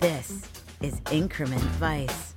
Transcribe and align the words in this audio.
This 0.00 0.48
is 0.80 0.98
Increment 1.12 1.60
Vice. 1.60 2.32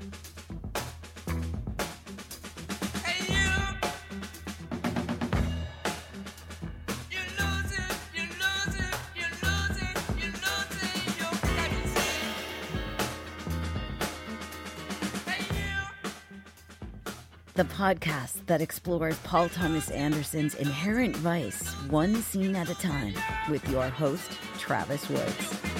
The 17.55 17.63
podcast 17.63 18.45
that 18.47 18.59
explores 18.59 19.17
Paul 19.19 19.47
Thomas 19.47 19.89
Anderson's 19.89 20.55
inherent 20.55 21.15
vice, 21.15 21.71
one 21.89 22.15
scene 22.15 22.57
at 22.57 22.69
a 22.69 22.75
time, 22.75 23.13
with 23.49 23.65
your 23.69 23.87
host, 23.87 24.33
Travis 24.59 25.09
Woods. 25.09 25.72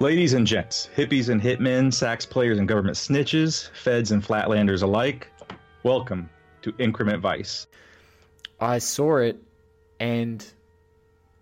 Ladies 0.00 0.32
and 0.34 0.46
gents, 0.46 0.88
hippies 0.96 1.28
and 1.28 1.42
hitmen, 1.42 1.92
sax 1.92 2.24
players 2.24 2.58
and 2.58 2.68
government 2.68 2.96
snitches, 2.96 3.68
feds 3.72 4.12
and 4.12 4.22
flatlanders 4.22 4.82
alike, 4.82 5.28
welcome 5.82 6.30
to 6.62 6.72
Increment 6.78 7.20
Vice. 7.20 7.66
I 8.60 8.78
saw 8.78 9.16
it 9.16 9.42
and 9.98 10.46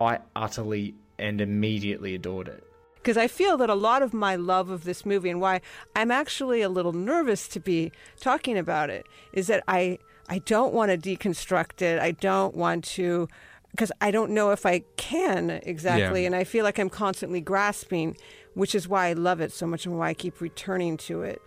I 0.00 0.20
utterly 0.34 0.94
and 1.18 1.42
immediately 1.42 2.14
adored 2.14 2.48
it. 2.48 2.64
Because 2.94 3.18
I 3.18 3.28
feel 3.28 3.58
that 3.58 3.68
a 3.68 3.74
lot 3.74 4.00
of 4.00 4.14
my 4.14 4.36
love 4.36 4.70
of 4.70 4.84
this 4.84 5.04
movie 5.04 5.28
and 5.28 5.40
why 5.40 5.60
I'm 5.94 6.10
actually 6.10 6.62
a 6.62 6.70
little 6.70 6.94
nervous 6.94 7.48
to 7.48 7.60
be 7.60 7.92
talking 8.20 8.56
about 8.56 8.88
it 8.88 9.04
is 9.34 9.48
that 9.48 9.64
I 9.68 9.98
I 10.28 10.38
don't 10.38 10.72
want 10.74 10.90
to 10.90 10.98
deconstruct 10.98 11.82
it. 11.82 12.00
I 12.00 12.10
don't 12.10 12.56
want 12.56 12.84
to 12.84 13.28
because 13.70 13.92
I 14.00 14.10
don't 14.10 14.30
know 14.30 14.50
if 14.50 14.64
I 14.64 14.80
can 14.96 15.50
exactly 15.50 16.22
Yeah. 16.22 16.26
and 16.28 16.34
I 16.34 16.44
feel 16.44 16.64
like 16.64 16.78
I'm 16.78 16.88
constantly 16.90 17.40
grasping, 17.40 18.16
which 18.56 18.74
is 18.74 18.88
why 18.88 19.08
I 19.08 19.12
love 19.12 19.42
it 19.42 19.52
so 19.52 19.66
much 19.66 19.84
and 19.84 19.98
why 19.98 20.08
I 20.08 20.14
keep 20.14 20.40
returning 20.40 20.96
to 21.08 21.22
it. 21.22 21.42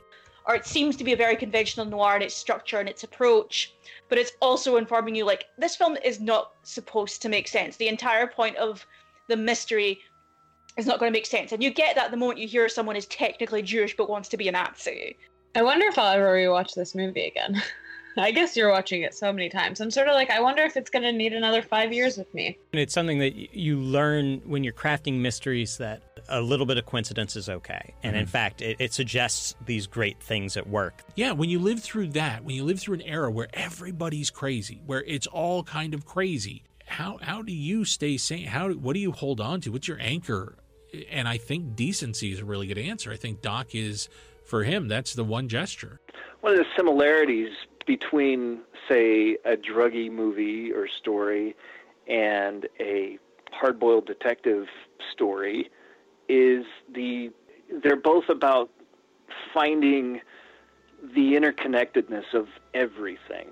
or 0.47 0.55
it 0.55 0.65
seems 0.65 0.95
to 0.95 1.03
be 1.03 1.13
a 1.13 1.17
very 1.17 1.35
conventional 1.35 1.85
noir 1.85 2.15
in 2.15 2.21
its 2.21 2.35
structure 2.35 2.79
and 2.79 2.87
its 2.87 3.03
approach, 3.03 3.73
but 4.09 4.17
it's 4.17 4.31
also 4.41 4.77
informing 4.77 5.15
you 5.15 5.25
like 5.25 5.45
this 5.57 5.75
film 5.75 5.97
is 6.03 6.19
not 6.19 6.53
supposed 6.63 7.21
to 7.21 7.29
make 7.29 7.47
sense. 7.47 7.77
The 7.77 7.87
entire 7.87 8.27
point 8.27 8.55
of 8.57 8.85
the 9.27 9.35
mystery 9.35 9.99
is 10.77 10.85
not 10.85 10.99
going 10.99 11.11
to 11.11 11.17
make 11.17 11.25
sense, 11.25 11.51
and 11.51 11.63
you 11.63 11.71
get 11.71 11.95
that 11.95 12.11
the 12.11 12.17
moment 12.17 12.39
you 12.39 12.47
hear 12.47 12.69
someone 12.69 12.95
is 12.95 13.05
technically 13.07 13.61
Jewish 13.61 13.97
but 13.97 14.09
wants 14.09 14.29
to 14.29 14.37
be 14.37 14.47
a 14.47 14.51
Nazi. 14.51 15.17
I 15.55 15.63
wonder 15.63 15.87
if 15.87 15.97
I'll 15.97 16.15
ever 16.15 16.35
rewatch 16.35 16.75
this 16.75 16.93
movie 16.95 17.25
again. 17.25 17.61
I 18.23 18.31
guess 18.31 18.55
you're 18.55 18.69
watching 18.69 19.01
it 19.03 19.13
so 19.13 19.31
many 19.31 19.49
times. 19.49 19.79
I'm 19.79 19.91
sort 19.91 20.07
of 20.07 20.13
like, 20.13 20.29
I 20.29 20.41
wonder 20.41 20.63
if 20.63 20.75
it's 20.75 20.89
going 20.89 21.03
to 21.03 21.11
need 21.11 21.33
another 21.33 21.61
five 21.61 21.93
years 21.93 22.17
with 22.17 22.31
me. 22.33 22.57
And 22.73 22.79
it's 22.79 22.93
something 22.93 23.19
that 23.19 23.55
you 23.55 23.77
learn 23.77 24.41
when 24.45 24.63
you're 24.63 24.73
crafting 24.73 25.19
mysteries 25.19 25.77
that 25.77 26.03
a 26.27 26.41
little 26.41 26.65
bit 26.65 26.77
of 26.77 26.85
coincidence 26.85 27.35
is 27.35 27.49
okay. 27.49 27.93
And 28.03 28.15
in 28.15 28.23
mm-hmm. 28.23 28.31
fact, 28.31 28.61
it, 28.61 28.77
it 28.79 28.93
suggests 28.93 29.55
these 29.65 29.87
great 29.87 30.21
things 30.21 30.57
at 30.57 30.67
work. 30.67 31.01
Yeah, 31.15 31.31
when 31.31 31.49
you 31.49 31.59
live 31.59 31.81
through 31.81 32.09
that, 32.09 32.43
when 32.43 32.55
you 32.55 32.63
live 32.63 32.79
through 32.79 32.95
an 32.95 33.01
era 33.03 33.31
where 33.31 33.47
everybody's 33.53 34.29
crazy, 34.29 34.81
where 34.85 35.03
it's 35.03 35.27
all 35.27 35.63
kind 35.63 35.93
of 35.93 36.05
crazy, 36.05 36.63
how 36.85 37.19
how 37.21 37.41
do 37.41 37.53
you 37.53 37.85
stay 37.85 38.17
sane? 38.17 38.47
How 38.47 38.71
what 38.71 38.93
do 38.93 38.99
you 38.99 39.11
hold 39.11 39.39
on 39.39 39.61
to? 39.61 39.71
What's 39.71 39.87
your 39.87 39.99
anchor? 39.99 40.55
And 41.11 41.27
I 41.27 41.37
think 41.37 41.75
decency 41.75 42.31
is 42.31 42.39
a 42.39 42.45
really 42.45 42.65
good 42.65 42.79
answer. 42.79 43.11
I 43.11 43.15
think 43.15 43.41
Doc 43.41 43.75
is 43.75 44.09
for 44.43 44.63
him. 44.63 44.87
That's 44.87 45.13
the 45.13 45.23
one 45.23 45.47
gesture. 45.47 45.99
one 46.41 46.53
of 46.53 46.59
the 46.59 46.65
similarities 46.75 47.51
between, 47.85 48.59
say, 48.87 49.37
a 49.45 49.55
druggy 49.55 50.11
movie 50.11 50.71
or 50.71 50.87
story 50.87 51.55
and 52.07 52.67
a 52.79 53.17
hard-boiled 53.51 54.05
detective 54.05 54.67
story 55.11 55.69
is 56.27 56.65
the 56.93 57.31
they're 57.83 57.95
both 57.95 58.29
about 58.29 58.69
finding 59.53 60.21
the 61.15 61.33
interconnectedness 61.33 62.33
of 62.33 62.47
everything. 62.73 63.51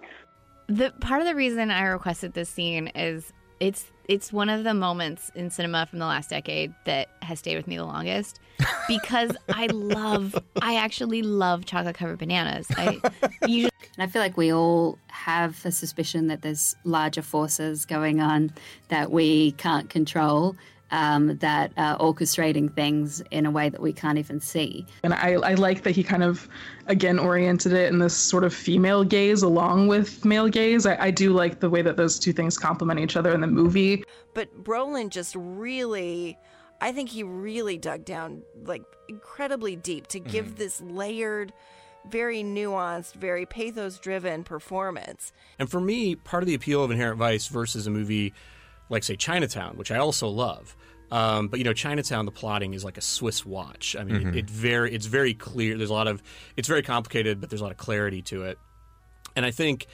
The 0.68 0.92
part 1.00 1.22
of 1.22 1.28
the 1.28 1.36
reason 1.36 1.72
I 1.72 1.86
requested 1.86 2.34
this 2.34 2.50
scene 2.50 2.88
is 2.88 3.32
it's 3.60 3.92
it's 4.08 4.32
one 4.32 4.50
of 4.50 4.64
the 4.64 4.74
moments 4.74 5.32
in 5.36 5.50
cinema 5.50 5.86
from 5.86 6.00
the 6.00 6.06
last 6.06 6.30
decade 6.30 6.74
that 6.86 7.10
has 7.22 7.40
stayed 7.40 7.58
with 7.58 7.68
me 7.68 7.78
the 7.78 7.86
longest 7.86 8.40
because 8.88 9.32
I 9.50 9.68
love 9.68 10.36
I 10.62 10.76
actually 10.76 11.22
love 11.22 11.66
chocolate 11.66 11.96
covered 11.96 12.20
bananas. 12.20 12.68
I 12.78 13.00
usually 13.48 13.72
And 13.98 14.08
I 14.08 14.12
feel 14.12 14.22
like 14.22 14.38
we 14.38 14.54
all 14.54 15.00
have 15.08 15.66
a 15.66 15.72
suspicion 15.72 16.28
that 16.28 16.44
there's 16.44 16.76
larger 16.84 17.24
forces 17.24 17.86
going 17.86 18.22
on 18.22 18.52
that 18.90 19.12
we 19.12 19.52
can't 19.54 19.90
control, 19.90 20.56
um, 20.92 21.38
that 21.38 21.72
are 21.78 21.98
orchestrating 22.00 22.74
things 22.74 23.22
in 23.32 23.46
a 23.46 23.52
way 23.52 23.70
that 23.70 23.82
we 23.82 23.92
can't 23.94 24.18
even 24.18 24.40
see. 24.40 24.86
And 25.04 25.14
I, 25.14 25.34
I 25.34 25.54
like 25.56 25.84
that 25.84 25.92
he 25.92 26.04
kind 26.04 26.24
of, 26.24 26.48
again, 26.88 27.20
oriented 27.20 27.74
it 27.74 27.92
in 27.92 28.00
this 28.00 28.16
sort 28.16 28.44
of 28.44 28.54
female 28.54 29.04
gaze 29.04 29.42
along 29.42 29.88
with 29.88 30.24
male 30.24 30.48
gaze. 30.48 30.86
I, 30.86 30.96
I 31.06 31.12
do 31.12 31.34
like 31.34 31.60
the 31.60 31.70
way 31.70 31.82
that 31.82 31.98
those 31.98 32.18
two 32.20 32.34
things 32.34 32.58
complement 32.58 33.00
each 33.00 33.18
other 33.18 33.34
in 33.34 33.42
the 33.42 33.48
movie. 33.48 34.04
But 34.34 34.64
Brolin 34.64 35.10
just 35.10 35.36
really 35.36 36.38
I 36.80 36.92
think 36.92 37.10
he 37.10 37.24
really 37.24 37.78
dug 37.78 38.06
down 38.06 38.44
like 38.64 38.84
incredibly 39.10 39.76
deep 39.76 40.06
to 40.08 40.20
give 40.20 40.46
Mhm. 40.46 40.56
this 40.58 40.80
layered, 40.80 41.52
very 42.08 42.44
nuanced, 42.44 43.14
very 43.16 43.48
pathos 43.48 43.98
driven 43.98 44.44
performance. 44.44 45.32
And 45.58 45.70
for 45.72 45.82
me, 45.82 46.14
part 46.16 46.44
of 46.44 46.48
the 46.48 46.54
appeal 46.54 46.84
of 46.84 46.92
Inherent 46.92 47.18
Vice 47.18 47.48
versus 47.48 47.88
a 47.88 47.90
movie 47.90 48.32
like, 48.90 49.04
say, 49.04 49.16
Chinatown, 49.16 49.78
which 49.78 49.92
I 49.92 49.98
also 49.98 50.28
love. 50.28 50.76
Um, 51.12 51.48
but 51.48 51.60
you 51.60 51.64
know, 51.66 51.74
Chinatown, 51.74 52.26
the 52.26 52.32
plotting 52.32 52.74
is 52.74 52.84
like 52.84 52.98
a 52.98 53.02
Swiss 53.02 53.46
watch. 53.46 53.96
I 53.98 54.04
mean, 54.04 54.22
Mhm. 54.22 54.30
it, 54.30 54.36
it 54.38 54.50
very, 54.50 54.94
it's 54.94 55.06
very 55.06 55.34
clear. 55.34 55.78
There's 55.78 55.90
a 55.90 55.94
lot 55.94 56.08
of, 56.08 56.22
it's 56.58 56.68
very 56.68 56.82
complicated, 56.84 57.40
but 57.40 57.50
there's 57.50 57.62
a 57.62 57.64
lot 57.64 57.72
of 57.72 57.78
clarity 57.78 58.22
to 58.24 58.44
it. 58.44 58.58
And 59.36 59.46
I 59.46 59.52
think 59.52 59.88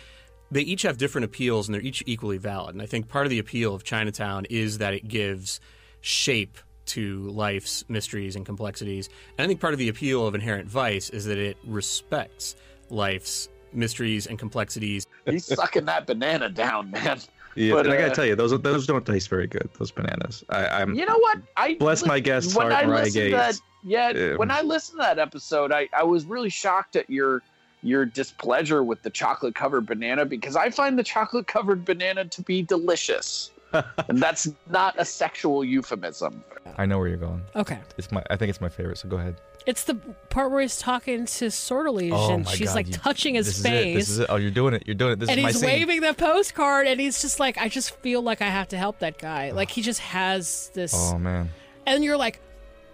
they 0.49 0.61
each 0.61 0.81
have 0.83 0.97
different 0.97 1.25
appeals, 1.25 1.67
and 1.67 1.75
they're 1.75 1.81
each 1.81 2.03
equally 2.07 2.37
valid. 2.37 2.73
And 2.75 2.81
I 2.81 2.85
think 2.87 3.09
part 3.09 3.25
of 3.25 3.29
the 3.29 3.39
appeal 3.39 3.75
of 3.75 3.83
Chinatown 3.83 4.45
is 4.49 4.79
that 4.79 4.93
it 4.93 5.07
gives 5.07 5.59
shape 6.01 6.57
to 6.85 7.29
life's 7.29 7.83
mysteries 7.87 8.35
and 8.35 8.45
complexities. 8.45 9.07
And 9.37 9.45
I 9.45 9.47
think 9.47 9.59
part 9.59 9.73
of 9.73 9.79
the 9.79 9.89
appeal 9.89 10.27
of 10.27 10.35
Inherent 10.35 10.67
Vice 10.69 11.09
is 11.09 11.25
that 11.25 11.37
it 11.37 11.57
respects 11.63 12.55
life's 12.89 13.49
mysteries 13.71 14.27
and 14.27 14.37
complexities. 14.37 15.07
He's 15.25 15.45
sucking 15.45 15.85
that 15.85 16.05
banana 16.05 16.49
down, 16.49 16.91
man. 16.91 17.19
Yeah, 17.55 17.73
But, 17.73 17.85
and 17.85 17.93
I 17.93 17.97
gotta 17.97 18.11
uh, 18.11 18.15
tell 18.15 18.25
you, 18.25 18.35
those 18.35 18.59
those 18.61 18.87
don't 18.87 19.05
taste 19.05 19.29
very 19.29 19.47
good. 19.47 19.69
Those 19.77 19.91
bananas. 19.91 20.43
I, 20.49 20.67
I'm. 20.67 20.95
You 20.95 21.05
know 21.05 21.17
what? 21.17 21.39
I 21.57 21.75
Bless 21.75 22.05
my 22.05 22.19
guest's 22.19 22.55
when 22.55 22.71
heart, 22.71 22.83
I 22.83 22.87
Mariah 22.87 23.03
listened 23.03 23.25
to 23.25 23.37
that, 23.37 23.59
yeah, 23.83 24.11
Yeah. 24.11 24.35
when 24.35 24.51
I 24.51 24.61
listened 24.61 24.99
to 24.99 25.03
that 25.03 25.19
episode, 25.19 25.71
I, 25.71 25.89
I 25.97 26.03
was 26.03 26.25
really 26.25 26.49
shocked 26.49 26.95
at 26.95 27.09
your 27.09 27.41
your 27.81 28.05
displeasure 28.05 28.83
with 28.83 29.01
the 29.03 29.09
chocolate 29.09 29.55
covered 29.55 29.85
banana 29.85 30.25
because 30.25 30.55
I 30.55 30.69
find 30.69 30.97
the 30.97 31.03
chocolate 31.03 31.47
covered 31.47 31.83
banana 31.83 32.25
to 32.25 32.41
be 32.41 32.61
delicious, 32.63 33.51
and 33.73 34.17
that's 34.21 34.47
not 34.69 34.95
a 34.97 35.05
sexual 35.05 35.63
euphemism. 35.63 36.43
I 36.77 36.85
know 36.85 36.97
where 36.97 37.07
you're 37.09 37.17
going. 37.17 37.41
Okay. 37.55 37.79
It's 37.97 38.11
my. 38.11 38.23
I 38.29 38.37
think 38.37 38.49
it's 38.49 38.61
my 38.61 38.69
favorite. 38.69 38.97
So 38.97 39.09
go 39.09 39.17
ahead. 39.17 39.35
It's 39.65 39.83
the 39.85 39.95
part 40.29 40.51
where 40.51 40.61
he's 40.61 40.77
talking 40.77 41.25
to 41.25 41.45
Sortilege 41.49 42.11
Oh 42.13 42.33
and 42.33 42.47
she's 42.47 42.67
God, 42.69 42.75
like 42.75 42.87
you- 42.87 42.93
touching 42.93 43.35
his 43.35 43.45
this 43.47 43.57
is 43.57 43.63
face. 43.63 43.85
it, 43.85 43.93
This 43.95 44.09
is 44.09 44.19
it. 44.19 44.25
Oh, 44.29 44.35
you're 44.35 44.51
doing 44.51 44.73
it. 44.73 44.83
You're 44.85 44.95
doing 44.95 45.13
it. 45.13 45.19
This 45.19 45.29
and 45.29 45.39
is 45.39 45.43
my 45.43 45.49
he's 45.49 45.59
scene. 45.59 45.69
waving 45.69 46.01
the 46.01 46.13
postcard 46.13 46.87
and 46.87 46.99
he's 46.99 47.21
just 47.21 47.39
like, 47.39 47.57
I 47.57 47.69
just 47.69 47.95
feel 48.01 48.21
like 48.21 48.41
I 48.41 48.49
have 48.49 48.67
to 48.69 48.77
help 48.77 48.99
that 48.99 49.17
guy. 49.17 49.51
Like 49.51 49.69
he 49.71 49.81
just 49.81 49.99
has 50.01 50.69
this 50.73 50.93
Oh 50.95 51.17
man. 51.17 51.49
and 51.85 52.03
you're 52.03 52.17
like, 52.17 52.39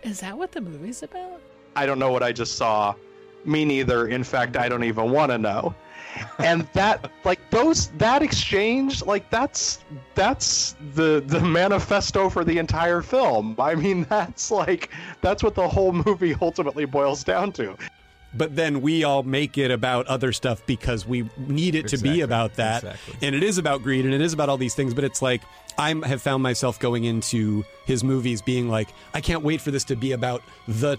is 0.03 0.19
that 0.21 0.37
what 0.37 0.51
the 0.51 0.61
movie's 0.61 1.01
about? 1.03 1.41
I 1.75 1.85
don't 1.85 1.99
know 1.99 2.11
what 2.11 2.23
I 2.23 2.31
just 2.31 2.55
saw. 2.55 2.93
Me 3.45 3.65
neither. 3.65 4.07
In 4.07 4.23
fact, 4.23 4.55
I 4.57 4.69
don't 4.69 4.83
even 4.83 5.11
want 5.11 5.31
to 5.31 5.37
know. 5.37 5.73
And 6.39 6.67
that, 6.73 7.11
like 7.23 7.39
those, 7.49 7.87
that 7.97 8.21
exchange, 8.21 9.03
like 9.05 9.29
that's 9.29 9.79
that's 10.15 10.75
the 10.95 11.23
the 11.25 11.39
manifesto 11.39 12.29
for 12.29 12.43
the 12.43 12.57
entire 12.57 13.01
film. 13.01 13.55
I 13.59 13.75
mean, 13.75 14.05
that's 14.09 14.51
like 14.51 14.89
that's 15.21 15.43
what 15.43 15.55
the 15.55 15.67
whole 15.67 15.91
movie 15.91 16.35
ultimately 16.41 16.85
boils 16.85 17.23
down 17.23 17.51
to. 17.53 17.77
But 18.33 18.55
then 18.55 18.81
we 18.81 19.03
all 19.03 19.23
make 19.23 19.57
it 19.57 19.71
about 19.71 20.05
other 20.07 20.31
stuff 20.31 20.63
because 20.65 21.05
we 21.05 21.27
need 21.37 21.73
it 21.73 21.87
to 21.89 21.97
be 21.97 22.21
about 22.21 22.55
that. 22.55 22.97
And 23.21 23.35
it 23.35 23.41
is 23.41 23.57
about 23.57 23.81
greed 23.81 24.05
and 24.05 24.13
it 24.13 24.21
is 24.21 24.33
about 24.33 24.49
all 24.49 24.57
these 24.57 24.75
things. 24.75 24.93
But 24.93 25.03
it's 25.03 25.21
like, 25.21 25.41
I 25.79 25.95
have 26.05 26.21
found 26.21 26.43
myself 26.43 26.79
going 26.79 27.05
into 27.05 27.65
his 27.85 28.03
movies 28.03 28.41
being 28.41 28.69
like, 28.69 28.89
I 29.15 29.21
can't 29.21 29.43
wait 29.43 29.61
for 29.61 29.71
this 29.71 29.83
to 29.85 29.95
be 29.95 30.11
about 30.11 30.43
the 30.67 30.97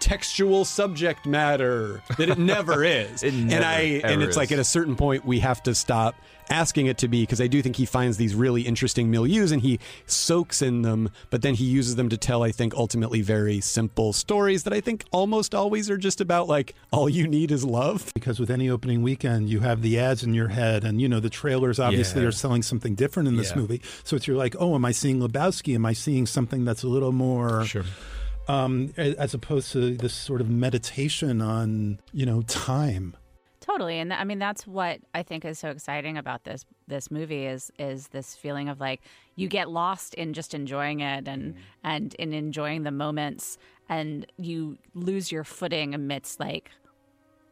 textual 0.00 0.64
subject 0.64 1.26
matter 1.26 2.02
that 2.16 2.28
it 2.30 2.38
never 2.38 2.84
is. 2.84 3.22
It 3.22 3.32
and 3.34 3.48
never, 3.48 3.64
I 3.64 3.80
and 3.80 4.04
ever 4.04 4.22
it's 4.24 4.36
like 4.36 4.52
at 4.52 4.58
a 4.58 4.64
certain 4.64 4.96
point 4.96 5.24
we 5.24 5.40
have 5.40 5.62
to 5.64 5.74
stop 5.74 6.14
asking 6.50 6.86
it 6.86 6.96
to 6.96 7.08
be 7.08 7.22
because 7.24 7.42
I 7.42 7.46
do 7.46 7.60
think 7.60 7.76
he 7.76 7.84
finds 7.84 8.16
these 8.16 8.34
really 8.34 8.62
interesting 8.62 9.12
milieus 9.12 9.52
and 9.52 9.60
he 9.60 9.78
soaks 10.06 10.62
in 10.62 10.80
them, 10.80 11.10
but 11.28 11.42
then 11.42 11.52
he 11.52 11.64
uses 11.64 11.96
them 11.96 12.08
to 12.08 12.16
tell 12.16 12.42
I 12.42 12.52
think 12.52 12.72
ultimately 12.74 13.20
very 13.20 13.60
simple 13.60 14.14
stories 14.14 14.62
that 14.62 14.72
I 14.72 14.80
think 14.80 15.04
almost 15.10 15.54
always 15.54 15.90
are 15.90 15.98
just 15.98 16.22
about 16.22 16.48
like 16.48 16.74
all 16.90 17.06
you 17.06 17.26
need 17.28 17.50
is 17.50 17.64
love. 17.64 18.10
Because 18.14 18.40
with 18.40 18.50
any 18.50 18.70
opening 18.70 19.02
weekend, 19.02 19.50
you 19.50 19.60
have 19.60 19.82
the 19.82 19.98
ads 19.98 20.22
in 20.24 20.32
your 20.32 20.48
head, 20.48 20.84
and 20.84 21.02
you 21.02 21.08
know 21.08 21.20
the 21.20 21.28
trailers 21.28 21.78
obviously 21.78 22.22
Yeah. 22.22 22.28
are 22.28 22.32
selling 22.32 22.62
something 22.62 22.94
different 22.94 23.28
in 23.28 23.36
this 23.36 23.50
Yeah. 23.50 23.56
movie. 23.58 23.82
So 24.04 24.16
it's 24.16 24.26
you're 24.26 24.36
like, 24.38 24.56
oh, 24.58 24.74
am 24.74 24.86
I 24.86 24.92
seeing 24.92 25.20
Lebowski? 25.20 25.74
Am 25.74 25.84
I 25.84 25.92
seeing 25.92 26.24
something 26.24 26.64
that's 26.64 26.82
a 26.82 26.88
little 26.88 27.12
more, 27.12 27.66
sure. 27.66 27.84
Um, 28.48 28.92
as 28.96 29.34
opposed 29.34 29.72
to 29.72 29.96
this 29.96 30.14
sort 30.14 30.40
of 30.40 30.48
meditation 30.48 31.40
on 31.40 32.00
you 32.12 32.26
know 32.26 32.42
time. 32.42 33.16
Totally, 33.60 33.98
and 33.98 34.10
th- 34.10 34.20
I 34.20 34.24
mean 34.24 34.38
that's 34.38 34.66
what 34.66 35.00
I 35.14 35.22
think 35.22 35.44
is 35.44 35.58
so 35.58 35.68
exciting 35.68 36.16
about 36.16 36.44
this 36.44 36.64
this 36.86 37.10
movie 37.10 37.44
is 37.44 37.70
is 37.78 38.08
this 38.08 38.34
feeling 38.34 38.70
of 38.70 38.80
like 38.80 39.02
you 39.36 39.46
get 39.46 39.70
lost 39.70 40.14
in 40.14 40.32
just 40.32 40.54
enjoying 40.54 41.00
it 41.00 41.28
and 41.28 41.54
and 41.84 42.14
in 42.14 42.32
enjoying 42.32 42.84
the 42.84 42.90
moments, 42.90 43.58
and 43.88 44.26
you 44.38 44.78
lose 44.94 45.30
your 45.30 45.44
footing 45.44 45.94
amidst 45.94 46.40
like 46.40 46.70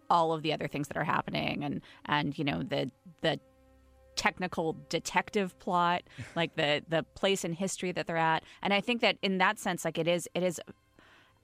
all 0.08 0.32
of 0.32 0.42
the 0.42 0.52
other 0.52 0.68
things 0.68 0.88
that 0.88 0.96
are 0.96 1.04
happening, 1.04 1.62
and 1.62 1.82
and 2.06 2.38
you 2.38 2.44
know 2.44 2.62
the 2.62 2.90
the 3.20 3.38
technical 4.14 4.74
detective 4.88 5.58
plot, 5.58 6.02
like 6.34 6.56
the 6.56 6.82
the 6.88 7.02
place 7.14 7.44
in 7.44 7.52
history 7.52 7.92
that 7.92 8.06
they're 8.06 8.16
at, 8.16 8.42
and 8.62 8.72
I 8.72 8.80
think 8.80 9.02
that 9.02 9.18
in 9.20 9.36
that 9.38 9.58
sense, 9.58 9.84
like 9.84 9.98
it 9.98 10.08
is 10.08 10.26
it 10.34 10.42
is 10.42 10.58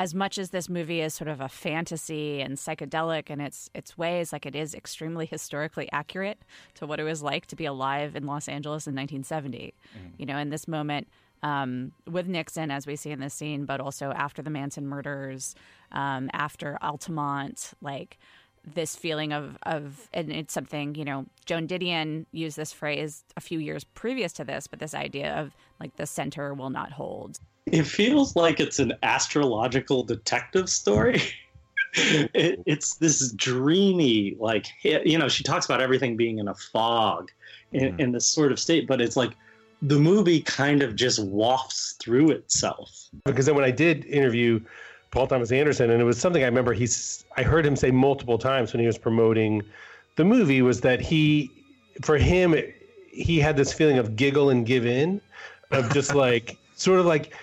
as 0.02 0.16
much 0.16 0.36
as 0.36 0.50
this 0.50 0.68
movie 0.68 1.00
is 1.00 1.14
sort 1.14 1.28
of 1.28 1.40
a 1.40 1.48
fantasy 1.48 2.40
and 2.40 2.56
psychedelic 2.56 3.30
in 3.30 3.40
its 3.40 3.70
its 3.72 3.96
ways, 3.96 4.32
like 4.32 4.44
it 4.44 4.56
is 4.56 4.74
extremely 4.74 5.26
historically 5.36 5.88
accurate 5.92 6.38
to 6.74 6.86
what 6.88 6.98
it 6.98 7.04
was 7.04 7.22
like 7.22 7.46
to 7.46 7.54
be 7.54 7.66
alive 7.66 8.16
in 8.16 8.26
Los 8.26 8.48
Angeles 8.48 8.88
in 8.88 8.96
1970. 8.96 9.72
You 10.18 10.26
know, 10.26 10.38
in 10.38 10.50
this 10.50 10.66
moment 10.66 11.06
um, 11.44 11.92
with 12.10 12.26
Nixon, 12.26 12.72
as 12.72 12.84
we 12.84 12.96
see 12.96 13.12
in 13.12 13.20
this 13.20 13.32
scene, 13.32 13.64
but 13.64 13.80
also 13.80 14.10
after 14.10 14.42
the 14.42 14.50
Manson 14.50 14.88
murders, 14.88 15.54
um, 15.92 16.28
after 16.32 16.78
Altamont, 16.82 17.70
like 17.80 18.18
this 18.64 18.96
feeling 18.96 19.32
of 19.32 19.56
of 19.62 20.08
and 20.12 20.32
it's 20.32 20.52
something 20.52 20.96
you 20.96 21.04
know 21.04 21.26
Joan 21.46 21.68
Didion 21.68 22.26
used 22.32 22.56
this 22.56 22.72
phrase 22.72 23.22
a 23.36 23.40
few 23.40 23.60
years 23.60 23.84
previous 23.84 24.32
to 24.32 24.44
this, 24.44 24.66
but 24.66 24.80
this 24.80 24.94
idea 24.94 25.32
of 25.40 25.54
like 25.78 25.94
the 25.94 26.06
center 26.06 26.54
will 26.54 26.70
not 26.70 26.90
hold. 26.90 27.38
It 27.66 27.84
feels 27.84 28.34
like 28.36 28.60
it's 28.60 28.78
an 28.78 28.94
astrological 29.02 30.02
detective 30.02 30.68
story. 30.68 31.22
it, 31.94 32.60
it's 32.66 32.96
this 32.96 33.32
dreamy, 33.32 34.36
like 34.38 34.66
you 34.82 35.18
know, 35.18 35.28
she 35.28 35.44
talks 35.44 35.66
about 35.66 35.80
everything 35.80 36.16
being 36.16 36.38
in 36.38 36.48
a 36.48 36.54
fog, 36.54 37.30
in, 37.72 37.94
hmm. 37.94 38.00
in 38.00 38.12
this 38.12 38.26
sort 38.26 38.52
of 38.52 38.58
state. 38.58 38.86
But 38.86 39.00
it's 39.00 39.16
like 39.16 39.32
the 39.80 39.98
movie 39.98 40.40
kind 40.40 40.82
of 40.82 40.96
just 40.96 41.22
wafts 41.22 41.96
through 42.00 42.30
itself. 42.30 43.08
because 43.24 43.46
then 43.46 43.54
when 43.54 43.64
I 43.64 43.70
did 43.70 44.04
interview 44.06 44.60
Paul 45.10 45.26
Thomas 45.26 45.52
Anderson, 45.52 45.90
and 45.90 46.00
it 46.00 46.04
was 46.04 46.18
something 46.18 46.42
I 46.42 46.46
remember 46.46 46.72
he's 46.72 47.24
I 47.36 47.42
heard 47.42 47.66
him 47.66 47.76
say 47.76 47.90
multiple 47.90 48.38
times 48.38 48.72
when 48.72 48.80
he 48.80 48.86
was 48.86 48.98
promoting 48.98 49.62
the 50.16 50.24
movie 50.24 50.62
was 50.62 50.80
that 50.82 51.00
he, 51.00 51.50
for 52.02 52.18
him, 52.18 52.54
he 53.10 53.38
had 53.38 53.56
this 53.56 53.72
feeling 53.72 53.98
of 53.98 54.16
giggle 54.16 54.50
and 54.50 54.66
give 54.66 54.86
in, 54.86 55.20
of 55.70 55.92
just 55.92 56.14
like 56.26 56.58
sort 56.74 57.00
of 57.00 57.06
like 57.06 57.34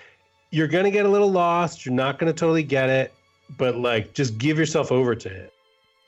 you're 0.50 0.68
gonna 0.68 0.90
get 0.90 1.06
a 1.06 1.08
little 1.08 1.30
lost, 1.30 1.86
you're 1.86 1.94
not 1.94 2.18
gonna 2.18 2.32
totally 2.32 2.62
get 2.62 2.88
it, 2.88 3.14
but 3.56 3.76
like 3.76 4.12
just 4.12 4.38
give 4.38 4.58
yourself 4.58 4.92
over 4.92 5.14
to 5.14 5.28
it. 5.28 5.52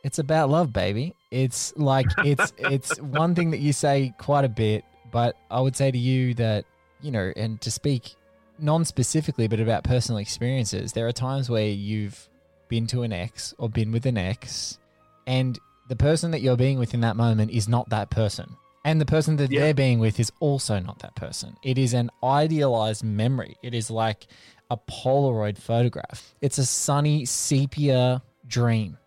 It's 0.04 0.18
about 0.18 0.50
love, 0.50 0.72
baby. 0.72 1.14
It's 1.30 1.72
like 1.76 2.06
it's 2.24 2.52
it's 2.58 3.00
one 3.00 3.34
thing 3.34 3.50
that 3.50 3.60
you 3.60 3.72
say 3.72 4.12
quite 4.18 4.44
a 4.44 4.48
bit, 4.48 4.84
but 5.10 5.36
I 5.50 5.60
would 5.60 5.76
say 5.76 5.90
to 5.90 5.98
you 5.98 6.34
that 6.34 6.64
you 7.00 7.10
know, 7.10 7.32
and 7.36 7.60
to 7.60 7.70
speak 7.70 8.14
non-specifically, 8.58 9.48
but 9.48 9.58
about 9.58 9.82
personal 9.82 10.18
experiences, 10.18 10.92
there 10.92 11.06
are 11.08 11.12
times 11.12 11.50
where 11.50 11.66
you've 11.66 12.28
been 12.68 12.86
to 12.88 13.02
an 13.02 13.12
ex 13.12 13.54
or 13.58 13.68
been 13.68 13.90
with 13.92 14.06
an 14.06 14.18
ex, 14.18 14.78
and 15.26 15.58
the 15.88 15.96
person 15.96 16.30
that 16.30 16.42
you're 16.42 16.56
being 16.56 16.78
with 16.78 16.94
in 16.94 17.00
that 17.00 17.16
moment 17.16 17.50
is 17.50 17.68
not 17.68 17.88
that 17.90 18.10
person. 18.10 18.56
And 18.84 19.00
the 19.00 19.06
person 19.06 19.36
that 19.36 19.50
they're 19.50 19.74
being 19.74 20.00
with 20.00 20.18
is 20.18 20.32
also 20.40 20.80
not 20.80 20.98
that 21.00 21.14
person. 21.14 21.56
It 21.62 21.78
is 21.78 21.94
an 21.94 22.10
idealized 22.22 23.04
memory. 23.04 23.56
It 23.62 23.74
is 23.74 23.90
like 23.90 24.26
a 24.70 24.76
Polaroid 24.76 25.56
photograph. 25.56 26.34
It's 26.40 26.58
a 26.58 26.66
sunny 26.66 27.24
sepia 27.24 28.22
dream. 28.48 28.98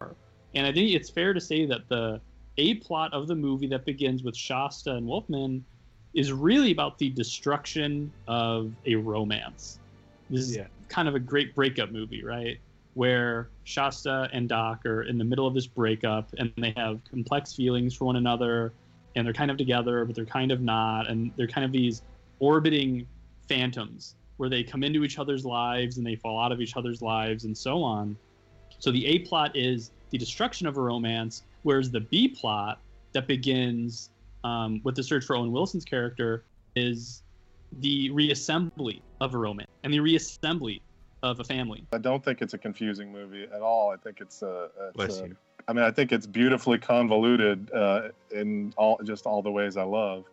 And 0.54 0.66
I 0.66 0.72
think 0.72 0.94
it's 0.94 1.10
fair 1.10 1.34
to 1.34 1.42
say 1.42 1.66
that 1.66 1.90
the 1.90 2.22
A 2.58 2.76
plot 2.76 3.14
of 3.14 3.28
the 3.28 3.36
movie 3.36 3.68
that 3.68 3.84
begins 3.84 4.24
with 4.24 4.36
Shasta 4.36 4.94
and 4.94 5.06
Wolfman 5.06 5.66
is 6.14 6.32
really 6.32 6.72
about 6.72 6.98
the 6.98 7.10
destruction 7.10 8.14
of 8.30 8.72
a 8.86 8.96
romance. 8.96 9.80
This 10.30 10.50
is 10.50 10.58
kind 10.88 11.10
of 11.10 11.16
a 11.16 11.20
great 11.20 11.54
breakup 11.54 11.92
movie, 11.92 12.24
right? 12.24 12.58
Where 12.94 13.50
Shasta 13.66 14.30
and 14.32 14.48
Doc 14.48 14.86
are 14.86 15.04
in 15.04 15.18
the 15.18 15.26
middle 15.26 15.46
of 15.46 15.54
this 15.54 15.68
breakup 15.68 16.30
and 16.38 16.54
they 16.56 16.74
have 16.78 17.02
complex 17.04 17.52
feelings 17.54 17.94
for 17.94 18.06
one 18.06 18.16
another 18.16 18.72
and 19.16 19.26
they're 19.26 19.34
kind 19.34 19.52
of 19.52 19.58
together, 19.58 20.06
but 20.06 20.16
they're 20.16 20.26
kind 20.26 20.52
of 20.52 20.62
not. 20.62 21.08
And 21.10 21.32
they're 21.38 21.48
kind 21.48 21.66
of 21.66 21.72
these 21.72 22.02
orbiting 22.40 23.08
phantoms 23.48 24.16
where 24.38 24.50
they 24.50 24.64
come 24.64 24.84
into 24.84 25.04
each 25.04 25.18
other's 25.18 25.46
lives 25.46 25.98
and 25.98 26.06
they 26.06 26.16
fall 26.16 26.40
out 26.40 26.52
of 26.52 26.60
each 26.60 26.76
other's 26.76 27.02
lives 27.02 27.46
and 27.46 27.58
so 27.58 27.82
on. 27.82 28.18
So 28.80 28.92
the 28.92 29.06
A 29.08 29.20
plot 29.20 29.56
is 29.56 29.92
the 30.12 30.18
destruction 30.18 30.68
of 30.68 30.78
a 30.78 30.82
romance, 30.82 31.44
whereas 31.64 31.90
the 31.90 32.02
B 32.02 32.28
plot 32.28 32.80
that 33.14 33.28
begins 33.28 34.10
um, 34.44 34.82
with 34.84 34.96
the 34.96 35.04
search 35.04 35.26
for 35.26 35.36
Owen 35.38 35.52
Wilson's 35.52 35.86
character 35.86 36.44
is 36.76 37.24
the 37.80 38.10
reassembly 38.10 39.02
of 39.22 39.34
a 39.34 39.38
romance 39.38 39.70
and 39.84 39.94
the 39.94 40.00
reassembly 40.00 40.82
of 41.24 41.40
a 41.40 41.44
family. 41.44 41.84
I 41.94 41.98
don't 41.98 42.24
think 42.24 42.42
it's 42.42 42.54
a 42.54 42.58
confusing 42.58 43.12
movie 43.12 43.48
at 43.52 43.62
all. 43.62 43.90
I 43.90 43.98
think 43.98 44.20
it's 44.22 44.42
a. 44.42 44.70
It's 44.88 44.96
Bless 44.96 45.20
a- 45.20 45.28
you. 45.28 45.38
I 45.68 45.74
mean, 45.74 45.84
I 45.84 45.92
think 45.92 46.12
it's 46.12 46.28
beautifully 46.28 46.78
convoluted 46.78 47.72
uh, 47.74 48.10
in 48.32 48.74
all 48.78 49.00
just 49.04 49.26
all 49.26 49.42
the 49.42 49.52
ways 49.52 49.78
I 49.78 49.84
love, 49.84 50.26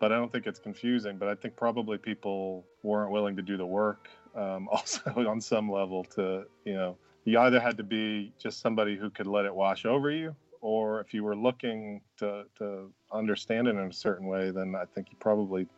but 0.00 0.12
I 0.12 0.16
don't 0.16 0.30
think 0.32 0.46
it's 0.46 0.58
confusing. 0.58 1.18
But 1.18 1.28
I 1.28 1.34
think 1.34 1.56
probably 1.56 1.98
people 1.98 2.64
weren't 2.82 3.12
willing 3.12 3.36
to 3.36 3.42
do 3.42 3.56
the 3.56 3.66
work. 3.66 4.08
Um, 4.34 4.68
also, 4.72 5.00
on 5.28 5.40
some 5.40 5.70
level, 5.70 6.04
to 6.16 6.44
you 6.64 6.74
know, 6.74 6.96
you 7.24 7.38
either 7.38 7.60
had 7.60 7.76
to 7.76 7.84
be 7.84 8.32
just 8.38 8.60
somebody 8.60 8.96
who 8.96 9.10
could 9.10 9.26
let 9.26 9.44
it 9.44 9.54
wash 9.54 9.84
over 9.84 10.10
you, 10.10 10.34
or 10.60 11.00
if 11.00 11.14
you 11.14 11.22
were 11.22 11.36
looking 11.36 12.00
to 12.18 12.44
to 12.58 12.90
understand 13.12 13.68
it 13.68 13.76
in 13.76 13.88
a 13.88 13.92
certain 13.92 14.26
way, 14.26 14.50
then 14.50 14.74
I 14.74 14.84
think 14.84 15.08
you 15.10 15.16
probably 15.20 15.68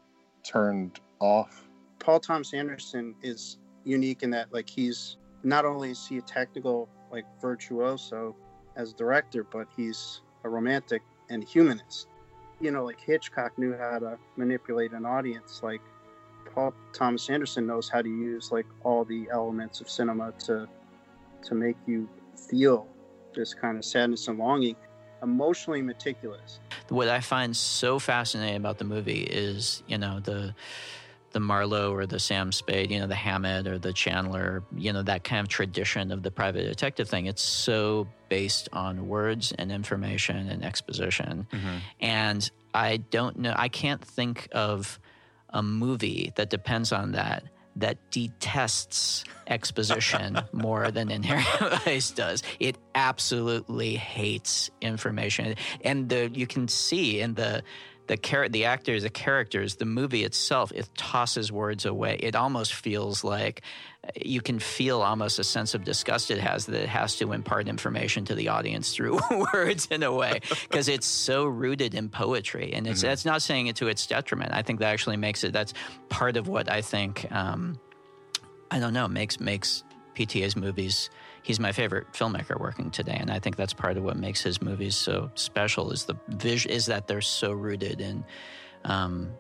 turned 0.43 1.01
off 1.21 1.69
Paul 1.99 2.21
Thomas 2.21 2.53
Anderson 2.53 3.15
is 3.23 3.59
unique 3.85 4.23
in 4.23 4.31
that 4.31 4.53
like 4.53 4.69
he's 4.69 5.17
not 5.43 5.65
only 5.65 5.91
is 5.91 6.07
he 6.07 6.19
a 6.19 6.23
technical 6.23 6.89
like 7.11 7.25
virtuoso 7.41 8.37
as 8.77 8.93
director, 8.93 9.45
but 9.45 9.67
he's 9.77 10.21
a 10.45 10.49
romantic 10.49 11.03
and 11.31 11.43
humanist. 11.43 12.09
You 12.61 12.71
know, 12.71 12.85
like 12.85 13.01
Hitchcock 13.01 13.59
knew 13.59 13.77
how 13.77 13.99
to 13.99 14.19
manipulate 14.37 14.93
an 14.93 15.05
audience. 15.05 15.61
Like 15.63 15.81
Paul 16.55 16.73
Thomas 16.93 17.29
Anderson 17.29 17.67
knows 17.67 17.89
how 17.89 18.03
to 18.03 18.09
use 18.09 18.53
like 18.53 18.67
all 18.85 19.05
the 19.05 19.29
elements 19.33 19.81
of 19.81 19.89
cinema 19.89 20.33
to 20.47 20.69
to 21.43 21.55
make 21.55 21.77
you 21.87 22.09
feel 22.49 22.87
this 23.35 23.55
kind 23.55 23.77
of 23.77 23.85
sadness 23.85 24.29
and 24.29 24.39
longing. 24.39 24.77
Emotionally 25.23 25.81
meticulous. 25.81 26.61
What 26.91 27.09
I 27.09 27.21
find 27.21 27.57
so 27.57 27.99
fascinating 27.99 28.57
about 28.57 28.77
the 28.77 28.85
movie 28.85 29.23
is, 29.23 29.83
you 29.87 29.97
know, 29.97 30.21
the 30.21 30.55
the 31.35 31.41
Marlowe 31.41 31.93
or 31.93 32.07
the 32.07 32.21
Sam 32.21 32.53
Spade, 32.53 32.93
you 32.93 33.01
know, 33.01 33.09
the 33.09 33.15
Hammett 33.15 33.67
or 33.67 33.77
the 33.77 33.93
Chandler, 33.93 34.63
you 34.75 34.93
know, 34.93 35.03
that 35.03 35.25
kind 35.25 35.41
of 35.41 35.49
tradition 35.49 36.13
of 36.13 36.23
the 36.23 36.31
private 36.31 36.63
detective 36.63 37.09
thing. 37.09 37.27
It's 37.27 37.43
so 37.43 38.07
based 38.29 38.69
on 38.73 39.09
words 39.09 39.53
and 39.53 39.73
information 39.73 40.49
and 40.49 40.65
exposition. 40.65 41.47
Mm-hmm. 41.53 41.77
And 42.01 42.51
I 42.73 42.99
don't 42.99 43.41
know, 43.41 43.53
I 43.55 43.69
can't 43.69 44.03
think 44.03 44.49
of 44.53 45.01
a 45.51 45.63
movie 45.63 46.33
that 46.37 46.51
depends 46.51 46.93
on 46.93 47.13
that 47.13 47.45
that 47.77 47.99
detests 48.13 49.25
exposition 49.49 50.39
more 50.53 50.93
than 50.93 51.11
Inherent 51.11 51.83
Vice 51.85 52.11
does. 52.13 52.45
It 52.61 52.79
absolutely 52.95 53.97
hates 53.97 54.71
information. 54.81 55.57
And 55.81 56.09
the 56.09 56.31
you 56.33 56.47
can 56.47 56.69
see 56.69 57.21
in 57.21 57.35
the 57.35 57.65
the 58.07 58.17
char- 58.17 58.49
the 58.49 58.67
actors, 58.67 59.03
the 59.03 59.11
characters, 59.11 59.77
the 59.77 59.85
movie 59.87 60.25
itself, 60.25 60.73
it 60.73 60.89
tosses 60.97 61.51
words 61.51 61.87
away. 61.87 62.17
It 62.21 62.37
almost 62.37 62.75
feels 62.75 63.25
like 63.25 63.63
you 64.21 64.43
can 64.43 64.59
feel 64.59 65.01
almost 65.01 65.39
a 65.39 65.45
sense 65.45 65.75
of 65.75 65.85
disgust 65.85 66.31
it 66.31 66.39
has 66.39 66.67
that 66.67 66.83
it 66.83 66.89
has 66.91 67.17
to 67.17 67.33
impart 67.33 67.67
information 67.69 68.27
to 68.27 68.35
the 68.35 68.49
audience 68.49 68.93
through 68.95 69.19
words 69.55 69.89
in 69.91 70.03
a 70.03 70.13
way 70.13 70.41
because 70.69 70.89
it's 70.89 71.07
so 71.07 71.47
rooted 71.47 71.95
in 71.95 72.11
poetry 72.11 72.75
and 72.75 72.87
it's 72.87 73.01
Mhm. 73.01 73.05
that's 73.05 73.25
not 73.25 73.41
saying 73.41 73.69
it 73.69 73.77
to 73.77 73.89
its 73.89 74.07
detriment 74.07 74.53
i 74.53 74.61
think 74.61 74.81
that 74.81 74.93
actually 74.93 75.17
makes 75.17 75.43
it 75.43 75.55
that's 75.55 75.73
part 76.11 76.37
of 76.37 76.49
what 76.49 76.71
i 76.71 76.83
think 76.83 77.27
um, 77.33 77.81
i 78.71 78.79
don't 78.79 78.93
know 78.93 79.09
makes 79.09 79.41
makes 79.41 79.83
pta's 80.15 80.55
movies 80.55 81.09
he's 81.45 81.61
my 81.61 81.71
favorite 81.71 82.11
filmmaker 82.13 82.59
working 82.59 82.91
today 82.91 83.17
and 83.21 83.31
i 83.31 83.39
think 83.39 83.55
that's 83.55 83.73
part 83.73 83.97
of 83.97 84.03
what 84.03 84.17
makes 84.17 84.43
his 84.43 84.61
movies 84.61 84.97
so 84.97 85.31
special 85.35 85.93
is 85.93 86.05
the 86.05 86.17
vis- 86.29 86.67
is 86.67 86.87
that 86.87 87.07
they're 87.07 87.21
so 87.21 87.53
rooted 87.53 88.01
in 88.01 88.25
um, 88.85 89.31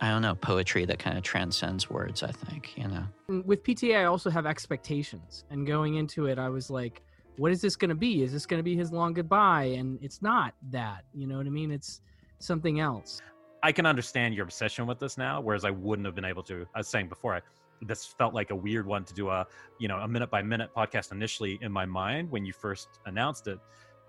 i 0.00 0.10
don't 0.10 0.22
know 0.22 0.34
poetry 0.34 0.84
that 0.84 0.98
kind 0.98 1.16
of 1.16 1.22
transcends 1.22 1.88
words 1.88 2.22
i 2.22 2.30
think 2.30 2.76
you 2.76 2.86
know 2.86 3.04
with 3.28 3.64
PTA, 3.64 3.98
I 4.00 4.04
also 4.04 4.30
have 4.30 4.46
expectations, 4.46 5.44
and 5.50 5.66
going 5.66 5.96
into 5.96 6.26
it, 6.26 6.38
I 6.38 6.48
was 6.48 6.70
like, 6.70 7.02
"What 7.36 7.50
is 7.50 7.60
this 7.60 7.74
going 7.74 7.88
to 7.88 7.96
be? 7.96 8.22
Is 8.22 8.32
this 8.32 8.46
going 8.46 8.58
to 8.58 8.62
be 8.62 8.76
his 8.76 8.92
long 8.92 9.14
goodbye?" 9.14 9.64
And 9.64 9.98
it's 10.02 10.22
not 10.22 10.54
that. 10.70 11.04
You 11.12 11.26
know 11.26 11.38
what 11.38 11.46
I 11.46 11.50
mean? 11.50 11.70
It's 11.70 12.00
something 12.38 12.80
else. 12.80 13.20
I 13.62 13.72
can 13.72 13.86
understand 13.86 14.34
your 14.34 14.44
obsession 14.44 14.86
with 14.86 15.00
this 15.00 15.18
now, 15.18 15.40
whereas 15.40 15.64
I 15.64 15.70
wouldn't 15.70 16.06
have 16.06 16.14
been 16.14 16.24
able 16.24 16.44
to. 16.44 16.66
I 16.74 16.78
was 16.78 16.88
saying 16.88 17.08
before, 17.08 17.34
I, 17.34 17.40
this 17.82 18.06
felt 18.06 18.34
like 18.34 18.50
a 18.50 18.54
weird 18.54 18.86
one 18.86 19.04
to 19.04 19.14
do 19.14 19.28
a 19.28 19.46
you 19.78 19.88
know 19.88 19.98
a 19.98 20.08
minute 20.08 20.30
by 20.30 20.42
minute 20.42 20.70
podcast 20.76 21.12
initially 21.12 21.58
in 21.62 21.72
my 21.72 21.84
mind 21.86 22.30
when 22.30 22.44
you 22.44 22.52
first 22.52 22.88
announced 23.06 23.46
it. 23.48 23.58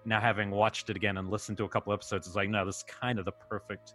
Now 0.05 0.21
having 0.21 0.51
watched 0.51 0.89
it 0.89 0.95
again 0.95 1.17
and 1.17 1.29
listened 1.29 1.57
to 1.57 1.65
a 1.65 1.69
couple 1.69 1.91
episodes, 1.93 2.27
it's 2.27 2.35
like 2.35 2.49
no, 2.49 2.65
this 2.65 2.77
is 2.77 2.83
kind 2.83 3.19
of 3.19 3.25
the 3.25 3.31
perfect 3.31 3.93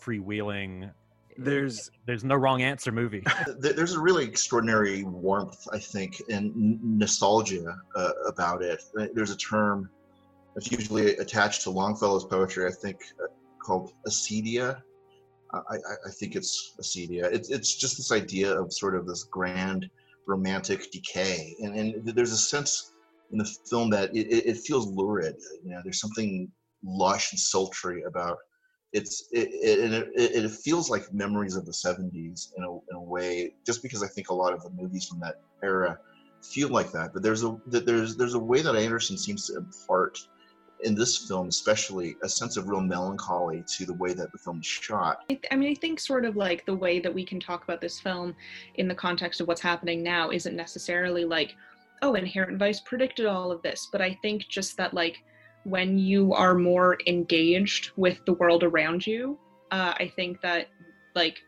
freewheeling. 0.00 0.90
There's 1.36 1.90
there's 2.06 2.22
no 2.22 2.36
wrong 2.36 2.62
answer 2.62 2.92
movie. 2.92 3.24
There's 3.58 3.94
a 3.94 4.00
really 4.00 4.24
extraordinary 4.24 5.02
warmth, 5.02 5.66
I 5.72 5.80
think, 5.80 6.22
and 6.30 6.52
nostalgia 6.80 7.76
uh, 7.96 8.10
about 8.28 8.62
it. 8.62 8.80
There's 9.14 9.32
a 9.32 9.36
term 9.36 9.90
that's 10.54 10.70
usually 10.70 11.16
attached 11.16 11.62
to 11.62 11.70
Longfellow's 11.70 12.24
poetry, 12.24 12.66
I 12.66 12.70
think, 12.70 12.98
uh, 13.20 13.26
called 13.60 13.92
acedia. 14.06 14.80
I, 15.70 15.76
I, 16.06 16.10
think 16.18 16.36
it's 16.36 16.74
acedia. 16.80 17.24
It's, 17.32 17.50
it's 17.50 17.74
just 17.74 17.96
this 17.96 18.12
idea 18.12 18.52
of 18.58 18.72
sort 18.72 18.96
of 18.96 19.06
this 19.06 19.24
grand 19.24 19.88
romantic 20.26 20.90
decay. 20.90 21.54
And, 21.60 21.76
and 21.76 22.06
there's 22.06 22.32
a 22.32 22.36
sense 22.36 22.92
in 23.32 23.38
the 23.38 23.44
film 23.68 23.90
that 23.90 24.14
it, 24.14 24.28
it 24.28 24.56
feels 24.58 24.86
lurid. 24.86 25.36
You 25.64 25.72
know, 25.72 25.80
there's 25.82 26.00
something 26.00 26.50
lush 26.84 27.32
and 27.32 27.40
sultry 27.40 28.02
about 28.02 28.38
it's 28.94 29.28
it, 29.32 29.48
it, 29.52 30.08
it 30.14 30.44
it 30.44 30.50
feels 30.50 30.88
like 30.88 31.12
memories 31.12 31.56
of 31.56 31.66
the 31.66 31.72
70s 31.72 32.52
in 32.56 32.62
a, 32.62 32.70
in 32.72 32.94
a 32.94 33.00
way 33.00 33.52
just 33.66 33.82
because 33.82 34.02
i 34.02 34.06
think 34.06 34.30
a 34.30 34.34
lot 34.34 34.52
of 34.52 34.62
the 34.62 34.70
movies 34.70 35.06
from 35.06 35.18
that 35.18 35.40
era 35.62 35.98
feel 36.42 36.68
like 36.68 36.92
that 36.92 37.12
but 37.12 37.22
there's 37.22 37.42
a 37.42 37.58
there's 37.66 38.16
there's 38.16 38.34
a 38.34 38.38
way 38.38 38.62
that 38.62 38.76
anderson 38.76 39.18
seems 39.18 39.48
to 39.48 39.56
impart 39.56 40.18
in 40.84 40.94
this 40.94 41.26
film 41.26 41.48
especially 41.48 42.16
a 42.22 42.28
sense 42.28 42.56
of 42.56 42.68
real 42.68 42.80
melancholy 42.80 43.64
to 43.66 43.84
the 43.84 43.94
way 43.94 44.12
that 44.12 44.30
the 44.32 44.38
film 44.38 44.60
is 44.60 44.66
shot. 44.66 45.24
I, 45.30 45.34
th- 45.34 45.46
I 45.50 45.56
mean, 45.56 45.70
I 45.70 45.74
think 45.74 45.98
sort 45.98 46.24
of 46.24 46.36
like 46.36 46.64
the 46.66 46.74
way 46.74 47.00
that 47.00 47.12
we 47.12 47.24
can 47.24 47.40
talk 47.40 47.64
about 47.64 47.80
this 47.80 47.98
film 47.98 48.36
in 48.76 48.86
the 48.86 48.94
context 48.94 49.40
of 49.40 49.48
what's 49.48 49.60
happening 49.60 50.02
now 50.02 50.30
isn't 50.30 50.54
necessarily 50.54 51.24
like, 51.24 51.56
oh, 52.02 52.14
Inherent 52.14 52.58
Vice 52.58 52.80
predicted 52.80 53.26
all 53.26 53.50
of 53.50 53.62
this, 53.62 53.88
but 53.90 54.00
I 54.00 54.18
think 54.22 54.46
just 54.48 54.76
that 54.76 54.94
like 54.94 55.22
when 55.64 55.98
you 55.98 56.34
are 56.34 56.54
more 56.54 56.98
engaged 57.06 57.90
with 57.96 58.24
the 58.26 58.34
world 58.34 58.62
around 58.62 59.06
you, 59.06 59.38
uh, 59.70 59.94
I 59.98 60.12
think 60.14 60.40
that 60.42 60.68
like 61.14 61.42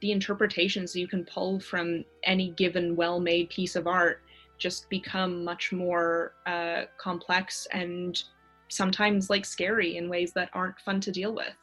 the 0.00 0.10
interpretations 0.12 0.94
you 0.96 1.06
can 1.06 1.24
pull 1.24 1.60
from 1.60 2.04
any 2.24 2.50
given 2.50 2.96
well-made 2.96 3.50
piece 3.50 3.76
of 3.76 3.86
art 3.86 4.22
just 4.58 4.90
become 4.90 5.44
much 5.44 5.72
more 5.72 6.34
uh, 6.46 6.82
complex 6.98 7.66
and 7.72 8.24
sometimes 8.68 9.30
like 9.30 9.44
scary 9.44 9.96
in 9.96 10.08
ways 10.08 10.32
that 10.32 10.50
aren't 10.52 10.78
fun 10.80 11.00
to 11.00 11.10
deal 11.10 11.34
with 11.34 11.56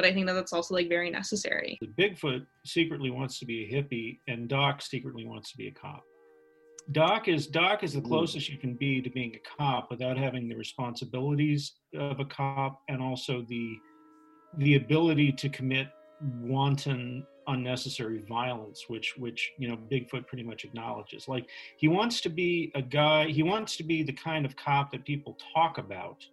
but 0.00 0.08
I 0.08 0.14
think 0.14 0.26
that 0.28 0.32
that's 0.32 0.54
also 0.54 0.74
like 0.74 0.88
very 0.88 1.10
necessary. 1.10 1.78
Bigfoot 1.98 2.46
secretly 2.64 3.10
wants 3.10 3.38
to 3.38 3.44
be 3.44 3.64
a 3.64 3.68
hippie, 3.70 4.18
and 4.28 4.48
Doc 4.48 4.80
secretly 4.80 5.26
wants 5.26 5.50
to 5.50 5.58
be 5.58 5.68
a 5.68 5.70
cop. 5.70 6.02
Doc 6.92 7.28
is 7.28 7.46
Doc 7.46 7.84
is 7.84 7.92
the 7.92 8.00
closest 8.00 8.48
you 8.48 8.56
can 8.56 8.74
be 8.74 9.02
to 9.02 9.10
being 9.10 9.36
a 9.36 9.58
cop 9.58 9.90
without 9.90 10.16
having 10.16 10.48
the 10.48 10.56
responsibilities 10.56 11.74
of 11.94 12.18
a 12.18 12.24
cop 12.24 12.80
and 12.88 13.02
also 13.02 13.44
the 13.48 13.76
the 14.56 14.76
ability 14.76 15.32
to 15.32 15.50
commit 15.50 15.88
wanton 16.40 17.26
unnecessary 17.48 18.22
violence 18.28 18.84
which 18.88 19.14
which 19.18 19.52
you 19.58 19.68
know 19.68 19.76
Bigfoot 19.90 20.26
pretty 20.26 20.42
much 20.42 20.64
acknowledges 20.64 21.28
like 21.28 21.46
he 21.76 21.88
wants 21.88 22.20
to 22.22 22.28
be 22.28 22.72
a 22.74 22.82
guy 22.82 23.26
he 23.26 23.42
wants 23.42 23.76
to 23.76 23.82
be 23.82 24.02
the 24.02 24.12
kind 24.12 24.46
of 24.46 24.56
cop 24.56 24.90
that 24.92 25.04
people 25.04 25.36
talk 25.54 25.78
about 25.78 26.24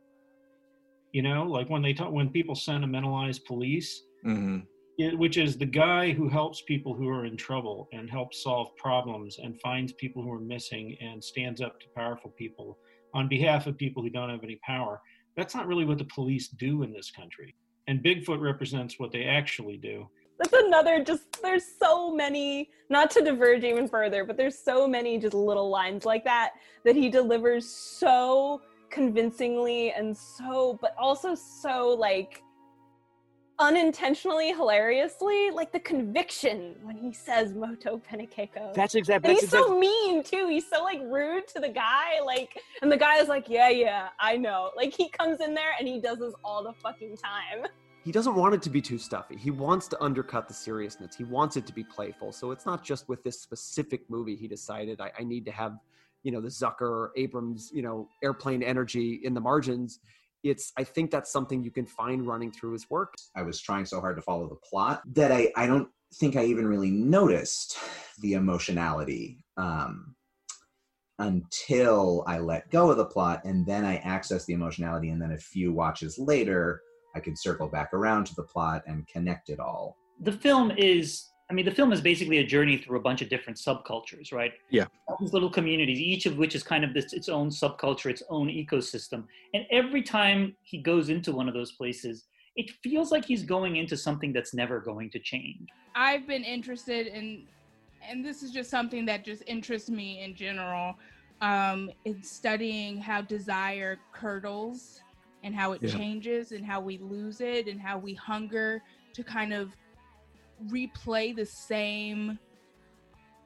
you 1.17 1.23
know 1.23 1.43
like 1.57 1.67
when 1.73 1.81
they 1.81 1.93
talk 1.93 2.11
when 2.11 2.29
people 2.29 2.55
sentimentalize 2.55 3.39
police 3.39 3.91
Mm-hmm. 4.25 4.59
it, 4.97 5.17
which 5.17 5.37
is 5.37 5.57
the 5.57 5.65
guy 5.65 6.11
who 6.11 6.27
helps 6.27 6.61
people 6.63 6.93
who 6.93 7.07
are 7.07 7.25
in 7.25 7.37
trouble 7.37 7.87
and 7.93 8.09
helps 8.09 8.43
solve 8.43 8.75
problems 8.77 9.37
and 9.41 9.61
finds 9.61 9.93
people 9.93 10.23
who 10.23 10.31
are 10.31 10.39
missing 10.39 10.97
and 10.99 11.23
stands 11.23 11.61
up 11.61 11.79
to 11.79 11.85
powerful 11.95 12.31
people 12.31 12.77
on 13.13 13.29
behalf 13.29 13.67
of 13.67 13.77
people 13.77 14.01
who 14.01 14.09
don't 14.09 14.31
have 14.31 14.43
any 14.43 14.59
power. 14.65 14.99
That's 15.37 15.53
not 15.53 15.67
really 15.67 15.85
what 15.85 15.99
the 15.99 16.09
police 16.13 16.47
do 16.49 16.81
in 16.81 16.91
this 16.91 17.11
country. 17.11 17.55
And 17.87 18.03
Bigfoot 18.03 18.41
represents 18.41 18.95
what 18.97 19.11
they 19.11 19.25
actually 19.25 19.77
do. 19.77 20.09
That's 20.39 20.65
another 20.65 21.03
just 21.03 21.23
there's 21.43 21.65
so 21.79 22.13
many 22.13 22.69
not 22.89 23.11
to 23.11 23.23
diverge 23.23 23.63
even 23.63 23.87
further, 23.87 24.25
but 24.25 24.35
there's 24.35 24.57
so 24.57 24.87
many 24.87 25.19
just 25.19 25.35
little 25.35 25.69
lines 25.69 26.05
like 26.05 26.25
that 26.25 26.53
that 26.85 26.95
he 26.95 27.07
delivers 27.07 27.69
so 27.69 28.61
convincingly 28.89 29.91
and 29.91 30.15
so 30.15 30.77
but 30.81 30.95
also 30.97 31.35
so 31.35 31.95
like 31.99 32.41
unintentionally 33.59 34.53
hilariously 34.53 35.49
like 35.49 35.71
the 35.71 35.79
conviction 35.79 36.75
when 36.83 36.95
he 36.95 37.11
says 37.11 37.55
motto 37.55 37.99
panukeiki 37.99 38.73
That's 38.75 38.93
exactly 38.93 39.31
and 39.31 39.37
that's 39.37 39.51
he's 39.51 39.51
so 39.51 39.79
mean 39.79 40.23
too 40.23 40.47
he's 40.47 40.69
so 40.69 40.83
like 40.83 41.01
rude 41.05 41.47
to 41.49 41.59
the 41.59 41.69
guy 41.69 42.19
like 42.23 42.49
and 42.83 42.91
the 42.91 42.97
guy 42.97 43.17
is 43.17 43.27
like 43.27 43.49
yeah 43.49 43.69
yeah 43.69 44.09
i 44.19 44.37
know 44.37 44.69
like 44.77 44.93
he 44.93 45.09
comes 45.09 45.41
in 45.41 45.55
there 45.55 45.71
and 45.79 45.87
he 45.87 45.99
does 45.99 46.19
this 46.19 46.33
all 46.43 46.63
the 46.63 46.73
fucking 46.83 47.17
time 47.17 47.67
he 48.07 48.13
doesn't 48.13 48.35
want 48.35 48.53
it 48.53 48.61
to 48.61 48.69
be 48.69 48.81
too 48.81 48.97
stuffy. 48.97 49.35
He 49.35 49.51
wants 49.51 49.89
to 49.89 50.01
undercut 50.01 50.47
the 50.47 50.53
seriousness. 50.53 51.13
He 51.13 51.25
wants 51.25 51.57
it 51.57 51.67
to 51.67 51.73
be 51.73 51.83
playful. 51.83 52.31
So 52.31 52.51
it's 52.51 52.65
not 52.65 52.81
just 52.81 53.09
with 53.09 53.21
this 53.21 53.41
specific 53.41 54.09
movie. 54.09 54.37
He 54.37 54.47
decided 54.47 55.01
I, 55.01 55.11
I 55.19 55.25
need 55.25 55.43
to 55.43 55.51
have, 55.51 55.73
you 56.27 56.33
know, 56.33 56.41
the 56.41 56.49
Zucker 56.49 57.07
Abrahams, 57.15 57.71
you 57.73 57.81
know, 57.81 58.09
airplane 58.21 58.61
energy 58.61 59.21
in 59.23 59.33
the 59.33 59.39
margins. 59.39 60.01
It's 60.43 60.73
I 60.77 60.83
think 60.83 61.09
that's 61.09 61.31
something 61.31 61.63
you 61.63 61.71
can 61.71 61.85
find 61.85 62.27
running 62.27 62.51
through 62.51 62.73
his 62.73 62.89
work. 62.89 63.13
I 63.33 63.43
was 63.43 63.61
trying 63.61 63.85
so 63.85 64.01
hard 64.01 64.17
to 64.17 64.21
follow 64.21 64.49
the 64.49 64.57
plot 64.69 65.03
that 65.13 65.31
I 65.31 65.53
I 65.55 65.67
don't 65.67 65.87
think 66.15 66.35
I 66.35 66.43
even 66.43 66.67
really 66.67 66.91
noticed 66.91 67.77
the 68.19 68.33
emotionality. 68.33 69.45
Um, 69.55 70.15
until 71.19 72.25
I 72.27 72.39
let 72.39 72.69
go 72.71 72.91
of 72.91 72.97
the 72.97 73.05
plot 73.05 73.41
and 73.45 73.65
then 73.65 73.85
I 73.85 73.95
access 73.97 74.45
the 74.45 74.53
emotionality. 74.53 75.09
And 75.09 75.21
then 75.21 75.31
a 75.31 75.37
few 75.37 75.73
watches 75.73 76.19
later, 76.19 76.81
I 77.15 77.21
could 77.21 77.39
circle 77.39 77.67
back 77.67 77.93
around 77.93 78.25
to 78.25 78.35
the 78.35 78.43
plot 78.43 78.83
and 78.85 79.07
connect 79.07 79.49
it 79.49 79.59
all. 79.59 79.97
The 80.19 80.31
film 80.31 80.71
is, 80.77 81.25
I 81.49 81.53
mean, 81.53 81.65
the 81.65 81.71
film 81.71 81.93
is 81.93 82.01
basically 82.01 82.39
a 82.39 82.45
journey 82.45 82.77
through 82.77 82.97
a 82.97 83.01
bunch 83.01 83.21
of 83.21 83.29
different 83.29 83.57
subcultures, 83.57 84.33
right? 84.33 84.51
Yeah. 84.69 84.87
All 85.07 85.17
these 85.19 85.31
little 85.31 85.49
communities, 85.49 85.99
each 85.99 86.25
of 86.25 86.37
which 86.37 86.55
is 86.55 86.63
kind 86.63 86.83
of 86.83 86.93
this 86.93 87.13
its 87.13 87.29
own 87.29 87.49
subculture, 87.49 88.09
its 88.11 88.23
own 88.29 88.49
ecosystem. 88.49 89.23
And 89.53 89.65
every 89.71 90.03
time 90.03 90.57
he 90.63 90.79
goes 90.79 91.07
into 91.07 91.31
one 91.31 91.47
of 91.47 91.53
those 91.53 91.71
places, 91.71 92.25
it 92.57 92.71
feels 92.83 93.11
like 93.11 93.23
he's 93.23 93.43
going 93.43 93.77
into 93.77 93.95
something 93.95 94.33
that's 94.33 94.53
never 94.53 94.81
going 94.81 95.09
to 95.11 95.19
change. 95.19 95.69
I've 95.95 96.27
been 96.27 96.43
interested 96.43 97.07
in, 97.07 97.47
and 98.07 98.25
this 98.25 98.43
is 98.43 98.51
just 98.51 98.69
something 98.69 99.05
that 99.05 99.23
just 99.23 99.43
interests 99.47 99.89
me 99.89 100.23
in 100.23 100.35
general, 100.35 100.95
um, 101.39 101.89
in 102.03 102.21
studying 102.23 102.99
how 102.99 103.21
desire 103.21 103.99
curdles 104.11 105.01
and 105.43 105.55
how 105.55 105.71
it 105.71 105.81
Yeah. 105.81 105.95
changes 105.95 106.51
and 106.51 106.65
how 106.65 106.81
we 106.81 106.97
lose 106.97 107.39
it 107.39 107.67
and 107.67 107.79
how 107.79 107.97
we 107.99 108.15
hunger 108.15 108.81
to 109.13 109.23
kind 109.23 109.53
of 109.53 109.73
replay 110.69 111.35
the 111.35 111.45
same 111.45 112.39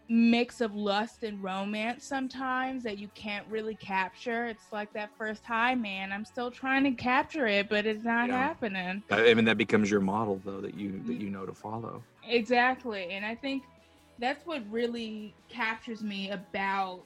mix 0.10 0.60
of 0.60 0.76
lust 0.76 1.24
and 1.24 1.42
romance 1.42 2.04
sometimes 2.04 2.84
that 2.84 2.98
you 2.98 3.08
can't 3.16 3.48
really 3.48 3.76
capture. 3.76 4.46
It's 4.46 4.74
like 4.74 4.92
that 4.92 5.10
first 5.18 5.46
high, 5.46 5.74
man. 5.74 6.12
I'm 6.12 6.26
still 6.26 6.52
trying 6.52 6.84
to 6.84 6.92
capture 6.92 7.48
it, 7.48 7.70
but 7.70 7.86
it's 7.86 8.04
not 8.04 8.28
Yeah. 8.28 8.38
happening. 8.38 9.04
I 9.10 9.34
mean, 9.34 9.46
that 9.46 9.58
becomes 9.58 9.90
your 9.90 10.02
model, 10.02 10.42
though, 10.44 10.60
that 10.60 10.74
you 10.74 10.92
that 10.92 11.00
mm-hmm. 11.00 11.22
you 11.22 11.30
know 11.30 11.46
to 11.46 11.54
follow. 11.54 12.04
Exactly. 12.28 13.12
And 13.12 13.26
I 13.26 13.36
think 13.36 13.64
that's 14.20 14.46
what 14.46 14.70
really 14.70 15.34
captures 15.48 16.04
me 16.04 16.30
about 16.32 17.06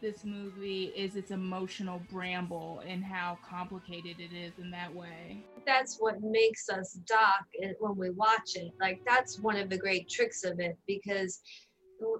this 0.00 0.24
movie 0.24 0.92
is 0.96 1.16
its 1.16 1.30
emotional 1.30 2.00
bramble 2.10 2.82
and 2.86 3.02
how 3.04 3.38
complicated 3.48 4.16
it 4.20 4.34
is 4.34 4.52
in 4.58 4.70
that 4.70 4.94
way. 4.94 5.42
that's 5.66 5.96
what 5.98 6.20
makes 6.22 6.68
us 6.68 6.92
doc 7.08 7.44
it- 7.54 7.76
when 7.80 7.96
we 7.96 8.10
watch 8.10 8.54
it. 8.54 8.72
Like 8.80 9.00
that's 9.06 9.40
one 9.40 9.56
of 9.56 9.68
the 9.68 9.78
great 9.78 10.08
tricks 10.08 10.44
of 10.44 10.60
it 10.60 10.76
because 10.86 11.40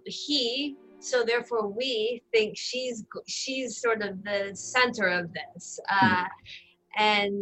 he, 0.04 0.76
so 1.00 1.22
therefore 1.24 1.68
we 1.68 2.22
think 2.32 2.56
she's 2.56 3.04
she's 3.28 3.80
sort 3.80 4.02
of 4.02 4.22
the 4.24 4.50
center 4.54 5.06
of 5.06 5.30
this, 5.32 5.78
uh, 5.90 6.24
and 6.98 7.34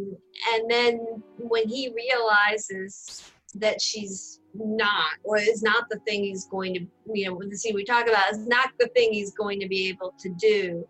and 0.52 0.70
then 0.70 0.98
when 1.38 1.68
he 1.68 1.90
realizes 1.94 3.32
that 3.54 3.80
she's 3.80 4.40
not 4.54 5.14
or 5.24 5.38
is 5.38 5.62
not 5.62 5.84
the 5.90 5.98
thing 6.00 6.22
he's 6.22 6.46
going 6.46 6.74
to 6.74 6.86
you 7.12 7.28
know 7.28 7.40
the 7.48 7.56
scene 7.56 7.74
we 7.74 7.84
talk 7.84 8.06
about 8.08 8.30
is 8.30 8.46
not 8.46 8.70
the 8.78 8.86
thing 8.88 9.12
he's 9.12 9.32
going 9.32 9.58
to 9.58 9.66
be 9.66 9.88
able 9.88 10.14
to 10.18 10.28
do 10.38 10.86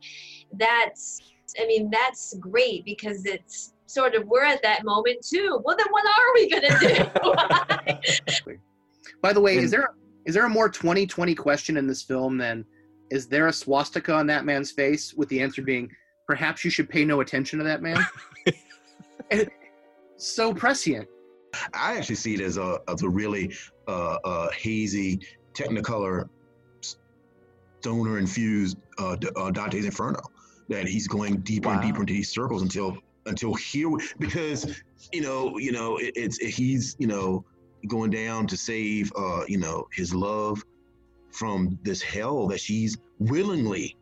that's 0.58 1.20
i 1.60 1.66
mean 1.66 1.90
that's 1.90 2.34
great 2.38 2.84
because 2.84 3.24
it's 3.24 3.72
sort 3.86 4.14
of 4.14 4.26
we're 4.26 4.44
at 4.44 4.62
that 4.62 4.84
moment 4.84 5.16
too 5.24 5.60
well 5.64 5.76
then 5.76 5.86
what 5.90 6.04
are 6.06 6.34
we 6.34 6.50
going 6.50 6.62
to 6.62 8.38
do 8.44 8.54
By 9.24 9.32
the 9.32 9.40
way, 9.40 9.56
is 9.56 9.70
there 9.70 9.94
is 10.26 10.34
there 10.34 10.44
a 10.44 10.50
more 10.50 10.68
2020 10.68 11.34
question 11.34 11.78
in 11.78 11.86
this 11.86 12.02
film 12.02 12.36
than 12.36 12.62
is 13.10 13.26
there 13.26 13.46
a 13.46 13.52
swastika 13.52 14.12
on 14.12 14.26
that 14.26 14.44
man's 14.44 14.70
face 14.70 15.14
with 15.14 15.30
the 15.30 15.40
answer 15.40 15.62
being 15.62 15.90
perhaps 16.26 16.62
you 16.62 16.70
should 16.70 16.90
pay 16.90 17.06
no 17.06 17.20
attention 17.20 17.58
to 17.58 17.64
that 17.64 17.80
man? 17.80 18.06
So 20.16 20.54
prescient. 20.54 21.08
I 21.72 21.96
actually 21.96 22.16
see 22.16 22.34
it 22.34 22.40
as 22.40 22.56
a 22.56 22.80
as 22.88 23.02
a 23.02 23.08
really 23.08 23.54
uh, 23.88 24.18
uh, 24.24 24.50
hazy 24.50 25.20
Technicolor 25.54 26.28
stoner 27.80 28.18
infused 28.18 28.76
uh, 28.98 29.16
uh, 29.36 29.50
Dante's 29.50 29.84
Inferno. 29.84 30.20
That 30.68 30.88
he's 30.88 31.06
going 31.06 31.38
deeper 31.38 31.68
and 31.68 31.82
deeper 31.82 32.00
into 32.00 32.14
these 32.14 32.30
circles 32.30 32.62
until 32.62 32.96
until 33.26 33.54
here 33.54 33.90
because 34.18 34.82
you 35.12 35.20
know 35.20 35.58
you 35.58 35.72
know 35.72 35.98
it, 35.98 36.12
it's 36.16 36.38
it, 36.38 36.50
he's 36.50 36.96
you 36.98 37.06
know 37.06 37.44
going 37.86 38.10
down 38.10 38.46
to 38.46 38.56
save 38.56 39.12
uh, 39.16 39.44
you 39.46 39.58
know 39.58 39.86
his 39.92 40.14
love 40.14 40.64
from 41.30 41.78
this 41.82 42.00
hell 42.00 42.46
that 42.46 42.60
she's 42.60 42.96
willingly 43.18 43.96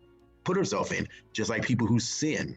put 0.45 0.57
herself 0.57 0.93
in, 0.93 1.09
just 1.33 1.51
like 1.51 1.63
people 1.63 1.87
who 1.87 1.99
sin. 1.99 2.57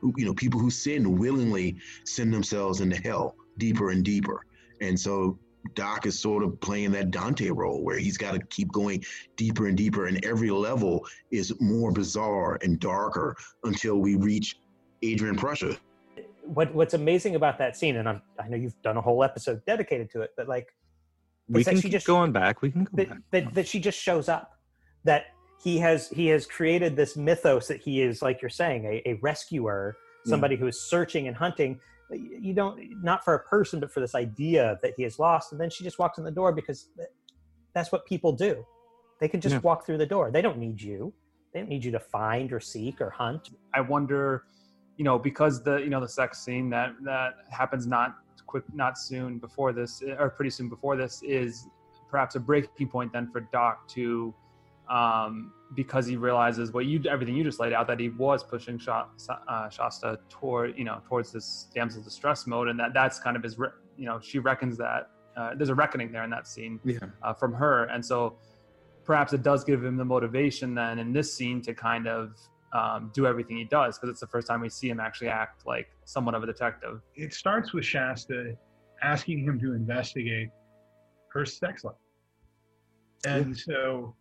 Who, 0.00 0.14
you 0.16 0.24
know, 0.24 0.34
people 0.34 0.60
who 0.60 0.70
sin 0.70 1.18
willingly 1.18 1.76
send 2.04 2.32
themselves 2.32 2.80
into 2.80 2.96
hell 2.96 3.34
deeper 3.58 3.90
and 3.90 4.04
deeper. 4.04 4.44
And 4.80 4.98
so 4.98 5.38
Doc 5.74 6.06
is 6.06 6.18
sort 6.18 6.42
of 6.44 6.58
playing 6.60 6.92
that 6.92 7.10
Dante 7.10 7.50
role 7.50 7.82
where 7.84 7.98
he's 7.98 8.16
got 8.16 8.32
to 8.32 8.40
keep 8.46 8.70
going 8.72 9.04
deeper 9.36 9.66
and 9.66 9.76
deeper, 9.76 10.06
and 10.06 10.24
every 10.24 10.50
level 10.50 11.04
is 11.30 11.52
more 11.60 11.92
bizarre 11.92 12.58
and 12.62 12.78
darker 12.80 13.36
until 13.64 13.98
we 13.98 14.16
reach 14.16 14.56
Adrian 15.02 15.36
Prussia. 15.36 15.76
what 16.44 16.72
what's 16.74 16.94
amazing 16.94 17.34
about 17.34 17.58
that 17.58 17.76
scene, 17.76 17.96
and 17.96 18.08
I'm, 18.08 18.22
I 18.42 18.48
know 18.48 18.56
you've 18.56 18.80
done 18.82 18.96
a 18.96 19.00
whole 19.02 19.22
episode 19.22 19.64
dedicated 19.66 20.10
to 20.12 20.22
it, 20.22 20.30
but 20.36 20.48
like 20.48 20.68
We 21.48 21.64
can 21.64 21.76
she 21.76 21.82
keep 21.82 21.92
just 21.92 22.06
going 22.06 22.32
back. 22.32 22.62
We 22.62 22.70
can 22.70 22.84
go 22.84 22.90
that, 22.94 23.08
back. 23.08 23.18
that 23.32 23.54
that 23.54 23.66
she 23.68 23.80
just 23.80 23.98
shows 23.98 24.28
up. 24.28 24.52
That 25.04 25.26
he 25.62 25.78
has 25.78 26.08
he 26.08 26.28
has 26.28 26.46
created 26.46 26.96
this 26.96 27.16
mythos 27.16 27.68
that 27.68 27.80
he 27.80 28.00
is 28.00 28.22
like 28.22 28.40
you're 28.40 28.48
saying 28.48 28.84
a, 28.84 29.02
a 29.10 29.14
rescuer, 29.22 29.96
Yeah. 30.24 30.30
somebody 30.30 30.56
mm. 30.56 30.60
who 30.60 30.66
is 30.68 30.80
searching 30.80 31.28
and 31.28 31.36
hunting. 31.36 31.80
You 32.10 32.54
don't 32.54 33.02
not 33.02 33.24
for 33.24 33.34
a 33.34 33.40
person, 33.40 33.80
but 33.80 33.92
for 33.92 34.00
this 34.00 34.14
idea 34.14 34.78
that 34.82 34.94
he 34.96 35.02
has 35.02 35.18
lost, 35.18 35.52
and 35.52 35.60
then 35.60 35.70
she 35.70 35.84
just 35.84 35.98
walks 35.98 36.18
in 36.18 36.24
the 36.24 36.30
door 36.30 36.52
because 36.52 36.88
that's 37.74 37.92
what 37.92 38.06
people 38.06 38.32
do. 38.32 38.64
They 39.20 39.28
can 39.28 39.40
just 39.40 39.54
Yeah. 39.56 39.60
walk 39.60 39.84
through 39.84 39.98
the 39.98 40.06
door. 40.06 40.30
They 40.30 40.42
don't 40.42 40.58
need 40.58 40.80
you. 40.80 41.12
They 41.52 41.60
don't 41.60 41.68
need 41.68 41.84
you 41.84 41.90
to 41.92 42.00
find 42.00 42.52
or 42.52 42.60
seek 42.60 43.00
or 43.00 43.10
hunt. 43.10 43.50
I 43.74 43.80
wonder, 43.80 44.44
you 44.96 45.04
know, 45.04 45.18
because 45.18 45.62
the 45.62 45.76
you 45.78 45.90
know 45.90 46.00
the 46.00 46.08
sex 46.08 46.38
scene 46.44 46.70
that 46.70 46.94
that 47.02 47.34
happens 47.50 47.86
not 47.86 48.16
quick, 48.46 48.64
not 48.72 48.96
soon 48.96 49.38
before 49.38 49.72
this, 49.72 50.02
or 50.18 50.30
pretty 50.30 50.50
soon 50.50 50.68
before 50.70 50.96
this, 50.96 51.22
is 51.22 51.68
perhaps 52.10 52.34
a 52.36 52.40
breaking 52.40 52.88
point 52.88 53.12
then 53.12 53.30
for 53.30 53.40
Doc 53.40 53.86
to, 53.88 54.34
um, 54.88 55.52
because 55.74 56.06
he 56.06 56.16
realizes 56.16 56.72
what 56.72 56.86
you 56.86 57.02
everything 57.08 57.36
you 57.36 57.44
just 57.44 57.60
laid 57.60 57.72
out 57.72 57.86
that 57.86 58.00
he 58.00 58.08
was 58.10 58.42
pushing 58.42 58.78
Sha- 58.78 59.06
uh, 59.48 59.68
Shasta 59.68 60.18
toward 60.28 60.76
you 60.78 60.84
know 60.84 61.00
towards 61.06 61.32
this 61.32 61.68
damsel 61.74 62.02
distress 62.02 62.46
mode, 62.46 62.68
and 62.68 62.78
that 62.80 62.94
that's 62.94 63.18
kind 63.20 63.36
of 63.36 63.42
his 63.42 63.56
you 63.96 64.06
know 64.06 64.18
she 64.20 64.38
reckons 64.38 64.76
that 64.78 65.10
uh, 65.36 65.50
there's 65.56 65.68
a 65.68 65.74
reckoning 65.74 66.10
there 66.12 66.24
in 66.24 66.30
that 66.30 66.46
scene 66.46 66.80
Yeah. 66.84 66.98
uh, 67.22 67.32
from 67.34 67.52
her, 67.54 67.84
and 67.84 68.04
so 68.04 68.38
perhaps 69.04 69.32
it 69.32 69.42
does 69.42 69.64
give 69.64 69.84
him 69.84 69.96
the 69.96 70.04
motivation 70.04 70.74
then 70.74 70.98
in 70.98 71.12
this 71.12 71.32
scene 71.32 71.62
to 71.62 71.72
kind 71.74 72.06
of 72.06 72.36
um, 72.74 73.10
do 73.14 73.26
everything 73.26 73.56
he 73.56 73.64
does 73.64 73.96
because 73.98 74.10
it's 74.10 74.20
the 74.20 74.26
first 74.26 74.46
time 74.46 74.60
we 74.60 74.68
see 74.68 74.88
him 74.90 75.00
actually 75.00 75.28
act 75.28 75.66
like 75.66 75.88
somewhat 76.04 76.34
of 76.34 76.42
a 76.42 76.46
detective. 76.46 77.00
it 77.14 77.32
starts 77.32 77.72
with 77.72 77.84
Shasta 77.84 78.54
asking 79.02 79.38
him 79.42 79.58
to 79.60 79.72
investigate 79.74 80.48
her 81.32 81.46
sex 81.46 81.84
life. 81.84 81.94
And 83.24 83.56
so 83.56 84.14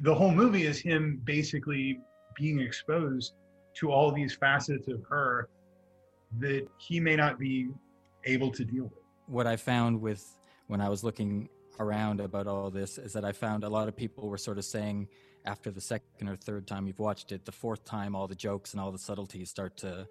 the 0.00 0.14
whole 0.14 0.30
movie 0.32 0.66
is 0.66 0.78
him 0.78 1.20
basically 1.24 2.00
being 2.36 2.60
exposed 2.60 3.34
to 3.74 3.90
all 3.90 4.12
these 4.12 4.34
facets 4.34 4.88
of 4.88 5.02
her 5.08 5.48
that 6.38 6.66
he 6.78 6.98
may 7.00 7.16
not 7.16 7.38
be 7.38 7.68
able 8.24 8.50
to 8.50 8.64
deal 8.64 8.84
with. 8.84 9.02
what 9.26 9.46
I 9.46 9.56
found 9.56 10.00
with 10.00 10.38
when 10.66 10.80
I 10.80 10.88
was 10.88 11.04
looking 11.04 11.48
around 11.80 12.20
about 12.20 12.46
all 12.46 12.70
this 12.70 12.98
is 12.98 13.12
that 13.12 13.24
I 13.24 13.32
found 13.32 13.64
a 13.64 13.68
lot 13.68 13.88
of 13.88 13.96
people 13.96 14.28
were 14.28 14.38
sort 14.38 14.58
of 14.58 14.64
saying 14.64 15.08
after 15.44 15.70
the 15.70 15.80
second 15.80 16.28
or 16.28 16.36
third 16.36 16.66
time 16.66 16.86
you've 16.86 16.98
watched 16.98 17.32
it, 17.32 17.44
the 17.44 17.52
fourth 17.52 17.84
time 17.84 18.14
all 18.16 18.26
the 18.26 18.34
jokes 18.34 18.72
and 18.72 18.80
all 18.80 18.90
the 18.90 18.98
subtleties 18.98 19.50
start 19.50 19.76
to 19.78 20.06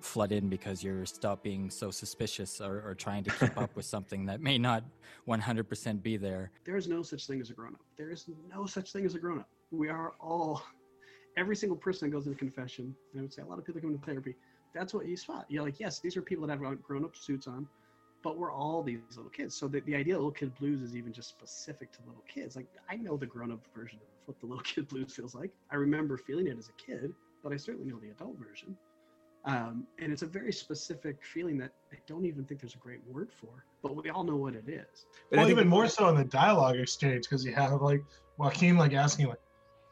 flood 0.00 0.32
in 0.32 0.48
because 0.48 0.82
you're 0.82 1.04
stop 1.06 1.42
being 1.42 1.70
so 1.70 1.90
suspicious 1.90 2.60
or, 2.60 2.82
or 2.86 2.94
trying 2.94 3.24
to 3.24 3.30
keep 3.30 3.56
up 3.58 3.74
with 3.76 3.84
something 3.84 4.26
that 4.26 4.40
may 4.40 4.58
not 4.58 4.84
100% 5.28 6.02
be 6.02 6.16
there. 6.16 6.50
There 6.64 6.76
is 6.76 6.88
no 6.88 7.02
such 7.02 7.26
thing 7.26 7.40
as 7.40 7.50
a 7.50 7.52
grown 7.52 7.74
up. 7.74 7.80
There 7.96 8.10
is 8.10 8.26
no 8.50 8.66
such 8.66 8.92
thing 8.92 9.04
as 9.04 9.14
a 9.14 9.18
grown 9.18 9.40
up. 9.40 9.48
We 9.70 9.88
are 9.88 10.12
all, 10.20 10.62
every 11.36 11.56
single 11.56 11.76
person 11.76 12.08
that 12.08 12.16
goes 12.16 12.26
into 12.26 12.38
confession, 12.38 12.94
and 13.12 13.20
I 13.20 13.22
would 13.22 13.32
say 13.32 13.42
a 13.42 13.46
lot 13.46 13.58
of 13.58 13.64
people 13.64 13.80
come 13.80 13.92
into 13.92 14.04
therapy, 14.04 14.34
that's 14.74 14.94
what 14.94 15.06
you 15.06 15.16
spot. 15.16 15.46
You're 15.48 15.62
like, 15.62 15.78
yes, 15.78 16.00
these 16.00 16.16
are 16.16 16.22
people 16.22 16.46
that 16.46 16.58
have 16.58 16.82
grown 16.82 17.04
up 17.04 17.16
suits 17.16 17.46
on, 17.46 17.68
but 18.22 18.38
we're 18.38 18.52
all 18.52 18.82
these 18.82 19.00
little 19.16 19.30
kids. 19.30 19.54
So 19.54 19.68
the, 19.68 19.80
the 19.80 19.94
idea 19.94 20.14
of 20.14 20.20
little 20.20 20.32
kid 20.32 20.54
blues 20.54 20.80
is 20.80 20.96
even 20.96 21.12
just 21.12 21.28
specific 21.28 21.92
to 21.92 21.98
little 22.06 22.24
kids. 22.26 22.56
Like, 22.56 22.66
I 22.88 22.96
know 22.96 23.16
the 23.16 23.26
grown 23.26 23.52
up 23.52 23.60
version 23.74 23.98
of 23.98 24.08
what 24.26 24.40
the 24.40 24.46
little 24.46 24.62
kid 24.62 24.88
blues 24.88 25.12
feels 25.12 25.34
like. 25.34 25.50
I 25.70 25.76
remember 25.76 26.16
feeling 26.16 26.46
it 26.46 26.56
as 26.56 26.68
a 26.68 26.72
kid, 26.72 27.12
but 27.42 27.52
I 27.52 27.56
certainly 27.56 27.90
know 27.90 27.98
the 27.98 28.10
adult 28.10 28.38
version. 28.38 28.76
Um, 29.44 29.86
and 29.98 30.12
it's 30.12 30.22
a 30.22 30.26
very 30.26 30.52
specific 30.52 31.24
feeling 31.24 31.58
that 31.58 31.72
I 31.92 31.96
don't 32.06 32.24
even 32.24 32.44
think 32.44 32.60
there's 32.60 32.76
a 32.76 32.78
great 32.78 33.00
word 33.08 33.30
for, 33.40 33.64
but 33.82 33.96
we 33.96 34.08
all 34.10 34.22
know 34.22 34.36
what 34.36 34.54
it 34.54 34.68
is. 34.68 35.06
well, 35.32 35.50
even 35.50 35.66
more 35.66 35.88
so 35.88 36.08
in 36.08 36.14
the 36.14 36.24
dialogue 36.24 36.76
exchange 36.76 37.24
because 37.24 37.44
you 37.44 37.52
have 37.52 37.82
like 37.82 38.04
Joaquin 38.38 38.76
like 38.76 38.92
asking 38.92 39.26
like, 39.26 39.40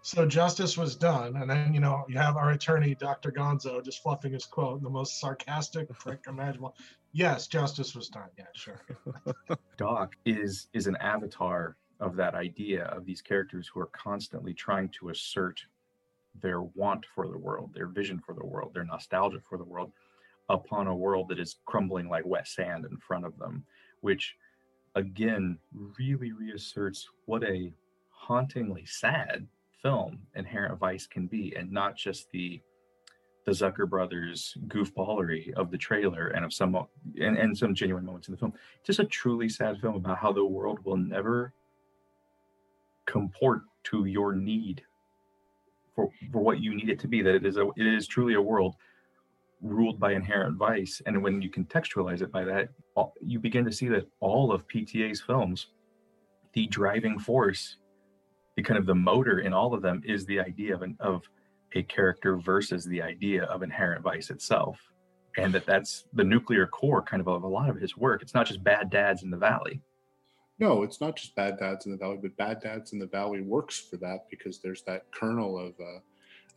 "So 0.02 0.24
justice 0.24 0.78
was 0.78 0.94
done," 0.94 1.36
and 1.36 1.50
then 1.50 1.74
you 1.74 1.80
know 1.80 2.04
you 2.08 2.16
have 2.16 2.36
our 2.36 2.50
attorney 2.50 2.94
Dr. 2.94 3.32
Gonzo 3.32 3.84
just 3.84 4.02
fluffing 4.02 4.32
his 4.32 4.46
quote 4.46 4.78
in 4.78 4.84
the 4.84 4.90
most 4.90 5.18
sarcastic 5.18 5.88
prick 5.98 6.20
imaginable. 6.28 6.76
Yes, 7.12 7.48
justice 7.48 7.96
was 7.96 8.08
done. 8.08 8.28
Yeah, 8.38 8.44
sure. 8.54 8.80
Doc 9.76 10.14
is 10.24 10.68
is 10.72 10.86
an 10.86 10.96
avatar 10.96 11.76
of 11.98 12.14
that 12.16 12.36
idea 12.36 12.84
of 12.84 13.04
these 13.04 13.20
characters 13.20 13.68
who 13.72 13.80
are 13.80 13.90
constantly 13.92 14.54
trying 14.54 14.88
to 15.00 15.08
assert 15.08 15.60
their 16.40 16.62
want 16.62 17.04
for 17.14 17.28
the 17.28 17.38
world, 17.38 17.70
their 17.74 17.86
vision 17.86 18.20
for 18.24 18.34
the 18.34 18.44
world, 18.44 18.72
their 18.74 18.84
nostalgia 18.84 19.40
for 19.48 19.58
the 19.58 19.64
world 19.64 19.92
upon 20.48 20.86
a 20.86 20.94
world 20.94 21.28
that 21.28 21.38
is 21.38 21.56
crumbling 21.66 22.08
like 22.08 22.26
wet 22.26 22.46
sand 22.46 22.84
in 22.84 22.96
front 22.98 23.24
of 23.24 23.36
them, 23.38 23.64
which 24.00 24.34
again 24.94 25.58
really 25.98 26.32
reasserts 26.32 27.08
what 27.26 27.44
a 27.44 27.72
hauntingly 28.10 28.84
sad 28.84 29.46
film 29.82 30.18
Inherent 30.34 30.78
Vice 30.78 31.06
can 31.06 31.26
be, 31.26 31.54
and 31.56 31.70
not 31.70 31.96
just 31.96 32.30
the 32.30 32.60
the 33.46 33.52
Zucker 33.52 33.88
brothers 33.88 34.54
goofballery 34.66 35.52
of 35.54 35.70
the 35.70 35.78
trailer 35.78 36.28
and 36.28 36.44
of 36.44 36.52
some 36.52 36.76
and, 37.18 37.38
and 37.38 37.56
some 37.56 37.74
genuine 37.74 38.04
moments 38.04 38.28
in 38.28 38.32
the 38.32 38.38
film. 38.38 38.52
Just 38.84 38.98
a 38.98 39.04
truly 39.04 39.48
sad 39.48 39.80
film 39.80 39.94
about 39.96 40.18
how 40.18 40.32
the 40.32 40.44
world 40.44 40.78
will 40.84 40.98
never 40.98 41.54
comport 43.06 43.62
to 43.84 44.04
your 44.04 44.34
need 44.34 44.82
for, 46.00 46.30
for 46.32 46.42
what 46.42 46.60
you 46.60 46.74
need 46.74 46.88
it 46.88 46.98
to 47.00 47.08
be 47.08 47.22
that 47.22 47.34
it 47.34 47.46
is 47.46 47.56
a 47.56 47.68
it 47.76 47.86
is 47.86 48.06
truly 48.06 48.34
a 48.34 48.42
world 48.42 48.76
ruled 49.62 50.00
by 50.00 50.12
inherent 50.12 50.56
vice. 50.56 51.02
And 51.04 51.22
when 51.22 51.42
you 51.42 51.50
contextualize 51.50 52.22
it 52.22 52.32
by 52.32 52.44
that 52.44 52.68
you 53.20 53.38
begin 53.38 53.64
to 53.64 53.72
see 53.72 53.88
that 53.88 54.06
all 54.20 54.52
of 54.52 54.66
pta's 54.68 55.20
films 55.20 55.68
the 56.54 56.66
driving 56.66 57.18
force 57.18 57.76
the 58.56 58.62
kind 58.62 58.78
of 58.78 58.86
the 58.86 58.94
motor 58.94 59.40
in 59.40 59.52
all 59.52 59.72
of 59.74 59.82
them 59.82 60.02
is 60.04 60.26
the 60.26 60.40
idea 60.40 60.74
of 60.74 60.82
an 60.82 60.96
of 61.00 61.22
a 61.74 61.82
character 61.84 62.36
versus 62.36 62.84
the 62.84 63.00
idea 63.00 63.44
of 63.44 63.62
inherent 63.62 64.02
vice 64.02 64.30
itself. 64.30 64.78
And 65.36 65.54
that 65.54 65.64
that's 65.64 66.04
the 66.12 66.24
nuclear 66.24 66.66
core 66.66 67.02
kind 67.02 67.20
of 67.20 67.28
of 67.28 67.44
a 67.44 67.48
lot 67.48 67.70
of 67.70 67.76
his 67.76 67.96
work. 67.96 68.22
It's 68.22 68.34
not 68.34 68.46
just 68.46 68.64
bad 68.64 68.90
dads 68.90 69.22
in 69.22 69.30
the 69.30 69.36
valley 69.36 69.80
No, 70.60 70.82
it's 70.82 71.00
not 71.00 71.16
just 71.16 71.34
Bad 71.34 71.58
Dads 71.58 71.86
in 71.86 71.92
the 71.92 71.98
Valley, 71.98 72.18
but 72.20 72.36
Bad 72.36 72.60
Dads 72.60 72.92
in 72.92 72.98
the 72.98 73.06
Valley 73.06 73.40
works 73.40 73.78
for 73.78 73.96
that 73.96 74.26
because 74.30 74.58
there's 74.58 74.82
that 74.82 75.10
kernel 75.10 75.58
of 75.58 75.72
uh, 75.80 76.00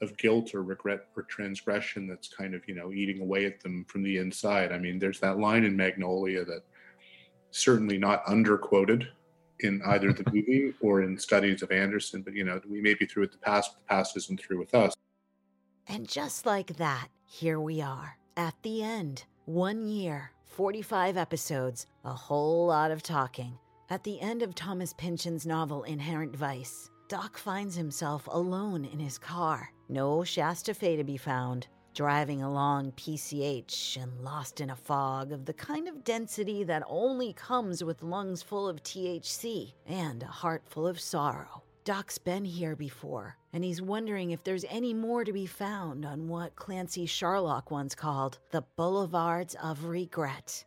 of 0.02 0.18
guilt 0.18 0.54
or 0.54 0.62
regret 0.62 1.08
or 1.16 1.24
transgression 1.24 2.06
that's 2.06 2.28
kind 2.28 2.54
of 2.54 2.68
you 2.68 2.76
know 2.76 2.92
eating 2.92 3.22
away 3.22 3.46
at 3.46 3.62
them 3.62 3.86
from 3.88 4.04
the 4.04 4.18
inside. 4.18 4.74
I 4.74 4.78
mean, 4.78 5.00
there's 5.00 5.22
that 5.22 5.40
line 5.40 5.64
in 5.64 5.78
Magnolia 5.78 6.44
that 6.44 6.64
certainly 7.52 7.98
not 7.98 8.26
underquoted 8.26 9.08
in 9.62 9.82
either 9.86 10.12
the 10.12 10.26
movie 10.34 10.74
or 10.82 11.02
in 11.02 11.18
studies 11.18 11.62
of 11.62 11.72
Anderson, 11.72 12.24
but 12.24 12.34
you 12.34 12.44
know 12.44 12.60
we 12.70 12.82
may 12.82 12.96
be 12.96 13.06
through 13.06 13.22
with 13.22 13.32
the 13.32 13.38
past, 13.38 13.72
but 13.74 13.88
the 13.88 13.96
past 13.96 14.18
isn't 14.18 14.40
through 14.40 14.60
with 14.60 14.76
us. 14.76 14.94
And 15.88 16.10
just 16.10 16.46
like 16.46 16.76
that, 16.76 17.08
here 17.26 17.62
we 17.62 17.82
are 17.82 18.18
at 18.36 18.56
the 18.64 18.84
end. 18.84 19.24
One 19.46 19.88
year, 19.88 20.32
45 20.46 21.16
episodes, 21.16 21.88
a 22.04 22.14
whole 22.14 22.68
lot 22.68 22.92
of 22.92 23.02
talking. 23.02 23.58
At 23.94 24.04
the 24.04 24.20
end 24.22 24.42
of 24.42 24.56
Thomas 24.56 24.92
Pynchon's 24.92 25.46
novel 25.46 25.84
Inherent 25.84 26.36
Vice, 26.36 26.90
Doc 27.10 27.38
finds 27.38 27.76
himself 27.76 28.28
alone 28.32 28.86
in 28.86 29.00
his 29.00 29.20
car. 29.20 29.72
No 29.88 30.24
Shasta 30.24 30.74
Fay 30.74 30.96
to 30.96 31.04
be 31.04 31.16
found. 31.16 31.68
Driving 31.94 32.42
along 32.42 32.94
PCH 32.94 34.02
and 34.02 34.20
lost 34.22 34.62
in 34.62 34.72
a 34.72 34.76
fog 34.76 35.32
of 35.32 35.46
the 35.46 35.54
kind 35.54 35.88
of 35.88 36.04
density 36.04 36.64
that 36.64 36.82
only 36.88 37.34
comes 37.34 37.84
with 37.84 38.02
lungs 38.02 38.42
full 38.42 38.68
of 38.68 38.82
THC 38.82 39.74
and 39.86 40.24
a 40.24 40.26
heart 40.26 40.64
full 40.66 40.88
of 40.88 41.00
sorrow. 41.00 41.62
Doc's 41.84 42.18
been 42.18 42.46
here 42.46 42.76
before, 42.76 43.38
and 43.54 43.64
he's 43.64 43.80
wondering 43.80 44.32
if 44.32 44.44
there's 44.44 44.66
any 44.72 44.96
more 44.96 45.24
to 45.24 45.32
be 45.32 45.46
found 45.46 46.04
on 46.04 46.28
what 46.28 46.56
Clancy 46.56 47.06
Charlock 47.06 47.70
once 47.70 47.94
called 47.94 48.40
the 48.50 48.64
boulevards 48.76 49.56
of 49.62 49.86
regret. 49.86 50.66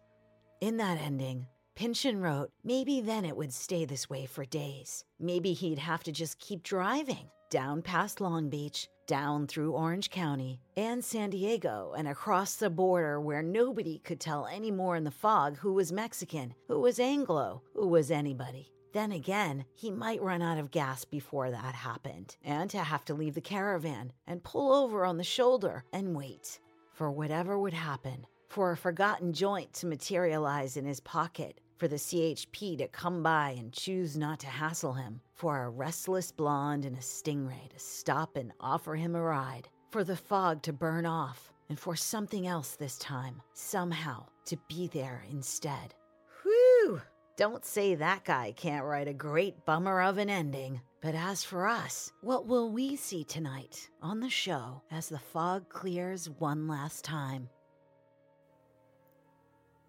In 0.61 0.77
that 0.77 1.01
ending, 1.01 1.49
Pynchon 1.77 2.23
wrote 2.23 2.51
maybe 2.65 3.03
then 3.03 3.27
it 3.27 3.37
would 3.37 3.53
stay 3.53 3.85
this 3.85 4.09
way 4.09 4.25
for 4.25 4.47
days. 4.47 5.05
Maybe 5.21 5.53
he'd 5.53 5.79
have 5.79 6.03
to 6.05 6.11
just 6.13 6.39
keep 6.39 6.63
driving 6.63 7.29
down 7.51 7.83
past 7.83 8.19
Long 8.19 8.49
Beach, 8.49 8.89
down 9.07 9.47
through 9.47 9.73
Orange 9.73 10.09
County, 10.09 10.59
and 10.77 11.05
San 11.05 11.29
Diego, 11.31 11.95
and 11.97 12.09
across 12.09 12.57
the 12.57 12.71
border 12.71 13.21
where 13.21 13.43
nobody 13.43 13.99
could 13.99 14.19
tell 14.19 14.47
anymore 14.47 14.97
in 14.97 15.05
the 15.05 15.11
fog 15.11 15.59
who 15.59 15.75
was 15.75 15.93
Mexican, 15.93 16.55
who 16.67 16.81
was 16.81 16.99
Anglo, 16.99 17.63
who 17.75 17.87
was 17.87 18.11
anybody. 18.11 18.73
Then 18.95 19.13
again, 19.13 19.67
he 19.75 19.91
might 19.91 20.23
run 20.23 20.41
out 20.41 20.57
of 20.57 20.71
gas 20.71 21.05
before 21.05 21.51
that 21.51 21.75
happened, 21.75 22.37
and 22.43 22.71
to 22.71 22.79
have 22.79 23.05
to 23.05 23.15
leave 23.15 23.35
the 23.35 23.43
caravan 23.43 24.13
and 24.27 24.43
pull 24.43 24.73
over 24.73 25.05
on 25.05 25.19
the 25.19 25.25
shoulder 25.25 25.85
and 25.93 26.17
wait 26.17 26.59
for 26.95 27.11
whatever 27.11 27.59
would 27.59 27.75
happen, 27.75 28.27
for 28.49 28.73
a 28.73 28.77
forgotten 28.77 29.35
joint 29.35 29.75
to 29.75 29.87
materialize 29.87 30.79
in 30.79 30.87
his 30.87 31.01
pocket, 31.01 31.61
for 31.77 31.89
the 31.89 31.97
CHP 31.97 32.79
to 32.79 32.89
come 32.89 33.23
by 33.23 33.51
and 33.51 33.73
choose 33.73 34.17
not 34.17 34.41
to 34.41 34.47
hassle 34.47 34.95
him, 34.95 35.21
for 35.35 35.63
a 35.63 35.71
restless 35.71 36.33
blonde 36.33 36.85
and 36.85 36.97
a 36.97 37.01
stingray 37.01 37.69
to 37.71 37.79
stop 37.79 38.37
and 38.37 38.53
offer 38.61 38.95
him 38.95 39.15
a 39.15 39.23
ride, 39.23 39.69
for 39.91 40.05
the 40.05 40.17
fog 40.17 40.63
to 40.63 40.73
burn 40.73 41.07
off, 41.07 41.53
and 41.69 41.79
for 41.79 41.97
something 41.97 42.47
else 42.47 42.77
this 42.77 42.99
time, 42.99 43.43
somehow, 43.55 44.27
to 44.47 44.57
be 44.69 44.89
there 44.89 45.25
instead. 45.31 45.95
Whew! 46.43 47.01
Don't 47.37 47.67
say 47.67 47.95
that 47.95 48.25
guy 48.25 48.53
can't 48.57 48.87
write 48.87 49.09
a 49.09 49.13
great 49.13 49.67
bummer 49.67 50.01
of 50.01 50.17
an 50.17 50.31
ending. 50.31 50.81
But 51.03 51.15
as 51.15 51.45
for 51.45 51.67
us, 51.67 52.11
what 52.23 52.47
will 52.47 52.71
we 52.71 52.97
see 52.97 53.23
tonight 53.23 53.89
on 54.03 54.21
the 54.21 54.31
show 54.31 54.83
as 54.91 55.09
the 55.09 55.19
fog 55.19 55.69
clears 55.69 56.31
one 56.31 56.67
last 56.67 57.05
time? 57.05 57.49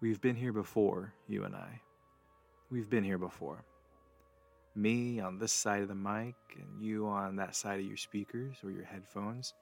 We've 0.00 0.20
been 0.20 0.36
here 0.36 0.52
before, 0.52 1.12
you 1.26 1.42
and 1.42 1.56
I. 1.56 1.80
We've 2.70 2.88
been 2.88 3.02
here 3.02 3.18
before. 3.18 3.64
Me 4.76 5.18
on 5.18 5.40
this 5.40 5.52
side 5.52 5.82
of 5.82 5.88
the 5.88 5.94
mic, 5.96 6.36
and 6.54 6.80
you 6.80 7.08
on 7.08 7.34
that 7.34 7.56
side 7.56 7.80
of 7.80 7.86
your 7.86 7.96
speakers 7.96 8.58
or 8.62 8.70
your 8.70 8.84
headphones. 8.84 9.54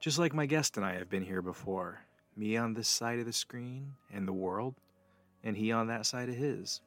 Just 0.00 0.18
like 0.18 0.34
my 0.34 0.44
guest 0.44 0.76
and 0.76 0.84
I 0.84 0.94
have 0.94 1.08
been 1.08 1.22
here 1.22 1.40
before. 1.40 2.00
Me 2.36 2.56
on 2.56 2.74
this 2.74 2.88
side 2.88 3.20
of 3.20 3.26
the 3.26 3.32
screen 3.32 3.92
and 4.12 4.26
the 4.26 4.32
world, 4.32 4.74
and 5.44 5.56
he 5.56 5.70
on 5.70 5.86
that 5.86 6.04
side 6.04 6.28
of 6.28 6.34
his. 6.34 6.80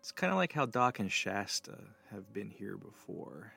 It's 0.00 0.10
kind 0.10 0.32
of 0.32 0.36
like 0.36 0.52
how 0.52 0.66
Doc 0.66 0.98
and 0.98 1.12
Shasta 1.12 1.78
have 2.10 2.32
been 2.32 2.50
here 2.50 2.76
before. 2.76 3.52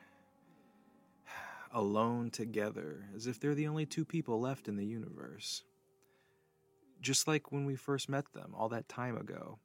Alone 1.73 2.29
together, 2.29 3.09
as 3.15 3.25
if 3.25 3.39
they're 3.39 3.55
the 3.55 3.67
only 3.67 3.87
two 3.87 4.05
people 4.05 4.39
left 4.39 4.67
in 4.67 4.75
the 4.75 4.85
universe 4.85 5.63
just 7.05 7.27
like 7.27 7.51
when 7.51 7.65
we 7.65 7.75
first 7.75 8.09
met 8.09 8.25
them 8.33 8.53
all 8.55 8.69
that 8.69 8.89
time 8.89 9.15
ago, 9.15 9.59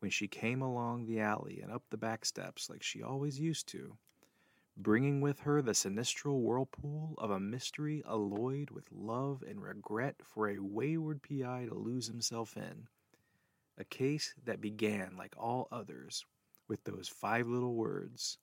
when 0.00 0.10
she 0.10 0.26
came 0.26 0.62
along 0.62 1.04
the 1.04 1.20
alley 1.20 1.60
and 1.62 1.70
up 1.70 1.82
the 1.90 1.96
back 1.98 2.24
steps 2.24 2.70
like 2.70 2.82
she 2.82 3.02
always 3.02 3.38
used 3.38 3.68
to, 3.68 3.96
bringing 4.76 5.20
with 5.20 5.40
her 5.40 5.60
the 5.60 5.72
sinistral 5.72 6.40
whirlpool 6.40 7.14
of 7.18 7.30
a 7.30 7.38
mystery 7.38 8.02
alloyed 8.08 8.70
with 8.70 8.84
love 8.90 9.44
and 9.46 9.62
regret 9.62 10.16
for 10.24 10.48
a 10.48 10.58
wayward 10.58 11.20
PI 11.22 11.66
to 11.68 11.74
lose 11.74 12.06
himself 12.06 12.56
in. 12.56 12.86
A 13.78 13.84
case 13.84 14.34
that 14.44 14.60
began, 14.60 15.16
like 15.18 15.34
all 15.36 15.68
others, 15.70 16.24
with 16.68 16.82
those 16.84 17.08
five 17.08 17.46
little 17.46 17.74
words 17.74 18.38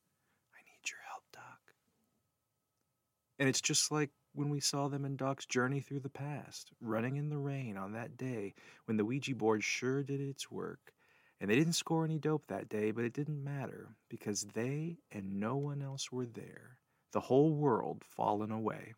I 0.54 0.62
need 0.62 0.90
your 0.90 1.00
help, 1.10 1.24
Doc. 1.34 1.60
And 3.40 3.50
it's 3.50 3.62
just 3.62 3.92
like 3.92 4.12
when 4.34 4.50
we 4.50 4.60
saw 4.60 4.88
them 4.88 5.06
in 5.06 5.16
Doc's 5.16 5.46
journey 5.46 5.80
through 5.80 6.02
the 6.02 6.10
past, 6.10 6.72
running 6.82 7.18
in 7.18 7.30
the 7.30 7.38
rain 7.38 7.78
on 7.78 7.94
that 7.94 8.18
day 8.18 8.54
when 8.86 8.98
the 8.98 9.06
Ouija 9.06 9.36
board 9.36 9.64
sure 9.64 10.04
did 10.04 10.22
its 10.22 10.52
work. 10.52 10.94
And 11.42 11.50
they 11.50 11.56
didn't 11.56 11.74
score 11.74 12.04
any 12.04 12.20
dope 12.20 12.48
that 12.48 12.68
day, 12.70 12.92
but 12.92 13.06
it 13.06 13.14
didn't 13.14 13.44
matter 13.44 13.96
because 14.10 14.46
they 14.54 14.98
and 15.12 15.40
no 15.40 15.56
one 15.56 15.82
else 15.82 16.12
were 16.12 16.26
there. 16.26 16.78
The 17.12 17.22
whole 17.22 17.54
world 17.54 18.04
fallen 18.06 18.52
away. 18.52 18.94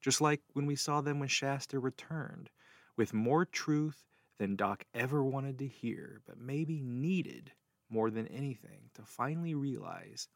Just 0.00 0.20
like 0.20 0.42
when 0.52 0.66
we 0.66 0.76
saw 0.76 1.00
them 1.00 1.18
when 1.18 1.28
Shasta 1.28 1.78
returned, 1.78 2.50
with 2.96 3.14
more 3.14 3.44
truth 3.44 4.04
than 4.38 4.56
Doc 4.56 4.84
ever 4.94 5.24
wanted 5.24 5.58
to 5.60 5.66
hear, 5.66 6.20
but 6.26 6.38
maybe 6.38 6.80
needed 6.80 7.52
more 7.88 8.10
than 8.10 8.26
anything 8.28 8.90
to 8.94 9.02
finally 9.02 9.54
realize 9.54 10.28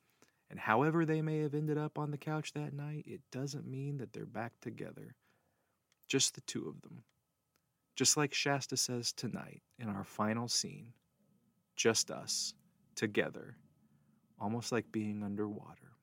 and 0.51 0.59
however 0.59 1.05
they 1.05 1.23
may 1.23 1.41
have 1.41 1.55
ended 1.55 1.79
up 1.79 1.99
on 1.99 2.11
the 2.11 2.19
couch 2.19 2.53
that 2.53 2.73
night, 2.73 3.05
it 3.07 3.21
doesn't 3.33 3.67
mean 3.67 3.99
that 3.99 4.13
they're 4.13 4.27
back 4.27 4.53
together. 4.61 5.17
Just 6.09 6.35
the 6.35 6.41
two 6.43 6.69
of 6.69 6.81
them. 6.83 7.03
Just 7.97 8.17
like 8.17 8.33
Shasta 8.35 8.77
says 8.77 9.13
tonight 9.13 9.63
in 9.79 9.89
our 9.89 10.05
final 10.05 10.49
scene. 10.49 10.93
Just 11.75 12.11
us, 12.11 12.55
together, 12.95 13.57
almost 14.41 14.71
like 14.71 14.93
being 14.93 15.23
underwater. 15.23 15.97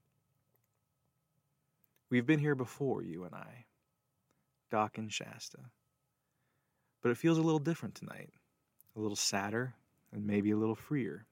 We've 2.10 2.26
been 2.26 2.40
here 2.40 2.56
before, 2.56 3.02
you 3.02 3.24
and 3.24 3.34
I. 3.34 3.66
Doc 4.70 4.98
and 4.98 5.12
Shasta. 5.12 5.60
But 7.02 7.10
it 7.10 7.18
feels 7.18 7.38
a 7.38 7.42
little 7.42 7.60
different 7.60 7.96
tonight, 7.96 8.30
a 8.96 9.00
little 9.00 9.16
sadder, 9.16 9.76
and 10.12 10.26
maybe 10.26 10.52
a 10.52 10.58
little 10.58 10.76
freer. 10.76 11.26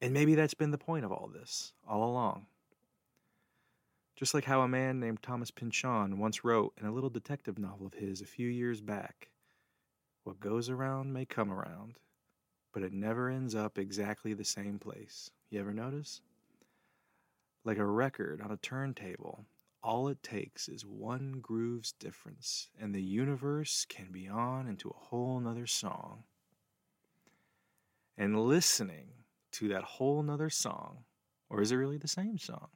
And 0.00 0.14
maybe 0.14 0.34
that's 0.34 0.54
been 0.54 0.70
the 0.70 0.78
point 0.78 1.04
of 1.04 1.12
all 1.12 1.28
this, 1.32 1.72
all 1.88 2.08
along. 2.08 2.46
Just 4.14 4.34
like 4.34 4.44
how 4.44 4.62
a 4.62 4.68
man 4.68 5.00
named 5.00 5.22
Thomas 5.22 5.50
Pynchon 5.50 6.18
once 6.18 6.44
wrote 6.44 6.72
in 6.76 6.86
a 6.86 6.92
little 6.92 7.10
detective 7.10 7.58
novel 7.58 7.86
of 7.86 7.94
his 7.94 8.20
a 8.20 8.26
few 8.26 8.48
years 8.48 8.80
back 8.80 9.28
What 10.24 10.40
goes 10.40 10.68
around 10.68 11.12
may 11.12 11.24
come 11.24 11.52
around, 11.52 11.98
but 12.72 12.82
it 12.82 12.92
never 12.92 13.28
ends 13.30 13.54
up 13.54 13.78
exactly 13.78 14.34
the 14.34 14.44
same 14.44 14.78
place. 14.78 15.30
You 15.50 15.60
ever 15.60 15.72
notice? 15.72 16.20
Like 17.64 17.78
a 17.78 17.86
record 17.86 18.40
on 18.40 18.50
a 18.50 18.56
turntable, 18.56 19.46
all 19.82 20.08
it 20.08 20.22
takes 20.22 20.68
is 20.68 20.84
one 20.84 21.38
groove's 21.40 21.92
difference, 21.92 22.70
and 22.80 22.94
the 22.94 23.02
universe 23.02 23.86
can 23.88 24.10
be 24.10 24.28
on 24.28 24.66
into 24.68 24.90
a 24.90 24.96
whole 25.06 25.40
nother 25.40 25.66
song. 25.66 26.24
And 28.16 28.40
listening 28.40 29.17
to 29.52 29.68
that 29.68 29.84
whole 29.84 30.22
nother 30.22 30.50
song, 30.50 31.04
or 31.48 31.60
is 31.60 31.72
it 31.72 31.76
really 31.76 31.98
the 31.98 32.08
same 32.08 32.38
song? 32.38 32.68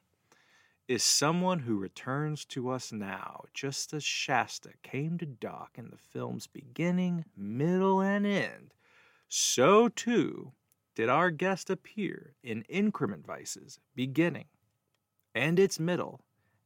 Is 0.89 1.03
someone 1.03 1.61
who 1.61 1.79
returns 1.79 2.45
to 2.47 2.71
us 2.71 2.93
now, 2.93 3.45
just 3.55 3.93
as 3.95 4.05
Shasta 4.05 4.71
came 4.83 5.17
to 5.19 5.27
Doc 5.27 5.77
in 5.77 5.91
the 5.91 5.97
film's 5.97 6.47
beginning, 6.47 7.25
middle, 7.37 8.01
and 8.01 8.27
end. 8.27 8.75
So 9.29 9.89
too 9.89 10.53
did 10.95 11.09
our 11.09 11.31
guest 11.31 11.71
appear 11.71 12.35
in 12.43 12.63
Increment 12.69 13.27
Vice's 13.27 13.79
beginning 13.95 14.47
and 15.35 15.59
its 15.59 15.81
middle, 15.81 16.21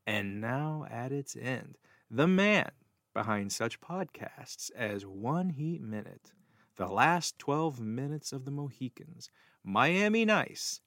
and 0.06 0.40
now 0.40 0.86
at 0.90 1.12
its 1.12 1.36
end. 1.36 1.78
The 2.10 2.26
man 2.26 2.70
behind 3.14 3.52
such 3.52 3.80
podcasts 3.80 4.70
as 4.76 5.06
One 5.06 5.50
Heat 5.50 5.80
Minute, 5.80 6.32
The 6.76 6.88
Last 6.88 7.38
12 7.38 7.80
Minutes 7.80 8.32
of 8.32 8.44
the 8.44 8.50
Mohicans, 8.50 9.30
Miami 9.68 10.24
Nice, 10.24 10.81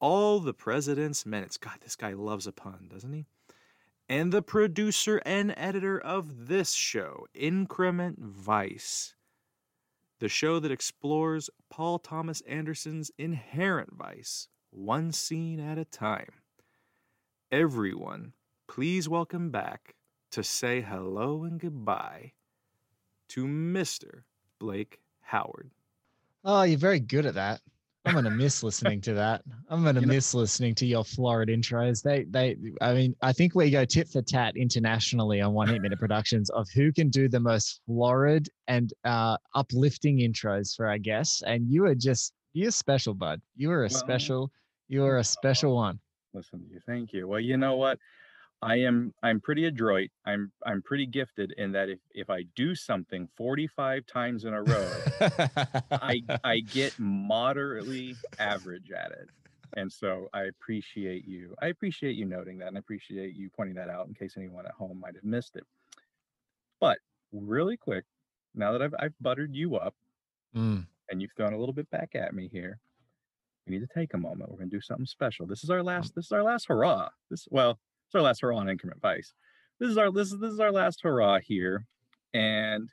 All 0.00 0.40
the 0.40 0.52
President's 0.52 1.24
Minutes. 1.24 1.56
God, 1.56 1.78
this 1.82 1.94
guy 1.94 2.14
loves 2.14 2.48
a 2.48 2.52
pun, 2.52 2.88
doesn't 2.92 3.12
he? 3.12 3.26
And 4.08 4.32
the 4.32 4.42
producer 4.42 5.22
and 5.24 5.54
editor 5.56 6.00
of 6.00 6.48
this 6.48 6.72
show, 6.72 7.28
Increment 7.32 8.18
Vice, 8.18 9.14
the 10.18 10.28
show 10.28 10.58
that 10.58 10.72
explores 10.72 11.48
Paul 11.70 12.00
Thomas 12.00 12.40
Anderson's 12.40 13.12
inherent 13.18 13.92
vice, 13.92 14.48
one 14.70 15.12
scene 15.12 15.60
at 15.60 15.78
a 15.78 15.84
time. 15.84 16.32
Everyone, 17.52 18.32
please 18.66 19.08
welcome 19.08 19.50
back 19.50 19.94
to 20.32 20.42
say 20.42 20.80
hello 20.80 21.44
and 21.44 21.60
goodbye 21.60 22.32
to 23.28 23.44
Mr. 23.44 24.22
Blake 24.58 24.98
Howard. 25.20 25.70
Oh, 26.44 26.64
you're 26.64 26.76
very 26.76 26.98
good 26.98 27.26
at 27.26 27.34
that. 27.34 27.60
I'm 28.04 28.14
gonna 28.14 28.30
miss 28.30 28.62
listening 28.62 29.00
to 29.02 29.14
that. 29.14 29.42
I'm 29.68 29.84
gonna 29.84 30.00
miss 30.00 30.34
listening 30.34 30.74
to 30.76 30.86
your 30.86 31.04
florid 31.04 31.48
intros. 31.48 32.02
They, 32.02 32.24
they. 32.24 32.56
I 32.80 32.94
mean, 32.94 33.14
I 33.22 33.32
think 33.32 33.54
we 33.54 33.70
go 33.70 33.84
tit 33.84 34.08
for 34.08 34.22
tat 34.22 34.56
internationally 34.56 35.40
on 35.40 35.52
One 35.52 35.68
Heat 35.68 35.80
Minute 35.82 35.98
Productions 36.00 36.50
of 36.50 36.68
who 36.74 36.92
can 36.92 37.10
do 37.10 37.28
the 37.28 37.38
most 37.38 37.80
florid 37.86 38.48
and 38.66 38.92
uh, 39.04 39.36
uplifting 39.54 40.18
intros 40.18 40.74
for 40.74 40.88
our 40.88 40.98
guests. 40.98 41.42
And 41.42 41.70
you 41.70 41.84
are 41.86 41.94
just, 41.94 42.32
you're 42.54 42.72
special, 42.72 43.14
bud. 43.14 43.40
You 43.54 43.70
are 43.70 43.84
a 43.84 43.88
Well, 43.88 44.00
special. 44.00 44.50
You 44.88 45.04
are 45.04 45.18
a 45.18 45.24
special 45.24 45.76
one. 45.76 46.00
Listen 46.34 46.60
to 46.60 46.74
you. 46.74 46.80
Thank 46.84 47.12
you. 47.12 47.28
Well, 47.28 47.40
you 47.40 47.56
know 47.56 47.76
what? 47.76 47.98
I 48.62 48.76
am 48.76 49.12
I'm 49.22 49.40
pretty 49.40 49.64
adroit. 49.66 50.10
I'm 50.24 50.52
I'm 50.64 50.82
pretty 50.82 51.06
gifted 51.06 51.52
in 51.58 51.72
that 51.72 51.88
if 51.88 51.98
if 52.14 52.30
I 52.30 52.44
do 52.54 52.74
something 52.74 53.28
45 53.36 54.06
times 54.06 54.44
in 54.44 54.54
a 54.54 54.62
row, 54.62 54.88
I 55.90 56.22
I 56.44 56.60
get 56.60 56.94
moderately 56.98 58.16
average 58.38 58.90
at 58.92 59.10
it. 59.12 59.30
And 59.74 59.90
so 59.90 60.28
I 60.34 60.42
appreciate 60.42 61.24
you. 61.26 61.54
I 61.60 61.66
appreciate 61.68 62.14
you 62.14 62.24
noting 62.26 62.58
that 62.58 62.68
and 62.68 62.76
I 62.76 62.80
appreciate 62.80 63.34
you 63.34 63.50
pointing 63.50 63.74
that 63.76 63.88
out 63.88 64.06
in 64.06 64.14
case 64.14 64.34
anyone 64.36 64.66
at 64.66 64.72
home 64.72 65.00
might 65.00 65.14
have 65.14 65.24
missed 65.24 65.56
it. 65.56 65.64
But 66.80 66.98
really 67.32 67.76
quick, 67.76 68.04
now 68.54 68.72
that 68.72 68.82
I've 68.82 68.94
I've 68.98 69.14
buttered 69.20 69.54
you 69.54 69.76
up 69.76 69.94
Mm. 70.54 70.86
and 71.08 71.22
you've 71.22 71.32
thrown 71.34 71.54
a 71.54 71.58
little 71.58 71.72
bit 71.72 71.88
back 71.90 72.14
at 72.14 72.34
me 72.34 72.46
here, 72.46 72.78
we 73.66 73.72
need 73.72 73.80
to 73.80 73.94
take 73.94 74.12
a 74.12 74.18
moment. 74.18 74.50
We're 74.50 74.58
gonna 74.58 74.68
do 74.70 74.82
something 74.82 75.06
special. 75.06 75.46
This 75.46 75.64
is 75.64 75.70
our 75.70 75.82
last. 75.82 76.14
This 76.14 76.26
is 76.26 76.32
our 76.32 76.42
last 76.42 76.66
hurrah. 76.68 77.08
This 77.30 77.48
well, 77.50 77.80
it's 78.12 78.16
our 78.16 78.22
last 78.22 78.42
hurrah 78.42 78.58
on 78.58 78.68
increment 78.68 79.00
vice. 79.00 79.32
This 79.80 79.88
is 79.88 79.96
our 79.96 80.12
this 80.12 80.32
is 80.32 80.38
this 80.38 80.52
is 80.52 80.60
our 80.60 80.70
last 80.70 81.00
hurrah 81.02 81.38
here. 81.38 81.86
And 82.34 82.90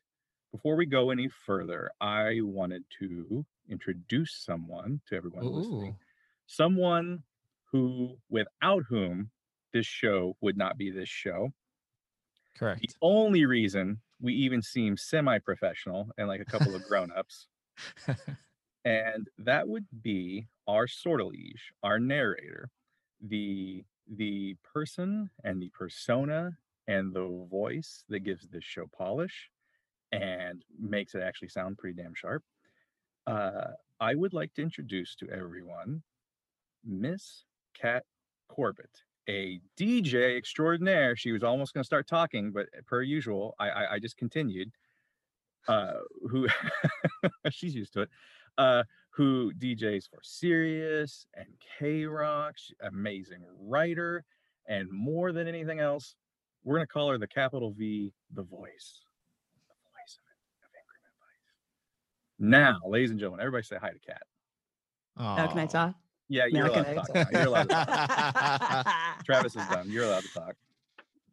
before 0.54 0.78
we 0.78 0.86
go 0.86 1.12
any 1.12 1.28
further, 1.28 1.92
I 2.00 2.40
wanted 2.42 2.86
to 3.00 3.46
introduce 3.70 4.34
someone 4.34 5.02
to 5.10 5.16
everyone 5.16 5.44
listening. 5.46 5.98
Someone 6.48 7.24
who, 7.72 8.18
without 8.30 8.84
whom, 8.88 9.30
this 9.74 9.86
show 9.86 10.38
would 10.40 10.58
not 10.58 10.78
be 10.78 10.90
this 10.90 11.10
show. 11.10 11.50
Correct. 12.58 12.80
The 12.82 12.90
only 13.02 13.46
reason 13.46 14.00
we 14.22 14.34
even 14.34 14.62
seem 14.62 14.96
semi-professional 14.96 16.10
and 16.18 16.30
like 16.30 16.42
a 16.42 16.46
couple 16.46 16.74
of 16.74 16.84
grown-ups 16.88 17.48
and 18.86 19.28
that 19.38 19.68
would 19.68 19.86
be 20.02 20.48
our 20.68 20.88
sortilege, 20.88 21.74
our 21.84 22.00
narrator, 22.00 22.70
the 23.22 23.84
the 24.16 24.56
person 24.74 25.30
and 25.44 25.62
the 25.62 25.70
persona 25.70 26.58
and 26.88 27.14
the 27.14 27.46
voice 27.50 28.04
that 28.10 28.20
gives 28.20 28.48
this 28.48 28.64
show 28.64 28.88
polish 28.88 29.50
and 30.12 30.64
makes 30.80 31.14
it 31.14 31.22
actually 31.22 31.50
sound 31.50 31.78
pretty 31.78 32.02
damn 32.02 32.16
sharp. 32.16 32.44
Uh, 33.28 33.72
I 34.00 34.16
would 34.16 34.34
like 34.34 34.54
to 34.56 34.62
introduce 34.62 35.16
to 35.18 35.30
everyone 35.30 36.02
Miss 36.84 37.44
Kat 37.80 38.04
Corbett, 38.48 39.04
a 39.28 39.60
DJ 39.78 40.38
extraordinaire. 40.38 41.16
She 41.16 41.32
was 41.32 41.44
almost 41.44 41.74
going 41.74 41.84
to 41.84 41.88
start 41.88 42.08
talking, 42.08 42.52
but 42.52 42.68
per 42.88 43.04
usual, 43.04 43.56
I, 43.60 43.70
I, 43.70 43.94
I 43.94 44.00
just 44.00 44.18
continued. 44.18 44.72
Uh, 45.68 46.00
who 46.28 46.48
she's 47.52 47.76
used 47.76 47.94
to 47.94 48.02
it. 48.02 48.10
Uh, 48.58 48.84
who 49.12 49.52
DJs 49.58 50.10
for 50.10 50.20
Sirius 50.24 51.26
and 51.36 51.48
KROQ, 51.80 52.54
amazing 52.84 53.44
writer, 53.60 54.24
and 54.68 54.90
more 54.92 55.32
than 55.32 55.48
anything 55.48 55.80
else, 55.80 56.16
we're 56.64 56.76
gonna 56.78 56.88
call 56.88 57.10
her 57.10 57.18
the 57.18 57.28
capital 57.28 57.72
V, 57.72 58.14
the 58.34 58.44
voice. 58.44 59.02
The 59.68 59.76
voice 59.84 60.18
of, 60.18 60.26
of 60.64 60.72
Increment 60.76 61.16
Vice. 61.20 62.40
Now, 62.40 62.80
ladies 62.88 63.12
and 63.12 63.20
gentlemen, 63.20 63.42
everybody 63.42 63.64
say 63.64 63.78
hi 63.82 63.90
to 63.90 64.00
Kat. 64.00 64.22
Oh, 65.18 65.48
can 65.50 65.60
I 65.60 65.66
talk? 65.66 65.96
Yeah, 66.30 66.46
you're 66.46 66.66
Now 66.66 66.72
allowed 66.72 66.84
to 66.84 66.96
talk. 66.96 67.14
talk. 67.14 67.32
You're 67.32 67.46
allowed 67.46 67.70
to 67.70 67.76
talk. 67.76 68.86
Travis 69.26 69.56
is 69.56 69.68
done. 69.68 69.90
You're 69.90 70.06
allowed 70.06 70.24
to 70.24 70.34
talk. 70.34 70.56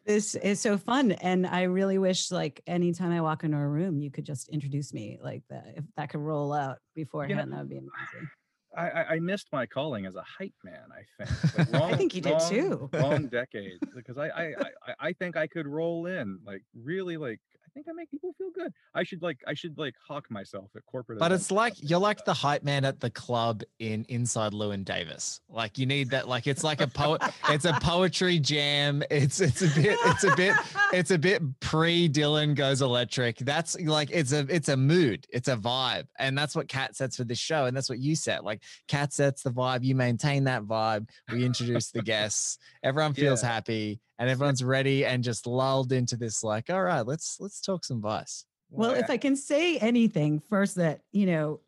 This 0.06 0.36
is 0.36 0.60
so 0.60 0.78
fun, 0.78 1.10
and 1.12 1.48
I 1.48 1.62
really 1.62 1.98
wish, 1.98 2.30
like, 2.30 2.60
anytime 2.68 3.10
I 3.10 3.20
walk 3.20 3.42
into 3.42 3.56
a 3.56 3.66
room, 3.66 4.00
you 4.00 4.08
could 4.12 4.24
just 4.24 4.48
introduce 4.50 4.94
me 4.94 5.18
like 5.20 5.42
that. 5.50 5.74
If 5.76 5.84
that 5.96 6.10
could 6.10 6.20
roll 6.20 6.52
out 6.52 6.78
beforehand, 6.94 7.52
that 7.52 7.58
would 7.58 7.68
be 7.68 7.78
amazing. 7.78 8.28
I, 8.76 8.88
I, 8.90 9.04
I 9.14 9.18
missed 9.18 9.48
my 9.52 9.66
calling 9.66 10.06
as 10.06 10.14
a 10.14 10.22
hype 10.22 10.52
man. 10.62 10.84
I 10.92 11.24
think. 11.24 11.58
Like, 11.58 11.72
wrong, 11.80 11.96
think 11.96 12.14
you 12.14 12.20
did 12.20 12.32
wrong- 12.34 12.48
too. 12.48 12.90
Long 12.92 13.26
decade, 13.32 13.78
because 13.96 14.16
I, 14.16 14.28
I 14.28 14.42
I 14.44 14.52
I- 14.86 14.94
I 15.08 15.12
think 15.12 15.36
I 15.36 15.48
could 15.48 15.66
roll 15.66 16.06
in 16.06 16.38
like 16.46 16.62
really 16.80 17.16
like 17.16 17.40
I 17.54 17.55
think 17.76 17.86
I 17.88 17.92
make 17.92 18.10
people 18.10 18.32
feel 18.38 18.48
good. 18.54 18.72
I 18.94 19.02
should 19.04 19.20
like 19.22 19.38
I 19.46 19.52
should 19.54 19.76
like 19.76 19.94
hawk 20.08 20.30
myself 20.30 20.70
at 20.74 20.84
corporate. 20.86 21.18
But 21.18 21.30
it's 21.30 21.50
like 21.50 21.74
you're 21.78 21.98
like 22.00 22.24
the 22.24 22.32
hype 22.32 22.64
man 22.64 22.86
at 22.86 23.00
the 23.00 23.10
club 23.10 23.62
in 23.78 24.06
Inside 24.08 24.52
Llewyn 24.52 24.82
Davis. 24.84 25.40
Like 25.50 25.76
you 25.76 25.84
need 25.84 26.10
that. 26.10 26.26
Like 26.26 26.46
it's 26.46 26.64
like 26.64 26.80
a 26.80 26.86
poet. 26.86 27.20
it's 27.50 27.66
a 27.66 27.74
poetry 27.74 28.38
jam. 28.38 29.02
It's 29.10 29.40
it's 29.40 29.60
a 29.60 29.68
bit. 29.80 29.98
It's 30.06 30.24
a 30.24 30.34
bit. 30.34 30.54
It's 30.94 31.10
a 31.10 31.18
bit 31.18 31.42
pre 31.60 32.08
Dylan 32.08 32.54
goes 32.54 32.80
electric. 32.80 33.38
That's 33.38 33.78
like 33.78 34.08
it's 34.10 34.32
a 34.32 34.46
it's 34.48 34.70
a 34.70 34.76
mood. 34.76 35.26
It's 35.28 35.48
a 35.48 35.56
vibe, 35.56 36.06
and 36.18 36.36
that's 36.36 36.56
what 36.56 36.68
Kat 36.68 36.96
sets 36.96 37.16
for 37.16 37.24
this 37.24 37.38
show, 37.38 37.66
and 37.66 37.76
that's 37.76 37.90
what 37.90 37.98
you 37.98 38.16
set. 38.16 38.42
Like 38.42 38.62
Kat 38.88 39.12
sets 39.12 39.42
the 39.42 39.50
vibe. 39.50 39.84
You 39.84 39.94
maintain 39.94 40.44
that 40.44 40.62
vibe. 40.62 41.10
We 41.30 41.44
introduce 41.44 41.90
the 41.90 42.02
guests. 42.12 42.58
Everyone 42.82 43.12
feels 43.12 43.42
Yeah. 43.42 43.50
happy, 43.52 44.00
and 44.18 44.30
everyone's 44.30 44.64
ready 44.64 45.04
and 45.04 45.22
just 45.22 45.46
lulled 45.46 45.92
into 45.92 46.16
this. 46.16 46.42
Like, 46.42 46.70
all 46.70 46.82
right, 46.82 47.06
let's 47.06 47.38
let's 47.40 47.60
talk 47.60 47.84
some 47.84 48.00
vice. 48.00 48.44
Well, 48.70 48.94
if 48.94 49.10
I 49.10 49.16
can 49.16 49.36
say 49.36 49.78
anything 49.78 50.40
first, 50.40 50.76
that 50.76 51.02
you 51.12 51.26
know, 51.26 51.60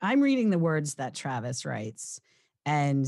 I'm 0.00 0.20
reading 0.20 0.50
the 0.50 0.58
words 0.58 0.94
that 0.94 1.14
Travis 1.14 1.64
writes, 1.64 2.20
and 2.64 3.06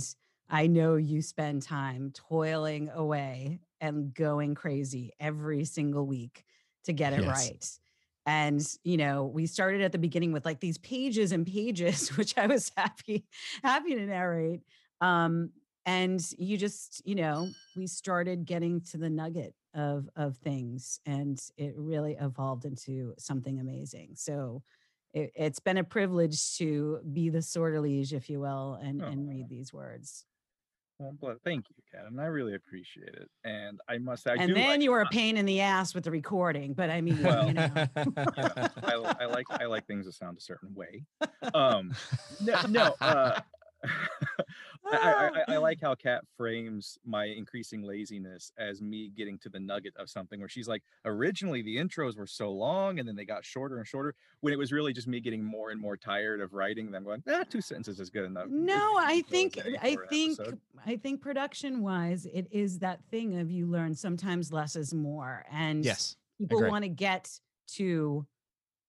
I 0.49 0.67
know 0.67 0.97
you 0.97 1.23
spend 1.23 1.63
time 1.63 2.13
toiling 2.13 2.89
away 2.91 3.61
and 3.81 4.15
going 4.15 4.55
crazy 4.55 5.13
every 5.21 5.65
single 5.65 6.07
week 6.07 6.45
to 6.85 6.93
get 6.93 7.13
it 7.13 7.23
Yes. 7.23 7.29
right. 7.29 7.79
And 8.27 8.77
you 8.83 8.97
know, 8.97 9.25
we 9.27 9.47
started 9.47 9.83
at 9.83 9.93
the 9.93 9.99
beginning 9.99 10.33
with 10.33 10.45
like 10.45 10.61
these 10.61 10.79
pages 10.79 11.33
and 11.33 11.47
pages, 11.47 12.09
which 12.17 12.37
I 12.37 12.47
was 12.47 12.73
happy 12.77 13.27
happy 13.63 13.95
to 13.95 14.07
narrate. 14.07 14.63
Um, 15.01 15.53
and 15.87 16.21
you 16.37 16.59
just, 16.59 17.01
you 17.07 17.15
know, 17.15 17.49
we 17.77 17.87
started 17.87 18.45
getting 18.45 18.81
to 18.83 18.99
the 18.99 19.09
nugget 19.09 19.55
of 19.75 20.09
of 20.17 20.37
things 20.39 21.01
and 21.07 21.41
it 21.57 21.75
really 21.77 22.17
evolved 22.21 22.65
into 22.65 23.13
something 23.19 23.61
amazing 23.61 24.09
so 24.15 24.63
it, 25.13 25.31
it's 25.35 25.61
been 25.61 25.77
a 25.77 25.85
privilege 25.85 26.57
to 26.57 26.99
be 27.13 27.29
the 27.29 27.43
sortilege 27.43 28.15
if 28.15 28.31
you 28.31 28.41
will 28.41 28.79
and 28.83 29.03
and 29.03 29.29
read 29.29 29.47
these 29.51 29.75
words 29.75 30.25
Well, 30.99 31.37
thank 31.45 31.67
you, 31.69 31.75
Kat, 31.93 32.07
and 32.07 32.19
I 32.19 32.25
really 32.25 32.55
appreciate 32.55 33.15
it. 33.23 33.29
And 33.45 33.79
I 33.87 33.99
must 33.99 34.23
say, 34.23 34.31
I 34.31 34.37
and 34.37 34.57
then 34.57 34.67
like- 34.67 34.81
you 34.81 34.93
were 34.93 35.03
a 35.03 35.09
pain 35.11 35.37
in 35.37 35.45
the 35.45 35.61
ass 35.61 35.95
with 35.95 36.05
the 36.05 36.11
recording 36.11 36.73
but 36.73 36.89
i 36.89 37.03
mean 37.03 37.23
Well, 37.23 37.47
you 37.49 37.53
know 37.53 37.71
I, 37.97 39.15
I 39.21 39.27
like 39.27 39.47
I 39.51 39.67
like 39.67 39.87
things 39.87 40.07
to 40.07 40.13
sound 40.13 40.39
a 40.39 40.41
certain 40.41 40.75
way. 40.75 41.05
Um, 41.53 41.95
no, 42.43 42.63
no. 42.71 42.95
Uh, 43.03 43.41
I, 44.93 44.97
I, 44.97 45.41
I- 45.53 45.55
I 45.55 45.57
like 45.59 45.81
how 45.81 45.95
Kat 45.95 46.23
frames 46.37 46.99
my 47.05 47.25
increasing 47.27 47.83
laziness 47.83 48.51
as 48.59 48.81
me 48.83 49.11
getting 49.17 49.39
to 49.39 49.49
the 49.49 49.59
nugget 49.61 49.95
of 49.97 50.09
something 50.11 50.39
where 50.41 50.49
she's 50.49 50.69
like, 50.69 50.83
originally 51.05 51.63
the 51.63 51.77
intros 51.77 52.17
were 52.17 52.27
so 52.27 52.51
long 52.53 52.99
and 52.99 53.09
then 53.09 53.17
they 53.17 53.25
got 53.25 53.45
shorter 53.45 53.79
and 53.79 53.87
shorter 53.87 54.15
when 54.41 54.53
it 54.53 54.57
was 54.57 54.73
really 54.73 54.93
just 54.93 55.07
me 55.07 55.21
getting 55.21 55.43
more 55.43 55.71
and 55.71 55.81
more 55.81 55.97
tired 55.97 56.41
of 56.41 56.53
writing 56.53 56.91
them 56.91 57.05
going, 57.05 57.23
ah, 57.29 57.45
two 57.49 57.61
sentences 57.61 58.01
is 58.01 58.11
good 58.11 58.25
enough. 58.25 58.47
no 58.49 58.97
i 58.99 59.23
think 59.29 59.59
i 59.83 59.95
think 60.09 60.33
episode. 60.39 60.59
i 60.87 60.97
think 60.97 61.21
production 61.21 61.83
wise 61.83 62.27
it 62.27 62.47
is 62.51 62.79
that 62.81 63.01
thing 63.11 63.39
of 63.39 63.51
you 63.51 63.67
learn 63.67 63.95
sometimes 63.95 64.53
less 64.53 64.77
is 64.77 64.93
more 64.95 65.45
and 65.51 65.85
Yes, 65.85 66.17
people 66.39 66.61
want 66.69 66.83
to 66.85 66.89
get 66.89 67.31
to 67.75 68.27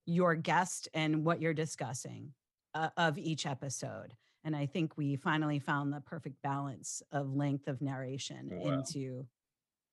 your 0.06 0.36
guest 0.36 0.88
and 0.94 1.26
what 1.26 1.42
you're 1.42 1.54
discussing 1.54 2.34
uh, 2.74 2.90
of 2.98 3.18
each 3.18 3.46
episode 3.46 4.14
and 4.48 4.56
i 4.56 4.66
think 4.66 4.98
we 4.98 5.16
finally 5.18 5.60
found 5.60 5.94
the 5.94 6.00
perfect 6.02 6.42
balance 6.42 7.04
of 7.12 7.36
length 7.36 7.68
of 7.68 7.82
narration 7.82 8.50
Wow. 8.52 8.80
into 8.80 9.28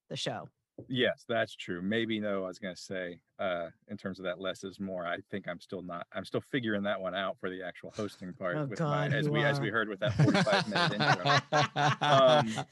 the 0.08 0.16
show 0.16 0.48
Yes, 0.88 1.24
that's 1.28 1.54
true. 1.54 1.80
Maybe 1.80 2.18
no, 2.18 2.42
I 2.42 2.48
was 2.48 2.58
gonna 2.58 2.74
say, 2.74 3.20
uh, 3.38 3.68
in 3.86 3.96
terms 3.96 4.18
of 4.18 4.24
that 4.24 4.40
less 4.40 4.64
is 4.64 4.80
more, 4.80 5.06
I 5.06 5.18
think 5.30 5.46
I'm 5.46 5.60
still 5.60 5.82
not 5.82 6.04
I'm 6.12 6.24
still 6.24 6.40
figuring 6.40 6.82
that 6.82 7.00
one 7.00 7.14
out 7.14 7.36
for 7.38 7.48
the 7.48 7.62
actual 7.62 7.92
hosting 7.96 8.32
part 8.40 8.56
Oh, 8.56 8.64
with 8.66 8.80
God, 8.80 9.12
my 9.12 9.16
as 9.16 9.28
we 9.28 9.44
as 9.44 9.60
we 9.60 9.68
heard 9.68 9.88
with 9.88 10.00
that 10.00 10.14
45 10.14 10.68
minute 10.68 10.92
intro. 10.94 12.08
Um, 12.08 12.66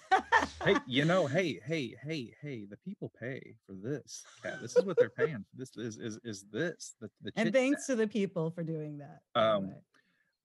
hey, 0.65 0.77
you 0.89 1.05
know, 1.05 1.29
hey, 1.29 1.61
hey, 1.65 1.95
hey, 2.03 2.35
hey, 2.43 2.65
the 2.69 2.77
people 2.79 3.13
pay 3.21 3.55
for 3.65 3.75
this. 3.75 4.25
Kat. 4.43 4.61
This 4.61 4.77
is 4.77 4.85
what 4.85 4.97
they're 4.99 5.09
paying. 5.09 5.45
This 5.55 5.77
is 5.77 5.97
is 5.99 6.19
is 6.25 6.45
this 6.51 6.97
the, 7.01 7.09
the 7.23 7.31
and 7.37 7.53
thanks 7.53 7.87
to 7.87 7.95
the 7.95 8.09
people 8.09 8.51
for 8.51 8.65
doing 8.65 8.99
that 8.99 9.21
um 9.41 9.69
way. 9.69 9.75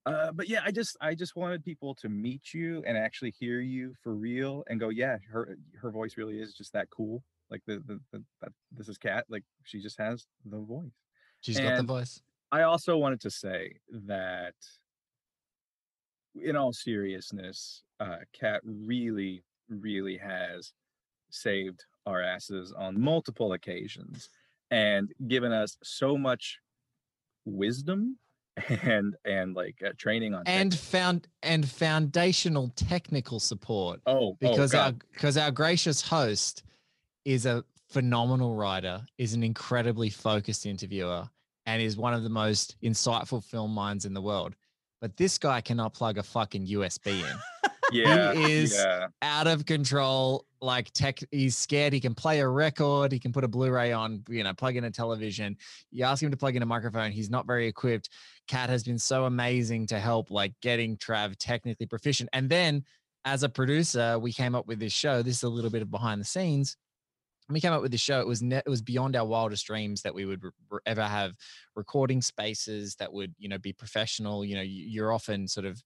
Uh 0.08 0.32
but 0.32 0.48
yeah 0.48 0.62
i 0.66 0.72
just 0.72 0.96
i 1.02 1.14
just 1.14 1.36
wanted 1.36 1.62
people 1.66 1.94
to 1.94 2.08
meet 2.08 2.54
you 2.54 2.82
and 2.88 2.98
actually 2.98 3.34
hear 3.38 3.60
you 3.60 3.94
for 4.02 4.16
real 4.16 4.64
and 4.70 4.80
go 4.80 4.88
yeah 4.88 5.18
her 5.30 5.58
her 5.76 5.92
voice 5.92 6.16
really 6.16 6.40
is 6.40 6.54
just 6.54 6.72
that 6.72 6.90
cool 6.90 7.22
like 7.52 7.62
the 7.68 7.84
the, 7.86 8.00
the 8.14 8.24
that, 8.42 8.54
this 8.72 8.88
is 8.88 8.98
Kat 8.98 9.26
like 9.28 9.44
she 9.64 9.82
just 9.82 10.00
has 10.00 10.26
the 10.46 10.60
voice 10.60 10.86
She's 11.42 11.60
got 11.60 11.76
the 11.76 11.84
voice. 11.84 12.22
i 12.54 12.62
also 12.62 12.96
wanted 12.96 13.20
to 13.22 13.30
say 13.30 13.74
that 14.06 14.56
in 16.36 16.56
all 16.56 16.72
seriousness 16.72 17.84
uh 18.00 18.20
Kat 18.32 18.62
really 18.64 19.44
really 19.68 20.18
has 20.18 20.72
saved 21.32 21.84
our 22.06 22.22
asses 22.22 22.72
on 22.72 22.98
multiple 23.00 23.52
occasions 23.52 24.30
and 24.72 25.12
given 25.28 25.52
us 25.52 25.78
so 25.84 26.18
much 26.18 26.60
wisdom 27.44 28.18
and 28.84 29.16
and 29.26 29.56
like 29.56 29.82
uh, 29.86 29.92
training 29.98 30.34
on 30.34 30.44
and 30.46 30.74
found 30.78 31.28
and 31.44 31.68
foundational 31.68 32.72
technical 32.76 33.40
support. 33.40 34.02
Oh, 34.06 34.30
oh, 34.30 34.38
because 34.40 34.74
our 34.74 34.94
because 35.14 35.38
our 35.38 35.52
gracious 35.52 36.02
host 36.02 36.64
is 37.26 37.46
a 37.46 37.64
phenomenal 37.90 38.56
writer, 38.56 39.06
is 39.18 39.34
an 39.34 39.44
incredibly 39.44 40.10
focused 40.10 40.66
interviewer, 40.66 41.30
and 41.66 41.82
is 41.82 41.98
one 41.98 42.14
of 42.14 42.24
the 42.24 42.30
most 42.30 42.76
insightful 42.82 43.44
film 43.44 43.72
minds 43.72 44.06
in 44.06 44.14
the 44.14 44.22
world. 44.22 44.56
But 45.00 45.18
this 45.18 45.38
guy 45.38 45.62
cannot 45.62 45.94
plug 45.94 46.18
a 46.18 46.24
fucking 46.24 46.68
USB 46.68 47.20
in. 47.20 47.38
Yeah, 47.92 48.34
he 48.34 48.54
is 48.54 48.76
yeah. 48.76 49.08
out 49.22 49.48
of 49.48 49.66
control. 49.66 50.46
Like 50.60 50.92
tech, 50.92 51.20
he's 51.32 51.56
scared. 51.56 51.94
He 51.94 52.00
can 52.00 52.16
play 52.16 52.40
a 52.40 52.48
record. 52.48 53.12
He 53.12 53.20
can 53.20 53.32
put 53.32 53.44
a 53.44 53.48
Blu-ray 53.48 53.92
on. 53.92 54.24
You 54.28 54.44
know, 54.44 54.54
plug 54.54 54.76
in 54.76 54.84
a 54.84 54.92
television. 54.92 55.56
You 55.92 56.06
ask 56.06 56.22
him 56.22 56.32
to 56.32 56.38
plug 56.38 56.56
in 56.56 56.64
a 56.64 56.66
microphone. 56.66 57.12
He's 57.12 57.30
not 57.30 57.46
very 57.46 57.68
equipped. 57.68 58.10
Cat 58.48 58.70
has 58.70 58.84
been 58.84 58.98
so 58.98 59.26
amazing 59.26 59.88
to 59.88 60.00
help, 60.00 60.32
like 60.32 60.54
getting 60.62 60.98
Trav 60.98 61.36
technically 61.38 61.86
proficient. 61.86 62.30
And 62.34 62.50
then, 62.50 62.84
as 63.26 63.44
a 63.44 63.50
producer, 63.50 64.18
we 64.18 64.34
came 64.34 64.56
up 64.56 64.68
with 64.68 64.80
this 64.80 64.94
show. 64.94 65.22
This 65.22 65.38
is 65.38 65.44
a 65.44 65.50
little 65.50 65.70
bit 65.70 65.82
of 65.82 65.92
behind 65.92 66.22
the 66.22 66.26
scenes. 66.26 66.76
When 67.48 67.54
we 67.54 67.62
came 67.62 67.74
up 67.74 67.82
with 67.82 67.92
the 67.92 67.98
show, 67.98 68.20
it 68.20 68.28
was 68.28 68.42
ne- 68.42 68.58
it 68.58 68.70
was 68.70 68.82
beyond 68.82 69.16
our 69.16 69.26
wildest 69.26 69.66
dreams 69.68 70.02
that 70.02 70.14
we 70.14 70.26
would 70.26 70.44
re- 70.44 70.80
ever 70.86 71.04
have 71.04 71.34
recording 71.76 72.22
spaces 72.22 72.96
that 72.96 73.14
would 73.14 73.34
you 73.38 73.48
know 73.48 73.58
be 73.58 73.74
professional. 73.74 74.44
You 74.44 74.56
know, 74.56 74.64
you're 74.66 75.14
often 75.14 75.48
sort 75.48 75.66
of 75.66 75.82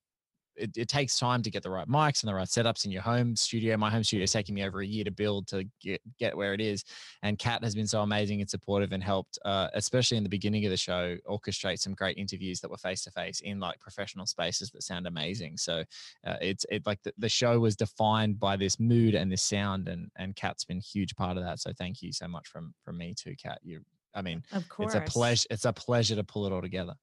it, 0.61 0.77
it 0.77 0.87
takes 0.87 1.17
time 1.17 1.41
to 1.41 1.49
get 1.49 1.63
the 1.63 1.69
right 1.69 1.87
mics 1.87 2.23
and 2.23 2.29
the 2.29 2.35
right 2.35 2.47
setups 2.47 2.85
in 2.85 2.91
your 2.91 3.01
home 3.01 3.35
studio. 3.35 3.75
My 3.77 3.89
home 3.89 4.03
studio 4.03 4.23
is 4.23 4.31
taking 4.31 4.55
me 4.55 4.63
over 4.63 4.81
a 4.81 4.85
year 4.85 5.03
to 5.03 5.11
build 5.11 5.47
to 5.47 5.65
get, 5.81 6.01
get 6.17 6.35
where 6.37 6.53
it 6.53 6.61
is. 6.61 6.85
And 7.23 7.37
Kat 7.37 7.63
has 7.63 7.75
been 7.75 7.87
so 7.87 8.01
amazing 8.01 8.41
and 8.41 8.49
supportive 8.49 8.91
and 8.91 9.03
helped, 9.03 9.39
uh, 9.43 9.69
especially 9.73 10.17
in 10.17 10.23
the 10.23 10.29
beginning 10.29 10.65
of 10.65 10.71
the 10.71 10.77
show, 10.77 11.17
orchestrate 11.27 11.79
some 11.79 11.93
great 11.93 12.17
interviews 12.17 12.59
that 12.61 12.69
were 12.69 12.77
face 12.77 13.03
to 13.03 13.11
face 13.11 13.41
in 13.41 13.59
like 13.59 13.79
professional 13.79 14.25
spaces 14.25 14.69
that 14.71 14.83
sound 14.83 15.07
amazing. 15.07 15.57
So 15.57 15.83
uh, 16.25 16.37
it's 16.41 16.65
it 16.69 16.85
like 16.85 17.01
the, 17.03 17.13
the 17.17 17.29
show 17.29 17.59
was 17.59 17.75
defined 17.75 18.39
by 18.39 18.55
this 18.57 18.79
mood 18.79 19.15
and 19.15 19.31
this 19.31 19.43
sound, 19.43 19.87
and 19.87 20.09
and 20.15 20.35
Kat's 20.35 20.65
been 20.65 20.77
a 20.77 20.81
huge 20.81 21.15
part 21.15 21.37
of 21.37 21.43
that. 21.43 21.59
So 21.59 21.71
thank 21.77 22.01
you 22.01 22.13
so 22.13 22.27
much 22.27 22.47
from 22.47 22.73
from 22.83 22.97
me 22.97 23.13
too, 23.17 23.35
Kat. 23.41 23.59
You, 23.63 23.81
I 24.13 24.21
mean, 24.21 24.43
Of 24.51 24.67
course, 24.69 24.93
it's 24.93 25.09
a 25.09 25.11
pleasure. 25.11 25.47
It's 25.49 25.65
a 25.65 25.73
pleasure 25.73 26.15
to 26.15 26.23
pull 26.23 26.45
it 26.45 26.53
all 26.53 26.61
together. 26.61 26.95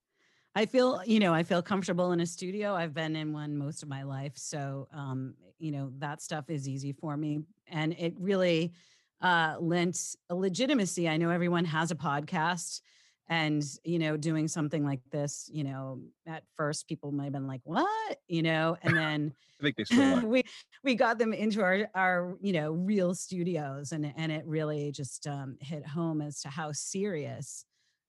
I 0.58 0.66
feel, 0.66 1.00
you 1.06 1.20
know, 1.20 1.32
I 1.32 1.44
feel 1.44 1.62
comfortable 1.62 2.10
in 2.10 2.18
a 2.18 2.26
studio. 2.26 2.74
I've 2.74 2.92
been 2.92 3.14
in 3.14 3.32
one 3.32 3.56
most 3.56 3.84
of 3.84 3.88
my 3.88 4.02
life. 4.02 4.32
So, 4.34 4.88
um, 4.92 5.34
you 5.60 5.70
know, 5.70 5.92
that 5.98 6.20
stuff 6.20 6.50
is 6.50 6.68
easy 6.68 6.92
for 6.92 7.16
me. 7.16 7.42
And 7.68 7.92
it 7.92 8.14
really 8.18 8.72
uh, 9.20 9.54
lent 9.60 10.16
a 10.28 10.34
legitimacy. 10.34 11.08
I 11.08 11.16
know 11.16 11.30
everyone 11.30 11.64
has 11.66 11.92
a 11.92 11.94
podcast 11.94 12.80
and, 13.28 13.62
you 13.84 14.00
know, 14.00 14.16
doing 14.16 14.48
something 14.48 14.84
like 14.84 14.98
this, 15.12 15.48
you 15.52 15.62
know, 15.62 16.00
at 16.26 16.42
first 16.56 16.88
people 16.88 17.12
might 17.12 17.24
have 17.24 17.34
been 17.34 17.46
like, 17.46 17.60
what, 17.62 18.18
you 18.26 18.42
know, 18.42 18.76
and 18.82 18.96
then 18.96 19.34
I 19.60 19.62
think 19.62 19.76
they 19.76 19.84
still 19.84 20.26
we 20.26 20.42
we 20.82 20.96
got 20.96 21.20
them 21.20 21.32
into 21.32 21.62
our 21.62 21.88
our 21.94 22.36
you 22.40 22.52
know 22.52 22.72
real 22.72 23.14
studios 23.14 23.92
and 23.92 24.12
and 24.16 24.32
it 24.32 24.44
really 24.44 24.90
just 24.90 25.26
um, 25.28 25.56
hit 25.60 25.86
home 25.86 26.20
as 26.20 26.42
to 26.42 26.48
how 26.48 26.70
serious 26.72 27.64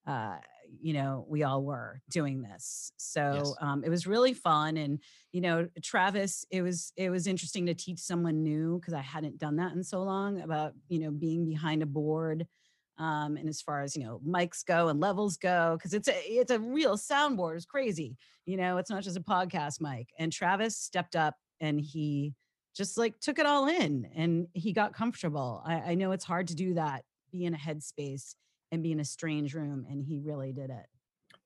uh 0.05 0.37
you 0.81 0.93
know 0.93 1.25
we 1.27 1.43
all 1.43 1.63
were 1.63 2.01
doing 2.09 2.41
this. 2.41 2.91
So 2.97 3.33
Yes. 3.35 3.55
um 3.61 3.83
it 3.83 3.89
was 3.89 4.07
really 4.07 4.33
fun 4.33 4.77
and 4.77 4.99
you 5.31 5.41
know 5.41 5.67
travis 5.81 6.45
it 6.51 6.61
was 6.61 6.91
it 6.97 7.09
was 7.09 7.27
interesting 7.27 7.65
to 7.67 7.73
teach 7.73 7.99
someone 7.99 8.43
new 8.43 8.79
because 8.79 8.93
i 8.93 9.01
hadn't 9.01 9.37
done 9.37 9.57
that 9.57 9.73
in 9.73 9.83
so 9.83 10.01
long 10.03 10.41
about 10.41 10.73
you 10.87 10.99
know 10.99 11.11
being 11.11 11.45
behind 11.45 11.83
a 11.83 11.85
board 11.85 12.47
um 12.97 13.37
and 13.37 13.47
as 13.47 13.61
far 13.61 13.81
as 13.81 13.95
you 13.95 14.03
know 14.03 14.19
mics 14.27 14.65
go 14.65 14.87
and 14.87 14.99
levels 14.99 15.37
go 15.37 15.75
because 15.77 15.93
it's 15.93 16.07
a 16.07 16.13
it's 16.25 16.51
a 16.51 16.59
real 16.59 16.97
soundboard 16.97 17.55
it's 17.55 17.65
crazy 17.65 18.17
you 18.45 18.57
know 18.57 18.77
it's 18.77 18.89
not 18.89 19.03
just 19.03 19.17
a 19.17 19.21
podcast 19.21 19.79
mic. 19.79 20.07
And 20.17 20.31
travis 20.33 20.75
stepped 20.77 21.15
up 21.15 21.35
and 21.61 21.79
he 21.79 22.33
just 22.75 22.97
like 22.97 23.19
took 23.19 23.37
it 23.39 23.45
all 23.45 23.67
in 23.67 24.09
and 24.15 24.47
he 24.53 24.73
got 24.73 24.93
comfortable. 24.93 25.61
I, 25.65 25.91
I 25.91 25.95
know 25.95 26.11
it's 26.13 26.23
hard 26.25 26.47
to 26.47 26.55
do 26.55 26.73
that 26.75 27.03
be 27.31 27.45
in 27.45 27.53
a 27.53 27.57
headspace 27.57 28.33
and 28.71 28.83
be 28.83 28.91
in 28.91 28.99
a 28.99 29.05
strange 29.05 29.53
room 29.53 29.85
and 29.89 30.03
he 30.03 30.19
really 30.19 30.51
did 30.51 30.69
it. 30.69 30.85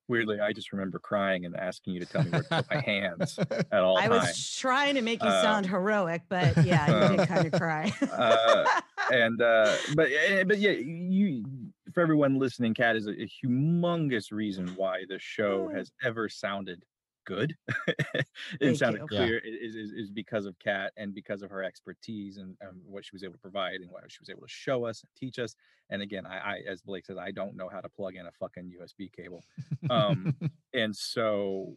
Weirdly, 0.09 0.41
I 0.41 0.51
just 0.51 0.73
remember 0.73 0.99
crying 0.99 1.45
and 1.45 1.55
asking 1.55 1.93
you 1.93 2.01
to 2.01 2.05
tell 2.05 2.23
me 2.25 2.31
where 2.31 2.43
to 2.43 2.49
put 2.49 2.65
my 2.69 2.81
hands 2.81 3.39
at 3.71 3.83
all 3.83 3.97
i 3.97 4.07
times. 4.09 4.27
was 4.27 4.55
trying 4.57 4.95
to 4.95 5.01
make 5.01 5.23
you 5.23 5.29
Uh, 5.29 5.41
sound 5.41 5.65
heroic 5.65 6.23
but 6.27 6.57
yeah 6.65 7.09
you 7.11 7.17
did 7.17 7.27
kind 7.27 7.45
of 7.47 7.53
cry. 7.53 7.89
uh, 8.11 8.65
and 9.13 9.41
uh, 9.41 9.73
but 9.95 10.09
eh, 10.11 10.43
but 10.43 10.59
yeah, 10.59 10.71
you 10.71 11.45
for 11.93 12.01
everyone 12.01 12.37
listening, 12.39 12.73
Kat 12.73 12.95
is 12.97 13.07
a, 13.07 13.11
a 13.11 13.27
humongous 13.43 14.31
reason 14.31 14.67
why 14.75 15.03
the 15.07 15.19
show 15.19 15.69
has 15.69 15.91
ever 16.03 16.27
sounded 16.27 16.83
good. 17.25 17.55
it 18.61 18.77
sounded 18.77 19.01
you. 19.01 19.07
clear 19.07 19.41
i- 19.43 19.47
is, 19.47 19.75
is 19.75 19.91
is 19.91 20.11
because 20.11 20.45
of 20.45 20.57
Kat 20.59 20.93
and 20.97 21.13
because 21.13 21.41
of 21.41 21.49
her 21.49 21.63
expertise 21.63 22.37
and 22.37 22.55
um, 22.67 22.81
what 22.85 23.05
she 23.05 23.11
was 23.13 23.23
able 23.23 23.33
to 23.33 23.39
provide 23.39 23.81
and 23.81 23.91
what 23.91 24.03
she 24.11 24.19
was 24.19 24.29
able 24.29 24.41
to 24.41 24.47
show 24.47 24.85
us 24.85 25.01
and 25.01 25.09
teach 25.15 25.39
us. 25.39 25.55
And 25.89 26.01
again, 26.01 26.25
I, 26.25 26.37
I 26.37 26.61
as 26.67 26.81
Blake 26.81 27.05
says, 27.05 27.17
I 27.17 27.31
don't 27.31 27.55
know 27.55 27.69
how 27.69 27.81
to 27.81 27.89
plug 27.89 28.15
in 28.15 28.25
a 28.25 28.31
fucking 28.31 28.71
USB 28.79 29.11
cable. 29.11 29.43
Um, 29.89 30.35
and 30.73 30.95
so 30.95 31.75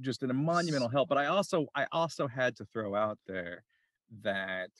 just 0.00 0.22
in 0.22 0.30
a 0.30 0.34
monumental 0.34 0.88
help. 0.88 1.08
But 1.08 1.18
I 1.18 1.26
also 1.26 1.66
I 1.74 1.86
also 1.92 2.26
had 2.26 2.56
to 2.56 2.64
throw 2.64 2.94
out 2.94 3.18
there 3.26 3.64
that 4.22 4.70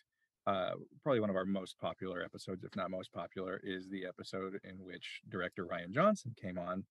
uh, 0.47 0.73
probably 1.03 1.21
one 1.21 1.31
of 1.31 1.37
our 1.37 1.47
most 1.47 1.79
popular 1.79 2.23
episodes, 2.23 2.65
if 2.65 2.77
not 2.77 2.91
most 2.91 3.13
popular, 3.13 3.61
is 3.65 3.89
the 3.89 4.05
episode 4.07 4.61
in 4.65 4.77
which 4.85 5.23
director 5.29 5.65
Rian 5.65 5.91
Johnson 5.91 6.35
came 6.41 6.59
on. 6.59 6.85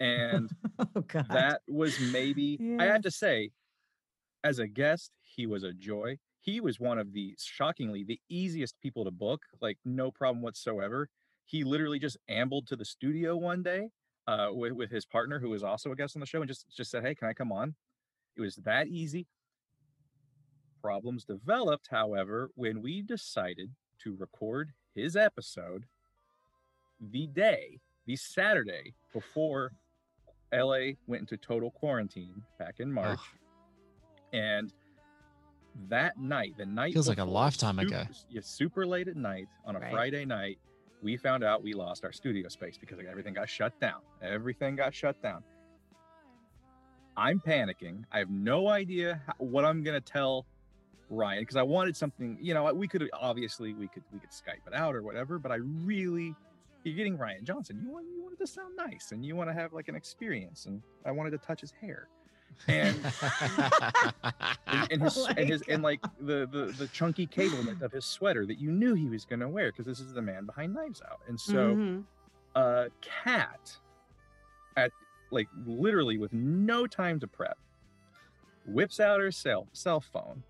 And 0.00 0.50
oh 0.78 1.00
god 1.06 1.24
that 1.28 1.62
was 1.68 2.00
maybe 2.00 2.60
I 2.78 2.84
Yeah. 2.84 2.86
have 2.86 3.02
to 3.02 3.10
say, 3.10 3.52
as 4.44 4.58
a 4.58 4.68
guest, 4.68 5.12
he 5.22 5.46
was 5.46 5.62
a 5.64 5.72
joy. 5.72 6.18
he 6.40 6.60
was 6.60 6.78
one 6.80 6.98
of 6.98 7.12
the 7.12 7.34
shockingly 7.38 8.04
the 8.04 8.20
easiest 8.28 8.80
people 8.80 9.04
to 9.04 9.10
book, 9.10 9.42
like 9.60 9.78
no 9.84 10.10
problem 10.10 10.42
whatsoever. 10.42 11.08
He 11.46 11.64
literally 11.64 11.98
just 11.98 12.18
ambled 12.28 12.66
to 12.68 12.76
the 12.76 12.84
studio 12.84 13.36
one 13.36 13.62
day 13.62 13.90
uh, 14.26 14.48
with, 14.52 14.72
with 14.72 14.90
his 14.90 15.06
partner, 15.06 15.38
who 15.40 15.50
was 15.50 15.62
also 15.64 15.92
a 15.92 15.96
guest 15.96 16.16
on 16.16 16.20
the 16.20 16.26
show, 16.26 16.40
and 16.40 16.48
just 16.48 16.66
just 16.76 16.90
said, 16.90 17.04
"Hey, 17.04 17.14
can 17.14 17.28
I 17.28 17.34
come 17.34 17.52
on?" 17.52 17.74
It 18.36 18.42
was 18.42 18.56
that 18.56 18.88
easy. 18.88 19.28
Problems 20.82 21.24
developed, 21.24 21.88
however, 21.90 22.50
when 22.54 22.80
we 22.82 23.02
decided 23.02 23.74
to 24.00 24.14
record 24.14 24.74
his 24.94 25.16
episode 25.16 25.86
the 27.00 27.26
day, 27.26 27.80
the 28.06 28.16
Saturday 28.16 28.94
before 29.12 29.72
LA 30.54 30.92
went 31.06 31.20
into 31.20 31.36
total 31.36 31.70
quarantine 31.70 32.42
back 32.58 32.80
in 32.80 32.92
March. 32.92 33.20
And 34.32 34.72
that 35.88 36.18
night, 36.18 36.54
the 36.56 36.66
night 36.66 36.92
Feels 36.92 37.08
like 37.08 37.18
a 37.18 37.24
lifetime 37.24 37.78
super- 37.78 37.86
ago. 37.86 38.04
Yeah, 38.30 38.40
super 38.42 38.86
late 38.86 39.08
at 39.08 39.16
night 39.16 39.46
on 39.64 39.76
a 39.76 39.80
Right. 39.80 39.92
Friday 39.92 40.24
night, 40.24 40.58
we 41.02 41.16
found 41.16 41.44
out 41.44 41.62
we 41.62 41.74
lost 41.74 42.04
our 42.04 42.12
studio 42.12 42.48
space 42.48 42.78
because 42.78 42.98
everything 42.98 43.34
got 43.34 43.48
shut 43.48 43.78
down. 43.80 44.00
Everything 44.22 44.76
got 44.76 44.94
shut 44.94 45.20
down. 45.22 45.42
I'm 47.16 47.40
panicking. 47.40 48.04
I 48.10 48.18
have 48.18 48.30
no 48.30 48.68
idea 48.68 49.22
how, 49.26 49.34
what 49.38 49.64
I'm 49.64 49.82
gonna 49.82 50.00
tell 50.00 50.46
Rian 51.10 51.40
because 51.40 51.56
I 51.56 51.62
wanted 51.62 51.96
something. 51.96 52.38
You 52.40 52.54
know, 52.54 52.72
we 52.72 52.88
could 52.88 53.08
obviously 53.12 53.74
we 53.74 53.86
could 53.88 54.02
we 54.12 54.18
could 54.18 54.30
Skype 54.30 54.66
it 54.66 54.74
out 54.74 54.94
or 54.94 55.02
whatever, 55.02 55.38
but 55.38 55.52
I 55.52 55.56
really 55.56 56.34
you're 56.84 56.94
getting 56.94 57.18
Rian 57.18 57.42
Johnson. 57.42 57.80
You 57.82 57.90
want 57.90 58.06
you 58.06 58.22
wanted 58.22 58.38
to 58.38 58.46
sound 58.46 58.76
nice 58.76 59.10
and 59.12 59.24
you 59.24 59.34
want 59.36 59.50
to 59.50 59.54
have 59.54 59.72
like 59.72 59.88
an 59.88 59.94
experience, 59.96 60.66
and 60.66 60.82
I 61.04 61.10
wanted 61.10 61.30
to 61.30 61.38
touch 61.38 61.60
his 61.60 61.72
hair. 61.72 62.08
And 62.68 62.96
and, 64.66 64.92
and 64.92 65.02
his 65.02 65.16
Oh 65.18 65.26
and 65.36 65.48
his 65.48 65.62
and 65.68 65.82
like 65.82 66.00
the 66.20 66.46
the 66.52 66.74
the 66.78 66.86
chunky 66.88 67.26
cable 67.26 67.58
of 67.82 67.90
his 67.90 68.04
sweater 68.04 68.46
that 68.46 68.58
you 68.58 68.70
knew 68.70 68.94
he 68.94 69.08
was 69.08 69.24
gonna 69.24 69.48
wear 69.48 69.72
because 69.72 69.86
this 69.86 69.98
is 70.00 70.12
the 70.12 70.22
man 70.22 70.46
behind 70.46 70.74
Knives 70.74 71.02
Out, 71.10 71.20
and 71.26 71.40
so 71.40 71.76
Mhm. 71.76 72.04
uh 72.54 72.88
Kat 73.00 73.76
at 74.76 74.92
like 75.32 75.48
literally 75.66 76.18
with 76.18 76.32
no 76.32 76.86
time 76.86 77.18
to 77.20 77.26
prep 77.26 77.58
whips 78.66 79.00
out 79.00 79.20
her 79.20 79.30
cell 79.32 79.66
cell 79.72 80.00
phone 80.00 80.42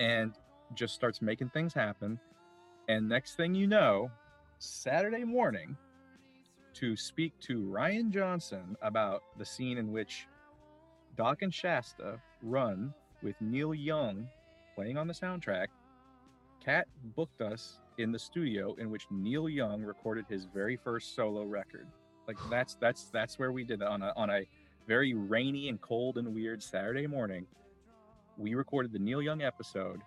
and 0.00 0.34
just 0.74 0.94
starts 0.94 1.22
making 1.22 1.48
things 1.50 1.72
happen 1.72 2.18
and 2.88 3.08
next 3.08 3.36
thing 3.36 3.54
you 3.54 3.66
know 3.66 4.10
saturday 4.58 5.24
morning 5.24 5.76
to 6.74 6.96
speak 6.96 7.32
to 7.40 7.62
rian 7.62 8.10
johnson 8.10 8.76
about 8.82 9.22
the 9.38 9.44
scene 9.44 9.78
in 9.78 9.92
which 9.92 10.26
doc 11.16 11.42
and 11.42 11.52
shasta 11.52 12.20
run 12.42 12.92
with 13.22 13.34
neil 13.40 13.74
young 13.74 14.26
playing 14.74 14.96
on 14.96 15.06
the 15.06 15.14
soundtrack 15.14 15.68
kat 16.64 16.86
booked 17.16 17.40
us 17.40 17.80
in 17.98 18.12
the 18.12 18.18
studio 18.18 18.74
in 18.78 18.90
which 18.90 19.06
neil 19.10 19.48
young 19.48 19.82
recorded 19.82 20.24
his 20.28 20.46
very 20.52 20.76
first 20.76 21.14
solo 21.14 21.44
record 21.44 21.86
like 22.26 22.36
that's 22.50 22.76
that's 22.80 23.04
that's 23.12 23.38
where 23.38 23.52
we 23.52 23.64
did 23.64 23.80
that 23.80 23.88
on 23.88 24.02
a 24.02 24.12
on 24.16 24.30
a 24.30 24.46
very 24.88 25.12
rainy 25.12 25.68
and 25.68 25.80
cold 25.82 26.16
and 26.16 26.34
weird 26.34 26.62
Saturday 26.62 27.06
morning. 27.06 27.46
We 28.38 28.54
recorded 28.54 28.90
the 28.90 28.98
Neil 28.98 29.20
Young 29.20 29.42
episode 29.42 30.00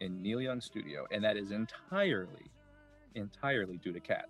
in 0.00 0.20
Neil 0.20 0.42
Young 0.42 0.60
studio, 0.60 1.06
and 1.10 1.24
that 1.24 1.38
is 1.38 1.52
entirely, 1.52 2.44
entirely 3.16 3.78
due 3.78 3.92
to 3.92 4.00
Kat. 4.00 4.26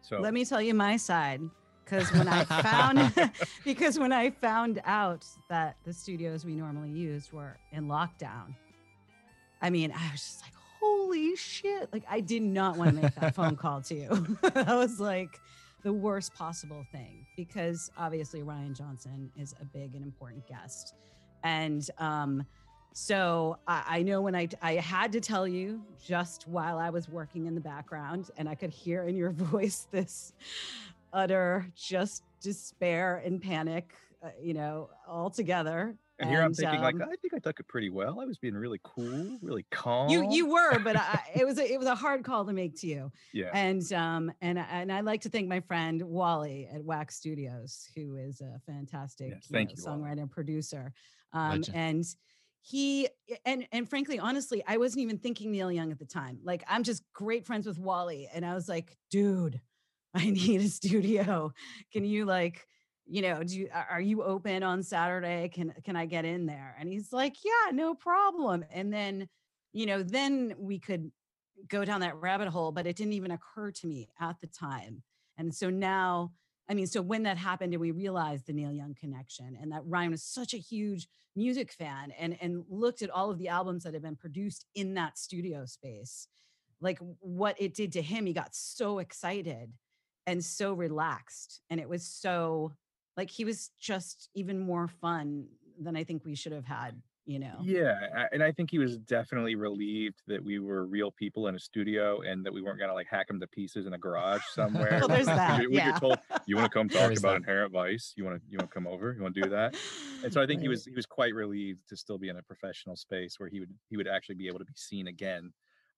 So 0.00 0.20
Let 0.20 0.32
me 0.32 0.44
tell 0.44 0.62
you 0.62 0.74
my 0.74 0.96
side. 0.96 1.40
Because 1.84 2.12
when 2.12 2.28
I 2.28 2.44
found 2.62 3.12
because 3.64 3.98
when 3.98 4.12
I 4.12 4.30
found 4.30 4.80
out 4.84 5.26
that 5.48 5.76
the 5.84 5.92
studios 5.92 6.44
we 6.44 6.54
normally 6.54 6.90
used 6.90 7.32
were 7.32 7.58
in 7.72 7.86
lockdown, 7.88 8.54
I 9.60 9.70
mean, 9.70 9.92
I 9.92 10.12
was 10.12 10.20
just 10.20 10.42
like, 10.42 10.52
holy 10.80 11.34
shit. 11.36 11.92
Like 11.92 12.04
I 12.08 12.20
did 12.20 12.42
not 12.42 12.76
want 12.76 12.94
to 12.94 13.02
make 13.02 13.14
that 13.16 13.34
phone 13.34 13.56
call 13.64 13.80
to 13.82 13.94
you. 13.94 14.38
I 14.54 14.74
was 14.76 15.00
like 15.00 15.40
the 15.82 15.92
worst 15.92 16.34
possible 16.34 16.84
thing 16.92 17.26
because 17.36 17.90
obviously 17.96 18.42
Rian 18.42 18.76
Johnson 18.76 19.30
is 19.36 19.54
a 19.60 19.64
big 19.64 19.94
and 19.94 20.04
important 20.04 20.46
guest. 20.46 20.94
And 21.42 21.88
um 21.98 22.44
so 22.98 23.56
I, 23.68 23.84
I 23.86 24.02
know 24.02 24.20
when 24.20 24.34
I 24.34 24.48
I 24.60 24.74
had 24.74 25.12
to 25.12 25.20
tell 25.20 25.46
you 25.46 25.80
just 26.04 26.48
while 26.48 26.78
I 26.78 26.90
was 26.90 27.08
working 27.08 27.46
in 27.46 27.54
the 27.54 27.60
background, 27.60 28.30
and 28.36 28.48
I 28.48 28.56
could 28.56 28.70
hear 28.70 29.04
in 29.04 29.16
your 29.16 29.30
voice 29.52 29.86
this 29.92 30.32
utter 31.12 31.66
just 31.76 32.24
despair 32.42 33.22
and 33.24 33.40
panic, 33.40 33.94
uh, 34.22 34.30
you 34.42 34.52
know, 34.52 34.90
all 35.06 35.30
together. 35.30 35.94
and 36.18 36.28
here 36.28 36.42
I'm 36.42 36.52
thinking, 36.52 36.80
like, 36.80 36.96
um, 36.96 37.02
I 37.02 37.14
think 37.22 37.34
I 37.34 37.38
took 37.38 37.60
it 37.60 37.68
pretty 37.68 37.88
well. 37.88 38.20
I 38.20 38.24
was 38.24 38.36
being 38.36 38.54
really 38.54 38.80
cool, 38.82 39.38
really 39.42 39.64
calm. 39.70 40.08
you 40.08 40.28
you 40.28 40.46
were, 40.48 40.80
but 40.80 40.96
I, 40.96 41.22
it 41.36 41.46
was 41.46 41.58
a, 41.58 41.72
it 41.72 41.78
was 41.78 41.86
a 41.86 41.94
hard 41.94 42.24
call 42.24 42.44
to 42.46 42.52
make 42.52 42.80
to 42.80 42.88
you. 42.88 43.12
Yeah. 43.32 43.50
And 43.54 43.92
um 43.92 44.32
and 44.40 44.58
and 44.58 44.90
I'd 44.90 45.04
like 45.04 45.20
to 45.20 45.28
thank 45.28 45.46
my 45.46 45.60
friend 45.60 46.02
Wally 46.02 46.68
at 46.74 46.82
Wax 46.82 47.14
Studios, 47.14 47.88
who 47.94 48.16
is 48.16 48.40
a 48.40 48.60
fantastic 48.66 49.30
Yes, 49.30 49.46
you 49.48 49.54
thank 49.54 49.68
know, 49.70 49.74
you, 49.78 49.84
Wally. 49.86 50.00
songwriter 50.16 50.22
and 50.22 50.30
producer. 50.32 50.92
Um, 51.32 51.60
Legend. 51.60 51.76
and 51.76 52.04
he 52.68 53.06
eh, 53.30 53.36
and 53.44 53.66
and 53.72 53.88
frankly, 53.88 54.18
honestly, 54.18 54.62
I 54.66 54.76
wasn't 54.76 55.02
even 55.02 55.18
thinking 55.18 55.50
Neil 55.50 55.72
Young 55.72 55.90
at 55.90 55.98
the 55.98 56.04
time. 56.04 56.38
Like 56.42 56.62
I'm 56.68 56.82
just 56.82 57.02
great 57.12 57.46
friends 57.46 57.66
with 57.66 57.78
Wally, 57.78 58.28
and 58.32 58.44
I 58.44 58.54
was 58.54 58.68
like, 58.68 58.96
dude, 59.10 59.60
I 60.14 60.30
need 60.30 60.60
a 60.60 60.68
studio. 60.68 61.52
Can 61.92 62.04
you 62.04 62.24
like, 62.24 62.66
you 63.06 63.22
know, 63.22 63.42
do 63.42 63.58
you, 63.58 63.68
are 63.72 63.86
are 63.92 64.00
you 64.00 64.22
open 64.22 64.62
on 64.62 64.82
Saturday? 64.82 65.48
Can 65.52 65.72
can 65.84 65.96
I 65.96 66.06
get 66.06 66.24
in 66.24 66.46
there? 66.46 66.76
And 66.78 66.88
he's 66.88 67.12
like, 67.12 67.36
yeah, 67.44 67.72
no 67.72 67.94
problem. 67.94 68.64
And 68.70 68.92
then, 68.92 69.28
you 69.72 69.86
know, 69.86 70.02
then 70.02 70.54
we 70.58 70.78
could 70.78 71.10
go 71.68 71.84
down 71.84 72.00
that 72.00 72.16
rabbit 72.16 72.48
hole, 72.48 72.70
but 72.70 72.86
it 72.86 72.96
didn't 72.96 73.14
even 73.14 73.30
occur 73.30 73.70
to 73.70 73.86
me 73.86 74.08
at 74.20 74.38
the 74.40 74.46
time. 74.46 75.02
And 75.36 75.54
so 75.54 75.70
now, 75.70 76.32
I 76.68 76.74
mean, 76.74 76.86
so 76.86 77.00
when 77.00 77.22
that 77.22 77.38
happened 77.38 77.72
and 77.72 77.80
we 77.80 77.90
realized 77.90 78.46
the 78.46 78.52
Neil 78.52 78.72
Young 78.72 78.94
connection 78.94 79.56
and 79.60 79.72
that 79.72 79.84
Rian 79.84 80.10
was 80.10 80.22
such 80.22 80.52
a 80.52 80.58
huge 80.58 81.08
music 81.34 81.72
fan 81.72 82.12
and 82.18 82.36
and 82.40 82.64
looked 82.68 83.00
at 83.00 83.10
all 83.10 83.30
of 83.30 83.38
the 83.38 83.48
albums 83.48 83.84
that 83.84 83.94
had 83.94 84.02
been 84.02 84.16
produced 84.16 84.66
in 84.74 84.94
that 84.94 85.16
studio 85.16 85.64
space, 85.64 86.28
like 86.80 86.98
what 87.20 87.56
it 87.58 87.74
did 87.74 87.92
to 87.92 88.02
him, 88.02 88.26
he 88.26 88.32
got 88.32 88.54
so 88.54 88.98
excited 88.98 89.72
and 90.26 90.44
so 90.44 90.74
relaxed. 90.74 91.62
And 91.70 91.80
it 91.80 91.88
was 91.88 92.04
so 92.04 92.74
like 93.16 93.30
he 93.30 93.44
was 93.44 93.70
just 93.80 94.28
even 94.34 94.60
more 94.60 94.88
fun 94.88 95.46
than 95.80 95.96
I 95.96 96.04
think 96.04 96.24
we 96.24 96.34
should 96.34 96.52
have 96.52 96.66
had, 96.66 97.00
you 97.28 97.38
know. 97.38 97.56
Yeah, 97.62 98.26
and 98.32 98.42
I 98.42 98.50
think 98.50 98.70
he 98.70 98.78
was 98.78 98.96
definitely 98.96 99.54
relieved 99.54 100.22
that 100.28 100.42
we 100.42 100.58
were 100.58 100.86
real 100.86 101.10
people 101.10 101.48
in 101.48 101.54
a 101.54 101.58
studio 101.58 102.22
and 102.22 102.44
that 102.46 102.52
we 102.52 102.62
weren't 102.62 102.80
gonna 102.80 102.94
like 102.94 103.06
hack 103.06 103.28
him 103.28 103.38
to 103.40 103.46
pieces 103.46 103.86
in 103.86 103.92
a 103.92 103.98
garage 103.98 104.40
somewhere. 104.54 104.98
Well, 104.98 105.08
there's 105.08 105.26
that, 105.26 105.60
We, 105.60 105.66
we 105.66 105.76
yeah. 105.76 105.92
get 105.92 106.00
told, 106.00 106.18
"You 106.46 106.56
want 106.56 106.72
to 106.72 106.78
come 106.78 106.88
talk 106.88 107.12
about 107.12 107.22
that. 107.22 107.36
Inherent 107.36 107.72
Vice? 107.72 108.14
You 108.16 108.24
want 108.24 108.36
to 108.36 108.42
you 108.50 108.56
want 108.56 108.70
to 108.70 108.74
come 108.74 108.86
over? 108.86 109.12
You 109.12 109.22
want 109.22 109.34
to 109.34 109.42
do 109.42 109.50
that?" 109.50 109.76
And 110.24 110.32
so 110.32 110.42
I 110.42 110.46
think 110.46 110.62
he 110.62 110.68
was 110.68 110.86
he 110.86 110.94
was 110.94 111.04
quite 111.04 111.34
relieved 111.34 111.86
to 111.90 111.96
still 111.96 112.16
be 112.16 112.30
in 112.30 112.38
a 112.38 112.42
professional 112.42 112.96
space 112.96 113.38
where 113.38 113.50
he 113.50 113.60
would 113.60 113.74
he 113.90 113.98
would 113.98 114.08
actually 114.08 114.36
be 114.36 114.48
able 114.48 114.58
to 114.60 114.64
be 114.64 114.72
seen 114.74 115.08
again. 115.08 115.52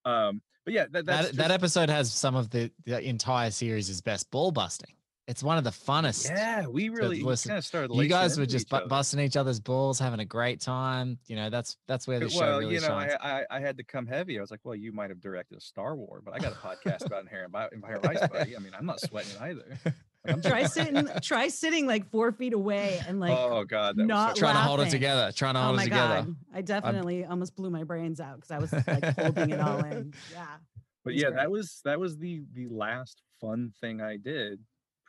Um, 0.05 0.43
but 0.64 0.74
yeah, 0.74 0.87
that, 0.91 1.07
that's 1.07 1.28
That, 1.28 1.37
that 1.37 1.51
episode 1.53 1.91
has 1.91 2.12
some 2.12 2.35
of 2.35 2.51
the, 2.51 2.70
the 2.85 3.01
entire 3.01 3.51
series' 3.51 4.01
best 4.01 4.31
ball 4.31 4.51
busting. 4.51 4.95
It's 5.31 5.43
one 5.45 5.59
of 5.59 5.64
the 5.64 5.70
funnest. 5.70 6.28
Yeah, 6.28 6.66
we 6.66 6.89
really 6.89 7.18
we 7.18 7.22
listen. 7.22 7.51
kinda 7.51 7.62
started 7.62 7.95
You 7.95 8.09
guys 8.09 8.37
were 8.37 8.47
just 8.47 8.66
each 8.66 8.70
bu- 8.83 8.89
busting 8.89 9.20
each 9.20 9.37
other's 9.37 9.61
balls, 9.61 9.99
having 10.01 10.18
a 10.18 10.24
great 10.24 10.61
time. 10.61 11.18
You 11.28 11.37
know, 11.37 11.51
that's 11.51 11.76
that's 11.87 12.09
where 12.09 12.18
the 12.18 12.28
show 12.28 12.41
well, 12.41 12.59
really 12.59 12.74
you 12.74 12.81
know, 12.81 12.89
shines. 12.89 13.12
I, 13.20 13.43
I 13.43 13.45
I 13.59 13.61
had 13.61 13.76
to 13.76 13.85
come 13.85 14.07
heavy. 14.09 14.39
I 14.39 14.41
was 14.41 14.51
like, 14.51 14.61
well, 14.64 14.74
you 14.74 14.93
might 14.93 15.11
have 15.11 15.20
directed 15.20 15.57
a 15.57 15.61
Star 15.61 15.95
War, 15.95 16.20
but 16.24 16.35
I 16.35 16.39
got 16.41 16.53
a 16.53 16.57
podcast 16.57 17.07
about 17.07 17.22
Inherent 17.26 17.53
Vi- 17.53 17.68
Inherent 17.72 18.03
Vice, 18.03 18.26
buddy. 18.28 18.57
I 18.57 18.59
mean, 18.59 18.72
I'm 18.76 18.87
not 18.87 19.01
sweating 19.01 19.31
it 19.37 19.41
either. 19.41 19.78
Like, 19.85 19.95
I'm 20.35 20.43
try 20.43 20.62
just- 20.62 20.74
sitting 20.81 21.09
try 21.22 21.47
sitting 21.49 21.87
like 21.87 22.11
four 22.11 22.33
feet 22.33 22.53
away 22.53 23.01
and 23.07 23.20
like 23.20 23.31
oh 23.39 23.64
god, 23.64 23.97
that 23.97 24.05
not 24.07 24.31
was 24.31 24.39
so 24.39 24.47
Trying 24.47 24.57
to 24.57 24.61
hold 24.62 24.81
it 24.81 24.91
together, 24.91 25.31
trying 25.33 25.55
to 25.55 25.61
oh 25.61 25.62
hold 25.62 25.74
it 25.74 25.76
my 25.76 25.85
together. 25.85 26.14
god 26.26 26.37
i 26.53 26.61
definitely 26.61 27.24
almost 27.24 27.55
blew 27.57 27.70
my 27.70 27.85
brains 27.85 28.20
out 28.20 28.35
because 28.37 28.51
i 28.51 28.59
was 28.59 28.72
like 28.87 29.16
holding 29.18 29.51
it 29.51 29.61
all 29.61 29.78
in 29.85 30.12
yeah 30.33 30.45
but 31.05 31.14
yeah 31.14 31.28
great. 31.28 31.37
that 31.37 31.51
was 31.51 31.81
that 31.87 31.99
was 31.99 32.18
the 32.18 32.43
the 32.53 32.66
last 32.68 33.22
fun 33.41 33.72
thing 33.81 34.03
i 34.03 34.18
did 34.18 34.59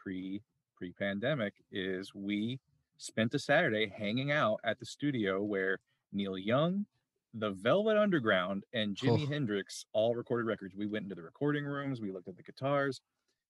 pre 0.01 0.41
pre 0.77 0.91
pandemic 0.93 1.53
is 1.71 2.13
we 2.13 2.59
spent 2.97 3.33
a 3.33 3.39
saturday 3.39 3.91
hanging 3.95 4.31
out 4.31 4.59
at 4.63 4.79
the 4.79 4.85
studio 4.85 5.41
where 5.43 5.79
neil 6.13 6.37
young 6.37 6.85
the 7.33 7.51
velvet 7.51 7.97
underground 7.97 8.63
and 8.73 8.95
jimi 8.95 9.23
Oh. 9.23 9.27
hendrix 9.27 9.85
all 9.93 10.15
recorded 10.15 10.45
records 10.45 10.75
we 10.75 10.85
went 10.87 11.03
into 11.03 11.15
the 11.15 11.21
recording 11.23 11.65
rooms 11.65 12.01
we 12.01 12.11
looked 12.11 12.27
at 12.27 12.37
the 12.37 12.43
guitars 12.43 13.01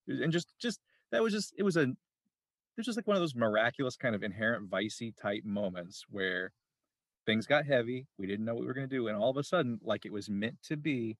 and 0.07 0.31
just 0.31 0.53
just 0.59 0.79
that 1.11 1.21
was 1.23 1.33
just 1.33 1.53
it 1.57 1.63
was 1.63 1.77
a 1.77 1.87
there's 2.75 2.85
just 2.85 2.97
like 2.97 3.07
one 3.07 3.17
of 3.17 3.21
those 3.21 3.35
miraculous 3.35 3.95
kind 3.95 4.15
of 4.15 4.23
inherent 4.23 4.69
vicey 4.69 5.13
type 5.21 5.43
moments 5.43 6.05
where 6.09 6.51
things 7.25 7.45
got 7.45 7.65
heavy 7.65 8.07
we 8.17 8.27
didn't 8.27 8.45
know 8.45 8.53
what 8.53 8.61
we 8.61 8.67
were 8.67 8.73
going 8.73 8.87
to 8.89 8.95
do 8.95 9.07
and 9.07 9.17
all 9.17 9.29
of 9.29 9.37
a 9.37 9.43
sudden 9.43 9.79
like 9.83 10.05
it 10.05 10.13
was 10.13 10.29
meant 10.29 10.55
to 10.63 10.77
be 10.77 11.17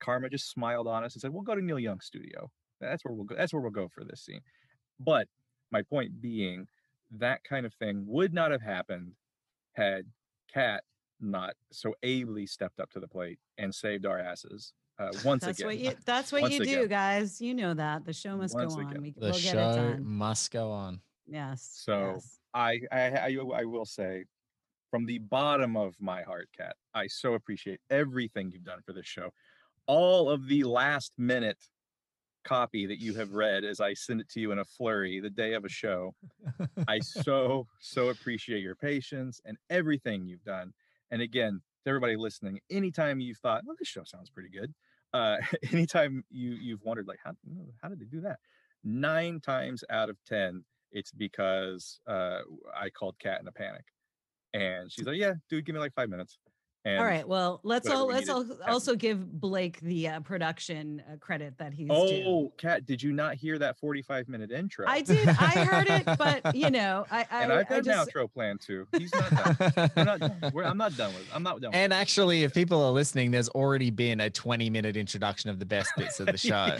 karma 0.00 0.28
just 0.28 0.50
smiled 0.50 0.86
on 0.88 1.04
us 1.04 1.14
and 1.14 1.20
said 1.22 1.32
we'll 1.32 1.42
go 1.42 1.54
to 1.54 1.62
neil 1.62 1.78
young's 1.78 2.06
studio 2.06 2.50
that's 2.88 3.04
where 3.04 3.14
we'll 3.14 3.24
go 3.24 3.34
that's 3.36 3.52
where 3.52 3.62
we'll 3.62 3.70
go 3.70 3.88
for 3.88 4.04
this 4.04 4.20
scene 4.22 4.40
but 5.00 5.26
my 5.70 5.82
point 5.82 6.20
being 6.20 6.66
that 7.18 7.42
kind 7.44 7.64
of 7.66 7.74
thing 7.74 8.04
would 8.06 8.32
not 8.32 8.50
have 8.50 8.62
happened 8.62 9.12
had 9.74 10.04
Kat 10.52 10.82
not 11.20 11.54
so 11.70 11.94
ably 12.02 12.46
stepped 12.46 12.80
up 12.80 12.90
to 12.90 13.00
the 13.00 13.08
plate 13.08 13.38
and 13.58 13.74
saved 13.74 14.04
our 14.06 14.18
asses 14.18 14.72
uh, 14.98 15.08
once 15.24 15.44
that's 15.44 15.58
again. 15.60 15.66
what 15.68 15.78
you 15.78 15.92
that's 16.04 16.32
what 16.32 16.42
Once 16.42 16.54
you 16.54 16.64
do, 16.64 16.72
again. 16.82 16.88
guys. 16.88 17.40
You 17.40 17.54
know 17.54 17.72
that. 17.74 18.04
The 18.04 18.12
show 18.12 18.36
must 18.36 18.54
Once 18.54 18.74
go 18.74 18.82
on. 18.82 19.00
We, 19.02 19.10
The 19.12 19.20
we'll 19.20 19.30
get 19.32 19.38
it 19.38 19.42
show 19.42 19.74
done. 19.74 20.04
must 20.04 20.50
go 20.50 20.70
on. 20.70 21.00
Yes. 21.26 21.70
So 21.82 22.12
yes. 22.14 22.38
I, 22.52 22.80
I 22.92 23.00
I 23.00 23.38
I 23.56 23.64
will 23.64 23.86
say 23.86 24.24
from 24.90 25.06
the 25.06 25.18
bottom 25.18 25.76
of 25.76 25.94
my 25.98 26.22
heart, 26.22 26.48
Kat, 26.56 26.76
I 26.94 27.06
so 27.06 27.32
appreciate 27.34 27.80
everything 27.88 28.50
you've 28.52 28.64
done 28.64 28.80
for 28.84 28.92
this 28.92 29.06
show. 29.06 29.30
All 29.86 30.28
of 30.28 30.46
the 30.48 30.64
last 30.64 31.12
minute 31.16 31.58
copy 32.44 32.86
that 32.86 32.98
you 33.00 33.14
have 33.14 33.32
read 33.32 33.64
as 33.64 33.80
I 33.80 33.94
send 33.94 34.20
it 34.20 34.28
to 34.30 34.40
you 34.40 34.52
in 34.52 34.58
a 34.58 34.64
flurry 34.64 35.20
the 35.20 35.30
day 35.30 35.54
of 35.54 35.64
a 35.64 35.68
show. 35.68 36.14
I 36.88 36.98
so 37.00 37.66
so 37.80 38.08
appreciate 38.08 38.62
your 38.62 38.76
patience 38.76 39.40
and 39.44 39.56
everything 39.70 40.26
you've 40.26 40.44
done. 40.44 40.72
And 41.10 41.22
again, 41.22 41.60
to 41.84 41.90
everybody 41.90 42.16
listening, 42.16 42.60
anytime 42.70 43.20
you've 43.20 43.38
thought, 43.38 43.62
"Well, 43.66 43.76
this 43.78 43.88
show 43.88 44.04
sounds 44.04 44.30
pretty 44.30 44.50
good," 44.50 44.72
uh, 45.12 45.36
anytime 45.72 46.24
you 46.30 46.52
you've 46.52 46.82
wondered, 46.82 47.06
like, 47.06 47.18
how 47.22 47.32
how 47.82 47.88
did 47.88 48.00
they 48.00 48.06
do 48.06 48.20
that? 48.22 48.38
Nine 48.84 49.40
times 49.40 49.84
out 49.90 50.10
of 50.10 50.16
ten, 50.24 50.64
it's 50.90 51.12
because 51.12 52.00
uh, 52.06 52.40
I 52.74 52.90
called 52.90 53.16
Kat 53.18 53.40
in 53.40 53.48
a 53.48 53.52
panic, 53.52 53.84
and 54.54 54.90
she's 54.90 55.06
like, 55.06 55.18
"Yeah, 55.18 55.34
dude, 55.48 55.64
give 55.66 55.74
me 55.74 55.80
like 55.80 55.94
five 55.94 56.08
minutes." 56.08 56.38
And 56.84 56.98
all 56.98 57.04
right. 57.04 57.26
Well, 57.26 57.60
let's 57.62 57.88
all 57.88 58.08
let's 58.08 58.28
all 58.28 58.44
also 58.66 58.96
give 58.96 59.40
Blake 59.40 59.78
the 59.80 60.08
uh, 60.08 60.20
production 60.20 61.00
uh, 61.10 61.16
credit 61.16 61.56
that 61.58 61.72
he's 61.72 61.88
due. 61.88 62.24
Oh, 62.26 62.52
Kat, 62.58 62.86
did 62.86 63.00
you 63.00 63.12
not 63.12 63.36
hear 63.36 63.56
that 63.58 63.78
45 63.78 64.28
minute 64.28 64.50
intro? 64.50 64.86
I 64.88 65.00
did. 65.00 65.28
I 65.28 65.64
heard 65.64 65.88
it, 65.88 66.04
but 66.18 66.56
you 66.56 66.70
know, 66.72 67.06
I 67.08 67.20
I, 67.30 67.42
and 67.44 67.52
I've 67.52 67.66
I 67.66 67.68
got 67.68 67.84
just 67.84 68.08
an 68.08 68.22
outro 68.22 68.32
plan 68.32 68.58
too. 68.58 68.88
He's 68.98 69.14
not 69.14 69.30
done. 69.30 69.90
We're 69.96 70.04
not 70.04 70.20
done. 70.20 70.52
We're, 70.52 70.64
I'm 70.64 70.76
not 70.76 70.96
done 70.96 71.14
with 71.14 71.22
it. 71.22 71.28
I'm 71.32 71.44
not 71.44 71.60
done. 71.60 71.70
with 71.70 71.76
And 71.76 71.92
actually, 71.92 72.42
if 72.42 72.52
people 72.52 72.82
are 72.82 72.90
listening, 72.90 73.30
there's 73.30 73.48
already 73.50 73.90
been 73.90 74.20
a 74.20 74.30
20 74.30 74.68
minute 74.68 74.96
introduction 74.96 75.50
of 75.50 75.60
the 75.60 75.66
best 75.66 75.90
bits 75.96 76.18
of 76.18 76.26
the 76.26 76.36
show. 76.36 76.76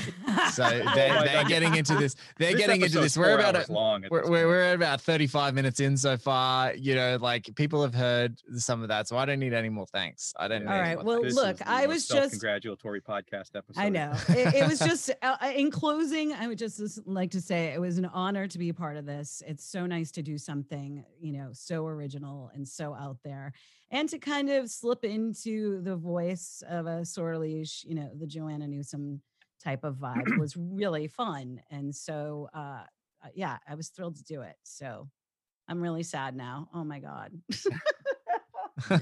So 0.51 0.69
they're, 0.95 1.15
my 1.15 1.25
they're 1.27 1.45
getting 1.45 1.77
into 1.77 1.95
this. 1.95 2.17
They're 2.39 2.53
This 2.53 2.61
getting 2.61 2.83
into 2.83 3.01
this. 3.01 3.17
We're 3.17 3.39
about 3.39 3.55
hours 3.55 3.69
a, 3.69 3.73
long 3.73 4.05
we're, 4.11 4.29
we're, 4.29 4.47
we're 4.49 4.75
about 4.75 5.01
35 5.01 5.55
minutes 5.55 5.79
in 5.79 5.97
so 5.97 6.17
far. 6.17 6.75
You 6.75 6.97
know, 6.97 7.19
like 7.21 7.51
people 7.55 7.83
have 7.83 7.95
heard 7.95 8.37
some 8.57 8.83
of 8.83 8.89
that. 8.89 9.07
So 9.07 9.17
I 9.17 9.25
don't 9.25 9.39
need 9.39 9.55
any 9.55 9.69
more 9.69 9.87
thanks. 9.93 10.33
I 10.39 10.49
didn't. 10.49 10.65
need 10.65 10.69
All 10.71 10.75
any 10.75 10.89
right, 10.89 10.97
more 10.97 11.05
well, 11.05 11.21
thanks. 11.23 11.35
look, 11.35 11.57
I 11.67 11.87
was 11.87 12.07
just- 12.07 12.31
congratulatory 12.31 13.01
podcast 13.01 13.55
episode. 13.55 13.81
I 13.81 13.89
know. 13.89 14.13
It, 14.29 14.55
it 14.55 14.67
was 14.69 14.79
just 14.91 15.11
uh, 15.23 15.37
in 15.55 15.71
closing. 15.71 16.33
I 16.33 16.47
would 16.49 16.59
just 16.59 17.07
like 17.07 17.31
to 17.33 17.41
say 17.41 17.67
it 17.67 17.81
was 17.81 17.99
an 17.99 18.07
honor 18.07 18.47
to 18.49 18.59
be 18.59 18.69
a 18.69 18.75
part 18.75 18.97
of 18.97 19.07
this. 19.07 19.43
It's 19.47 19.65
so 19.65 19.87
nice 19.87 20.11
to 20.13 20.23
do 20.23 20.39
something, 20.39 21.05
you 21.21 21.33
know, 21.33 21.51
so 21.53 21.87
original 21.87 22.51
and 22.55 22.67
so 22.67 22.95
out 22.95 23.19
there, 23.25 23.53
and 23.91 24.09
to 24.09 24.19
kind 24.19 24.51
of 24.51 24.71
slip 24.71 25.05
into 25.05 25.81
the 25.83 25.97
voice 25.97 26.63
of 26.69 26.87
a 26.87 27.01
Sortilège, 27.03 27.85
you 27.85 27.95
know, 27.95 28.11
the 28.19 28.27
Joanna 28.27 28.67
Newsom 28.67 29.21
type 29.63 29.85
of 29.85 29.97
vibe 29.97 30.25
was 30.39 30.57
really 30.57 31.07
fun. 31.09 31.61
And 31.71 31.95
so, 31.95 32.49
uh, 32.55 32.83
uh, 33.25 33.29
yeah, 33.35 33.59
I 33.69 33.75
was 33.75 33.89
thrilled 33.89 34.17
to 34.17 34.25
do 34.25 34.43
it. 34.43 34.57
So 34.65 35.09
I'm 35.69 35.81
really 35.81 36.03
sad 36.03 36.35
now. 36.35 36.69
Oh 36.75 36.83
my 36.85 36.99
god. 36.99 37.33
yeah, 38.91 38.99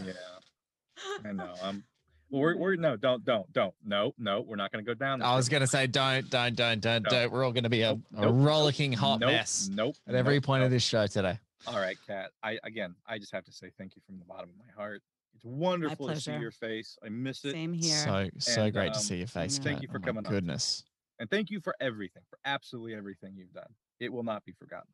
I 1.24 1.32
know. 1.32 1.54
I'm. 1.62 1.84
Well, 2.30 2.42
we're, 2.42 2.56
we're 2.56 2.76
no, 2.76 2.96
don't, 2.96 3.24
don't, 3.24 3.52
don't. 3.52 3.74
No, 3.84 4.14
no, 4.16 4.42
we're 4.42 4.54
not 4.54 4.70
going 4.70 4.84
to 4.84 4.88
go 4.88 4.94
down. 4.94 5.18
This 5.18 5.26
I 5.26 5.34
was 5.34 5.48
going 5.48 5.62
to 5.62 5.66
say, 5.66 5.88
don't, 5.88 6.30
don't, 6.30 6.54
don't, 6.54 6.80
don't, 6.80 7.02
No. 7.02 7.10
don't. 7.10 7.32
We're 7.32 7.44
all 7.44 7.50
going 7.52 7.64
to 7.64 7.68
be 7.70 7.82
a, 7.82 7.88
Nope, 7.94 8.00
a 8.16 8.20
nope, 8.20 8.34
nope, 8.34 8.46
rollicking 8.46 8.92
hot 8.92 9.18
nope, 9.18 9.30
mess 9.32 9.68
Nope. 9.72 9.96
at 10.06 10.14
every 10.14 10.36
nope, 10.36 10.44
point 10.44 10.62
of 10.62 10.70
this 10.70 10.84
show 10.84 11.08
today. 11.08 11.38
All 11.66 11.78
right, 11.78 11.96
Kat. 12.06 12.30
I 12.42 12.58
again, 12.62 12.94
I 13.06 13.18
just 13.18 13.32
have 13.32 13.44
to 13.46 13.52
say 13.52 13.70
thank 13.76 13.96
you 13.96 14.02
from 14.06 14.18
the 14.18 14.24
bottom 14.24 14.48
of 14.48 14.56
my 14.64 14.72
heart. 14.80 15.02
It's 15.34 15.44
wonderful 15.44 16.06
to 16.08 16.20
see 16.20 16.32
your 16.36 16.50
face. 16.52 16.96
I 17.04 17.08
miss 17.08 17.44
it. 17.44 17.52
Same 17.52 17.72
here. 17.72 17.96
So, 17.96 18.28
so 18.38 18.62
And, 18.64 18.72
great 18.72 18.92
to 18.92 18.98
um, 18.98 19.04
see 19.04 19.16
your 19.16 19.26
face. 19.26 19.58
Thank 19.58 19.78
Kat. 19.78 19.82
you 19.82 19.88
for 19.88 19.96
Oh 19.96 20.00
my 20.00 20.06
coming 20.06 20.26
on. 20.26 20.32
Goodness. 20.32 20.84
And 21.18 21.28
thank 21.28 21.50
you 21.50 21.60
for 21.60 21.74
everything, 21.80 22.22
for 22.30 22.38
absolutely 22.44 22.94
everything 22.94 23.34
you've 23.36 23.52
done. 23.52 23.68
It 23.98 24.12
will 24.12 24.22
not 24.22 24.44
be 24.44 24.52
forgotten. 24.52 24.88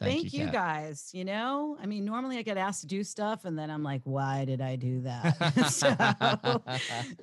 Thank, 0.00 0.32
you, 0.32 0.48
guys. 0.48 1.10
You 1.12 1.24
know, 1.24 1.76
I 1.82 1.86
mean, 1.86 2.04
normally 2.04 2.38
I 2.38 2.42
get 2.42 2.56
asked 2.56 2.82
to 2.82 2.86
do 2.86 3.02
stuff 3.02 3.44
and 3.44 3.58
then 3.58 3.70
I'm 3.70 3.82
like, 3.82 4.02
why 4.04 4.44
did 4.44 4.60
I 4.60 4.76
do 4.76 5.00
that? 5.00 5.68
so, 5.70 5.94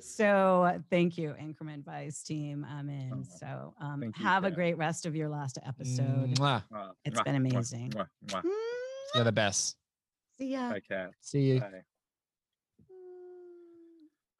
so 0.00 0.62
uh, 0.62 0.78
thank 0.90 1.16
you, 1.16 1.34
Inherent 1.38 1.84
Vice 1.84 2.22
team. 2.22 2.66
I'm 2.68 2.90
in. 2.90 3.24
So 3.24 3.74
um, 3.80 4.02
you, 4.02 4.12
have 4.16 4.44
a 4.44 4.50
great 4.50 4.76
rest 4.76 5.06
of 5.06 5.16
your 5.16 5.28
last 5.28 5.58
episode. 5.66 6.36
Mwah. 6.36 6.62
Mwah, 6.70 6.90
It's 7.04 7.18
mwah, 7.18 7.24
been 7.24 7.36
amazing. 7.36 7.90
mwah, 7.90 8.08
mwah. 8.26 8.42
You're 9.14 9.24
the 9.24 9.32
best. 9.32 9.76
See 10.38 10.52
ya. 10.52 10.70
Bye, 10.70 10.80
Kat. 10.86 11.10
See 11.22 11.40
you. 11.40 11.60
Bye. 11.60 11.82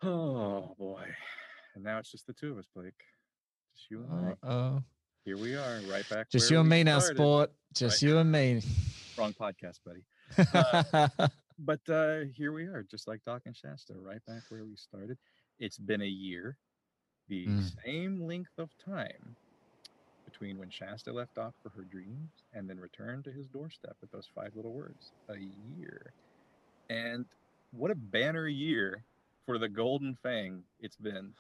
Oh 0.03 0.75
boy. 0.79 1.05
And 1.75 1.85
now 1.85 1.99
it's 1.99 2.11
just 2.11 2.27
the 2.27 2.33
two 2.35 2.53
of 2.53 2.59
us, 2.59 2.67
Blake. 2.75 2.93
Just 3.75 3.91
you 3.91 4.05
and 4.11 4.37
I. 4.43 4.49
Oh, 4.49 4.83
Here 5.27 5.37
we 5.37 5.57
are, 5.57 5.81
right 5.91 6.09
back. 6.09 6.31
just 6.31 6.49
you 6.53 6.61
and 6.61 6.69
me 6.69 6.85
now, 6.85 7.01
started. 7.01 7.17
sport. 7.17 7.51
Just 7.75 8.01
Right. 8.01 8.09
you 8.09 8.19
and 8.19 8.31
me. 8.31 8.63
Wrong 9.19 9.35
podcast, 9.35 9.81
buddy. 9.85 10.05
Uh, 11.19 11.29
but 11.59 11.81
uh, 11.89 12.21
here 12.33 12.53
we 12.53 12.67
are, 12.67 12.85
just 12.89 13.09
like 13.09 13.25
Doc 13.25 13.43
and 13.47 13.57
Shasta, 13.57 13.95
right 13.95 14.25
back 14.27 14.43
where 14.51 14.65
we 14.65 14.77
started. 14.77 15.19
It's 15.59 15.79
been 15.79 16.03
a 16.03 16.07
year, 16.07 16.57
the 17.27 17.47
Mm. 17.49 17.73
same 17.85 18.21
length 18.21 18.57
of 18.59 18.71
time 18.79 19.35
between 20.25 20.59
when 20.59 20.71
Shasta 20.71 21.13
left 21.13 21.35
Doc 21.35 21.55
for 21.61 21.71
her 21.71 21.83
dreams 21.83 22.31
and 22.53 22.71
then 22.71 22.79
returned 22.79 23.25
to 23.25 23.33
his 23.33 23.49
doorstep 23.49 23.97
with 24.01 24.13
those 24.13 24.29
five 24.33 24.55
little 24.55 24.73
words. 24.73 25.11
A 25.29 25.39
year. 25.77 26.13
And 26.89 27.25
what 27.73 27.91
a 27.91 27.97
banner 27.97 28.47
year 28.47 29.03
for 29.47 29.59
the 29.59 29.69
Golden 29.69 30.15
Fang 30.23 30.63
it's 30.81 30.97
been. 30.97 31.33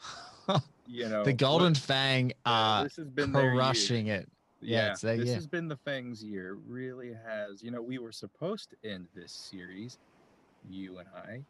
You 0.88 1.08
know, 1.08 1.24
the 1.24 1.32
what- 1.32 1.38
Golden 1.38 1.74
Fang 1.74 2.32
are 2.44 2.82
uh, 2.82 2.84
this 2.84 2.94
has 2.94 3.10
been 3.10 3.32
crushing 3.32 4.06
it. 4.06 4.28
Yeah, 4.60 4.92
it's 4.92 5.00
their 5.00 5.16
this 5.16 5.26
year. 5.26 5.34
has 5.34 5.46
been 5.48 5.66
the 5.66 5.76
Fangs 5.78 6.22
year. 6.22 6.58
Really 6.64 7.12
has. 7.26 7.60
You 7.60 7.72
know, 7.72 7.82
we 7.82 7.98
were 7.98 8.12
supposed 8.12 8.70
to 8.70 8.88
end 8.88 9.08
this 9.12 9.32
series, 9.32 9.98
you 10.70 10.98
and 10.98 11.08
I, 11.12 11.42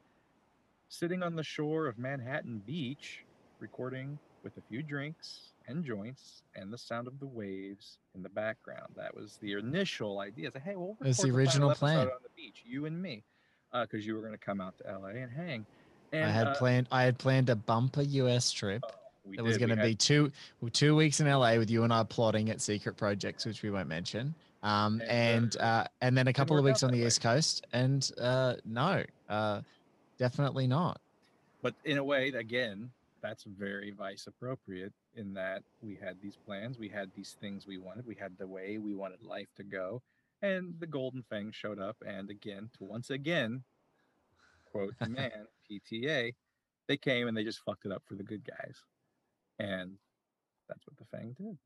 sitting 0.88 1.22
on 1.22 1.36
the 1.36 1.42
shore 1.42 1.86
of 1.86 1.98
Manhattan 1.98 2.62
Beach, 2.66 3.26
recording 3.60 4.18
with 4.42 4.56
a 4.56 4.62
few 4.70 4.82
drinks 4.82 5.52
and 5.68 5.84
joints 5.84 6.42
and 6.54 6.72
the 6.72 6.78
sound 6.78 7.06
of 7.06 7.20
the 7.20 7.26
waves 7.26 7.98
in 8.14 8.22
the 8.22 8.30
background. 8.30 8.94
That 8.96 9.14
was 9.14 9.36
the 9.42 9.52
initial 9.52 10.20
idea. 10.20 10.46
It's 10.46 10.54
like, 10.56 10.64
hey, 10.64 10.76
well 10.76 10.96
we'll 10.98 11.12
the 11.12 11.30
original 11.30 11.74
plan. 11.74 11.98
on 11.98 12.06
the 12.22 12.30
beach, 12.34 12.62
you 12.64 12.86
and 12.86 13.02
me, 13.02 13.22
uh, 13.74 13.82
because 13.82 14.06
you 14.06 14.14
were 14.14 14.22
going 14.22 14.32
to 14.32 14.38
come 14.38 14.62
out 14.62 14.78
to 14.78 14.98
LA 14.98 15.08
and 15.08 15.30
hang. 15.30 15.66
And 16.12 16.24
I 16.24 16.30
had 16.30 16.46
uh, 16.48 16.54
planned. 16.54 16.86
I 16.90 17.02
had 17.02 17.18
planned 17.18 17.50
a 17.50 17.56
bumper 17.56 18.02
US 18.02 18.50
trip. 18.50 18.82
It 19.32 19.42
was 19.42 19.58
going 19.58 19.70
to 19.70 19.76
had- 19.76 19.84
be 19.84 19.94
two 19.94 20.30
two 20.72 20.94
weeks 20.96 21.20
in 21.20 21.26
LA 21.28 21.56
with 21.56 21.70
you 21.70 21.82
and 21.84 21.92
I 21.92 22.02
plotting 22.04 22.48
at 22.50 22.60
secret 22.60 22.96
projects, 22.96 23.44
which 23.44 23.62
we 23.62 23.70
won't 23.70 23.88
mention. 23.88 24.34
Um, 24.62 25.02
and 25.06 25.56
uh, 25.58 25.84
and 26.00 26.16
then 26.16 26.28
a 26.28 26.32
couple 26.32 26.56
of 26.58 26.64
weeks 26.64 26.82
on 26.82 26.90
the 26.90 27.00
way. 27.00 27.06
East 27.06 27.20
Coast, 27.20 27.66
and 27.72 28.10
uh, 28.20 28.54
no, 28.64 29.04
uh, 29.28 29.60
definitely 30.18 30.66
not. 30.66 31.00
but 31.62 31.74
in 31.84 31.98
a 31.98 32.04
way 32.04 32.28
again 32.28 32.90
that's 33.22 33.44
very 33.44 33.90
vice 33.90 34.26
appropriate 34.28 34.92
in 35.16 35.34
that 35.34 35.62
we 35.82 35.96
had 36.00 36.16
these 36.22 36.36
plans 36.46 36.78
we 36.78 36.88
had 36.88 37.10
these 37.16 37.34
things 37.40 37.66
we 37.66 37.76
wanted 37.78 38.06
we 38.06 38.14
had 38.14 38.36
the 38.38 38.46
way 38.46 38.78
we 38.78 38.94
wanted 38.94 39.20
life 39.22 39.48
to 39.56 39.64
go 39.64 40.00
and 40.42 40.74
the 40.78 40.86
golden 40.86 41.22
fang 41.28 41.50
showed 41.50 41.80
up 41.80 41.96
and 42.06 42.30
again 42.30 42.70
to 42.76 42.84
once 42.84 43.10
again 43.10 43.62
quote 44.70 44.94
man 45.08 45.46
pta 45.70 46.32
they 46.88 46.96
came 46.96 47.28
and 47.28 47.36
they 47.36 47.44
just 47.44 47.62
fucked 47.64 47.84
it 47.84 47.92
up 47.92 48.02
for 48.06 48.14
the 48.14 48.22
good 48.22 48.42
guys 48.44 48.76
and 49.58 49.92
that's 50.68 50.86
what 50.86 50.96
the 50.98 51.04
fang 51.16 51.34
did 51.38 51.58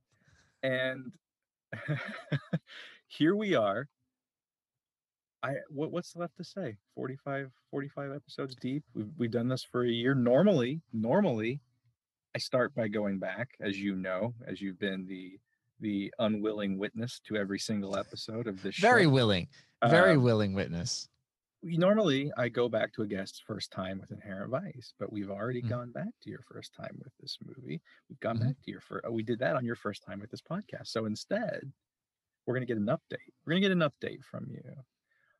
and 0.63 1.13
here 3.07 3.35
we 3.37 3.55
are 3.55 3.89
I 5.43 5.55
what, 5.71 5.91
what's 5.91 6.15
left 6.17 6.37
to 6.37 6.45
say? 6.45 6.77
45 6.95 7.51
45 7.71 8.13
episodes 8.13 8.55
deep. 8.57 8.85
We've 8.95 9.11
we've 9.17 9.31
done 9.31 9.49
this 9.49 9.65
for 9.65 9.85
a 9.85 9.89
year. 9.89 10.15
Normally, 10.15 10.83
normally 10.93 11.61
I 12.35 12.39
start 12.39 12.75
by 12.75 12.89
going 12.89 13.19
back 13.19 13.57
as 13.61 13.79
you 13.79 13.97
know, 13.97 14.35
as 14.47 14.61
you've 14.61 14.79
been 14.79 15.07
the 15.07 15.39
the 15.81 16.13
unwilling 16.19 16.79
witness 16.79 17.21
to 17.27 17.37
every 17.37 17.59
single 17.59 17.97
episode 17.97 18.47
of 18.47 18.63
this 18.63 18.77
Very 18.79 19.07
willing, 19.07 19.49
very 19.89 20.13
Um, 20.15 20.23
willing 20.23 20.53
witness. 20.53 21.09
We- 21.63 21.77
normally 21.77 22.33
I 22.37 22.49
go 22.49 22.69
back 22.69 22.93
to 22.95 23.03
a 23.03 23.07
guest's 23.07 23.39
first 23.41 23.71
time 23.71 23.99
with 23.99 24.11
Inherent 24.13 24.51
Vice, 24.51 24.95
but 24.99 25.13
we've 25.13 25.31
already 25.31 25.63
Mhm. 25.63 25.69
gone 25.69 25.93
back 25.93 26.19
to 26.21 26.31
your 26.31 26.43
first 26.43 26.73
time 26.73 26.99
with 27.03 27.15
this 27.19 27.39
movie. 27.43 27.83
We've 28.09 28.21
gone 28.21 28.39
Mhm. 28.39 28.41
back 28.41 28.61
to 28.63 28.71
your 28.71 28.81
first. 28.81 29.11
We 29.11 29.23
did 29.23 29.39
that 29.41 29.57
on 29.57 29.65
your 29.65 29.77
first 29.77 30.03
time 30.03 30.21
with 30.21 30.31
this 30.31 30.41
podcast. 30.43 30.89
So 30.89 31.05
instead, 31.07 31.73
we're 32.47 32.55
going 32.55 32.67
to 32.67 32.73
get 32.75 32.79
an 32.79 32.87
update. 32.87 33.33
We're 33.45 33.53
going 33.53 33.63
to 33.63 33.69
get 33.69 33.73
an 33.73 33.91
update 33.91 34.25
from 34.25 34.49
you 34.49 34.63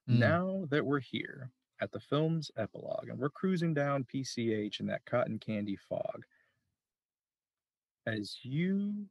Mm. 0.09 0.19
now 0.19 0.67
that 0.67 0.85
we're 0.85 1.01
here 1.01 1.53
at 1.81 1.93
the 1.93 2.01
film's 2.01 2.51
epilogue 2.57 3.09
and 3.09 3.19
we're 3.19 3.31
cruising 3.31 3.73
down 3.73 4.05
PCH 4.05 4.81
in 4.81 4.87
that 4.87 5.05
cotton 5.07 5.39
candy 5.39 5.77
fog. 5.77 6.27
As 8.07 8.45
you 8.45 9.09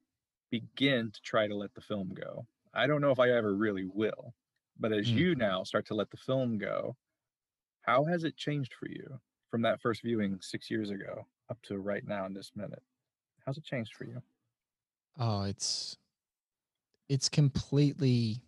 begin 0.51 1.11
to 1.11 1.21
try 1.21 1.47
to 1.47 1.55
let 1.55 1.73
the 1.73 1.81
film 1.81 2.13
go, 2.13 2.47
I 2.73 2.85
don't 2.87 3.01
know 3.01 3.11
if 3.11 3.19
I 3.19 3.29
ever 3.31 3.55
really 3.55 3.85
will, 3.85 4.35
but 4.79 4.93
as 4.93 5.07
Mm. 5.07 5.17
you 5.17 5.35
now 5.35 5.63
start 5.63 5.85
to 5.87 5.95
let 5.95 6.09
the 6.11 6.17
film 6.17 6.57
go, 6.57 6.97
How 7.81 8.05
has 8.05 8.23
it 8.23 8.37
changed 8.37 8.73
for 8.75 8.87
you 8.89 9.19
from 9.51 9.63
that 9.63 9.81
first 9.81 10.03
viewing 10.03 10.41
six 10.41 10.69
years 10.71 10.89
ago 10.91 11.27
up 11.49 11.61
to 11.63 11.79
right 11.79 12.05
now 12.05 12.25
in 12.25 12.33
this 12.33 12.51
minute? 12.55 12.83
How's 13.45 13.57
it 13.57 13.65
changed 13.65 13.95
for 13.95 14.05
you? 14.05 14.21
Oh, 15.17 15.43
it's 15.43 15.97
it's 17.09 17.29
completely 17.29 18.41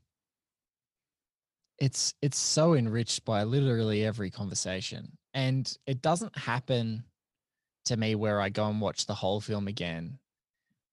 it's 1.79 2.13
it's 2.21 2.37
so 2.37 2.73
enriched 2.75 3.25
by 3.25 3.43
literally 3.43 4.05
every 4.05 4.29
conversation. 4.29 5.17
And 5.33 5.75
it 5.87 6.01
doesn't 6.01 6.37
happen 6.37 7.05
to 7.85 7.97
me 7.97 8.15
where 8.15 8.41
I 8.41 8.49
go 8.49 8.67
and 8.69 8.81
watch 8.81 9.05
the 9.05 9.15
whole 9.15 9.41
film 9.41 9.67
again. 9.67 10.19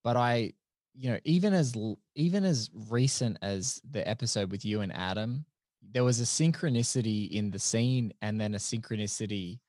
But 0.04 0.16
I, 0.16 0.54
you 0.98 1.10
know, 1.10 1.18
even 1.24 1.54
as 1.54 1.74
even 2.16 2.44
as 2.44 2.70
recent 2.90 3.38
as 3.40 3.80
the 3.88 4.06
episode 4.06 4.50
with 4.50 4.64
you 4.64 4.80
and 4.80 4.92
Adam, 4.92 5.44
there 5.92 6.02
was 6.02 6.20
a 6.20 6.24
synchronicity 6.24 7.30
in 7.30 7.52
the 7.52 7.58
scene 7.58 8.12
and 8.20 8.40
then 8.40 8.54
a 8.54 8.58
synchronicity 8.58 9.60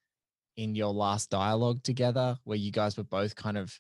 in 0.58 0.74
your 0.74 0.92
last 0.92 1.30
dialogue 1.30 1.84
together 1.84 2.36
where 2.46 2.58
you 2.58 2.72
guys 2.72 2.98
were 2.98 3.04
both 3.04 3.36
kind 3.36 3.58
of 3.58 3.80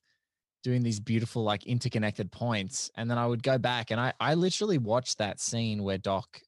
doing 0.63 0.83
these 0.83 0.99
beautiful 0.99 1.43
like 1.43 1.65
interconnected 1.65 2.31
points. 2.31 2.91
And 2.95 3.09
then 3.09 3.17
i 3.17 3.25
would 3.25 3.41
go 3.41 3.57
back 3.57 3.89
and 3.89 3.99
i 3.99 4.13
i 4.19 4.35
literally 4.35 4.77
watched 4.77 5.17
that 5.17 5.39
scene 5.39 5.81
where 5.81 5.97
doc 5.97 6.39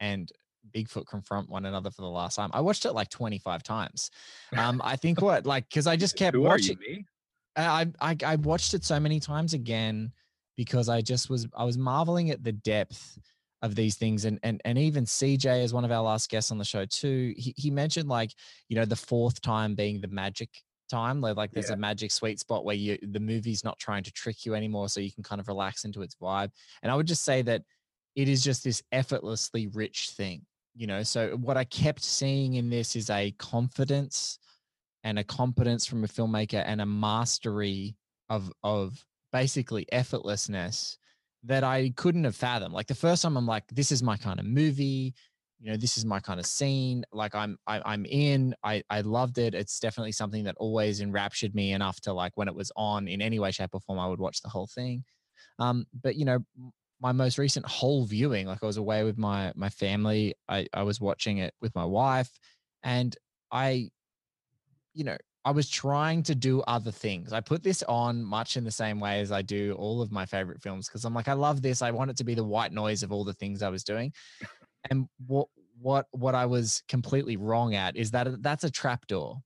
and 0.00 0.30
bigfoot 0.76 1.06
confront 1.06 1.48
one 1.48 1.64
another 1.64 1.90
for 1.90 2.02
the 2.02 2.08
last 2.08 2.36
time. 2.36 2.50
I 2.52 2.60
watched 2.60 2.84
it 2.84 2.92
like 2.92 3.08
25 3.08 3.62
times. 3.62 4.10
Um 4.54 4.82
i 4.84 4.96
think 4.96 5.22
what 5.22 5.46
like 5.46 5.66
because 5.70 5.86
i 5.86 5.96
just 5.96 6.16
kept 6.16 6.34
Who 6.34 6.42
you, 6.42 6.48
watching 6.48 6.78
me? 6.78 7.06
I, 7.56 7.86
I 8.00 8.16
I 8.24 8.36
watched 8.36 8.74
it 8.74 8.84
so 8.84 9.00
many 9.00 9.20
times 9.20 9.54
again 9.54 10.12
because 10.56 10.88
I 10.88 11.00
just 11.00 11.30
was 11.30 11.46
I 11.56 11.64
was 11.64 11.78
marveling 11.78 12.30
at 12.30 12.44
the 12.44 12.52
depth 12.52 13.18
of 13.62 13.74
these 13.74 13.96
things. 13.96 14.24
And 14.24 14.38
and 14.42 14.60
and 14.64 14.78
even 14.78 15.04
CJ 15.04 15.62
as 15.62 15.74
one 15.74 15.84
of 15.84 15.90
our 15.90 16.02
last 16.02 16.30
guests 16.30 16.50
on 16.50 16.58
the 16.58 16.64
show 16.64 16.84
too. 16.86 17.34
He, 17.36 17.54
he 17.56 17.70
mentioned 17.70 18.08
like 18.08 18.32
you 18.68 18.76
know 18.76 18.84
the 18.84 18.96
fourth 18.96 19.40
time 19.40 19.74
being 19.74 20.00
the 20.00 20.08
magic 20.08 20.50
time 20.90 21.20
like, 21.20 21.52
there's 21.52 21.68
Yeah. 21.68 21.74
a 21.74 21.78
magic 21.78 22.10
sweet 22.10 22.40
spot 22.40 22.64
where 22.64 22.74
you 22.74 22.98
the 23.00 23.20
movie's 23.20 23.62
not 23.62 23.78
trying 23.78 24.02
to 24.02 24.10
trick 24.10 24.44
you 24.44 24.56
anymore 24.56 24.88
so 24.88 24.98
you 24.98 25.12
can 25.12 25.22
kind 25.22 25.40
of 25.40 25.46
relax 25.46 25.84
into 25.84 26.02
its 26.02 26.16
vibe. 26.16 26.50
And 26.82 26.90
I 26.90 26.96
would 26.96 27.06
just 27.06 27.22
say 27.22 27.42
that 27.42 27.62
it 28.16 28.28
is 28.28 28.42
just 28.42 28.64
this 28.64 28.82
effortlessly 28.90 29.68
rich 29.68 30.10
thing 30.16 30.44
you 30.74 30.86
know? 30.86 31.02
So 31.02 31.36
what 31.36 31.56
I 31.56 31.64
kept 31.64 32.02
seeing 32.02 32.54
in 32.54 32.70
this 32.70 32.96
is 32.96 33.10
a 33.10 33.32
confidence 33.32 34.38
and 35.04 35.18
a 35.18 35.24
competence 35.24 35.86
from 35.86 36.04
a 36.04 36.08
filmmaker 36.08 36.62
and 36.66 36.80
a 36.80 36.86
mastery 36.86 37.96
of 38.28 38.52
of 38.62 39.04
basically 39.32 39.86
effortlessness 39.92 40.96
that 41.44 41.64
I 41.64 41.90
couldn't 41.96 42.24
have 42.24 42.36
fathomed. 42.36 42.74
Like 42.74 42.86
the 42.86 42.94
first 42.94 43.22
time 43.22 43.36
I'm 43.36 43.46
like, 43.46 43.64
this 43.68 43.92
is 43.92 44.02
my 44.02 44.16
kind 44.16 44.38
of 44.38 44.46
movie, 44.46 45.14
you 45.58 45.70
know, 45.70 45.76
this 45.76 45.96
is 45.96 46.04
my 46.04 46.20
kind 46.20 46.40
of 46.40 46.46
scene. 46.46 47.04
Like 47.12 47.34
I'm 47.34 47.58
I, 47.66 47.80
I'm 47.84 48.04
in. 48.06 48.54
I 48.64 48.82
I 48.90 49.02
loved 49.02 49.38
it. 49.38 49.54
It's 49.54 49.78
definitely 49.80 50.12
something 50.12 50.44
that 50.44 50.56
always 50.58 51.00
enraptured 51.00 51.54
me 51.54 51.72
enough 51.72 52.00
to 52.02 52.12
like 52.12 52.36
when 52.36 52.48
it 52.48 52.54
was 52.54 52.72
on 52.76 53.08
in 53.08 53.22
any 53.22 53.38
way, 53.38 53.50
shape, 53.50 53.70
or 53.74 53.80
form, 53.80 53.98
I 53.98 54.06
would 54.08 54.20
watch 54.20 54.42
the 54.42 54.48
whole 54.48 54.66
thing. 54.66 55.04
Um, 55.58 55.86
but 56.02 56.16
you 56.16 56.24
know, 56.24 56.40
my 57.00 57.12
most 57.12 57.38
recent 57.38 57.66
whole 57.66 58.06
viewing, 58.06 58.46
like 58.46 58.62
I 58.62 58.66
was 58.66 58.76
away 58.78 59.04
with 59.04 59.18
my 59.18 59.52
my 59.56 59.70
family. 59.70 60.34
I 60.48 60.66
I 60.74 60.82
was 60.82 61.00
watching 61.00 61.38
it 61.38 61.54
with 61.60 61.74
my 61.74 61.84
wife, 61.84 62.30
and 62.82 63.16
I 63.52 63.90
you 64.94 65.04
know, 65.04 65.16
I 65.44 65.52
was 65.52 65.68
trying 65.70 66.22
to 66.24 66.34
do 66.34 66.60
other 66.62 66.90
things. 66.90 67.32
I 67.32 67.40
put 67.40 67.62
this 67.62 67.82
on 67.84 68.22
much 68.22 68.56
in 68.56 68.64
the 68.64 68.70
same 68.70 69.00
way 69.00 69.20
as 69.20 69.32
I 69.32 69.40
do 69.42 69.74
all 69.78 70.02
of 70.02 70.12
my 70.12 70.26
favorite 70.26 70.60
films 70.60 70.88
because 70.88 71.04
I'm 71.04 71.14
like, 71.14 71.28
I 71.28 71.32
love 71.32 71.62
this. 71.62 71.80
I 71.80 71.90
want 71.90 72.10
it 72.10 72.16
to 72.18 72.24
be 72.24 72.34
the 72.34 72.44
white 72.44 72.72
noise 72.72 73.02
of 73.02 73.10
all 73.10 73.24
the 73.24 73.32
things 73.32 73.62
I 73.62 73.70
was 73.70 73.84
doing. 73.84 74.12
And 74.90 75.08
what 75.26 75.48
what 75.80 76.06
what 76.12 76.34
I 76.34 76.46
was 76.46 76.82
completely 76.88 77.36
wrong 77.36 77.74
at 77.74 77.96
is 77.96 78.10
that 78.12 78.42
that's 78.42 78.64
a 78.64 78.70
trapdoor. 78.70 79.38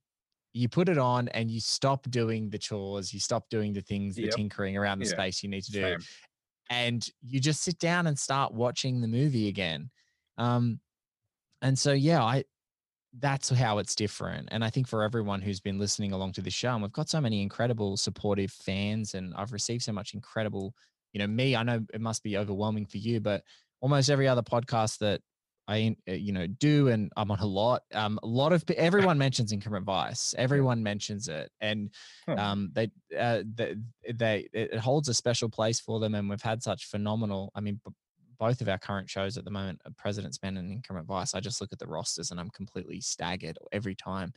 You 0.53 0.69
put 0.69 0.89
it 0.89 0.99
on 0.99 1.29
and 1.29 1.51
you 1.51 1.61
stop 1.61 2.09
doing 2.11 2.51
the 2.51 2.59
chores, 2.59 3.13
you 3.15 3.21
stop 3.21 3.49
doing 3.51 3.73
the 3.73 3.83
things, 3.83 4.19
the 4.19 4.29
Yep. 4.29 4.35
tinkering 4.35 4.77
around 4.77 5.01
the 5.01 5.05
Yeah, 5.05 5.11
space 5.11 5.43
you 5.43 5.49
need 5.49 5.65
to 5.65 5.73
do 5.73 5.97
same. 5.97 6.07
and 6.71 7.09
you 7.23 7.41
just 7.41 7.63
sit 7.63 7.79
down 7.79 8.07
and 8.07 8.19
start 8.19 8.53
watching 8.55 9.01
the 9.01 9.09
movie 9.09 9.49
again. 9.49 9.91
Um, 10.39 10.81
and 11.63 11.79
so, 11.79 11.93
yeah, 11.93 12.23
I 12.23 12.45
that's 13.21 13.51
how 13.51 13.79
it's 13.79 13.95
different. 13.95 14.49
And 14.51 14.65
I 14.65 14.71
think 14.71 14.89
for 14.89 15.03
everyone 15.03 15.41
who's 15.41 15.61
been 15.61 15.79
listening 15.79 16.13
along 16.13 16.33
to 16.33 16.43
this 16.43 16.55
show, 16.55 16.73
and 16.73 16.83
we've 16.83 16.93
got 16.93 17.09
so 17.09 17.21
many 17.21 17.43
incredible 17.43 17.97
supportive 17.97 18.51
fans, 18.51 19.15
and 19.15 19.35
I've 19.37 19.53
received 19.53 19.83
so 19.83 19.93
much 19.93 20.15
incredible, 20.15 20.75
you 21.13 21.21
know, 21.21 21.27
me. 21.27 21.55
I 21.55 21.63
know 21.63 21.85
it 21.93 22.01
must 22.01 22.23
be 22.23 22.37
overwhelming 22.37 22.87
for 22.87 22.99
you, 22.99 23.21
but 23.21 23.43
almost 23.81 24.11
every 24.11 24.27
other 24.27 24.43
podcast 24.43 24.99
that 24.99 25.21
I, 25.67 25.97
uh, 26.09 26.13
you 26.13 26.33
know, 26.33 26.47
do, 26.47 26.89
and 26.89 27.11
I'm 27.17 27.31
on 27.31 27.39
a 27.39 27.47
lot. 27.47 27.83
Um, 27.93 28.19
a 28.23 28.27
lot 28.27 28.53
of 28.53 28.65
everyone 28.77 29.17
mentions 29.17 29.53
Inherent 29.53 29.87
Vice. 29.87 30.35
Everyone 30.39 30.83
mentions 30.83 31.29
it, 31.29 31.51
and 31.61 31.91
um, 32.29 32.71
they, 32.75 32.91
uh, 33.19 33.43
they, 33.55 33.77
they, 34.13 34.49
it 34.53 34.79
holds 34.79 35.09
a 35.09 35.15
special 35.15 35.49
place 35.49 35.81
for 35.81 36.01
them. 36.01 36.15
And 36.15 36.29
we've 36.29 36.43
had 36.43 36.63
such 36.63 36.87
phenomenal. 36.87 37.51
I 37.55 37.61
mean, 37.61 37.81
both 38.39 38.61
of 38.61 38.69
our 38.69 38.79
current 38.79 39.09
shows 39.09 39.37
at 39.37 39.45
the 39.45 39.51
moment, 39.51 39.81
are 39.85 39.93
President's 39.97 40.43
Men 40.43 40.57
and 40.57 40.71
Inherent 40.71 41.07
Vice. 41.07 41.35
I 41.35 41.41
just 41.41 41.61
look 41.61 41.73
at 41.73 41.79
the 41.79 41.87
rosters 41.87 42.31
and 42.31 42.41
I'm 42.41 42.51
completely 42.51 43.01
staggered 43.01 43.59
every 43.73 43.95
time. 43.95 44.33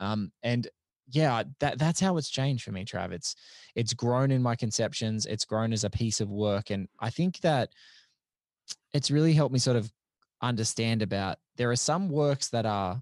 Um, 0.00 0.32
and 0.42 0.68
yeah, 1.08 1.42
that 1.60 1.78
that's 1.78 2.00
how 2.00 2.16
it's 2.16 2.30
changed 2.30 2.64
for 2.64 2.72
me, 2.72 2.84
Trav. 2.84 3.12
It's 3.12 3.34
it's 3.74 3.92
grown 3.92 4.30
in 4.30 4.42
my 4.42 4.54
conceptions. 4.54 5.26
It's 5.26 5.44
grown 5.44 5.72
as 5.72 5.84
a 5.84 5.90
piece 5.90 6.20
of 6.20 6.30
work, 6.30 6.70
and 6.70 6.88
I 7.00 7.10
think 7.10 7.40
that 7.40 7.70
it's 8.92 9.10
really 9.10 9.32
helped 9.32 9.52
me 9.52 9.58
sort 9.58 9.76
of 9.76 9.92
understand 10.42 11.02
about 11.02 11.38
there 11.56 11.70
are 11.70 11.76
some 11.76 12.08
works 12.08 12.48
that 12.48 12.66
are 12.66 13.00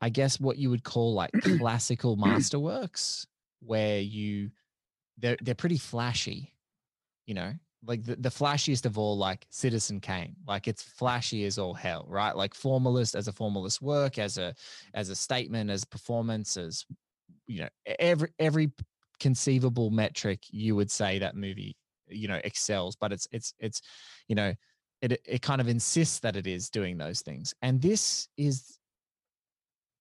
i 0.00 0.08
guess 0.08 0.38
what 0.38 0.56
you 0.56 0.70
would 0.70 0.84
call 0.84 1.14
like 1.14 1.32
classical 1.58 2.16
masterworks 2.16 3.26
where 3.60 3.98
you 3.98 4.50
they're 5.18 5.36
they're 5.42 5.54
pretty 5.54 5.78
flashy 5.78 6.52
you 7.26 7.34
know 7.34 7.52
like 7.84 8.04
the, 8.04 8.16
the 8.16 8.28
flashiest 8.28 8.86
of 8.86 8.98
all 8.98 9.16
like 9.16 9.46
citizen 9.50 10.00
kane 10.00 10.34
like 10.46 10.66
it's 10.66 10.82
flashy 10.82 11.44
as 11.44 11.58
all 11.58 11.74
hell 11.74 12.04
right? 12.08 12.36
Like 12.36 12.54
formalist 12.54 13.14
as 13.14 13.28
a 13.28 13.32
formalist 13.32 13.82
work 13.82 14.18
as 14.18 14.38
a 14.38 14.54
as 14.94 15.10
a 15.10 15.14
statement 15.14 15.70
as 15.70 15.84
performance 15.84 16.56
as 16.56 16.84
you 17.46 17.62
know 17.62 17.68
every 17.98 18.30
every 18.38 18.72
conceivable 19.20 19.90
metric 19.90 20.40
you 20.50 20.76
would 20.76 20.90
say 20.90 21.18
that 21.18 21.34
movie 21.34 21.74
you 22.08 22.28
know 22.28 22.40
excels 22.44 22.96
but 22.96 23.12
it's 23.12 23.26
it's 23.32 23.54
it's 23.58 23.80
you 24.28 24.34
know 24.34 24.52
it 25.02 25.20
it 25.24 25.42
kind 25.42 25.60
of 25.60 25.68
insists 25.68 26.20
that 26.20 26.36
it 26.36 26.46
is 26.46 26.70
doing 26.70 26.96
those 26.96 27.22
things. 27.22 27.54
And 27.62 27.80
this 27.80 28.28
is 28.36 28.78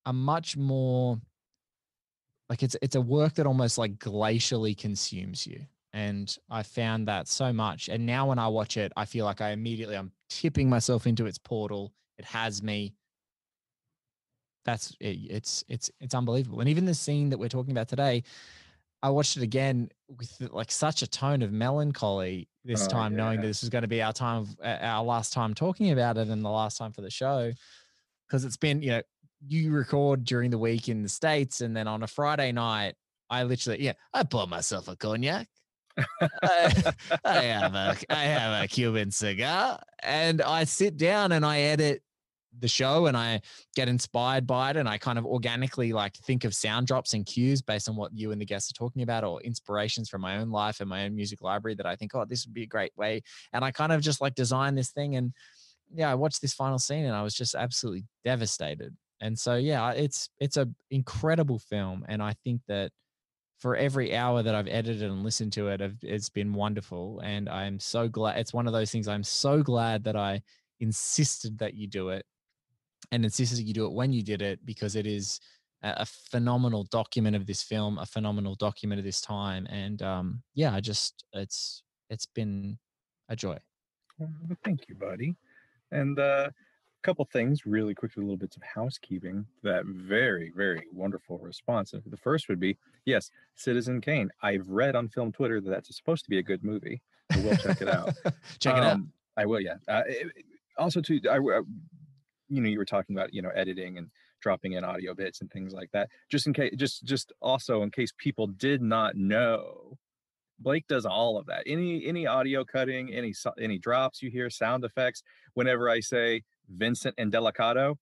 a 0.05 0.13
much 0.13 0.55
more 0.55 1.19
like 2.49 2.63
it's 2.63 2.75
it's 2.81 2.95
a 2.95 3.01
work 3.01 3.35
that 3.35 3.47
almost 3.47 3.77
like 3.77 3.97
glacially 3.97 4.77
consumes 4.77 5.45
you 5.45 5.65
and 5.95 6.37
i 6.49 6.61
found 6.61 7.07
that 7.07 7.25
so 7.27 7.53
much 7.53 7.87
and 7.89 8.05
now 8.05 8.27
when 8.27 8.37
i 8.37 8.47
watch 8.47 8.75
it 8.75 8.91
i 8.97 9.05
feel 9.05 9.23
like 9.23 9.39
i 9.39 9.51
immediately 9.51 9.95
i'm 9.95 10.11
tipping 10.29 10.69
myself 10.69 11.07
into 11.07 11.25
its 11.25 11.37
portal. 11.37 11.93
It 12.17 12.25
has 12.25 12.61
me. 12.61 12.93
That's 14.65 14.95
it, 14.99 15.17
it's 15.29 15.63
it's 15.67 15.91
it's 15.99 16.15
unbelievable 16.15 16.59
and 16.59 16.67
even 16.69 16.85
the 16.85 16.95
scene 16.95 17.29
that 17.29 17.37
we're 17.37 17.49
talking 17.49 17.71
about 17.71 17.87
today 17.87 18.23
i 19.03 19.09
watched 19.11 19.37
it 19.37 19.43
again 19.43 19.89
with 20.09 20.35
like 20.51 20.71
such 20.71 21.03
a 21.03 21.07
tone 21.07 21.43
of 21.43 21.51
melancholy 21.51 22.49
this 22.63 22.87
Oh, 22.87 22.89
time 22.89 23.15
knowing 23.15 23.41
that 23.41 23.47
this 23.47 23.61
is 23.61 23.69
going 23.69 23.83
to 23.83 23.87
be 23.87 24.01
our 24.01 24.11
time 24.11 24.41
of, 24.41 24.57
uh, 24.63 24.79
our 24.81 25.03
last 25.03 25.33
time 25.33 25.53
talking 25.53 25.91
about 25.91 26.17
it 26.17 26.29
and 26.29 26.43
the 26.43 26.49
last 26.49 26.77
time 26.77 26.91
for 26.91 27.01
the 27.01 27.11
show 27.11 27.53
because 28.27 28.43
it's 28.43 28.57
been 28.57 28.81
you 28.81 28.89
know 28.89 29.01
you 29.47 29.71
record 29.71 30.23
during 30.23 30.49
the 30.49 30.57
week 30.57 30.89
in 30.89 31.03
the 31.03 31.09
states 31.09 31.61
and 31.61 31.77
then 31.77 31.87
on 31.87 32.01
a 32.01 32.07
friday 32.07 32.51
night 32.51 32.95
i 33.29 33.43
literally 33.43 33.83
yeah 33.83 33.93
i 34.15 34.23
pour 34.23 34.47
myself 34.47 34.87
a 34.87 34.95
cognac 34.95 35.47
I, 36.43 36.93
I 37.23 37.41
have 37.41 37.75
a 37.75 37.95
I 38.09 38.23
have 38.23 38.63
a 38.63 38.67
Cuban 38.67 39.11
cigar 39.11 39.79
and 40.03 40.41
I 40.41 40.63
sit 40.65 40.97
down 40.97 41.31
and 41.31 41.45
I 41.45 41.61
edit 41.61 42.01
the 42.59 42.67
show 42.67 43.07
and 43.07 43.17
I 43.17 43.41
get 43.75 43.87
inspired 43.87 44.47
by 44.47 44.71
it 44.71 44.77
and 44.77 44.87
I 44.87 44.97
kind 44.97 45.17
of 45.17 45.25
organically 45.25 45.93
like 45.93 46.15
think 46.17 46.43
of 46.43 46.55
sound 46.55 46.87
drops 46.87 47.13
and 47.13 47.25
cues 47.25 47.61
based 47.61 47.89
on 47.89 47.95
what 47.95 48.11
you 48.13 48.31
and 48.31 48.39
the 48.39 48.45
guests 48.45 48.71
are 48.71 48.73
talking 48.73 49.01
about 49.01 49.23
or 49.23 49.41
inspirations 49.41 50.09
from 50.09 50.21
my 50.21 50.37
own 50.37 50.51
life 50.51 50.79
and 50.79 50.89
my 50.89 51.05
own 51.05 51.15
music 51.15 51.41
library 51.41 51.75
that 51.75 51.85
I 51.85 51.95
think 51.95 52.15
oh 52.15 52.25
this 52.25 52.45
would 52.45 52.53
be 52.53 52.63
a 52.63 52.67
great 52.67 52.93
way 52.95 53.21
and 53.53 53.63
I 53.63 53.71
kind 53.71 53.91
of 53.91 54.01
just 54.01 54.21
like 54.21 54.35
design 54.35 54.75
this 54.75 54.91
thing 54.91 55.15
and 55.15 55.33
yeah 55.93 56.09
I 56.09 56.15
watched 56.15 56.41
this 56.41 56.53
final 56.53 56.79
scene 56.79 57.05
and 57.05 57.15
I 57.15 57.23
was 57.23 57.35
just 57.35 57.55
absolutely 57.55 58.05
devastated. 58.23 58.95
And 59.21 59.37
so 59.37 59.55
yeah 59.55 59.91
it's 59.91 60.29
it's 60.39 60.57
a 60.57 60.67
incredible 60.91 61.59
film 61.59 62.05
and 62.07 62.21
I 62.21 62.35
think 62.43 62.61
that 62.67 62.91
for 63.57 63.75
every 63.75 64.15
hour 64.15 64.43
that 64.43 64.53
I've 64.53 64.67
edited 64.67 65.03
and 65.03 65.23
listened 65.23 65.53
to 65.53 65.69
it, 65.69 65.81
it's 66.01 66.29
been 66.29 66.53
wonderful. 66.53 67.21
And 67.23 67.47
I'm 67.47 67.79
so 67.79 68.07
glad. 68.07 68.37
It's 68.37 68.53
one 68.53 68.67
of 68.67 68.73
those 68.73 68.91
things 68.91 69.07
I'm 69.07 69.23
so 69.23 69.63
glad 69.63 70.03
that 70.03 70.15
I 70.15 70.41
insisted 70.79 71.57
that 71.59 71.73
you 71.73 71.87
do 71.87 72.09
it 72.09 72.25
and 73.11 73.23
insisted 73.23 73.65
you 73.65 73.73
do 73.73 73.85
it 73.85 73.93
when 73.93 74.11
you 74.11 74.23
did 74.23 74.41
it 74.41 74.65
because 74.65 74.95
it 74.95 75.07
is 75.07 75.39
a, 75.83 75.93
a 75.97 76.05
phenomenal 76.05 76.83
document 76.85 77.35
of 77.35 77.45
this 77.45 77.63
film, 77.63 77.97
a 77.97 78.05
phenomenal 78.05 78.55
document 78.55 78.99
of 78.99 79.05
this 79.05 79.21
time. 79.21 79.65
And 79.67 80.01
um, 80.01 80.43
yeah, 80.53 80.73
I 80.73 80.81
just, 80.81 81.23
it's, 81.33 81.81
it's 82.09 82.25
been 82.25 82.77
a 83.29 83.35
joy. 83.35 83.57
Well, 84.19 84.29
thank 84.63 84.89
you, 84.89 84.95
buddy. 84.95 85.35
And 85.91 86.19
uh, 86.19 86.49
couple 87.05 87.25
things 87.25 87.65
really 87.65 87.93
quickly, 87.93 88.23
little 88.23 88.37
bits 88.37 88.55
of 88.57 88.63
housekeeping. 88.63 89.45
That 89.63 89.85
very, 89.85 90.51
very 90.55 90.87
wonderful 90.91 91.37
response. 91.37 91.93
And 91.93 92.01
The 92.07 92.17
first 92.17 92.49
would 92.49 92.59
be 92.59 92.77
yes, 93.05 93.29
Citizen 93.55 94.01
Kane. 94.01 94.29
I've 94.41 94.67
read 94.69 94.95
on 94.95 95.07
film 95.09 95.31
Twitter 95.31 95.61
that 95.61 95.69
that's 95.69 95.95
supposed 95.95 96.23
to 96.25 96.29
be 96.29 96.39
a 96.39 96.43
good 96.43 96.63
movie. 96.63 97.01
I 97.31 97.39
will 97.41 97.55
check 97.57 97.81
it 97.81 97.87
out. 97.87 98.09
Check 98.59 98.77
it 98.77 98.83
out. 98.83 98.93
Um, 98.93 99.11
I 99.37 99.45
will, 99.45 99.59
yeah. 99.59 99.75
Uh, 99.87 100.03
it- 100.07 100.27
it- 100.35 100.45
also, 100.77 100.99
too, 100.99 101.21
I, 101.29 101.37
I- 101.37 101.61
you 102.49 102.61
know, 102.61 102.67
you 102.69 102.77
were 102.77 102.85
talking 102.85 103.15
about 103.15 103.33
you 103.33 103.41
know 103.41 103.49
editing 103.55 103.97
and 103.97 104.09
dropping 104.41 104.73
in 104.73 104.83
audio 104.83 105.13
bits 105.15 105.41
and 105.41 105.49
things 105.51 105.73
like 105.73 105.89
that. 105.93 106.09
Just 106.29 106.45
in 106.47 106.53
case, 106.53 106.73
just 106.75 107.03
just 107.05 107.31
also 107.41 107.81
in 107.83 107.89
case 107.91 108.11
people 108.17 108.45
did 108.47 108.81
not 108.81 109.15
know, 109.15 109.97
Blake 110.59 110.87
does 110.87 111.05
all 111.05 111.37
of 111.37 111.47
that. 111.47 111.63
Any 111.65 112.05
any 112.05 112.27
audio 112.27 112.63
cutting, 112.63 113.13
any 113.13 113.33
any 113.59 113.77
drops 113.77 114.21
you 114.21 114.29
hear, 114.29 114.49
sound 114.49 114.83
effects. 114.85 115.23
Whenever 115.53 115.89
I 115.89 115.99
say 115.99 116.43
Vincent 116.69 117.15
Indelicato, 117.17 117.97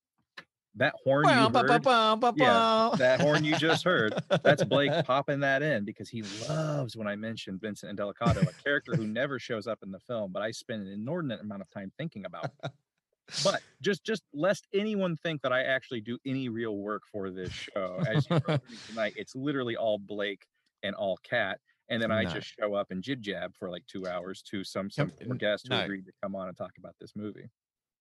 that 0.76 0.94
horn 1.04 1.30
you 1.40 1.50
heard, 1.50 1.88
yeah, 2.36 2.60
that 2.98 3.22
horn 3.22 3.44
you 3.44 3.56
just 3.58 3.84
heard, 3.84 4.14
that's 4.44 4.64
Blake 4.64 4.92
popping 5.06 5.40
that 5.42 5.62
in 5.62 5.86
because 5.86 6.10
he 6.10 6.24
loves 6.50 6.96
when 6.96 7.08
I 7.08 7.16
mention 7.16 7.60
Vincent 7.60 7.98
Indelicato, 7.98 8.42
a 8.48 8.64
character 8.64 8.94
who 8.96 9.06
never 9.08 9.40
shows 9.40 9.68
up 9.68 9.80
in 9.84 9.92
the 9.92 10.00
film, 10.00 10.32
but 10.32 10.42
I 10.42 10.52
spend 10.52 10.86
an 10.88 10.94
inordinate 10.94 11.42
amount 11.42 11.62
of 11.62 11.70
time 11.72 11.92
thinking 11.98 12.26
about. 12.26 12.50
But 13.44 13.62
just 13.82 14.04
just 14.04 14.24
lest 14.34 14.68
anyone 14.74 15.16
think 15.18 15.42
that 15.44 15.54
I 15.54 15.64
actually 15.64 16.02
do 16.02 16.18
any 16.26 16.50
real 16.50 16.76
work 16.78 17.04
for 17.12 17.30
this 17.32 17.52
show, 17.52 18.04
as 18.08 18.28
you 18.30 18.40
tonight, 18.90 19.14
it's 19.16 19.36
literally 19.36 19.76
all 19.78 19.98
Blake 19.98 20.46
and 20.84 20.94
all 20.96 21.18
Kat, 21.24 21.60
and 21.94 22.02
then 22.02 22.12
I 22.12 22.24
No. 22.24 22.30
just 22.32 22.48
show 22.60 22.74
up 22.74 22.92
and 22.92 23.04
jib 23.04 23.22
jab 23.22 23.56
for 23.56 23.70
like 23.70 23.86
two 23.88 24.08
hours 24.08 24.42
to 24.50 24.64
some 24.64 24.90
some 24.90 25.12
poor 25.12 25.36
guest 25.36 25.68
who 25.68 25.76
no. 25.76 25.84
agreed 25.84 26.06
to 26.06 26.12
come 26.22 26.36
on 26.36 26.48
and 26.48 26.58
talk 26.58 26.72
about 26.78 26.96
this 27.00 27.12
movie. 27.16 27.50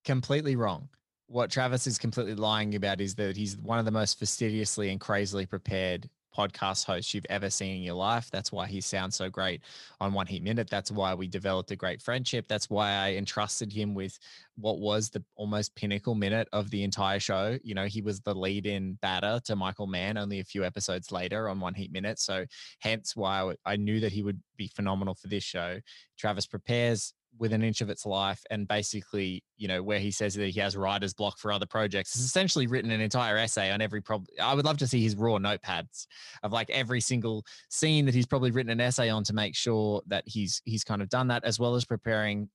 completely 0.04 0.56
wrong. 0.56 0.88
What 1.28 1.50
Travis 1.50 1.86
is 1.86 1.98
completely 1.98 2.34
lying 2.34 2.74
about 2.74 3.00
is 3.00 3.14
that 3.16 3.36
he's 3.36 3.56
one 3.56 3.78
of 3.78 3.84
the 3.84 3.90
most 3.90 4.18
fastidiously 4.18 4.90
and 4.90 5.00
crazily 5.00 5.46
prepared 5.46 6.10
podcast 6.36 6.84
hosts 6.84 7.14
you've 7.14 7.26
ever 7.30 7.50
seen 7.50 7.76
in 7.76 7.82
your 7.82 7.94
life. 7.94 8.30
That's 8.30 8.52
why 8.52 8.66
he 8.66 8.80
sounds 8.80 9.16
so 9.16 9.28
great 9.28 9.62
on 10.00 10.12
One 10.12 10.26
Heat 10.26 10.42
Minute. 10.42 10.68
That's 10.70 10.90
why 10.90 11.14
we 11.14 11.28
developed 11.28 11.70
a 11.70 11.76
great 11.76 12.00
friendship. 12.00 12.46
That's 12.48 12.70
why 12.70 12.92
I 12.92 13.12
entrusted 13.14 13.72
him 13.72 13.94
with 13.94 14.18
what 14.56 14.78
was 14.78 15.10
the 15.10 15.24
almost 15.36 15.74
pinnacle 15.74 16.14
minute 16.14 16.48
of 16.52 16.70
the 16.70 16.82
entire 16.82 17.20
show. 17.20 17.58
You 17.62 17.74
know, 17.74 17.86
he 17.86 18.02
was 18.02 18.20
the 18.20 18.34
lead 18.34 18.66
in 18.66 18.98
batter 19.02 19.40
to 19.44 19.56
Michael 19.56 19.86
Mann 19.86 20.16
only 20.16 20.40
a 20.40 20.44
few 20.44 20.64
episodes 20.64 21.12
later 21.12 21.48
on 21.48 21.60
One 21.60 21.74
Heat 21.74 21.92
Minute. 21.92 22.18
So 22.18 22.44
hence 22.80 23.16
why 23.16 23.54
I 23.64 23.76
knew 23.76 24.00
that 24.00 24.12
he 24.12 24.22
would 24.22 24.40
be 24.56 24.68
phenomenal 24.68 25.14
for 25.14 25.28
this 25.28 25.44
show. 25.44 25.80
Travis 26.18 26.46
prepares 26.46 27.14
with 27.38 27.52
an 27.52 27.62
inch 27.62 27.80
of 27.80 27.88
its 27.88 28.04
life 28.04 28.42
and 28.50 28.68
basically 28.68 29.42
you 29.56 29.66
know 29.66 29.82
where 29.82 29.98
he 29.98 30.10
says 30.10 30.34
that 30.34 30.50
he 30.50 30.60
has 30.60 30.76
writer's 30.76 31.14
block 31.14 31.38
for 31.38 31.50
other 31.50 31.66
projects 31.66 32.12
he's 32.12 32.24
essentially 32.24 32.66
written 32.66 32.90
an 32.90 33.00
entire 33.00 33.36
essay 33.38 33.70
on 33.70 33.80
every 33.80 34.00
problem 34.00 34.26
i 34.40 34.54
would 34.54 34.64
love 34.64 34.76
to 34.76 34.86
see 34.86 35.02
his 35.02 35.16
raw 35.16 35.38
notepads 35.38 36.06
of 36.42 36.52
like 36.52 36.68
every 36.70 37.00
single 37.00 37.44
scene 37.70 38.04
that 38.04 38.14
he's 38.14 38.26
probably 38.26 38.50
written 38.50 38.70
an 38.70 38.80
essay 38.80 39.08
on 39.08 39.24
to 39.24 39.32
make 39.32 39.56
sure 39.56 40.02
that 40.06 40.24
he's 40.26 40.60
he's 40.64 40.84
kind 40.84 41.00
of 41.00 41.08
done 41.08 41.28
that 41.28 41.44
as 41.44 41.58
well 41.58 41.74
as 41.74 41.84
preparing 41.84 42.48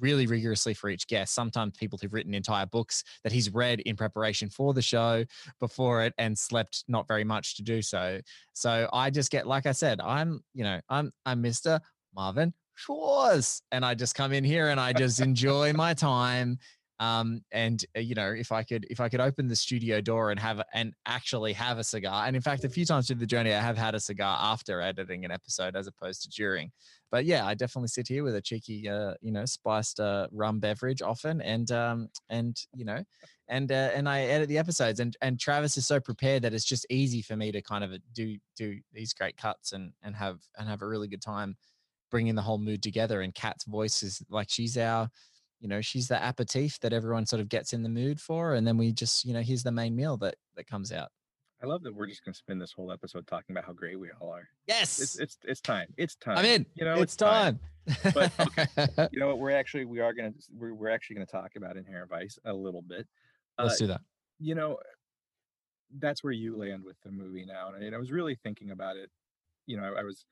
really 0.00 0.26
rigorously 0.26 0.74
for 0.74 0.90
each 0.90 1.06
guest. 1.06 1.34
Sometimes 1.34 1.76
people 1.76 1.98
who've 2.00 2.12
written 2.12 2.34
entire 2.34 2.66
books 2.66 3.04
that 3.22 3.32
he's 3.32 3.52
read 3.52 3.80
in 3.80 3.96
preparation 3.96 4.50
for 4.50 4.74
the 4.74 4.82
show 4.82 5.24
before 5.60 6.02
it 6.02 6.12
and 6.18 6.36
slept 6.36 6.84
not 6.88 7.06
very 7.06 7.24
much 7.24 7.56
to 7.56 7.62
do 7.62 7.80
so. 7.82 8.20
So 8.52 8.88
i 8.92 9.10
just 9.10 9.30
get 9.30 9.46
like 9.46 9.66
i 9.66 9.72
said 9.72 10.00
i'm 10.00 10.42
you 10.54 10.64
know 10.64 10.80
i'm 10.88 11.12
i'm 11.24 11.42
mr 11.42 11.80
marvin 12.14 12.52
Schwartz. 12.76 13.62
And 13.72 13.84
I 13.84 13.94
just 13.94 14.14
come 14.14 14.32
in 14.32 14.44
here 14.44 14.68
and 14.68 14.78
I 14.78 14.92
just 14.92 15.20
enjoy 15.20 15.72
my 15.72 15.94
time. 15.94 16.58
Um, 16.98 17.42
and 17.52 17.84
uh, 17.94 18.00
you 18.00 18.14
know, 18.14 18.30
if 18.30 18.52
I 18.52 18.62
could, 18.62 18.86
if 18.88 19.00
I 19.00 19.08
could 19.08 19.20
open 19.20 19.48
the 19.48 19.56
studio 19.56 20.00
door 20.00 20.30
and 20.30 20.40
have 20.40 20.62
and 20.72 20.94
actually 21.04 21.52
have 21.52 21.78
a 21.78 21.84
cigar, 21.84 22.26
and 22.26 22.34
in 22.34 22.40
fact, 22.40 22.64
a 22.64 22.70
few 22.70 22.86
times 22.86 23.06
through 23.06 23.16
the 23.16 23.26
journey, 23.26 23.52
I 23.52 23.60
have 23.60 23.76
had 23.76 23.94
a 23.94 24.00
cigar 24.00 24.38
after 24.40 24.80
editing 24.80 25.24
an 25.24 25.30
episode 25.30 25.76
as 25.76 25.86
opposed 25.86 26.22
to 26.22 26.30
during. 26.30 26.72
But 27.10 27.26
yeah, 27.26 27.46
I 27.46 27.54
definitely 27.54 27.88
sit 27.88 28.08
here 28.08 28.24
with 28.24 28.34
a 28.34 28.40
cheeky, 28.40 28.88
uh, 28.88 29.12
you 29.20 29.30
know, 29.30 29.44
spiced 29.44 30.00
uh, 30.00 30.28
rum 30.32 30.58
beverage 30.58 31.02
often, 31.02 31.42
and 31.42 31.70
um, 31.70 32.08
and 32.30 32.56
you 32.74 32.86
know, 32.86 33.04
and 33.48 33.70
uh, 33.70 33.90
and 33.94 34.08
I 34.08 34.22
edit 34.22 34.48
the 34.48 34.58
episodes, 34.58 34.98
and 34.98 35.14
and 35.20 35.38
Travis 35.38 35.76
is 35.76 35.86
so 35.86 36.00
prepared 36.00 36.42
that 36.44 36.54
it's 36.54 36.64
just 36.64 36.86
easy 36.88 37.20
for 37.20 37.36
me 37.36 37.52
to 37.52 37.60
kind 37.60 37.84
of 37.84 37.92
do 38.14 38.38
do 38.56 38.78
these 38.94 39.12
great 39.12 39.36
cuts 39.36 39.72
and 39.72 39.92
and 40.02 40.16
have 40.16 40.38
and 40.56 40.66
have 40.66 40.80
a 40.80 40.86
really 40.86 41.08
good 41.08 41.22
time 41.22 41.56
bringing 42.16 42.34
the 42.34 42.40
whole 42.40 42.56
mood 42.56 42.82
together. 42.82 43.20
And 43.20 43.34
Kat's 43.34 43.64
voice 43.64 44.02
is 44.02 44.22
like 44.30 44.48
she's 44.48 44.78
our, 44.78 45.06
you 45.60 45.68
know, 45.68 45.82
she's 45.82 46.08
the 46.08 46.16
aperitif 46.26 46.80
that 46.80 46.94
everyone 46.94 47.26
sort 47.26 47.40
of 47.40 47.50
gets 47.50 47.74
in 47.74 47.82
the 47.82 47.90
mood 47.90 48.18
for, 48.18 48.54
and 48.54 48.66
then 48.66 48.78
we 48.78 48.90
just, 48.90 49.26
you 49.26 49.34
know, 49.34 49.42
here's 49.42 49.62
the 49.62 49.70
main 49.70 49.94
meal 49.94 50.16
that 50.18 50.36
that 50.56 50.66
comes 50.66 50.92
out. 50.92 51.10
I 51.62 51.66
love 51.66 51.82
that 51.82 51.94
we're 51.94 52.06
just 52.06 52.24
gonna 52.24 52.34
spend 52.34 52.58
this 52.58 52.72
whole 52.72 52.90
episode 52.90 53.26
talking 53.26 53.54
about 53.54 53.66
how 53.66 53.74
great 53.74 54.00
we 54.00 54.08
all 54.18 54.30
are. 54.30 54.48
Yes, 54.66 54.98
it's 54.98 55.18
it's 55.18 55.36
it's 55.44 55.60
time. 55.60 55.88
It's 55.98 56.14
time. 56.14 56.38
I'm 56.38 56.46
in. 56.46 56.64
You 56.74 56.86
know, 56.86 56.94
it's 57.02 57.16
time. 57.16 57.60
but 58.14 58.32
okay, 58.40 58.66
you 59.12 59.20
know 59.20 59.26
what? 59.26 59.38
We're 59.38 59.50
actually 59.50 59.84
we 59.84 60.00
are 60.00 60.14
gonna 60.14 60.32
we're, 60.58 60.72
we're 60.72 60.88
actually 60.88 61.16
gonna 61.16 61.26
talk 61.26 61.56
about 61.56 61.76
Inherent 61.76 62.08
Vice 62.08 62.38
a 62.46 62.52
little 62.54 62.80
bit. 62.82 63.06
Let's 63.58 63.74
Uh, 63.74 63.78
do 63.78 63.86
that. 63.88 64.00
You 64.40 64.54
know, 64.54 64.78
that's 65.98 66.24
where 66.24 66.32
you 66.32 66.56
land 66.56 66.82
with 66.82 66.96
the 67.04 67.10
movie 67.10 67.44
now, 67.44 67.72
and 67.78 67.94
I 67.94 67.98
was 67.98 68.10
really 68.10 68.36
thinking 68.42 68.70
about 68.70 68.96
it. 68.96 69.10
You 69.66 69.76
know, 69.78 69.84
I, 69.84 70.00
I 70.00 70.02
was 70.02 70.24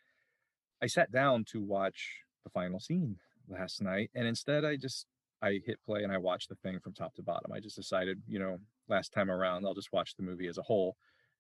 I 0.83 0.87
sat 0.87 1.11
down 1.11 1.45
to 1.47 1.63
watch 1.63 2.23
the 2.45 2.51
final 2.51 2.81
scene 2.81 3.19
last 3.49 3.83
night, 3.83 4.11
and 4.15 4.27
instead 4.27 4.65
I 4.65 4.77
just 4.77 5.07
I 5.43 5.61
hit 5.65 5.83
play 5.83 6.03
and 6.03 6.13
I 6.13 6.19
watched 6.19 6.49
the 6.49 6.57
thing 6.57 6.81
from 6.81 6.95
top 6.95 7.15
to 7.15 7.23
bottom. 7.23 7.53
I 7.53 7.61
just 7.61 7.77
decided, 7.77 8.23
you 8.27 8.39
know, 8.39 8.59
last 8.89 9.13
time 9.13 9.31
around 9.31 9.67
I'll 9.67 9.75
just 9.75 9.93
watch 9.93 10.15
the 10.17 10.23
movie 10.23 10.49
as 10.49 10.59
a 10.59 10.63
whole, 10.63 10.97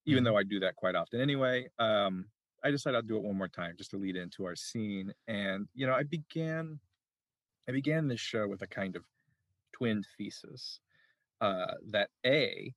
even 0.06 0.22
Mhm. 0.22 0.24
though 0.24 0.36
I 0.36 0.42
do 0.44 0.60
that 0.60 0.76
quite 0.76 0.94
often 0.94 1.20
anyway. 1.20 1.68
Um, 1.78 2.30
I 2.62 2.70
decided 2.70 2.96
I'll 2.96 3.02
do 3.02 3.16
it 3.16 3.22
one 3.22 3.36
more 3.36 3.48
time 3.48 3.76
just 3.76 3.90
to 3.92 3.98
lead 3.98 4.16
into 4.16 4.44
our 4.46 4.56
scene. 4.56 5.12
And 5.26 5.68
you 5.74 5.86
know, 5.86 5.94
I 5.94 6.02
began 6.04 6.80
I 7.68 7.72
began 7.72 8.08
this 8.08 8.20
show 8.20 8.48
with 8.48 8.62
a 8.62 8.66
kind 8.68 8.96
of 8.96 9.06
twin 9.72 10.04
thesis 10.18 10.80
uh, 11.40 11.74
that 11.90 12.10
a 12.26 12.74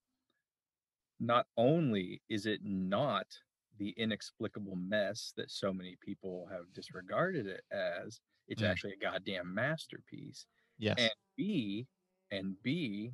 not 1.19 1.47
only 1.57 2.21
is 2.29 2.45
it 2.45 2.63
not 2.63 3.39
the 3.77 3.89
inexplicable 3.97 4.75
mess 4.75 5.33
that 5.37 5.51
so 5.51 5.73
many 5.73 5.95
people 6.01 6.47
have 6.51 6.71
disregarded 6.73 7.45
it 7.47 7.61
as, 7.71 8.19
it's 8.47 8.61
Mm. 8.61 8.69
actually 8.69 8.93
a 8.93 8.97
goddamn 8.97 9.53
masterpiece. 9.53 10.45
Yes. 10.77 10.95
And 10.99 11.11
B, 11.35 11.87
and 12.31 12.61
B, 12.63 13.13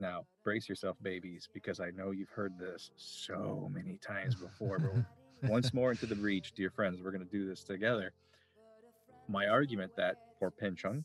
now 0.00 0.26
brace 0.42 0.68
yourself, 0.68 0.96
babies, 1.02 1.48
because 1.52 1.80
I 1.80 1.90
know 1.90 2.10
you've 2.10 2.30
heard 2.30 2.58
this 2.58 2.90
so 2.96 3.68
many 3.72 3.98
times 3.98 4.34
before. 4.34 4.78
But 5.40 5.50
once 5.50 5.72
more 5.72 5.90
into 5.90 6.06
the 6.06 6.14
breach, 6.16 6.52
dear 6.52 6.70
friends, 6.70 7.02
we're 7.02 7.12
going 7.12 7.24
to 7.24 7.30
do 7.30 7.46
this 7.46 7.64
together. 7.64 8.12
My 9.28 9.46
argument 9.48 9.94
that 9.96 10.16
for 10.38 10.50
Pynchon, 10.50 11.04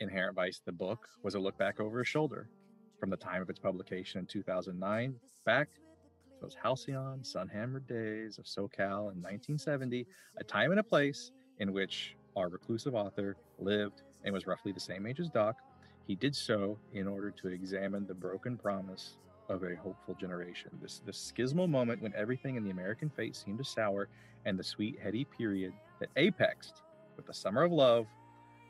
Inherent 0.00 0.34
Vice, 0.34 0.60
the 0.64 0.72
book, 0.72 1.08
was 1.22 1.34
a 1.34 1.38
look 1.38 1.56
back 1.58 1.78
over 1.78 1.98
his 1.98 2.08
shoulder 2.08 2.48
from 2.98 3.10
the 3.10 3.16
time 3.16 3.42
of 3.42 3.50
its 3.50 3.58
publication 3.58 4.18
in 4.20 4.26
2009 4.26 5.14
back 5.44 5.68
those 6.40 6.56
halcyon, 6.60 7.22
sun-hammered 7.22 7.86
days 7.86 8.38
of 8.38 8.44
SoCal 8.44 9.12
in 9.12 9.20
1970, 9.22 10.06
a 10.38 10.44
time 10.44 10.70
and 10.70 10.80
a 10.80 10.82
place 10.82 11.30
in 11.58 11.72
which 11.72 12.16
our 12.36 12.48
reclusive 12.48 12.94
author 12.94 13.36
lived 13.58 14.02
and 14.24 14.32
was 14.32 14.46
roughly 14.46 14.72
the 14.72 14.80
same 14.80 15.06
age 15.06 15.20
as 15.20 15.28
Doc. 15.28 15.56
He 16.06 16.14
did 16.14 16.34
so 16.34 16.78
in 16.92 17.06
order 17.06 17.30
to 17.30 17.48
examine 17.48 18.06
the 18.06 18.14
broken 18.14 18.56
promise 18.56 19.16
of 19.48 19.64
a 19.64 19.76
hopeful 19.76 20.14
generation. 20.14 20.70
This 20.80 21.02
this 21.04 21.32
schismal 21.36 21.68
moment 21.68 22.00
when 22.00 22.14
everything 22.14 22.56
in 22.56 22.64
the 22.64 22.70
American 22.70 23.10
fate 23.10 23.36
seemed 23.36 23.58
to 23.58 23.64
sour, 23.64 24.08
and 24.44 24.58
the 24.58 24.64
sweet 24.64 24.98
heady 25.02 25.24
period 25.24 25.72
that 25.98 26.08
apexed 26.16 26.82
with 27.16 27.26
the 27.26 27.34
summer 27.34 27.64
of 27.64 27.72
love 27.72 28.06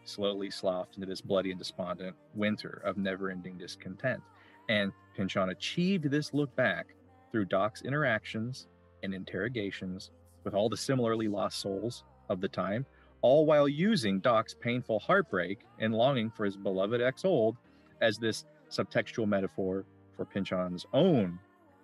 slowly 0.04 0.50
sloughed 0.50 0.96
into 0.96 1.06
this 1.06 1.20
bloody 1.20 1.50
and 1.50 1.58
despondent 1.58 2.16
winter 2.34 2.82
of 2.84 2.96
never-ending 2.96 3.58
discontent. 3.58 4.22
And 4.68 4.92
Pynchon 5.14 5.50
achieved 5.50 6.10
this 6.10 6.32
look 6.32 6.54
back 6.56 6.94
through 7.30 7.46
Doc's 7.46 7.82
interactions 7.82 8.66
and 9.02 9.14
interrogations 9.14 10.10
with 10.44 10.54
all 10.54 10.68
the 10.68 10.76
similarly 10.76 11.28
lost 11.28 11.60
souls 11.60 12.04
of 12.28 12.40
the 12.40 12.48
time, 12.48 12.86
all 13.22 13.46
while 13.46 13.68
using 13.68 14.20
Doc's 14.20 14.54
painful 14.54 14.98
heartbreak 14.98 15.60
and 15.78 15.94
longing 15.94 16.30
for 16.30 16.44
his 16.44 16.56
beloved 16.56 17.00
ex-old 17.00 17.56
as 18.00 18.18
this 18.18 18.44
subtextual 18.70 19.26
metaphor 19.26 19.84
for 20.16 20.24
Pynchon's 20.24 20.86
own 20.92 21.38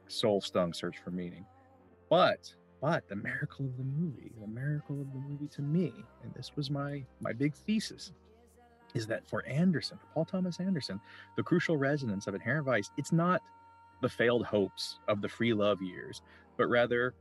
soul-stung 0.09 0.73
search 0.73 0.97
for 1.03 1.11
meaning. 1.11 1.45
But 2.09 2.55
but 2.81 3.09
the 3.09 3.17
miracle 3.17 3.65
of 3.65 3.77
the 3.79 3.85
movie, 3.85 4.33
the 4.39 4.47
miracle 4.47 5.01
of 5.01 5.13
the 5.13 5.19
movie 5.19 5.49
to 5.49 5.63
me, 5.63 5.93
and 6.23 6.33
this 6.35 6.53
was 6.57 6.71
my 6.71 7.05
my 7.21 7.33
big 7.33 7.55
thesis, 7.55 8.13
is 8.95 9.07
that 9.07 9.27
for 9.27 9.45
Anderson, 9.47 9.99
for 9.99 10.07
Paul 10.15 10.25
Thomas 10.25 10.61
Anderson, 10.61 11.01
the 11.37 11.43
crucial 11.43 11.77
resonance 11.77 12.27
of 12.27 12.35
Inherent 12.35 12.67
Vice, 12.67 12.91
it's 12.97 13.13
not 13.13 13.43
the 14.03 14.09
failed 14.09 14.45
hopes 14.45 14.99
of 15.09 15.21
the 15.21 15.29
free 15.29 15.53
love 15.53 15.81
years, 15.83 16.23
but 16.57 16.67
rather 16.69 17.15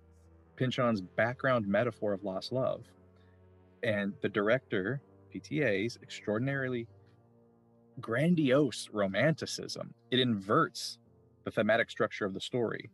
Pynchon's 0.56 1.02
background 1.02 1.68
metaphor 1.68 2.14
of 2.14 2.24
lost 2.24 2.52
love. 2.52 2.84
And 3.84 4.14
the 4.22 4.30
director, 4.30 5.02
PTA's 5.34 5.98
extraordinarily 6.02 6.88
grandiose 8.02 8.90
romanticism. 8.92 9.94
It 10.12 10.20
inverts 10.20 11.00
the 11.44 11.52
thematic 11.52 11.90
structure 11.90 12.26
of 12.26 12.34
the 12.34 12.42
story 12.42 12.90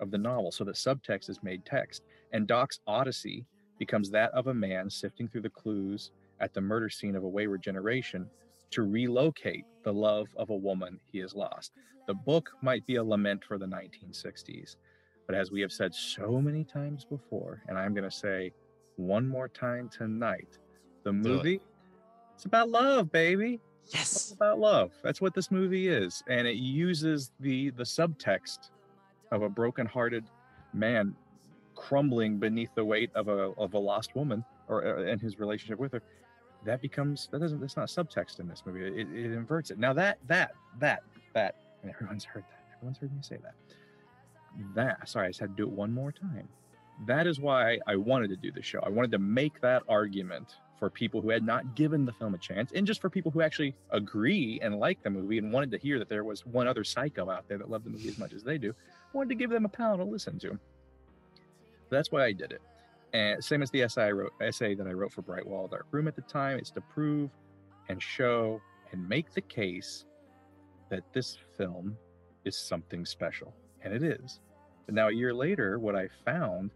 of 0.00 0.10
the 0.10 0.18
novel 0.18 0.50
so 0.50 0.64
that 0.64 0.76
subtext 0.76 1.28
is 1.28 1.42
made 1.42 1.64
text. 1.64 2.02
And 2.32 2.46
Doc's 2.46 2.80
Odyssey 2.86 3.44
becomes 3.78 4.10
that 4.10 4.32
of 4.32 4.46
a 4.46 4.54
man 4.54 4.88
sifting 4.88 5.28
through 5.28 5.42
the 5.42 5.50
clues 5.50 6.10
at 6.40 6.54
the 6.54 6.60
murder 6.60 6.88
scene 6.88 7.16
of 7.16 7.24
a 7.24 7.28
wayward 7.28 7.62
generation 7.62 8.28
to 8.70 8.82
relocate 8.82 9.64
the 9.82 9.92
love 9.92 10.28
of 10.36 10.50
a 10.50 10.56
woman 10.56 11.00
he 11.10 11.18
has 11.18 11.34
lost. 11.34 11.72
The 12.06 12.14
book 12.14 12.50
might 12.62 12.86
be 12.86 12.96
a 12.96 13.04
lament 13.04 13.44
for 13.44 13.58
the 13.58 13.66
1960s, 13.66 14.76
but 15.26 15.34
as 15.34 15.50
we 15.50 15.60
have 15.60 15.72
said 15.72 15.94
so 15.94 16.40
many 16.40 16.64
times 16.64 17.04
before, 17.04 17.62
and 17.68 17.78
I'm 17.78 17.94
going 17.94 18.08
to 18.08 18.16
say 18.16 18.52
one 18.96 19.26
more 19.26 19.48
time 19.48 19.88
tonight, 19.88 20.58
the 21.04 21.12
movie, 21.12 21.60
it's 22.34 22.44
about 22.46 22.68
love, 22.68 23.12
baby. 23.12 23.60
Yes. 23.86 24.12
It's 24.12 24.32
about 24.32 24.58
love. 24.58 24.92
That's 25.02 25.20
what 25.20 25.34
this 25.34 25.50
movie 25.50 25.88
is. 25.88 26.22
And 26.28 26.46
it 26.46 26.56
uses 26.56 27.32
the 27.40 27.70
the 27.70 27.82
subtext 27.82 28.70
of 29.30 29.42
a 29.42 29.48
broken-hearted 29.48 30.24
man 30.72 31.14
crumbling 31.74 32.38
beneath 32.38 32.70
the 32.74 32.84
weight 32.84 33.10
of 33.14 33.28
a 33.28 33.52
of 33.58 33.74
a 33.74 33.78
lost 33.78 34.14
woman 34.14 34.44
or 34.68 34.86
uh, 34.86 35.02
and 35.02 35.20
his 35.20 35.38
relationship 35.38 35.78
with 35.78 35.92
her 35.92 36.02
that 36.64 36.80
becomes 36.80 37.28
that 37.32 37.40
doesn't 37.40 37.60
that's 37.60 37.76
not 37.76 37.88
subtext 37.88 38.40
in 38.40 38.48
this 38.48 38.62
movie. 38.66 38.86
It, 38.86 39.08
it 39.12 39.32
inverts 39.32 39.70
it. 39.70 39.78
Now 39.78 39.92
that 39.94 40.18
that 40.26 40.52
that 40.78 41.02
that 41.34 41.56
and 41.82 41.90
everyone's 41.90 42.24
heard 42.24 42.44
that. 42.44 42.76
Everyone's 42.76 42.98
heard 42.98 43.12
me 43.14 43.22
say 43.22 43.38
that. 43.42 43.54
That 44.74 45.08
sorry 45.08 45.26
i 45.26 45.30
just 45.30 45.40
had 45.40 45.50
to 45.50 45.56
do 45.56 45.62
it 45.64 45.70
one 45.70 45.92
more 45.92 46.12
time. 46.12 46.48
That 47.06 47.26
is 47.26 47.40
why 47.40 47.78
i 47.86 47.96
wanted 47.96 48.28
to 48.30 48.36
do 48.36 48.52
the 48.52 48.62
show. 48.62 48.80
I 48.80 48.90
wanted 48.90 49.12
to 49.12 49.18
make 49.18 49.60
that 49.60 49.82
argument 49.88 50.56
for 50.78 50.90
people 50.90 51.20
who 51.20 51.28
had 51.28 51.44
not 51.44 51.74
given 51.74 52.06
the 52.06 52.12
film 52.12 52.34
a 52.34 52.38
chance 52.38 52.72
and 52.74 52.86
just 52.86 53.02
for 53.02 53.10
people 53.10 53.30
who 53.30 53.42
actually 53.42 53.74
agree 53.90 54.58
and 54.62 54.80
like 54.80 55.02
the 55.02 55.10
movie 55.10 55.36
and 55.36 55.52
wanted 55.52 55.70
to 55.70 55.76
hear 55.76 55.98
that 55.98 56.08
there 56.08 56.24
was 56.24 56.46
one 56.46 56.66
other 56.66 56.84
psycho 56.84 57.28
out 57.28 57.46
there 57.48 57.58
that 57.58 57.70
loved 57.70 57.84
the 57.84 57.90
movie 57.90 58.08
as 58.08 58.18
much 58.18 58.32
as 58.32 58.42
they 58.42 58.56
do 58.56 58.74
wanted 59.12 59.28
to 59.28 59.34
give 59.34 59.50
them 59.50 59.64
a 59.64 59.68
panel 59.68 59.98
to 59.98 60.04
listen 60.04 60.38
to. 60.38 60.58
That's 61.90 62.10
why 62.10 62.24
I 62.24 62.32
did 62.32 62.52
it. 62.52 62.62
And 63.12 63.42
same 63.42 63.62
as 63.62 63.70
the 63.70 63.82
essay 63.82 64.04
I 64.04 64.10
wrote, 64.12 64.32
essay 64.40 64.74
that 64.74 64.86
I 64.86 64.92
wrote 64.92 65.12
for 65.12 65.22
Bright 65.22 65.46
Wall 65.46 65.66
Dark 65.66 65.86
Room 65.90 66.06
at 66.08 66.14
the 66.14 66.22
time, 66.22 66.58
it's 66.58 66.70
to 66.72 66.80
prove 66.80 67.30
and 67.88 68.00
show 68.00 68.60
and 68.92 69.08
make 69.08 69.32
the 69.32 69.40
case 69.40 70.04
that 70.90 71.02
this 71.12 71.38
film 71.56 71.96
is 72.44 72.56
something 72.56 73.04
special, 73.04 73.54
and 73.82 73.92
it 73.92 74.02
is. 74.02 74.40
But 74.86 74.94
now 74.94 75.08
a 75.08 75.12
year 75.12 75.34
later, 75.34 75.78
what 75.78 75.96
I 75.96 76.08
found 76.24 76.70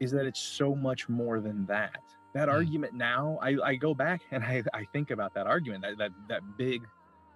is 0.00 0.10
that 0.12 0.26
it's 0.26 0.40
so 0.40 0.74
much 0.74 1.08
more 1.08 1.40
than 1.40 1.64
that. 1.66 2.00
That 2.34 2.48
hmm. 2.48 2.54
argument 2.54 2.94
now, 2.94 3.38
I, 3.42 3.56
I 3.62 3.74
go 3.76 3.94
back 3.94 4.22
and 4.30 4.42
I, 4.42 4.62
I 4.74 4.84
think 4.92 5.10
about 5.10 5.34
that 5.34 5.46
argument, 5.46 5.82
that 5.82 5.98
that 5.98 6.10
that 6.28 6.42
big 6.58 6.82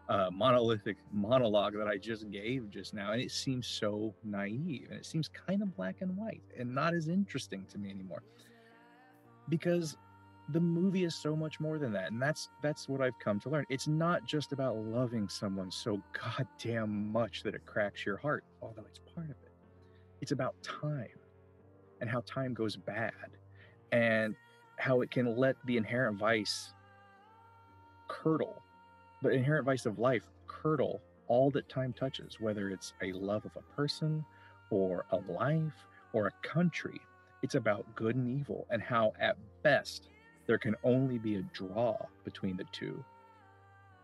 uh, 0.08 0.30
monolithic 0.32 0.96
monologue 1.12 1.74
that 1.76 1.88
I 1.88 1.96
just 1.96 2.30
gave 2.30 2.70
just 2.70 2.94
now, 2.94 3.12
and 3.12 3.20
it 3.20 3.30
seems 3.30 3.66
so 3.66 4.14
naive 4.24 4.88
and 4.90 4.98
it 4.98 5.06
seems 5.06 5.28
kind 5.28 5.62
of 5.62 5.74
black 5.76 5.96
and 6.00 6.16
white 6.16 6.42
and 6.58 6.74
not 6.74 6.94
as 6.94 7.08
interesting 7.08 7.66
to 7.72 7.78
me 7.78 7.90
anymore. 7.90 8.22
Because 9.48 9.96
the 10.50 10.60
movie 10.60 11.02
is 11.04 11.14
so 11.14 11.34
much 11.34 11.58
more 11.58 11.76
than 11.76 11.92
that 11.92 12.12
and 12.12 12.22
that's 12.22 12.50
that's 12.62 12.88
what 12.88 13.00
i've 13.00 13.18
come 13.18 13.40
to 13.40 13.48
learn. 13.48 13.64
It's 13.68 13.88
not 13.88 14.24
just 14.26 14.52
about 14.52 14.76
loving 14.76 15.28
someone 15.28 15.72
so 15.72 16.00
goddamn 16.12 17.10
much 17.10 17.42
that 17.42 17.56
it 17.56 17.66
cracks 17.66 18.06
your 18.06 18.16
heart 18.16 18.44
although 18.62 18.84
it's 18.88 19.00
part 19.12 19.26
of 19.26 19.36
it. 19.44 19.52
It's 20.20 20.30
about 20.30 20.54
time 20.62 21.08
and 22.00 22.08
how 22.08 22.22
time 22.26 22.54
goes 22.54 22.76
bad 22.76 23.12
and 23.90 24.36
how 24.78 25.00
it 25.00 25.10
can 25.10 25.36
let 25.36 25.56
the 25.66 25.76
inherent 25.76 26.16
vice 26.18 26.72
curdle 28.08 28.62
the 29.26 29.32
inherent 29.32 29.66
vice 29.66 29.86
of 29.86 29.98
life 29.98 30.22
curdle 30.46 31.00
all 31.28 31.50
that 31.50 31.68
time 31.68 31.92
touches, 31.92 32.38
whether 32.40 32.70
it's 32.70 32.92
a 33.02 33.12
love 33.12 33.44
of 33.44 33.56
a 33.56 33.74
person 33.74 34.24
or 34.70 35.04
a 35.10 35.16
life 35.32 35.86
or 36.12 36.28
a 36.28 36.46
country. 36.46 37.00
It's 37.42 37.56
about 37.56 37.94
good 37.96 38.14
and 38.14 38.28
evil 38.28 38.66
and 38.70 38.80
how, 38.80 39.12
at 39.20 39.36
best, 39.62 40.08
there 40.46 40.58
can 40.58 40.76
only 40.84 41.18
be 41.18 41.36
a 41.36 41.42
draw 41.42 41.96
between 42.24 42.56
the 42.56 42.64
two. 42.70 43.04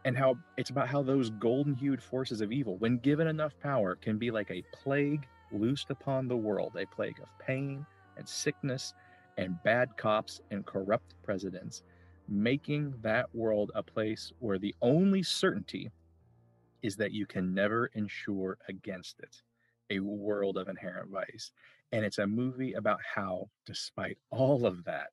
And 0.05 0.18
how 0.18 0.37
it's 0.57 0.70
about 0.70 0.89
how 0.89 1.03
those 1.03 1.31
golden 1.31 1.75
hued 1.75 2.03
forces 2.03 2.41
of 2.41 2.51
evil, 2.51 2.77
when 2.79 2.99
given 2.99 3.29
enough 3.29 3.57
power, 3.61 3.95
can 3.95 4.18
be 4.18 4.33
like 4.33 4.51
a 4.51 4.64
plague 4.73 5.29
loosed 5.53 5.91
upon 5.91 6.27
the 6.27 6.37
world 6.37 6.77
a 6.77 6.87
plague 6.87 7.20
of 7.20 7.29
pain 7.39 7.87
and 8.16 8.29
sickness 8.29 8.95
and 9.39 9.62
bad 9.62 9.97
cops 9.97 10.41
and 10.51 10.66
corrupt 10.66 11.14
presidents 11.23 11.85
making 12.33 12.95
that 13.03 13.33
world 13.35 13.70
a 13.74 13.83
place 13.83 14.33
where 14.39 14.59
the 14.59 14.74
only 14.80 15.22
certainty 15.22 15.91
is 16.83 16.97
that 16.97 17.12
you 17.12 17.26
can 17.26 17.55
never 17.55 17.87
insure 17.95 18.59
against 18.68 19.20
it 19.20 19.43
a 19.91 20.01
world 20.01 20.57
of 20.57 20.68
inherent 20.68 21.11
vice. 21.11 21.53
And 21.93 22.05
it's 22.05 22.18
a 22.18 22.26
movie 22.26 22.72
about 22.72 23.01
how, 23.14 23.51
despite 23.66 24.16
all 24.30 24.64
of 24.64 24.85
that, 24.85 25.09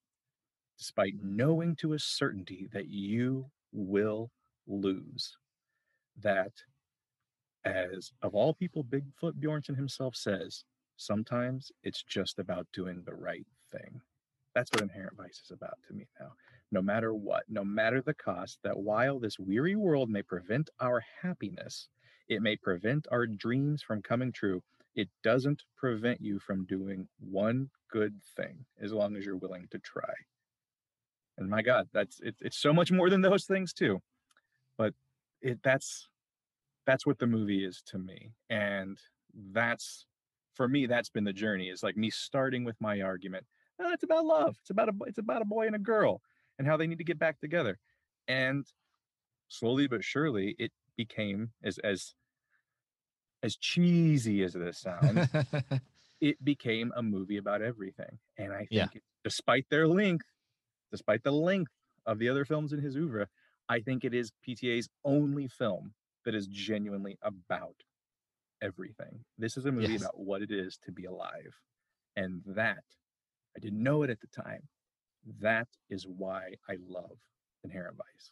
despite 0.78 1.16
knowing 1.22 1.76
to 1.78 1.94
a 1.94 2.00
certainty 2.00 2.70
that 2.72 2.88
you 2.88 3.46
will 3.74 4.32
lose, 4.66 5.36
that 6.22 6.54
as 7.66 8.14
of 8.22 8.34
all 8.34 8.54
people, 8.54 8.86
Bigfoot 8.86 9.34
Bjornsen 9.34 9.76
himself 9.76 10.16
says, 10.16 10.64
sometimes 10.96 11.72
it's 11.84 12.04
just 12.04 12.40
about 12.40 12.66
doing 12.72 13.04
the 13.06 13.16
right 13.16 13.46
thing. 13.72 14.00
That's 14.56 14.72
what 14.72 14.82
inherent 14.82 15.18
vice 15.18 15.42
is 15.44 15.52
about 15.52 15.78
to 15.88 15.94
me 15.94 16.08
now 16.20 16.32
no 16.72 16.82
matter 16.82 17.14
what, 17.14 17.44
no 17.50 17.64
matter 17.64 18.02
the 18.02 18.14
cost, 18.14 18.60
that 18.64 18.78
while 18.78 19.20
this 19.20 19.40
weary 19.40 19.76
world 19.76 20.10
may 20.10 20.22
prevent 20.22 20.70
our 20.80 21.04
happiness, 21.22 21.88
it 22.28 22.42
may 22.42 22.56
prevent 22.56 23.08
our 23.12 23.26
dreams 23.26 23.82
from 23.82 24.02
coming 24.02 24.32
true, 24.32 24.62
it 24.96 25.10
doesn't 25.24 25.64
prevent 25.78 26.22
you 26.22 26.40
from 26.40 26.66
doing 26.66 27.08
one 27.20 27.70
good 27.92 28.16
thing 28.36 28.66
as 28.82 28.94
long 28.94 29.16
as 29.16 29.26
you're 29.26 29.38
willing 29.38 29.68
to 29.72 29.80
try. 29.80 30.14
And 31.38 31.50
my 31.50 31.62
God, 31.62 31.88
that's 31.94 32.20
it, 32.20 32.36
it's 32.42 32.58
so 32.58 32.74
much 32.74 32.92
more 32.92 33.10
than 33.10 33.22
those 33.22 33.46
things 33.46 33.74
too. 33.74 34.02
But 34.78 34.94
it 35.42 35.60
that's 35.64 36.08
that's 36.86 37.06
what 37.06 37.20
the 37.20 37.28
movie 37.28 37.64
is 37.64 37.82
to 37.88 37.98
me. 37.98 38.32
And 38.50 38.98
that's 39.54 40.06
for 40.54 40.68
me, 40.68 40.86
that's 40.86 41.10
been 41.10 41.24
the 41.24 41.34
journey. 41.34 41.70
Is 41.70 41.82
like 41.82 41.96
me 41.96 42.10
starting 42.10 42.66
with 42.66 42.76
my 42.82 43.02
argument. 43.02 43.46
Oh, 43.82 43.94
it's 43.94 44.04
about 44.04 44.26
love. 44.26 44.58
It's 44.60 44.70
about 44.70 44.90
a 44.90 44.94
it's 45.08 45.18
about 45.18 45.42
a 45.42 45.46
boy 45.46 45.68
and 45.68 45.76
a 45.76 45.80
girl 45.80 46.22
and 46.60 46.68
how 46.68 46.78
they 46.78 46.88
need 46.88 47.00
to 47.00 47.06
get 47.06 47.20
back 47.20 47.40
together. 47.42 47.80
And 48.28 48.68
slowly 49.50 49.88
but 49.88 50.04
surely, 50.04 50.56
it 50.60 50.74
became 50.98 51.54
as 51.64 51.80
as 51.80 52.16
as 53.44 53.56
cheesy 53.58 54.44
as 54.44 54.54
this 54.54 54.80
sounds, 54.80 55.30
it 56.22 56.44
became 56.44 56.92
a 56.96 57.04
movie 57.04 57.38
about 57.38 57.62
everything. 57.62 58.20
And 58.38 58.54
I 58.54 58.66
think, 58.66 58.70
Yeah. 58.72 58.88
it- 58.96 59.04
despite 59.24 59.70
their 59.70 59.88
length, 59.88 60.28
despite 60.92 61.24
the 61.24 61.32
length 61.32 61.74
of 62.06 62.20
the 62.20 62.30
other 62.30 62.46
films 62.46 62.74
in 62.74 62.82
his 62.82 62.96
oeuvre, 62.98 63.30
I 63.70 63.82
think 63.82 64.04
it 64.04 64.14
is 64.14 64.32
PTA's 64.48 64.90
only 65.06 65.48
film 65.48 65.96
that 66.26 66.36
is 66.36 66.48
genuinely 66.48 67.18
about 67.22 67.76
everything. 68.62 69.26
This 69.38 69.58
is 69.58 69.66
a 69.66 69.72
movie 69.72 69.94
Yes. 69.94 70.04
about 70.04 70.20
what 70.20 70.42
it 70.42 70.52
is 70.52 70.78
to 70.80 70.92
be 70.92 71.06
alive. 71.06 71.56
And 72.16 72.44
that, 72.46 72.84
I 73.56 73.60
didn't 73.60 73.84
know 73.84 74.04
it 74.04 74.10
at 74.10 74.22
the 74.22 74.28
time. 74.28 74.70
That 75.42 75.68
is 75.90 76.06
why 76.08 76.54
I 76.70 76.78
love 76.88 77.18
Inherent 77.64 77.98
Vice. 77.98 78.32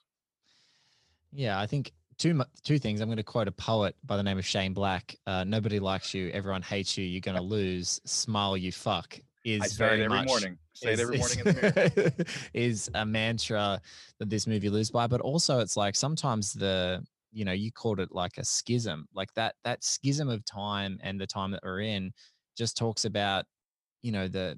Yeah, 1.32 1.60
I 1.60 1.68
think 1.68 1.92
two 2.18 2.42
two 2.64 2.80
things. 2.80 3.02
I'm 3.02 3.08
going 3.08 3.18
to 3.18 3.24
quote 3.24 3.48
a 3.48 3.52
poet 3.52 3.96
by 4.06 4.18
the 4.18 4.24
name 4.24 4.38
of 4.38 4.46
Shane 4.46 4.74
Black. 4.74 5.16
Uh, 5.28 5.44
Nobody 5.44 5.80
likes 5.80 6.14
you. 6.14 6.30
Everyone 6.30 6.62
hates 6.62 6.98
you. 6.98 7.06
You're 7.06 7.22
going 7.22 7.38
to 7.38 7.44
lose. 7.44 8.00
Smile, 8.06 8.58
you 8.58 8.72
fuck. 8.72 9.20
Is 9.46 9.74
it 9.74 9.78
very 9.78 10.04
every 10.04 10.18
much 10.18 10.28
morning. 10.28 10.58
Say 10.74 10.94
it 10.94 10.94
is- 10.94 11.00
every 11.02 11.20
is- 11.20 11.38
morning 11.38 11.40
in 11.40 11.56
the 11.62 12.12
mirror. 12.18 12.26
is 12.54 12.90
a 12.96 13.06
mantra 13.06 13.82
that 14.20 14.30
this 14.30 14.48
movie 14.48 14.70
lives 14.70 14.92
by. 14.92 15.08
But 15.08 15.22
also, 15.22 15.60
it's 15.60 15.78
like 15.78 15.96
sometimes 15.96 16.54
the 16.54 17.04
you 17.32 17.46
know 17.46 17.52
you 17.52 17.72
called 17.72 18.00
it 18.00 18.10
like 18.12 18.38
a 18.38 18.46
schism, 18.46 19.08
like 19.14 19.34
that 19.36 19.56
that 19.64 19.84
schism 19.84 20.30
of 20.30 20.44
time 20.46 20.98
and 21.04 21.20
the 21.20 21.28
time 21.28 21.52
that 21.52 21.62
we're 21.64 21.82
in, 21.82 22.12
just 22.58 22.78
talks 22.78 23.06
about 23.06 23.46
you 24.02 24.12
know 24.12 24.28
the 24.28 24.58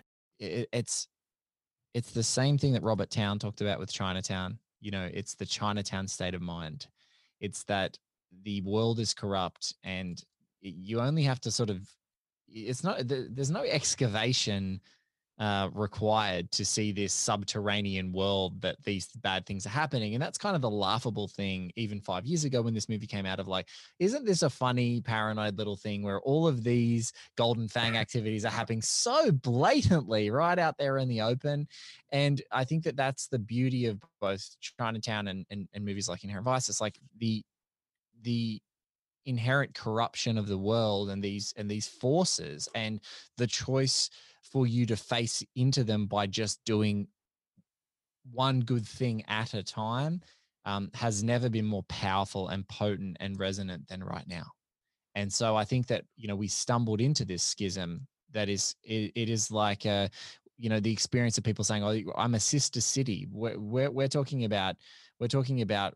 it, 0.41 0.67
it's 0.73 1.07
it's 1.93 2.11
the 2.11 2.23
same 2.23 2.57
thing 2.57 2.73
that 2.73 2.83
Robert 2.83 3.09
Towne 3.09 3.39
talked 3.39 3.61
about 3.61 3.79
with 3.79 3.91
Chinatown. 3.91 4.57
You 4.79 4.91
know, 4.91 5.09
it's 5.13 5.35
the 5.35 5.45
Chinatown 5.45 6.07
state 6.07 6.33
of 6.33 6.41
mind. 6.41 6.87
It's 7.39 7.63
that 7.63 7.97
the 8.43 8.61
world 8.61 8.99
is 8.99 9.13
corrupt, 9.13 9.75
and 9.83 10.21
you 10.61 10.99
only 10.99 11.23
have 11.23 11.39
to 11.41 11.51
sort 11.51 11.69
of. 11.69 11.87
It's 12.47 12.83
not. 12.83 13.07
There's 13.07 13.51
no 13.51 13.63
excavation 13.63 14.81
uh, 15.41 15.71
required 15.73 16.51
to 16.51 16.63
see 16.63 16.91
this 16.91 17.11
subterranean 17.11 18.11
world 18.11 18.61
that 18.61 18.75
these 18.83 19.07
bad 19.23 19.43
things 19.43 19.65
are 19.65 19.69
happening. 19.69 20.13
And 20.13 20.21
that's 20.21 20.37
kind 20.37 20.55
of 20.55 20.61
the 20.61 20.69
laughable 20.69 21.27
thing, 21.27 21.71
even 21.75 21.99
five 21.99 22.27
years 22.27 22.43
ago 22.43 22.61
when 22.61 22.75
this 22.75 22.87
movie 22.87 23.07
came 23.07 23.25
out, 23.25 23.39
of 23.39 23.47
like, 23.47 23.67
isn't 23.97 24.23
this 24.23 24.43
a 24.43 24.51
funny, 24.51 25.01
paranoid 25.01 25.57
little 25.57 25.75
thing 25.75 26.03
where 26.03 26.21
all 26.21 26.47
of 26.47 26.63
these 26.63 27.11
Golden 27.37 27.67
Fang 27.67 27.97
activities 27.97 28.45
are 28.45 28.51
happening 28.51 28.83
so 28.83 29.31
blatantly 29.31 30.29
right 30.29 30.59
out 30.59 30.77
there 30.77 30.99
in 30.99 31.09
the 31.09 31.21
open? 31.21 31.67
And 32.11 32.39
I 32.51 32.63
think 32.63 32.83
that 32.83 32.95
that's 32.95 33.25
the 33.25 33.39
beauty 33.39 33.87
of 33.87 33.99
both 34.19 34.47
Chinatown 34.59 35.27
and, 35.27 35.47
and, 35.49 35.67
and 35.73 35.83
movies 35.83 36.07
like 36.07 36.23
Inherent 36.23 36.45
Vice. 36.45 36.69
It's 36.69 36.81
like 36.81 36.99
the, 37.17 37.43
the, 38.21 38.61
inherent 39.27 39.75
corruption 39.75 40.35
of 40.35 40.47
the 40.47 40.57
world 40.57 41.11
and 41.11 41.23
these 41.23 41.53
and 41.55 41.69
these 41.69 41.87
forces 41.87 42.67
and 42.73 42.99
the 43.37 43.45
choice 43.45 44.09
for 44.41 44.67
you 44.67 44.85
to 44.87 44.95
face 44.95 45.43
into 45.55 45.83
them 45.83 46.07
by 46.07 46.27
just 46.27 46.63
doing 46.65 47.07
one 48.31 48.59
good 48.61 48.85
thing 48.85 49.23
at 49.27 49.53
a 49.53 49.63
time 49.63 50.21
um, 50.65 50.91
has 50.93 51.23
never 51.23 51.49
been 51.49 51.65
more 51.65 51.83
powerful 51.83 52.49
and 52.49 52.67
potent 52.67 53.17
and 53.19 53.39
resonant 53.39 53.87
than 53.87 54.03
right 54.03 54.27
now. 54.27 54.45
And 55.15 55.31
so 55.31 55.55
I 55.55 55.65
think 55.65 55.87
that 55.87 56.05
you 56.15 56.27
know 56.27 56.35
we 56.35 56.47
stumbled 56.47 57.01
into 57.01 57.25
this 57.25 57.43
schism 57.43 58.07
that 58.31 58.47
is 58.47 58.75
it, 58.83 59.11
it 59.15 59.29
is 59.29 59.51
like 59.51 59.85
a 59.85 60.09
you 60.57 60.69
know 60.69 60.79
the 60.79 60.91
experience 60.91 61.37
of 61.37 61.43
people 61.43 61.63
saying 61.63 61.83
oh 61.83 62.13
I'm 62.15 62.35
a 62.35 62.39
sister 62.39 62.79
city. 62.79 63.27
We're, 63.31 63.59
we're 63.59 63.91
we're 63.91 64.07
talking 64.07 64.45
about 64.45 64.75
we're 65.19 65.27
talking 65.27 65.61
about 65.61 65.95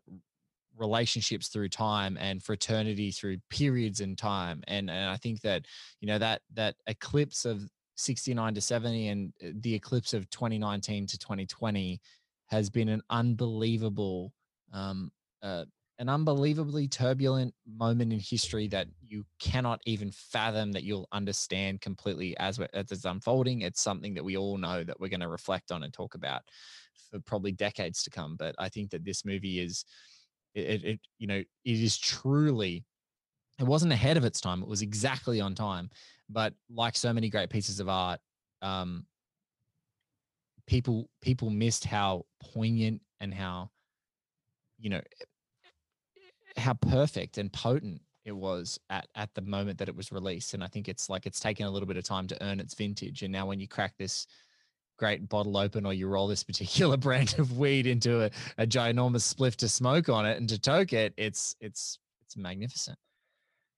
relationships 0.76 1.48
through 1.48 1.70
time 1.70 2.18
and 2.20 2.42
fraternity 2.42 3.10
through 3.10 3.38
periods 3.48 4.00
in 4.00 4.14
time 4.14 4.62
and 4.68 4.90
and 4.90 5.08
I 5.08 5.16
think 5.16 5.40
that 5.40 5.64
you 6.00 6.08
know 6.08 6.18
that 6.18 6.42
that 6.52 6.74
eclipse 6.86 7.46
of 7.46 7.70
69 7.96 8.54
to 8.54 8.60
70 8.60 9.08
and 9.08 9.32
uh, 9.44 9.48
the 9.60 9.74
eclipse 9.74 10.14
of 10.14 10.28
2019 10.30 11.06
to 11.06 11.18
2020 11.18 12.00
has 12.48 12.70
been 12.70 12.88
an 12.88 13.02
unbelievable 13.10 14.32
um, 14.72 15.10
uh, 15.42 15.64
an 15.98 16.10
unbelievably 16.10 16.88
turbulent 16.88 17.54
moment 17.66 18.12
in 18.12 18.20
history 18.20 18.68
that 18.68 18.86
you 19.02 19.24
cannot 19.40 19.80
even 19.86 20.10
fathom 20.10 20.70
that 20.72 20.82
you'll 20.82 21.08
understand 21.10 21.80
completely 21.80 22.36
as, 22.36 22.60
as 22.74 22.92
it's 22.92 23.06
unfolding. 23.06 23.62
It's 23.62 23.80
something 23.80 24.12
that 24.12 24.22
we 24.22 24.36
all 24.36 24.58
know 24.58 24.84
that 24.84 25.00
we're 25.00 25.08
going 25.08 25.20
to 25.20 25.28
reflect 25.28 25.72
on 25.72 25.84
and 25.84 25.94
talk 25.94 26.14
about 26.14 26.42
for 27.10 27.20
probably 27.20 27.52
decades 27.52 28.02
to 28.02 28.10
come 28.10 28.36
but 28.36 28.54
i 28.58 28.68
think 28.68 28.90
that 28.90 29.04
this 29.04 29.24
movie 29.24 29.60
is 29.60 29.84
it, 30.54 30.84
it 30.84 31.00
you 31.18 31.26
know 31.26 31.36
it 31.38 31.48
is 31.64 31.98
truly 31.98 32.84
it 33.58 33.64
wasn't 33.64 33.92
ahead 33.92 34.16
of 34.16 34.24
its 34.24 34.40
time 34.40 34.62
it 34.62 34.68
was 34.68 34.82
exactly 34.82 35.40
on 35.40 35.54
time 35.54 35.90
but 36.28 36.54
like 36.70 36.96
so 36.96 37.12
many 37.12 37.28
great 37.28 37.50
pieces 37.50 37.80
of 37.80 37.88
art, 37.88 38.20
um, 38.62 39.06
people 40.66 41.08
people 41.20 41.50
missed 41.50 41.84
how 41.84 42.24
poignant 42.40 43.00
and 43.20 43.32
how 43.32 43.70
you 44.78 44.90
know 44.90 45.00
how 46.56 46.74
perfect 46.74 47.38
and 47.38 47.52
potent 47.52 48.00
it 48.24 48.32
was 48.32 48.78
at 48.90 49.06
at 49.14 49.32
the 49.34 49.42
moment 49.42 49.78
that 49.78 49.88
it 49.88 49.96
was 49.96 50.10
released. 50.10 50.54
And 50.54 50.64
i 50.64 50.66
think 50.66 50.88
it's 50.88 51.08
like 51.08 51.26
it's 51.26 51.40
taken 51.40 51.66
a 51.66 51.70
little 51.70 51.86
bit 51.86 51.96
of 51.96 52.04
time 52.04 52.26
to 52.28 52.44
earn 52.44 52.60
its 52.60 52.74
vintage. 52.74 53.22
And 53.22 53.32
now 53.32 53.46
when 53.46 53.60
you 53.60 53.68
crack 53.68 53.94
this 53.98 54.26
great 54.98 55.28
bottle 55.28 55.56
open 55.56 55.86
or 55.86 55.92
you 55.92 56.08
roll 56.08 56.26
this 56.26 56.44
particular 56.50 56.96
brand 56.96 57.38
of 57.38 57.58
weed 57.58 57.86
into 57.86 58.22
a, 58.22 58.30
a 58.58 58.66
ginormous 58.66 59.32
spliff 59.32 59.56
to 59.56 59.68
smoke 59.68 60.08
on 60.08 60.26
it 60.26 60.38
and 60.38 60.48
to 60.48 60.58
toke 60.58 60.92
it 60.92 61.12
it's 61.16 61.54
it's 61.60 61.98
it's 62.22 62.36
magnificent 62.36 62.98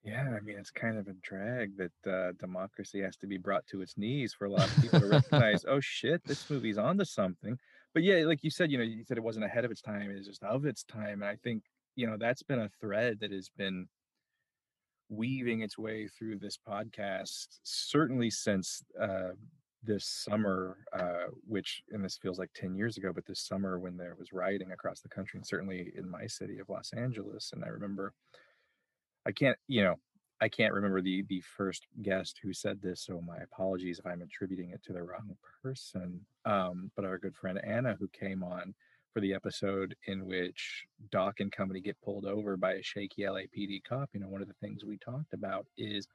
yeah, 0.05 0.35
I 0.37 0.41
mean, 0.41 0.57
it's 0.59 0.71
kind 0.71 0.97
of 0.97 1.09
a 1.09 1.15
drag 1.23 1.73
that 1.77 2.11
uh, 2.11 2.33
democracy 2.39 3.01
has 3.03 3.17
to 3.17 3.27
be 3.27 3.37
brought 3.37 3.67
to 3.69 3.83
its 3.83 3.99
knees 3.99 4.33
for 4.33 4.47
a 4.47 4.51
lot 4.51 4.69
of 4.69 4.83
people 4.83 5.01
to 5.01 5.07
recognize, 5.07 5.65
oh 5.69 5.81
shit, 5.81 6.25
this 6.25 6.49
movie's 6.49 6.79
onto 6.79 7.05
something. 7.05 7.59
But 7.95 8.05
yeah, 8.05 8.25
like 8.25 8.45
you 8.45 8.51
said, 8.51 8.71
you 8.71 8.79
know, 8.79 8.85
you 8.85 9.05
said 9.05 9.17
it 9.17 9.25
wasn't 9.25 9.47
ahead 9.47 9.65
of 9.65 9.71
its 9.71 9.83
time; 9.83 10.11
it's 10.11 10.27
just 10.27 10.43
of 10.45 10.67
its 10.67 10.85
time. 10.85 11.23
And 11.23 11.25
I 11.25 11.37
think 11.37 11.65
you 11.97 12.07
know 12.07 12.17
that's 12.19 12.43
been 12.43 12.61
a 12.61 12.71
thread 12.81 13.19
that 13.21 13.33
has 13.33 13.49
been 13.57 13.89
weaving 15.09 15.63
its 15.63 15.79
way 15.79 16.07
through 16.07 16.39
this 16.39 16.57
podcast, 16.57 17.59
certainly 17.65 18.31
since 18.31 18.85
uh, 19.01 19.31
this 19.83 20.07
summer, 20.07 20.77
uh, 20.93 21.33
which 21.47 21.83
and 21.91 22.05
this 22.05 22.19
feels 22.19 22.39
like 22.39 22.51
ten 22.55 22.77
years 22.77 22.99
ago, 22.99 23.11
but 23.13 23.27
this 23.27 23.41
summer 23.41 23.79
when 23.81 23.97
there 23.97 24.15
was 24.19 24.33
rioting 24.33 24.71
across 24.71 25.01
the 25.01 25.09
country, 25.09 25.39
and 25.39 25.47
certainly 25.47 25.93
in 25.97 26.09
my 26.09 26.27
city 26.27 26.59
of 26.59 26.69
Los 26.69 26.93
Angeles, 26.93 27.51
and 27.53 27.65
I 27.65 27.69
remember 27.69 28.13
I 29.29 29.33
can't, 29.33 29.59
you 29.69 29.85
know, 29.85 29.97
I 30.41 30.49
can't 30.49 30.73
remember 30.73 31.03
the 31.03 31.23
the 31.29 31.43
first 31.57 31.87
guest 32.03 32.41
who 32.43 32.53
said 32.55 32.81
this, 32.81 33.03
so 33.03 33.21
my 33.21 33.37
apologies 33.39 33.99
if 33.99 34.07
I'm 34.07 34.23
attributing 34.23 34.71
it 34.71 34.83
to 34.85 34.93
the 34.95 35.03
wrong 35.03 35.37
person. 35.63 36.21
Um, 36.47 36.91
but 36.97 37.05
our 37.05 37.19
good 37.19 37.37
friend 37.37 37.61
Anna, 37.63 37.97
who 38.01 38.09
came 38.09 38.43
on 38.43 38.75
for 39.13 39.21
the 39.21 39.35
episode 39.35 39.95
in 40.07 40.27
which 40.27 40.87
Doc 41.11 41.41
and 41.41 41.53
company 41.53 41.81
get 41.81 42.01
pulled 42.03 42.25
over 42.25 42.57
by 42.57 42.75
a 42.75 42.83
shaky 42.83 43.23
LAPD 43.23 43.85
cop, 43.85 44.09
you 44.15 44.21
know, 44.21 44.29
one 44.29 44.43
of 44.43 44.49
the 44.49 44.55
things 44.55 44.85
we 44.85 44.97
talked 44.97 45.35
about 45.35 45.67
is 45.77 46.09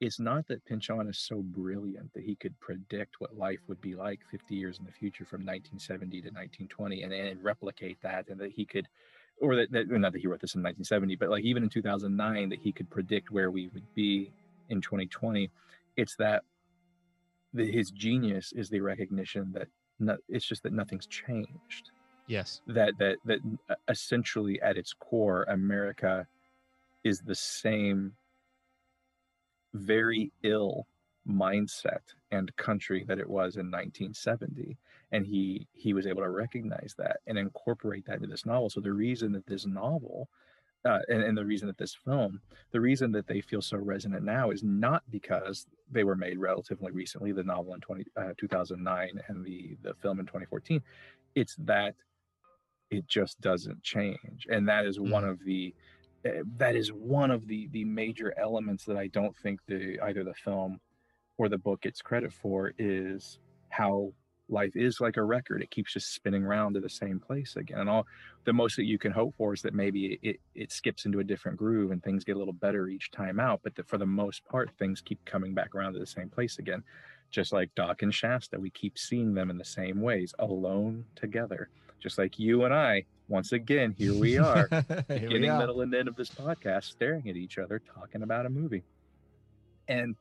it's 0.00 0.18
not 0.18 0.46
that 0.48 0.64
Pynchon 0.64 1.08
is 1.08 1.18
so 1.18 1.36
brilliant 1.42 2.12
that 2.14 2.24
he 2.24 2.34
could 2.34 2.58
predict 2.58 3.20
what 3.20 3.38
life 3.38 3.60
would 3.68 3.80
be 3.80 3.94
like 3.94 4.20
50 4.30 4.54
years 4.54 4.78
in 4.78 4.84
the 4.84 4.92
future 4.92 5.24
from 5.24 5.40
1970 5.40 6.20
to 6.22 6.28
1920 6.28 7.02
and, 7.02 7.12
and 7.12 7.44
replicate 7.44 7.98
that, 8.02 8.28
and 8.28 8.40
that 8.40 8.50
he 8.52 8.64
could 8.64 8.88
or 9.40 9.56
that, 9.56 9.72
that 9.72 9.90
not 9.90 10.12
that 10.12 10.20
he 10.20 10.26
wrote 10.26 10.40
this 10.40 10.54
in 10.54 10.62
1970, 10.62 11.16
but 11.16 11.30
like 11.30 11.44
even 11.44 11.62
in 11.62 11.68
2009, 11.68 12.48
that 12.48 12.58
he 12.58 12.72
could 12.72 12.88
predict 12.90 13.30
where 13.30 13.50
we 13.50 13.68
would 13.68 13.94
be 13.94 14.30
in 14.68 14.80
2020. 14.80 15.50
It's 15.96 16.16
that 16.16 16.42
the, 17.52 17.70
his 17.70 17.90
genius 17.90 18.52
is 18.52 18.68
the 18.68 18.80
recognition 18.80 19.52
that 19.52 19.68
no, 20.00 20.16
it's 20.28 20.44
just 20.44 20.62
that 20.64 20.72
nothing's 20.72 21.06
changed. 21.06 21.90
Yes. 22.26 22.60
That 22.66 22.94
that 22.98 23.18
that 23.24 23.38
uh, 23.68 23.74
essentially 23.88 24.60
at 24.60 24.76
its 24.76 24.92
core, 24.92 25.44
America 25.44 26.26
is 27.04 27.20
the 27.20 27.34
same 27.34 28.14
very 29.74 30.32
ill 30.42 30.86
mindset 31.28 32.00
and 32.30 32.54
country 32.56 33.04
that 33.08 33.18
it 33.18 33.28
was 33.28 33.56
in 33.56 33.70
1970 33.70 34.76
and 35.12 35.26
he 35.26 35.66
he 35.72 35.94
was 35.94 36.06
able 36.06 36.22
to 36.22 36.30
recognize 36.30 36.94
that 36.98 37.18
and 37.26 37.38
incorporate 37.38 38.04
that 38.06 38.16
into 38.16 38.26
this 38.26 38.44
novel. 38.44 38.68
So 38.68 38.80
the 38.80 38.92
reason 38.92 39.32
that 39.32 39.46
this 39.46 39.66
novel 39.66 40.28
uh, 40.84 40.98
and, 41.08 41.22
and 41.22 41.36
the 41.36 41.44
reason 41.44 41.66
that 41.66 41.78
this 41.78 41.94
film 41.94 42.40
the 42.72 42.80
reason 42.80 43.10
that 43.12 43.26
they 43.26 43.40
feel 43.40 43.62
so 43.62 43.78
resonant 43.78 44.22
now 44.22 44.50
is 44.50 44.62
not 44.62 45.02
because 45.10 45.66
they 45.90 46.04
were 46.04 46.16
made 46.16 46.38
relatively 46.38 46.92
recently 46.92 47.32
the 47.32 47.42
novel 47.42 47.74
in 47.74 47.80
20, 47.80 48.04
uh, 48.16 48.32
2009 48.36 49.20
and 49.28 49.44
the 49.44 49.76
the 49.82 49.94
film 49.94 50.20
in 50.20 50.26
2014 50.26 50.82
it's 51.34 51.56
that 51.56 51.94
it 52.90 53.06
just 53.06 53.40
doesn't 53.40 53.82
change 53.82 54.46
and 54.50 54.68
that 54.68 54.84
is 54.84 55.00
one 55.00 55.24
of 55.24 55.42
the 55.44 55.74
uh, 56.26 56.42
that 56.58 56.76
is 56.76 56.92
one 56.92 57.30
of 57.30 57.46
the 57.46 57.68
the 57.68 57.84
major 57.84 58.34
elements 58.38 58.84
that 58.84 58.98
i 58.98 59.06
don't 59.06 59.36
think 59.38 59.60
the 59.66 59.98
either 60.02 60.22
the 60.22 60.34
film 60.34 60.78
or 61.38 61.48
the 61.48 61.58
book 61.58 61.82
gets 61.82 62.00
credit 62.00 62.32
for 62.32 62.72
is 62.78 63.38
how 63.70 64.12
life 64.48 64.76
is 64.76 65.00
like 65.00 65.16
a 65.16 65.22
record 65.22 65.62
it 65.62 65.70
keeps 65.70 65.92
just 65.94 66.12
spinning 66.12 66.44
around 66.44 66.74
to 66.74 66.80
the 66.80 66.88
same 66.88 67.18
place 67.18 67.56
again 67.56 67.78
and 67.78 67.88
all 67.88 68.06
the 68.44 68.52
most 68.52 68.76
that 68.76 68.84
you 68.84 68.98
can 68.98 69.10
hope 69.10 69.34
for 69.34 69.54
is 69.54 69.62
that 69.62 69.72
maybe 69.72 70.18
it, 70.22 70.38
it 70.54 70.70
skips 70.70 71.06
into 71.06 71.20
a 71.20 71.24
different 71.24 71.56
groove 71.56 71.90
and 71.90 72.02
things 72.02 72.24
get 72.24 72.36
a 72.36 72.38
little 72.38 72.52
better 72.52 72.88
each 72.88 73.10
time 73.10 73.40
out 73.40 73.60
but 73.64 73.74
that 73.74 73.88
for 73.88 73.96
the 73.96 74.06
most 74.06 74.44
part 74.44 74.70
things 74.78 75.00
keep 75.00 75.22
coming 75.24 75.54
back 75.54 75.74
around 75.74 75.94
to 75.94 75.98
the 75.98 76.06
same 76.06 76.28
place 76.28 76.58
again 76.58 76.82
just 77.30 77.52
like 77.52 77.74
doc 77.74 78.02
and 78.02 78.14
shasta 78.14 78.60
we 78.60 78.68
keep 78.70 78.98
seeing 78.98 79.32
them 79.32 79.48
in 79.48 79.56
the 79.56 79.64
same 79.64 80.02
ways 80.02 80.34
alone 80.40 81.04
together 81.16 81.70
just 81.98 82.18
like 82.18 82.38
you 82.38 82.64
and 82.64 82.74
i 82.74 83.02
once 83.28 83.52
again 83.52 83.94
here 83.96 84.14
we 84.14 84.36
are 84.36 84.68
Here 84.88 85.04
we 85.08 85.18
beginning 85.20 85.50
are. 85.50 85.58
middle 85.58 85.80
and 85.80 85.94
end 85.94 86.06
of 86.06 86.16
this 86.16 86.28
podcast 86.28 86.84
staring 86.84 87.30
at 87.30 87.36
each 87.36 87.56
other 87.56 87.80
talking 87.94 88.22
about 88.22 88.44
a 88.44 88.50
movie 88.50 88.84
and 89.88 90.14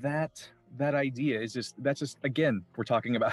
that 0.00 0.48
that 0.78 0.94
idea 0.94 1.40
is 1.40 1.52
just 1.52 1.74
that's 1.82 2.00
just 2.00 2.18
again 2.24 2.64
we're 2.76 2.84
talking 2.84 3.16
about 3.16 3.32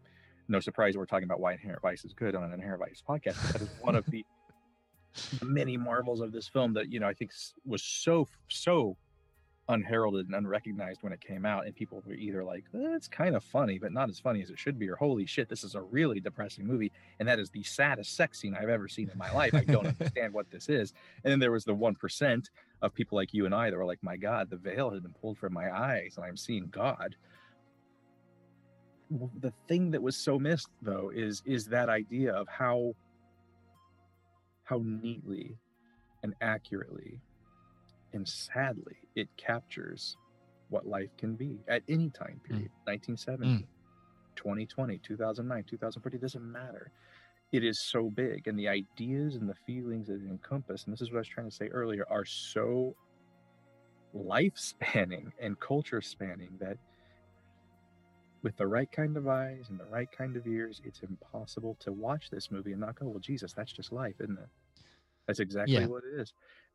no 0.48 0.60
surprise 0.60 0.96
we're 0.96 1.06
talking 1.06 1.24
about 1.24 1.40
why 1.40 1.52
inherent 1.52 1.80
vice 1.82 2.04
is 2.04 2.12
good 2.12 2.34
on 2.34 2.44
an 2.44 2.52
inherent 2.52 2.80
vice 2.80 3.02
podcast 3.06 3.40
that 3.52 3.62
is 3.62 3.68
one 3.80 3.94
of 3.94 4.04
the 4.06 4.24
many 5.42 5.76
marvels 5.76 6.20
of 6.20 6.32
this 6.32 6.48
film 6.48 6.72
that 6.74 6.90
you 6.92 7.00
know 7.00 7.06
i 7.06 7.14
think 7.14 7.30
was 7.64 7.82
so 7.82 8.26
so 8.48 8.96
unheralded 9.68 10.26
and 10.26 10.34
unrecognized 10.34 11.02
when 11.02 11.12
it 11.12 11.20
came 11.20 11.46
out 11.46 11.64
and 11.64 11.74
people 11.74 12.02
were 12.06 12.12
either 12.14 12.44
like 12.44 12.64
"Eh, 12.74 12.94
it's 12.94 13.08
kind 13.08 13.34
of 13.34 13.42
funny 13.42 13.78
but 13.78 13.92
not 13.92 14.10
as 14.10 14.20
funny 14.20 14.42
as 14.42 14.50
it 14.50 14.58
should 14.58 14.78
be 14.78 14.88
or 14.88 14.96
holy 14.96 15.24
shit 15.24 15.48
this 15.48 15.64
is 15.64 15.74
a 15.74 15.80
really 15.80 16.20
depressing 16.20 16.66
movie 16.66 16.92
and 17.18 17.26
that 17.26 17.38
is 17.38 17.48
the 17.48 17.62
saddest 17.62 18.14
sex 18.14 18.40
scene 18.40 18.54
i've 18.54 18.68
ever 18.68 18.88
seen 18.88 19.08
in 19.08 19.16
my 19.16 19.32
life. 19.32 19.54
I 19.54 19.64
don't 19.64 19.86
understand 19.98 20.34
what 20.34 20.50
this 20.50 20.68
is. 20.68 20.92
And 21.24 21.30
then 21.30 21.38
there 21.38 21.52
was 21.52 21.64
the 21.64 21.74
1% 21.74 22.50
of 22.82 22.94
people 22.94 23.16
like 23.16 23.32
you 23.32 23.46
and 23.46 23.54
i 23.54 23.70
that 23.70 23.76
were 23.76 23.86
like 23.86 24.02
my 24.02 24.16
god 24.16 24.50
the 24.50 24.56
veil 24.56 24.90
has 24.90 25.00
been 25.00 25.14
pulled 25.14 25.38
from 25.38 25.54
my 25.54 25.74
eyes 25.74 26.14
and 26.16 26.26
i'm 26.26 26.36
seeing 26.36 26.68
god. 26.68 27.16
The 29.40 29.52
thing 29.68 29.90
that 29.92 30.02
was 30.02 30.16
so 30.16 30.38
missed 30.38 30.68
though 30.82 31.10
is 31.14 31.42
is 31.46 31.66
that 31.66 31.88
idea 31.88 32.32
of 32.32 32.48
how 32.48 32.94
how 34.64 34.82
neatly 34.84 35.56
and 36.22 36.34
accurately 36.40 37.20
and 38.14 38.26
sadly 38.26 38.96
it 39.14 39.28
captures 39.36 40.16
what 40.70 40.86
life 40.86 41.10
can 41.18 41.34
be 41.34 41.58
at 41.68 41.82
any 41.88 42.10
time 42.10 42.40
hmm. 42.46 42.54
period 42.54 42.70
1970 42.84 43.48
hmm. 43.48 43.56
2020 44.36 44.98
2009 44.98 45.64
2040 45.64 46.18
doesn't 46.18 46.52
matter. 46.52 46.90
It 47.52 47.62
is 47.62 47.78
so 47.78 48.10
big 48.10 48.48
and 48.48 48.58
the 48.58 48.66
ideas 48.66 49.36
and 49.36 49.48
the 49.48 49.54
feelings 49.66 50.08
that 50.08 50.14
it 50.14 50.28
encompass 50.28 50.84
and 50.84 50.92
this 50.92 51.00
is 51.00 51.10
what 51.10 51.18
i 51.18 51.20
was 51.20 51.28
trying 51.28 51.48
to 51.48 51.54
say 51.54 51.68
earlier 51.68 52.04
are 52.10 52.24
so 52.24 52.96
life 54.12 54.54
spanning 54.56 55.32
and 55.40 55.60
culture 55.60 56.00
spanning 56.00 56.56
that 56.58 56.78
with 58.42 58.56
the 58.56 58.66
right 58.66 58.90
kind 58.90 59.16
of 59.16 59.28
eyes 59.28 59.66
and 59.70 59.78
the 59.78 59.84
right 59.84 60.08
kind 60.10 60.36
of 60.36 60.46
ears 60.48 60.82
it's 60.84 61.00
impossible 61.00 61.76
to 61.78 61.92
watch 61.92 62.28
this 62.28 62.50
movie 62.50 62.72
and 62.72 62.80
not 62.80 62.98
go 62.98 63.06
well 63.06 63.20
jesus 63.20 63.52
that's 63.52 63.72
just 63.72 63.92
life 63.92 64.16
isn't 64.20 64.38
it? 64.38 64.48
That's 65.26 65.40
exactly 65.40 65.74
Yeah. 65.74 65.86
what 65.86 66.04
it 66.04 66.20
is. 66.20 66.32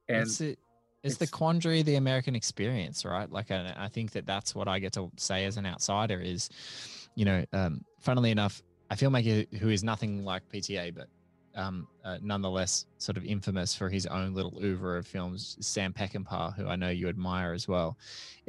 And 0.07 0.21
it's, 0.23 0.41
it, 0.41 0.59
it's, 1.03 1.17
the 1.17 1.27
quandary 1.27 1.79
of 1.79 1.85
the 1.85 1.95
American 1.95 2.35
experience, 2.35 3.05
right? 3.05 3.31
Like, 3.31 3.51
I, 3.51 3.73
I 3.77 3.87
think 3.87 4.11
that 4.11 4.25
that's 4.25 4.53
what 4.53 4.67
I 4.67 4.79
get 4.79 4.93
to 4.93 5.11
say 5.17 5.45
as 5.45 5.57
an 5.57 5.65
outsider 5.65 6.19
is, 6.19 6.49
you 7.15 7.25
know, 7.25 7.45
um, 7.53 7.83
funnily 7.99 8.31
enough, 8.31 8.61
a 8.89 8.95
filmmaker 8.95 9.51
who 9.57 9.69
is 9.69 9.83
nothing 9.83 10.23
like 10.23 10.43
PTA, 10.51 10.93
but 10.95 11.07
um, 11.55 11.87
uh, 12.03 12.17
nonetheless 12.21 12.85
sort 12.97 13.17
of 13.17 13.25
infamous 13.25 13.75
for 13.75 13.89
his 13.89 14.05
own 14.07 14.33
little 14.33 14.57
oeuvre 14.63 14.97
of 14.97 15.07
films, 15.07 15.57
Sam 15.61 15.93
Peckinpah, 15.93 16.55
who 16.55 16.67
I 16.67 16.75
know 16.75 16.89
you 16.89 17.07
admire 17.09 17.53
as 17.53 17.67
well. 17.67 17.97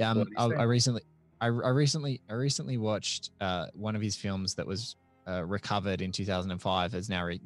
Um, 0.01 0.18
What 0.18 0.28
did 0.28 0.38
he 0.38 0.55
I. 0.57 0.61
I 0.61 0.62
recently, 0.64 1.03
I, 1.40 1.46
I 1.46 1.48
recently, 1.70 2.20
I 2.28 2.34
recently 2.34 2.78
watched 2.78 3.30
uh, 3.40 3.66
one 3.74 3.96
of 3.96 4.03
his 4.03 4.16
films 4.16 4.55
that 4.55 4.66
was 4.66 4.96
uh, 5.31 5.45
recovered 5.45 6.03
in 6.03 6.11
2005 6.12 6.93
has 6.93 7.09
now 7.09 7.24
re- 7.24 7.41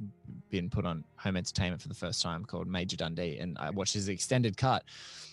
been 0.51 0.70
put 0.70 0.87
on 0.87 1.05
home 1.16 1.37
entertainment 1.37 1.82
for 1.82 1.89
the 1.89 1.95
first 1.95 2.22
time 2.22 2.45
called 2.45 2.66
Major 2.66 2.97
Dundee. 2.97 3.39
And 3.39 3.59
I 3.59 3.70
watched 3.70 3.95
his 3.95 4.09
extended 4.09 4.57
cut. 4.57 4.85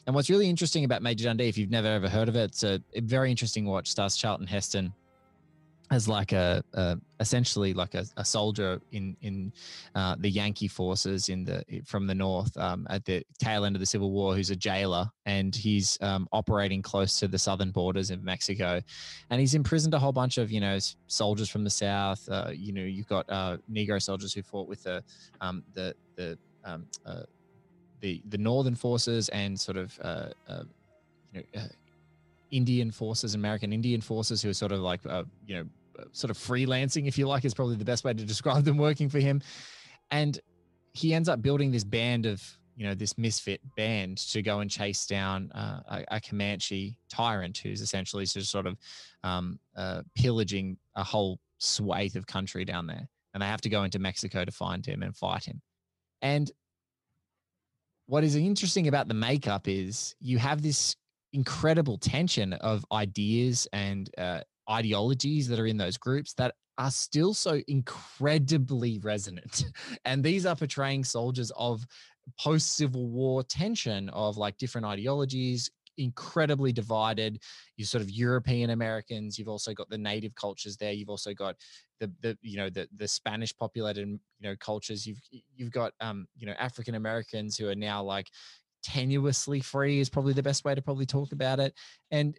And 0.06 0.16
what's 0.16 0.30
really 0.30 0.50
interesting 0.50 0.84
about 0.84 1.02
Major 1.02 1.26
Dundee, 1.26 1.48
if 1.48 1.58
you've 1.58 1.70
never 1.70 1.88
ever 1.88 2.10
heard 2.10 2.28
of 2.28 2.36
it, 2.36 2.46
it's 2.46 2.64
a, 2.64 2.82
a 2.94 3.02
very 3.02 3.30
interesting 3.30 3.66
watch. 3.66 3.90
Stars 3.90 4.18
Charlton 4.18 4.48
Heston 4.48 4.94
as 5.92 6.08
like 6.08 6.32
a, 6.32 6.64
a 6.74 6.98
essentially 7.20 7.74
like 7.74 7.94
a, 7.96 8.06
a 8.16 8.24
soldier 8.24 8.82
in 8.94 9.16
in 9.22 9.52
uh, 9.94 10.16
the 10.20 10.30
Yankee 10.30 10.70
forces 10.70 11.28
in 11.28 11.44
the 11.44 11.64
from 11.86 12.08
the 12.08 12.16
north 12.16 12.56
um, 12.58 12.88
at 12.90 13.04
the 13.04 13.24
tail 13.40 13.66
end 13.66 13.76
of 13.76 13.82
the 13.82 13.86
Civil 13.86 14.12
War, 14.12 14.34
who's 14.34 14.50
a 14.50 14.56
jailer 14.56 15.10
and 15.26 15.54
he's 15.54 15.98
um, 16.02 16.28
operating 16.32 16.82
close 16.82 17.20
to 17.20 17.28
the 17.28 17.38
southern 17.38 17.72
borders 17.72 18.10
of 18.10 18.24
Mexico, 18.24 18.82
and 19.30 19.40
he's 19.42 19.54
imprisoned 19.54 19.94
a 19.94 20.00
whole 20.00 20.14
bunch 20.14 20.38
of 20.38 20.50
you 20.50 20.62
know 20.62 20.80
soldiers 21.08 21.50
from 21.50 21.66
the 21.66 21.70
south. 21.70 22.28
Uh, 22.30 22.52
you 22.54 22.72
know, 22.72 22.82
you've 22.82 23.08
got 23.08 23.30
uh, 23.30 23.58
Negro 23.70 24.02
soldiers 24.02 24.34
who 24.34 24.42
fought 24.42 24.70
with 24.70 24.82
the 24.84 25.04
um, 25.42 25.62
the 25.74 25.94
the 26.16 26.38
um, 26.64 26.88
uh, 27.06 27.24
the 28.00 28.22
the 28.30 28.38
northern 28.38 28.76
forces 28.76 29.28
and 29.30 29.60
sort 29.60 29.78
of 29.78 30.00
uh, 30.02 30.30
uh, 30.48 30.64
you 31.34 31.44
know. 31.54 31.62
Indian 32.52 32.92
forces, 32.92 33.34
American 33.34 33.72
Indian 33.72 34.02
forces, 34.02 34.42
who 34.42 34.50
are 34.50 34.54
sort 34.54 34.74
of 34.74 34.82
like, 34.82 35.00
you 35.48 35.56
know, 35.56 35.64
sort 36.12 36.32
of 36.32 36.38
freelancing, 36.38 37.08
if 37.08 37.18
you 37.18 37.28
like, 37.28 37.46
is 37.46 37.54
probably 37.54 37.76
the 37.76 37.86
best 37.86 38.04
way 38.04 38.14
to 38.14 38.26
describe 38.26 38.64
them 38.64 38.78
working 38.78 39.10
for 39.10 39.20
him. 39.20 39.42
And 40.10 40.40
he 40.94 41.14
ends 41.14 41.30
up 41.30 41.42
building 41.42 41.72
this 41.72 41.84
band 41.84 42.26
of, 42.26 42.44
you 42.76 42.86
know, 42.86 42.94
this 42.94 43.18
misfit 43.18 43.62
band 43.76 44.18
to 44.18 44.42
go 44.42 44.60
and 44.60 44.70
chase 44.70 45.06
down 45.06 45.52
uh, 45.54 45.82
a, 45.90 46.16
a 46.16 46.22
Comanche 46.22 46.98
tyrant 47.10 47.58
who's 47.58 47.82
essentially 47.82 48.26
just 48.26 48.52
sort 48.52 48.66
of 48.66 48.78
um, 49.24 49.60
uh, 49.76 50.02
pillaging 50.16 50.78
a 50.96 51.04
whole 51.04 51.40
swathe 51.60 52.16
of 52.16 52.28
country 52.28 52.66
down 52.66 52.88
there. 52.88 53.08
And 53.34 53.42
they 53.42 53.48
have 53.48 53.62
to 53.62 53.70
go 53.70 53.84
into 53.84 54.00
Mexico 54.00 54.44
to 54.44 54.52
find 54.52 54.86
him 54.86 55.04
and 55.04 55.16
fight 55.16 55.46
him. 55.46 55.62
And 56.22 56.52
what 58.08 58.24
is 58.24 58.36
interesting 58.36 58.88
about 58.90 59.08
the 59.08 59.14
makeup 59.14 59.68
is 59.68 60.16
you 60.20 60.38
have 60.38 60.62
this 60.62 60.98
incredible 61.34 61.98
tension 61.98 62.54
of 62.54 62.86
ideas 62.92 63.68
and 63.72 64.10
uh, 64.18 64.42
ideologies 64.72 65.48
that 65.50 65.60
are 65.60 65.68
in 65.68 65.78
those 65.78 65.98
groups 65.98 66.34
that 66.34 66.56
are 66.78 66.92
still 66.92 67.34
so 67.34 67.62
incredibly 67.68 69.00
resonant. 69.00 69.66
and 70.06 70.24
these 70.24 70.46
are 70.46 70.56
portraying 70.56 71.04
soldiers 71.04 71.52
of 71.56 71.86
post 72.40 72.76
Civil 72.76 73.08
War 73.08 73.44
tension 73.44 74.10
of 74.10 74.38
like 74.38 74.58
different 74.58 74.88
ideologies, 74.88 75.70
incredibly 75.98 76.72
divided. 76.72 77.40
You 77.78 77.86
sort 77.86 78.02
of 78.02 78.10
European 78.10 78.72
Americans. 78.72 79.38
You've 79.38 79.50
also 79.50 79.74
got 79.74 79.90
the 79.90 79.98
native 79.98 80.34
cultures 80.36 80.78
there. 80.78 80.92
You've 80.92 81.10
also 81.10 81.34
got 81.34 81.56
the 82.00 82.12
the 82.22 82.38
you 82.42 82.58
know 82.58 82.70
the 82.70 82.88
the 82.96 83.08
Spanish 83.08 83.56
populated 83.56 84.08
you 84.08 84.20
know 84.40 84.56
cultures. 84.60 85.06
You've 85.06 85.22
you've 85.56 85.72
got 85.72 85.94
um 86.00 86.28
you 86.36 86.48
know 86.48 86.54
African 86.58 86.96
Americans 86.96 87.58
who 87.58 87.68
are 87.70 87.76
now 87.76 88.04
like 88.04 88.28
tenuously 88.86 89.64
free 89.64 90.00
is 90.00 90.10
probably 90.10 90.34
the 90.34 90.44
best 90.44 90.66
way 90.66 90.74
to 90.74 90.82
probably 90.82 91.06
talk 91.06 91.32
about 91.32 91.60
it. 91.60 91.74
And 92.10 92.38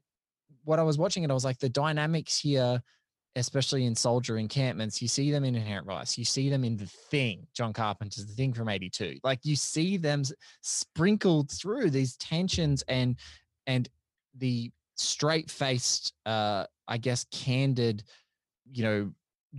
what 0.65 0.79
I 0.79 0.83
was 0.83 0.99
watching 0.99 1.23
it, 1.25 1.31
I 1.31 1.35
was 1.35 1.45
like 1.45 1.59
the 1.59 1.69
dynamics 1.69 2.39
here. 2.39 2.83
Especially 3.35 3.87
in 3.87 3.95
soldier 3.95 4.37
encampments, 4.37 5.01
you 5.01 5.09
see 5.09 5.31
them 5.31 5.43
in 5.43 5.55
Inherent 5.55 5.87
Vice. 5.87 6.19
You 6.19 6.25
see 6.27 6.51
them 6.51 6.65
in 6.65 6.77
The 6.77 6.85
Thing, 6.85 7.47
John 7.55 7.73
Carpenter's 7.73 8.27
The 8.27 8.35
Thing 8.35 8.53
from 8.53 8.69
'82. 8.69 9.21
Like 9.25 9.39
you 9.43 9.57
see 9.57 9.97
them 9.97 10.23
sprinkled 10.61 11.51
through 11.51 11.89
these 11.89 12.15
tensions 12.17 12.85
and 12.89 13.17
and 13.67 13.89
the 14.37 14.71
straight 14.97 15.51
faced 15.51 16.13
uh 16.27 16.65
i 16.89 16.97
guess 16.97 17.27
candid 17.31 18.05
you 18.71 18.83
know 18.83 19.11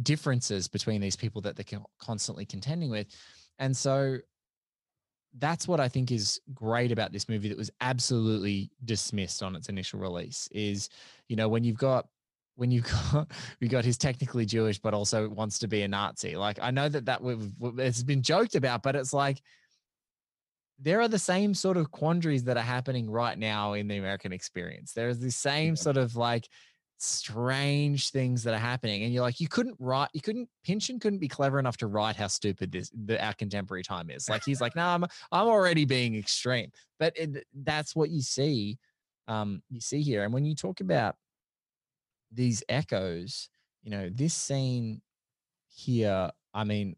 differences 0.01 0.67
between 0.67 1.01
these 1.01 1.15
people 1.15 1.41
that 1.41 1.55
they're 1.55 1.79
constantly 1.99 2.45
contending 2.45 2.89
with 2.89 3.07
and 3.59 3.75
so 3.75 4.17
that's 5.39 5.67
what 5.67 5.79
i 5.79 5.87
think 5.87 6.11
is 6.11 6.39
great 6.53 6.91
about 6.91 7.11
this 7.11 7.27
movie 7.27 7.49
that 7.49 7.57
was 7.57 7.71
absolutely 7.81 8.69
dismissed 8.85 9.41
on 9.41 9.55
its 9.55 9.69
initial 9.69 9.99
release 9.99 10.47
is 10.51 10.89
you 11.27 11.35
know 11.35 11.47
when 11.47 11.63
you've 11.63 11.77
got 11.77 12.07
when 12.55 12.71
you've 12.71 12.85
got 13.11 13.29
we 13.59 13.67
got 13.67 13.85
he's 13.85 13.97
technically 13.97 14.45
jewish 14.45 14.79
but 14.79 14.93
also 14.93 15.27
wants 15.29 15.59
to 15.59 15.67
be 15.67 15.81
a 15.81 15.87
nazi 15.87 16.35
like 16.35 16.59
i 16.61 16.71
know 16.71 16.87
that 16.87 17.05
that 17.05 17.21
it's 17.77 18.03
been 18.03 18.21
joked 18.21 18.55
about 18.55 18.83
but 18.83 18.95
it's 18.95 19.13
like 19.13 19.41
there 20.79 21.01
are 21.01 21.07
the 21.07 21.19
same 21.19 21.53
sort 21.53 21.77
of 21.77 21.91
quandaries 21.91 22.43
that 22.43 22.57
are 22.57 22.63
happening 22.63 23.09
right 23.09 23.37
now 23.37 23.73
in 23.73 23.87
the 23.87 23.97
American 23.97 24.33
experience. 24.33 24.91
There's 24.91 25.19
the 25.19 25.31
same 25.31 25.75
sort 25.75 25.97
of 25.97 26.15
like 26.15 26.47
strange 27.03 28.11
things 28.11 28.43
that 28.43 28.53
are 28.53 28.59
happening 28.59 29.03
and 29.03 29.13
you're 29.13 29.23
like 29.23 29.39
you 29.39 29.47
couldn't 29.47 29.75
write 29.79 30.09
you 30.13 30.21
couldn't 30.21 30.47
Pynchon 30.63 30.99
couldn't 30.99 31.19
be 31.19 31.27
clever 31.27 31.59
enough 31.59 31.75
to 31.77 31.87
write 31.87 32.15
how 32.15 32.27
stupid 32.27 32.71
this 32.71 32.91
the 33.05 33.23
our 33.23 33.33
contemporary 33.33 33.83
time 33.83 34.09
is. 34.09 34.29
Like 34.29 34.43
he's 34.45 34.61
like 34.61 34.75
no 34.75 34.85
I'm 34.85 35.03
I'm 35.31 35.47
already 35.47 35.85
being 35.85 36.15
extreme. 36.15 36.71
But 36.99 37.17
it, 37.17 37.45
that's 37.53 37.95
what 37.95 38.09
you 38.09 38.21
see 38.21 38.77
um 39.27 39.61
you 39.69 39.81
see 39.81 40.01
here 40.01 40.23
and 40.23 40.33
when 40.33 40.45
you 40.45 40.55
talk 40.55 40.79
about 40.79 41.15
these 42.31 42.63
echoes 42.69 43.49
you 43.83 43.91
know 43.91 44.09
this 44.09 44.33
scene 44.33 45.01
here 45.75 46.31
I 46.53 46.63
mean 46.63 46.95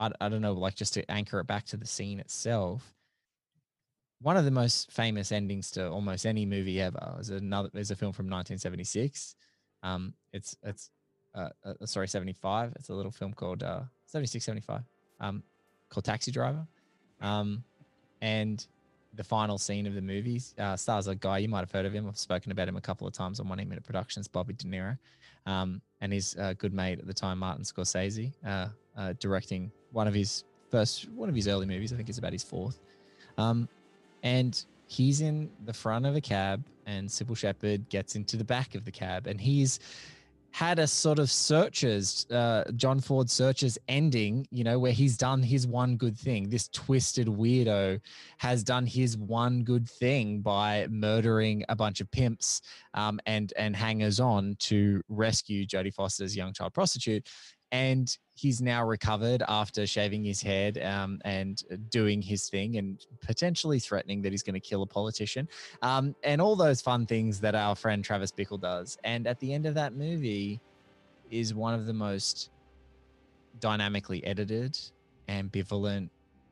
I, 0.00 0.10
I 0.20 0.28
don't 0.28 0.42
know 0.42 0.54
like 0.54 0.74
just 0.74 0.94
to 0.94 1.10
anchor 1.10 1.38
it 1.40 1.46
back 1.46 1.66
to 1.66 1.76
the 1.76 1.86
scene 1.86 2.18
itself 2.18 2.94
one 4.24 4.38
of 4.38 4.46
the 4.46 4.50
most 4.50 4.90
famous 4.90 5.32
endings 5.32 5.70
to 5.70 5.86
almost 5.86 6.24
any 6.24 6.46
movie 6.46 6.80
ever 6.80 7.16
is 7.20 7.28
another 7.28 7.68
is 7.74 7.90
a 7.90 7.94
film 7.94 8.10
from 8.10 8.24
1976. 8.24 9.36
Um, 9.82 10.14
it's 10.32 10.56
it's 10.62 10.90
uh, 11.34 11.50
uh, 11.62 11.84
sorry 11.84 12.08
75. 12.08 12.72
It's 12.76 12.88
a 12.88 12.94
little 12.94 13.12
film 13.12 13.34
called 13.34 13.62
uh, 13.62 13.80
76 14.06 14.42
75 14.42 14.80
um, 15.20 15.42
called 15.90 16.06
Taxi 16.06 16.30
Driver. 16.30 16.66
Um, 17.20 17.64
and 18.22 18.66
the 19.12 19.22
final 19.22 19.58
scene 19.58 19.86
of 19.86 19.94
the 19.94 20.00
movie 20.00 20.40
uh, 20.58 20.74
stars 20.74 21.06
a 21.06 21.14
guy 21.14 21.36
you 21.36 21.48
might 21.50 21.60
have 21.60 21.70
heard 21.70 21.84
of 21.84 21.92
him. 21.92 22.08
I've 22.08 22.18
spoken 22.18 22.50
about 22.50 22.66
him 22.66 22.78
a 22.78 22.80
couple 22.80 23.06
of 23.06 23.12
times 23.12 23.40
on 23.40 23.48
One 23.48 23.58
Heat 23.58 23.68
Minute 23.68 23.84
Productions, 23.84 24.26
Bobby 24.26 24.54
De 24.54 24.64
Niro, 24.64 24.96
um, 25.44 25.82
and 26.00 26.10
his 26.10 26.34
uh, 26.36 26.54
good 26.56 26.72
mate 26.72 26.98
at 26.98 27.06
the 27.06 27.12
time, 27.12 27.38
Martin 27.38 27.62
Scorsese, 27.62 28.32
uh, 28.46 28.68
uh, 28.96 29.12
directing 29.20 29.70
one 29.92 30.08
of 30.08 30.14
his 30.14 30.44
first, 30.70 31.10
one 31.10 31.28
of 31.28 31.34
his 31.34 31.46
early 31.46 31.66
movies. 31.66 31.92
I 31.92 31.96
think 31.96 32.08
it's 32.08 32.16
about 32.16 32.32
his 32.32 32.42
fourth. 32.42 32.80
Um, 33.36 33.68
and 34.24 34.64
he's 34.86 35.20
in 35.20 35.50
the 35.64 35.72
front 35.72 36.06
of 36.06 36.16
a 36.16 36.20
cab 36.20 36.64
and 36.86 37.08
Cybill 37.08 37.36
Shepherd 37.36 37.88
gets 37.88 38.16
into 38.16 38.36
the 38.36 38.44
back 38.44 38.74
of 38.74 38.84
the 38.84 38.90
cab 38.90 39.28
and 39.28 39.40
he's 39.40 39.78
had 40.50 40.78
a 40.78 40.86
sort 40.86 41.18
of 41.18 41.28
searches 41.28 42.26
uh, 42.30 42.62
john 42.76 43.00
ford 43.00 43.28
searches 43.28 43.76
ending 43.88 44.46
you 44.52 44.62
know 44.62 44.78
where 44.78 44.92
he's 44.92 45.16
done 45.16 45.42
his 45.42 45.66
one 45.66 45.96
good 45.96 46.16
thing. 46.16 46.48
This 46.48 46.68
twisted 46.68 47.26
weirdo 47.26 48.00
has 48.38 48.62
done 48.62 48.86
his 48.86 49.16
one 49.16 49.64
good 49.64 49.88
thing 49.88 50.42
by 50.42 50.86
murdering 50.88 51.64
a 51.68 51.74
bunch 51.74 52.00
of 52.00 52.08
pimps 52.12 52.62
um, 52.94 53.18
and 53.26 53.52
and 53.56 53.74
hangers 53.74 54.20
on 54.20 54.54
to 54.60 55.02
rescue 55.08 55.66
jodie 55.66 55.92
foster's 55.92 56.36
young 56.36 56.52
child 56.52 56.72
prostitute 56.72 57.28
and 57.74 58.18
he's 58.34 58.62
now 58.62 58.86
recovered 58.86 59.42
after 59.48 59.84
shaving 59.84 60.22
his 60.22 60.40
head 60.40 60.78
um, 60.78 61.20
and 61.24 61.64
doing 61.90 62.22
his 62.22 62.48
thing 62.48 62.76
and 62.76 63.04
potentially 63.20 63.80
threatening 63.80 64.22
that 64.22 64.30
he's 64.30 64.44
going 64.44 64.54
to 64.54 64.60
kill 64.60 64.82
a 64.82 64.86
politician 64.86 65.48
um, 65.82 66.14
and 66.22 66.40
all 66.40 66.54
those 66.54 66.80
fun 66.80 67.04
things 67.04 67.40
that 67.40 67.56
our 67.56 67.74
friend 67.74 68.04
Travis 68.04 68.30
Bickle 68.30 68.60
does. 68.60 68.96
And 69.02 69.26
at 69.26 69.40
the 69.40 69.52
end 69.52 69.66
of 69.66 69.74
that 69.74 69.92
movie 69.92 70.60
is 71.32 71.52
one 71.52 71.74
of 71.74 71.86
the 71.86 71.92
most 71.92 72.50
dynamically 73.58 74.24
edited, 74.24 74.78
ambivalent, 75.28 76.10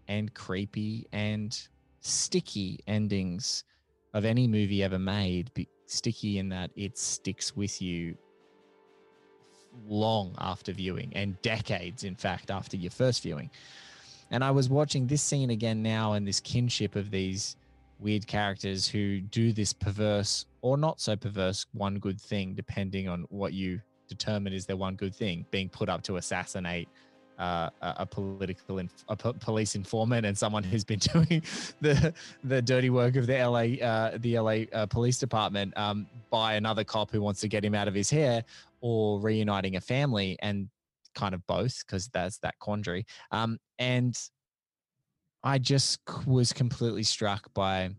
and 0.09 0.35
creepy 0.35 1.07
and 1.13 1.57
sticky 2.01 2.81
endings 2.89 3.63
of 4.13 4.25
any 4.25 4.49
movie 4.49 4.83
ever 4.83 4.99
made. 4.99 5.55
Be- 5.55 5.69
sticky 5.87 6.39
in 6.39 6.49
that 6.49 6.71
it 6.75 6.99
sticks 6.99 7.55
with 7.55 7.81
you 7.81 8.17
long 9.87 10.35
after 10.39 10.73
viewing 10.73 11.13
and 11.15 11.41
decades, 11.43 12.05
in 12.05 12.15
fact, 12.15 12.51
after 12.51 12.77
your 12.77 12.91
first 12.91 13.23
viewing. 13.23 13.51
And 14.31 14.43
I 14.43 14.51
was 14.51 14.69
watching 14.69 15.07
this 15.07 15.23
scene 15.23 15.51
again 15.51 15.83
now 15.83 16.15
and 16.15 16.27
this 16.27 16.41
kinship 16.41 16.97
of 16.97 17.11
these 17.11 17.57
weird 18.01 18.27
characters 18.27 18.89
who 18.89 19.21
do 19.21 19.53
this 19.53 19.73
perverse 19.73 20.47
or 20.63 20.77
not 20.77 21.01
so 21.01 21.17
perverse 21.17 21.67
one 21.73 21.99
good 21.99 22.21
thing, 22.21 22.55
depending 22.55 23.09
on 23.09 23.27
what 23.29 23.53
you 23.53 23.81
determine 24.09 24.53
is 24.53 24.67
their 24.67 24.77
one 24.77 24.95
good 24.95 25.15
thing, 25.15 25.45
being 25.51 25.69
put 25.69 25.89
up 25.89 26.03
to 26.05 26.17
assassinate 26.17 26.89
uh, 27.39 27.71
a, 27.81 28.07
political 28.07 28.79
inf- 28.79 29.05
a 29.09 29.17
po- 29.17 29.33
police 29.33 29.75
informant 29.75 30.25
and 30.25 30.37
someone 30.37 30.63
who's 30.63 30.85
been 30.85 30.99
doing 31.13 31.43
the 31.81 32.15
the 32.45 32.63
dirty 32.63 32.91
work 32.91 33.17
of 33.17 33.27
the 33.27 33.35
LA 33.35 33.85
uh, 33.85 34.17
the 34.19 34.39
LA 34.39 34.65
uh, 34.73 34.87
police 34.87 35.19
department 35.19 35.77
um, 35.77 36.07
by 36.31 36.55
another 36.55 36.85
cop 36.85 37.11
who 37.11 37.21
wants 37.21 37.41
to 37.41 37.49
get 37.49 37.65
him 37.65 37.75
out 37.75 37.89
of 37.89 37.95
his 37.95 38.11
hair, 38.11 38.45
or 38.83 39.21
reuniting 39.21 39.77
a 39.77 39.81
family, 39.81 40.37
and 40.43 40.69
kind 41.15 41.35
of 41.35 41.47
both 41.47 41.83
because 41.87 42.09
that's 42.09 42.39
that 42.39 42.59
quandary. 42.59 43.07
Um, 43.31 43.59
and 43.79 44.19
I 45.43 45.59
just 45.59 46.01
was 46.27 46.53
completely 46.53 47.03
struck 47.03 47.53
by, 47.55 47.91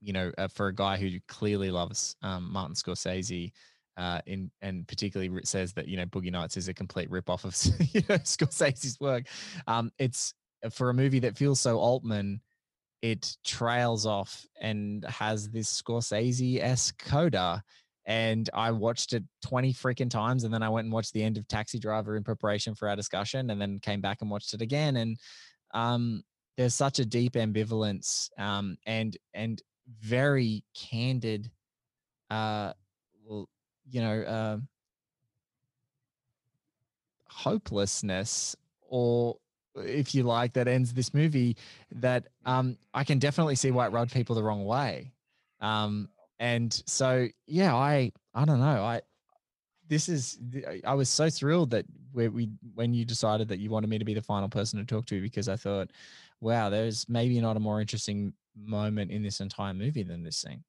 you 0.00 0.12
know, 0.12 0.32
uh, 0.38 0.48
for 0.48 0.68
a 0.68 0.74
guy 0.74 0.96
who 0.96 1.18
clearly 1.28 1.70
loves 1.70 2.16
um, 2.22 2.52
Martin 2.52 2.74
Scorsese, 2.74 3.52
uh, 3.96 4.20
in 4.26 4.50
and 4.60 4.86
particularly 4.88 5.30
says 5.44 5.72
that 5.74 5.86
you 5.86 5.96
know 5.96 6.06
Boogie 6.06 6.32
Nights 6.32 6.56
is 6.56 6.68
a 6.68 6.74
complete 6.74 7.10
rip 7.10 7.30
off 7.30 7.44
of 7.44 7.54
you 7.92 8.02
know 8.08 8.18
Scorsese's 8.18 8.98
work. 9.00 9.26
Um, 9.66 9.92
it's 9.98 10.34
for 10.72 10.90
a 10.90 10.94
movie 10.94 11.20
that 11.20 11.36
feels 11.36 11.60
so 11.60 11.78
Altman, 11.78 12.40
it 13.02 13.36
trails 13.44 14.06
off 14.06 14.46
and 14.60 15.04
has 15.04 15.50
this 15.50 15.82
Scorsese 15.82 16.60
esque 16.60 17.04
coda. 17.04 17.62
And 18.06 18.50
I 18.52 18.70
watched 18.70 19.12
it 19.14 19.24
20 19.42 19.72
freaking 19.72 20.10
times. 20.10 20.44
And 20.44 20.52
then 20.52 20.62
I 20.62 20.68
went 20.68 20.84
and 20.84 20.92
watched 20.92 21.12
the 21.12 21.22
end 21.22 21.38
of 21.38 21.48
Taxi 21.48 21.78
Driver 21.78 22.16
in 22.16 22.24
preparation 22.24 22.74
for 22.74 22.88
our 22.88 22.96
discussion 22.96 23.50
and 23.50 23.60
then 23.60 23.78
came 23.78 24.00
back 24.00 24.18
and 24.20 24.30
watched 24.30 24.52
it 24.52 24.60
again. 24.60 24.96
And 24.96 25.16
um, 25.72 26.22
there's 26.56 26.74
such 26.74 26.98
a 26.98 27.04
deep 27.04 27.32
ambivalence 27.32 28.28
um, 28.38 28.76
and 28.86 29.16
and 29.32 29.62
very 30.00 30.64
candid 30.74 31.50
uh, 32.30 32.72
you 33.90 34.00
know, 34.00 34.22
uh, 34.22 34.58
hopelessness, 37.28 38.56
or 38.88 39.36
if 39.76 40.14
you 40.14 40.22
like, 40.22 40.54
that 40.54 40.68
ends 40.68 40.92
this 40.92 41.12
movie. 41.12 41.56
That 41.92 42.28
um, 42.44 42.78
I 42.92 43.04
can 43.04 43.18
definitely 43.18 43.56
see 43.56 43.70
why 43.70 43.86
it 43.86 43.92
rubbed 43.92 44.12
people 44.12 44.34
the 44.34 44.42
wrong 44.42 44.64
way. 44.64 45.12
Um, 45.60 46.08
and 46.44 46.82
so, 46.84 47.26
yeah, 47.46 47.74
I 47.74 48.12
I 48.34 48.44
don't 48.44 48.60
know. 48.60 48.84
I 48.84 49.00
this 49.88 50.10
is 50.10 50.38
I 50.86 50.92
was 50.92 51.08
so 51.08 51.30
thrilled 51.30 51.70
that 51.70 51.86
we 52.12 52.50
when 52.74 52.92
you 52.92 53.06
decided 53.06 53.48
that 53.48 53.60
you 53.60 53.70
wanted 53.70 53.88
me 53.88 53.98
to 53.98 54.04
be 54.04 54.12
the 54.12 54.20
final 54.20 54.50
person 54.50 54.78
to 54.78 54.84
talk 54.84 55.06
to 55.06 55.22
because 55.22 55.48
I 55.48 55.56
thought, 55.56 55.90
wow, 56.42 56.68
there's 56.68 57.08
maybe 57.08 57.40
not 57.40 57.56
a 57.56 57.60
more 57.60 57.80
interesting 57.80 58.34
moment 58.54 59.10
in 59.10 59.22
this 59.22 59.40
entire 59.40 59.72
movie 59.72 60.02
than 60.02 60.22
this 60.22 60.36
scene. 60.36 60.62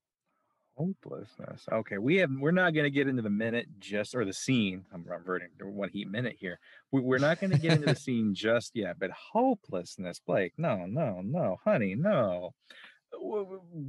Hopelessness. 0.77 1.65
Okay, 1.69 1.97
we 1.97 2.15
have. 2.17 2.31
We're 2.31 2.51
not 2.51 2.73
going 2.73 2.85
to 2.85 2.89
get 2.89 3.09
into 3.09 3.21
the 3.21 3.29
minute 3.29 3.67
just 3.77 4.15
or 4.15 4.23
the 4.23 4.31
scene. 4.33 4.85
I'm 4.93 5.03
reverting 5.05 5.49
to 5.59 5.67
one 5.67 5.89
heat 5.89 6.09
minute 6.09 6.37
here. 6.39 6.57
We, 6.93 7.01
we're 7.01 7.17
not 7.17 7.41
going 7.41 7.51
to 7.51 7.57
get 7.57 7.73
into 7.73 7.87
the 7.87 7.99
scene 7.99 8.33
just 8.33 8.71
yet. 8.75 8.97
But 8.97 9.11
hopelessness, 9.11 10.21
Blake. 10.25 10.53
No, 10.57 10.85
no, 10.85 11.21
no, 11.21 11.57
honey, 11.65 11.95
no. 11.95 12.53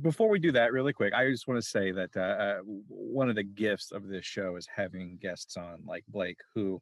Before 0.03 0.29
we 0.29 0.39
do 0.39 0.53
that, 0.53 0.73
really 0.73 0.93
quick, 0.93 1.13
I 1.15 1.31
just 1.31 1.49
want 1.49 1.63
to 1.63 1.69
say 1.69 1.93
that 1.93 2.17
uh, 2.17 2.21
uh, 2.21 2.59
one 2.89 3.29
of 3.29 3.37
the 3.37 3.43
gifts 3.43 3.93
of 3.93 4.09
this 4.09 4.25
show 4.25 4.57
is 4.57 4.69
having 4.75 5.19
guests 5.21 5.57
on 5.57 5.79
like 5.87 6.05
Blake, 6.09 6.39
who, 6.55 6.81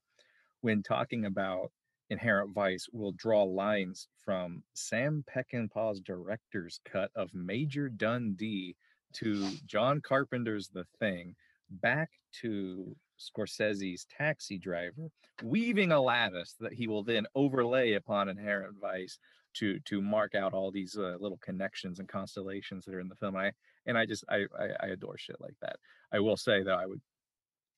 when 0.61 0.83
talking 0.83 1.27
about 1.27 1.71
Inherent 2.11 2.55
Vice, 2.55 2.87
will 2.93 3.13
draw 3.13 3.43
lines 3.43 4.09
from 4.25 4.63
Sam 4.75 5.25
Peckinpah's 5.35 6.01
director's 6.01 6.81
cut 6.85 7.11
of 7.15 7.35
Major 7.35 7.89
Dundee 7.89 8.77
to 9.15 9.49
John 9.67 10.01
Carpenter's 10.01 10.69
The 10.69 10.85
Thing, 10.99 11.35
back 11.71 12.11
to 12.41 12.97
Scorsese's 13.19 14.07
Taxi 14.17 14.59
Driver, 14.59 15.11
weaving 15.43 15.93
a 15.93 16.01
lattice 16.01 16.57
that 16.61 16.73
he 16.73 16.87
will 16.87 17.03
then 17.03 17.27
overlay 17.35 17.95
upon 17.95 18.29
Inherent 18.29 18.77
Vice 18.81 19.19
to 19.55 19.79
to 19.81 20.01
mark 20.03 20.35
out 20.35 20.53
all 20.53 20.71
these 20.71 20.97
uh, 20.97 21.17
little 21.21 21.39
connections 21.43 21.99
and 21.99 22.09
constellations 22.09 22.85
that 22.85 22.95
are 22.95 23.01
in 23.01 23.09
the 23.09 23.17
film. 23.17 23.37
And 23.37 23.47
I 23.47 23.53
and 23.87 23.99
I 23.99 24.07
just 24.07 24.25
I, 24.29 24.47
I 24.59 24.69
I 24.81 24.87
adore 24.89 25.17
shit 25.19 25.37
like 25.41 25.55
that. 25.63 25.77
I 26.13 26.21
will 26.21 26.37
say 26.37 26.63
though, 26.63 26.75
I 26.77 26.87
would 26.87 27.01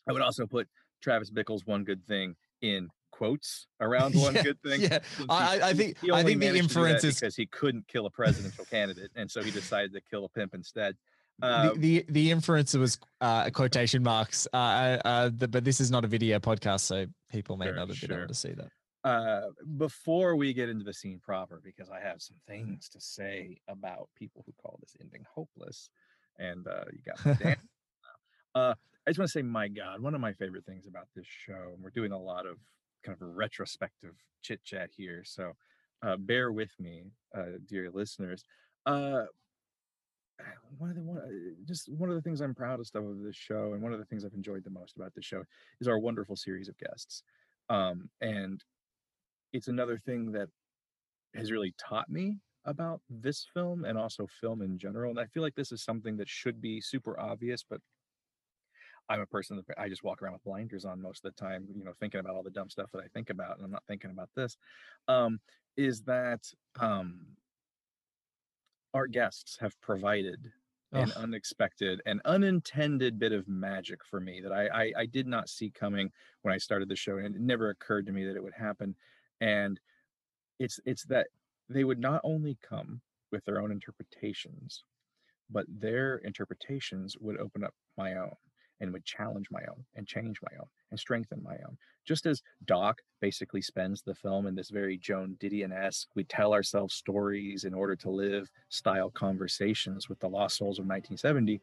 I 0.08 0.12
would 0.12 0.22
also 0.22 0.46
put 0.46 0.68
Travis 1.02 1.30
Bickle's 1.30 1.66
one 1.66 1.84
good 1.84 2.04
thing 2.06 2.36
in 2.62 2.88
quotes 3.10 3.66
around 3.80 4.14
one 4.26 4.34
Yeah, 4.34 4.42
good 4.42 4.62
thing. 4.62 4.80
yeah. 4.82 4.98
I- 5.28 5.60
I 5.70 5.72
think- 5.74 5.98
he 6.00 6.10
I 6.10 6.22
think 6.22 6.40
the 6.40 6.46
managed 6.46 6.68
to 6.70 6.74
do 6.74 6.80
that 6.82 6.86
inference 6.90 7.04
is- 7.04 7.20
because 7.20 7.36
he 7.36 7.46
couldn't 7.46 7.86
kill 7.88 8.06
a 8.06 8.10
presidential 8.10 8.64
candidate, 8.66 9.10
and 9.14 9.30
so 9.30 9.42
he 9.42 9.50
decided 9.50 9.92
to 9.94 10.00
kill 10.10 10.24
a 10.24 10.28
pimp 10.28 10.54
instead. 10.54 10.96
the, 11.38 11.46
Uh, 11.46 11.74
the 11.76 12.04
the 12.08 12.30
inference 12.30 12.74
was 12.74 12.98
uh, 13.20 13.50
quotation 13.50 14.02
marks, 14.02 14.46
uh, 14.52 14.56
uh, 14.56 15.00
uh, 15.04 15.30
the, 15.34 15.48
but 15.48 15.64
this 15.64 15.80
is 15.80 15.90
not 15.90 16.04
a 16.04 16.08
video 16.08 16.38
podcast, 16.38 16.80
so 16.80 17.06
people 17.30 17.56
may 17.56 17.66
Sure, 17.66 17.74
not 17.74 17.88
have 17.88 18.00
been 18.00 18.08
sure. 18.08 18.18
able 18.18 18.28
to 18.28 18.34
see 18.34 18.52
that. 18.52 18.68
Uh, 19.06 19.50
before 19.76 20.34
we 20.34 20.52
get 20.52 20.68
into 20.68 20.84
the 20.84 20.92
scene 20.92 21.20
proper, 21.24 21.60
because 21.62 21.88
I 21.90 22.00
have 22.00 22.20
some 22.20 22.38
things 22.48 22.88
to 22.88 23.00
say 23.00 23.56
about 23.68 24.08
people 24.18 24.42
who 24.44 24.52
call 24.60 24.80
this 24.80 24.96
ending 25.00 25.24
hopeless, 25.32 25.90
and 26.40 26.66
uh, 26.66 26.84
you 26.92 26.98
got 27.06 27.38
Dan. 27.38 27.56
uh, 28.56 28.74
I 29.06 29.10
just 29.10 29.20
want 29.20 29.28
to 29.28 29.38
say, 29.38 29.42
my 29.42 29.68
God, 29.68 30.02
one 30.02 30.16
of 30.16 30.20
my 30.20 30.32
favorite 30.32 30.66
things 30.66 30.88
about 30.88 31.06
this 31.14 31.26
show, 31.28 31.70
and 31.72 31.80
we're 31.80 31.90
doing 31.90 32.10
a 32.10 32.18
lot 32.18 32.46
of 32.46 32.56
kind 33.04 33.16
of 33.20 33.36
retrospective 33.36 34.16
chit 34.42 34.64
chat 34.64 34.90
here, 34.96 35.22
so 35.24 35.52
uh, 36.02 36.16
bear 36.16 36.50
with 36.50 36.72
me, 36.80 37.04
uh, 37.32 37.60
dear 37.68 37.92
listeners. 37.92 38.42
Uh, 38.86 39.26
one 40.78 40.90
of 40.90 40.96
the 40.96 41.02
one, 41.02 41.18
uh, 41.18 41.54
just 41.64 41.92
one 41.92 42.08
of 42.08 42.16
the 42.16 42.22
things 42.22 42.40
I'm 42.40 42.56
proudest 42.56 42.96
of 42.96 43.06
of 43.06 43.22
this 43.22 43.36
show, 43.36 43.72
and 43.72 43.82
one 43.82 43.92
of 43.92 44.00
the 44.00 44.04
things 44.04 44.24
I've 44.24 44.34
enjoyed 44.34 44.64
the 44.64 44.70
most 44.70 44.96
about 44.96 45.14
this 45.14 45.24
show 45.24 45.44
is 45.80 45.86
our 45.86 46.00
wonderful 46.00 46.34
series 46.34 46.68
of 46.68 46.76
guests. 46.76 47.22
Um, 47.68 48.10
and 48.20 48.62
it's 49.52 49.68
another 49.68 49.98
thing 49.98 50.32
that 50.32 50.48
has 51.34 51.52
really 51.52 51.74
taught 51.78 52.08
me 52.08 52.38
about 52.64 53.00
this 53.08 53.46
film 53.54 53.84
and 53.84 53.96
also 53.96 54.26
film 54.26 54.62
in 54.62 54.78
general. 54.78 55.10
And 55.10 55.20
I 55.20 55.26
feel 55.26 55.42
like 55.42 55.54
this 55.54 55.72
is 55.72 55.82
something 55.82 56.16
that 56.16 56.28
should 56.28 56.60
be 56.60 56.80
super 56.80 57.18
obvious, 57.18 57.64
but 57.68 57.80
I'm 59.08 59.20
a 59.20 59.26
person 59.26 59.56
that 59.56 59.78
I 59.78 59.88
just 59.88 60.02
walk 60.02 60.20
around 60.20 60.32
with 60.32 60.44
blinders 60.44 60.84
on 60.84 61.00
most 61.00 61.24
of 61.24 61.32
the 61.34 61.40
time, 61.40 61.68
you 61.74 61.84
know, 61.84 61.92
thinking 62.00 62.18
about 62.20 62.34
all 62.34 62.42
the 62.42 62.50
dumb 62.50 62.70
stuff 62.70 62.90
that 62.92 63.02
I 63.04 63.08
think 63.08 63.30
about, 63.30 63.56
and 63.56 63.64
I'm 63.64 63.70
not 63.70 63.84
thinking 63.86 64.10
about 64.10 64.30
this. 64.34 64.56
Um, 65.06 65.40
is 65.76 66.02
that 66.02 66.50
um, 66.80 67.36
our 68.94 69.06
guests 69.06 69.58
have 69.60 69.80
provided 69.80 70.52
an 70.94 71.10
Ugh. 71.10 71.16
unexpected 71.16 72.00
and 72.06 72.20
unintended 72.24 73.18
bit 73.18 73.32
of 73.32 73.46
magic 73.46 74.04
for 74.04 74.20
me 74.20 74.40
that 74.40 74.52
I, 74.52 74.66
I 74.68 74.92
I 74.98 75.06
did 75.06 75.26
not 75.26 75.48
see 75.48 75.70
coming 75.70 76.10
when 76.42 76.54
I 76.54 76.58
started 76.58 76.88
the 76.88 76.96
show, 76.96 77.18
and 77.18 77.34
it 77.36 77.40
never 77.40 77.70
occurred 77.70 78.06
to 78.06 78.12
me 78.12 78.24
that 78.24 78.36
it 78.36 78.42
would 78.42 78.54
happen. 78.54 78.96
And 79.40 79.78
it's 80.58 80.80
it's 80.84 81.04
that 81.04 81.28
they 81.68 81.84
would 81.84 81.98
not 81.98 82.20
only 82.24 82.56
come 82.62 83.00
with 83.32 83.44
their 83.44 83.60
own 83.60 83.72
interpretations, 83.72 84.84
but 85.50 85.66
their 85.68 86.18
interpretations 86.18 87.16
would 87.18 87.38
open 87.38 87.64
up 87.64 87.74
my 87.96 88.14
own 88.14 88.32
and 88.80 88.92
would 88.92 89.04
challenge 89.04 89.46
my 89.50 89.62
own 89.68 89.84
and 89.94 90.06
change 90.06 90.38
my 90.42 90.56
own 90.58 90.66
and 90.90 91.00
strengthen 91.00 91.42
my 91.42 91.56
own. 91.66 91.76
Just 92.04 92.26
as 92.26 92.42
Doc 92.66 93.00
basically 93.20 93.62
spends 93.62 94.02
the 94.02 94.14
film 94.14 94.46
in 94.46 94.54
this 94.54 94.70
very 94.70 94.98
Joan 94.98 95.36
Didion-esque, 95.40 96.08
we 96.14 96.24
tell 96.24 96.52
ourselves 96.52 96.94
stories 96.94 97.64
in 97.64 97.74
order 97.74 97.96
to 97.96 98.10
live 98.10 98.50
style 98.68 99.10
conversations 99.10 100.08
with 100.08 100.20
the 100.20 100.28
lost 100.28 100.58
souls 100.58 100.78
of 100.78 100.84
1970. 100.84 101.60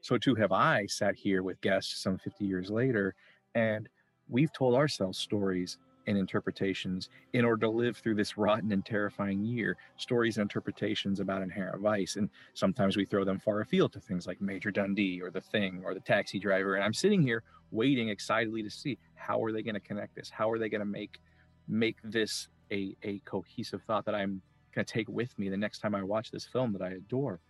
So 0.00 0.18
too 0.18 0.34
have 0.34 0.52
I 0.52 0.86
sat 0.86 1.14
here 1.14 1.42
with 1.42 1.60
guests 1.60 2.02
some 2.02 2.18
50 2.18 2.44
years 2.44 2.70
later, 2.70 3.14
and 3.54 3.88
we've 4.28 4.52
told 4.52 4.74
ourselves 4.74 5.18
stories 5.18 5.78
and 6.06 6.16
interpretations 6.16 7.08
in 7.32 7.44
order 7.44 7.66
to 7.66 7.70
live 7.70 7.96
through 7.96 8.14
this 8.14 8.36
rotten 8.36 8.72
and 8.72 8.84
terrifying 8.84 9.44
year. 9.44 9.76
Stories 9.96 10.36
and 10.36 10.42
interpretations 10.42 11.20
about 11.20 11.42
inherent 11.42 11.80
vice. 11.80 12.16
And 12.16 12.30
sometimes 12.54 12.96
we 12.96 13.04
throw 13.04 13.24
them 13.24 13.38
far 13.38 13.60
afield 13.60 13.92
to 13.94 14.00
things 14.00 14.26
like 14.26 14.40
Major 14.40 14.70
Dundee 14.70 15.20
or 15.20 15.30
The 15.30 15.40
Thing 15.40 15.82
or 15.84 15.94
The 15.94 16.00
Taxi 16.00 16.38
Driver. 16.38 16.74
And 16.74 16.84
I'm 16.84 16.94
sitting 16.94 17.22
here 17.22 17.42
waiting 17.70 18.08
excitedly 18.08 18.62
to 18.62 18.70
see 18.70 18.98
how 19.14 19.42
are 19.42 19.52
they 19.52 19.62
going 19.62 19.74
to 19.74 19.80
connect 19.80 20.14
this? 20.14 20.30
How 20.30 20.50
are 20.50 20.58
they 20.58 20.68
going 20.68 20.80
to 20.80 20.86
make 20.86 21.20
make 21.68 21.96
this 22.04 22.48
a, 22.70 22.96
a 23.02 23.18
cohesive 23.20 23.82
thought 23.82 24.04
that 24.04 24.14
I'm 24.14 24.40
going 24.74 24.84
to 24.84 24.92
take 24.92 25.08
with 25.08 25.36
me 25.38 25.48
the 25.48 25.56
next 25.56 25.80
time 25.80 25.94
I 25.94 26.02
watch 26.02 26.30
this 26.30 26.44
film 26.44 26.72
that 26.74 26.82
I 26.82 26.90
adore? 26.90 27.40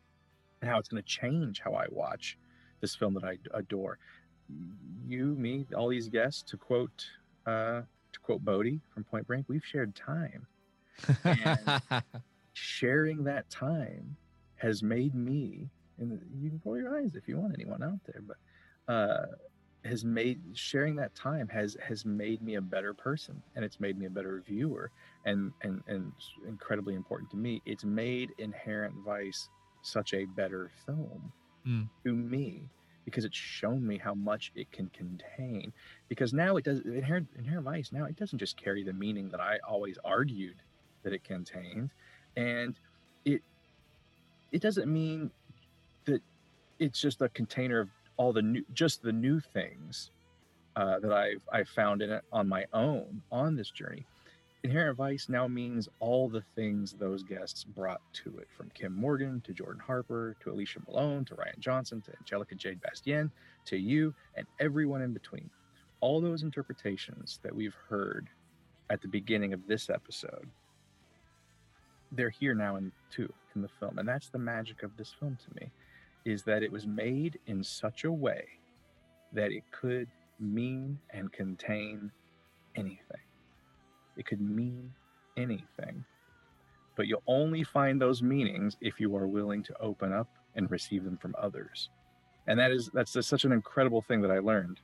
And 0.62 0.70
how 0.70 0.78
it's 0.78 0.88
going 0.88 1.02
to 1.02 1.08
change 1.08 1.60
how 1.60 1.72
I 1.72 1.84
watch 1.90 2.38
this 2.80 2.94
film 2.94 3.14
that 3.14 3.24
I 3.24 3.36
adore. 3.52 3.98
You, 5.06 5.34
me, 5.34 5.66
all 5.76 5.88
these 5.88 6.08
guests, 6.08 6.42
to 6.50 6.56
quote 6.56 7.04
uh, 7.46 7.82
to 8.16 8.20
quote 8.22 8.44
Bodhi 8.44 8.80
from 8.93 9.05
Point 9.05 9.26
Break, 9.26 9.47
we've 9.48 9.64
shared 9.64 9.94
time. 9.94 10.47
And 11.24 11.72
sharing 12.52 13.24
that 13.24 13.48
time 13.51 14.16
has 14.56 14.82
made 14.82 15.14
me, 15.14 15.70
and 15.98 16.20
you 16.34 16.51
can 16.51 16.62
roll 16.64 16.78
your 16.78 16.97
eyes 16.98 17.14
if 17.14 17.28
you 17.28 17.38
want 17.38 17.55
anyone 17.55 17.82
out 17.82 18.01
there, 18.06 18.22
but 18.22 18.93
uh, 18.93 19.26
has 19.84 20.05
made 20.05 20.40
sharing 20.55 20.97
that 20.97 21.14
time 21.14 21.48
has 21.48 21.76
has 21.82 22.05
made 22.05 22.43
me 22.43 22.56
a 22.56 22.62
better 22.62 22.94
person, 22.94 23.43
and 23.55 23.64
it's 23.64 23.80
made 23.80 23.98
me 23.98 24.06
a 24.06 24.10
better 24.10 24.43
viewer, 24.47 24.90
and 25.24 25.52
and 25.62 25.82
and 25.86 26.12
incredibly 26.47 26.94
important 26.94 27.30
to 27.30 27.36
me. 27.36 27.62
It's 27.66 27.84
made 27.84 28.34
Inherent 28.38 28.94
Vice 29.05 29.48
such 29.82 30.14
a 30.14 30.24
better 30.26 30.70
film 30.86 31.32
Mm. 31.66 31.88
to 32.05 32.14
me 32.14 32.70
because 33.06 33.24
it's 33.24 33.36
shown 33.36 33.86
me 33.86 33.96
how 33.96 34.12
much 34.12 34.52
it 34.54 34.70
can 34.72 34.88
contain. 34.88 35.72
Because 36.08 36.34
now 36.34 36.56
it 36.58 36.64
does 36.64 36.80
inherent 36.80 37.28
inherent 37.38 37.64
vice. 37.64 37.92
Now 37.92 38.04
it 38.04 38.16
doesn't 38.16 38.38
just 38.38 38.62
carry 38.62 38.82
the 38.82 38.92
meaning 38.92 39.30
that 39.30 39.40
I 39.40 39.58
always 39.66 39.96
argued 40.04 40.56
that 41.04 41.14
it 41.14 41.24
contained, 41.24 41.90
and 42.36 42.78
it 43.24 43.42
it 44.52 44.60
doesn't 44.60 44.92
mean 44.92 45.30
that 46.04 46.20
it's 46.78 47.00
just 47.00 47.22
a 47.22 47.28
container 47.30 47.80
of 47.80 47.88
all 48.18 48.32
the 48.32 48.42
new 48.42 48.64
just 48.74 49.02
the 49.02 49.12
new 49.12 49.40
things 49.40 50.10
uh, 50.74 50.98
that 50.98 51.12
I've 51.12 51.42
I've 51.50 51.68
found 51.68 52.02
in 52.02 52.10
it 52.10 52.24
on 52.32 52.48
my 52.48 52.66
own 52.74 53.22
on 53.30 53.56
this 53.56 53.70
journey. 53.70 54.04
Inherent 54.66 54.97
Vice 54.97 55.28
now 55.28 55.47
means 55.47 55.88
all 56.01 56.28
the 56.28 56.43
things 56.56 56.93
those 56.93 57.22
guests 57.22 57.62
brought 57.62 58.01
to 58.14 58.36
it, 58.38 58.48
from 58.51 58.68
Kim 58.70 58.93
Morgan 58.93 59.40
to 59.43 59.52
Jordan 59.52 59.80
Harper 59.80 60.34
to 60.40 60.51
Alicia 60.51 60.80
Malone 60.88 61.24
to 61.26 61.36
Rian 61.36 61.60
Johnson 61.60 62.01
to 62.01 62.10
Angelica 62.18 62.56
Jade 62.56 62.80
Bastien 62.80 63.30
to 63.66 63.76
you 63.76 64.12
and 64.34 64.44
everyone 64.59 65.02
in 65.02 65.12
between. 65.12 65.48
All 66.01 66.20
those 66.20 66.43
interpretations 66.43 67.38
that 67.44 67.55
we've 67.55 67.76
heard 67.88 68.28
at 68.90 69.01
the 69.01 69.06
beginning 69.06 69.52
of 69.52 69.64
this 69.68 69.88
episode, 69.88 70.48
they're 72.10 72.28
here 72.28 72.56
now 72.56 72.74
in 72.74 72.90
too 73.09 73.32
in 73.55 73.62
the 73.62 73.68
film, 73.68 73.98
and 73.98 74.09
that's 74.09 74.30
the 74.30 74.38
magic 74.38 74.82
of 74.82 74.97
this 74.97 75.14
film 75.20 75.38
to 75.44 75.60
me, 75.60 75.70
is 76.24 76.43
that 76.43 76.64
it 76.64 76.72
was 76.72 76.88
made 76.88 77.38
in 77.47 77.62
such 77.62 78.02
a 78.02 78.10
way 78.10 78.44
that 79.32 79.52
it 79.52 79.62
could 79.70 80.09
mean 80.40 80.98
and 81.10 81.32
contain 81.32 82.10
anything. 82.74 83.25
It 84.16 84.26
could 84.26 84.40
mean 84.40 84.93
anything. 85.36 86.05
But 86.97 87.06
you'll 87.06 87.22
only 87.26 87.62
find 87.62 88.01
those 88.01 88.22
meanings 88.22 88.76
if 88.80 88.98
you 88.98 89.14
are 89.16 89.26
willing 89.26 89.62
to 89.64 89.78
open 89.80 90.12
up 90.12 90.28
and 90.55 90.70
receive 90.70 91.05
them 91.05 91.18
from 91.18 91.34
others. 91.38 91.90
And 92.47 92.59
that 92.59 92.70
is 92.70 92.90
that's 92.94 93.12
just 93.12 93.28
such 93.28 93.44
an 93.44 93.52
incredible 93.52 94.01
thing 94.01 94.22
that 94.22 94.30
I 94.30 94.38
learned. 94.38 94.80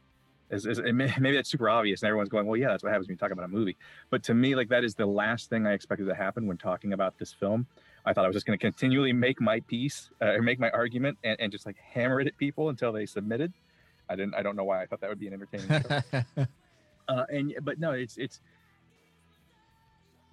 Is, 0.51 0.67
is 0.67 0.81
maybe 0.93 1.33
that's 1.33 1.51
super 1.51 1.71
obvious, 1.71 2.03
and 2.03 2.09
everyone's 2.09 2.29
going, 2.29 2.47
"Well, 2.47 2.59
yeah, 2.59 2.69
that's 2.69 2.83
what 2.83 2.91
happens 2.91 3.09
when 3.09 3.15
you 3.15 3.19
talk 3.19 3.31
about 3.31 3.47
a 3.47 3.49
movie." 3.49 3.77
But 4.11 4.23
to 4.25 4.35
me, 4.35 4.55
like 4.55 4.69
that 4.69 4.85
is 4.85 4.95
the 4.95 5.07
last 5.07 5.49
thing 5.49 5.67
I 5.67 5.73
expected 5.73 6.07
to 6.07 6.15
happen 6.15 6.47
when 6.47 6.59
talking 6.59 6.93
about 6.93 7.19
this 7.19 7.33
film. 7.33 7.67
I 8.05 8.13
thought 8.13 8.25
I 8.25 8.29
was 8.29 8.35
just 8.35 8.47
going 8.47 8.59
to 8.59 8.63
continually 8.63 9.13
make 9.13 9.41
my 9.41 9.61
piece 9.61 10.11
uh, 10.21 10.27
or 10.27 10.43
make 10.43 10.59
my 10.59 10.71
argument 10.71 11.17
and, 11.25 11.41
and 11.41 11.53
just 11.53 11.65
like 11.65 11.77
hammer 11.77 12.21
it 12.21 12.27
at 12.27 12.37
people 12.37 12.69
until 12.69 12.93
they 12.93 13.07
submitted. 13.07 13.53
I 14.11 14.17
didn't. 14.17 14.35
I 14.35 14.43
don't 14.43 14.57
know 14.57 14.65
why 14.65 14.83
I 14.83 14.87
thought 14.87 15.01
that 15.01 15.09
would 15.09 15.21
be 15.21 15.29
an 15.29 15.35
entertaining 15.35 15.69
show. 15.69 16.47
uh, 17.09 17.25
and 17.31 17.55
but 17.63 17.79
no, 17.81 17.93
it's 17.93 18.19
it's 18.19 18.41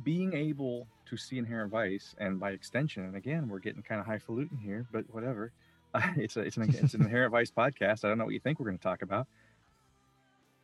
being 0.04 0.34
able 0.34 0.88
to 1.06 1.18
see 1.18 1.38
inherent 1.38 1.72
vice, 1.72 2.16
and 2.20 2.40
by 2.40 2.52
extension, 2.52 3.04
and 3.04 3.16
again, 3.16 3.48
we're 3.50 3.60
getting 3.60 3.82
kind 3.82 4.00
of 4.00 4.08
highfalutin 4.08 4.58
here, 4.58 4.86
but 4.92 5.06
whatever. 5.12 5.52
It's 6.18 6.38
a, 6.38 6.42
it's 6.42 6.56
an 6.58 6.70
it's 6.70 6.94
an 6.94 7.02
inherent 7.02 7.32
vice 7.32 7.50
podcast. 7.50 8.06
I 8.06 8.10
don't 8.10 8.20
know 8.20 8.26
what 8.26 8.36
you 8.36 8.40
think 8.40 8.60
we're 8.60 8.68
going 8.68 8.78
to 8.78 8.84
talk 8.84 9.02
about. 9.02 9.26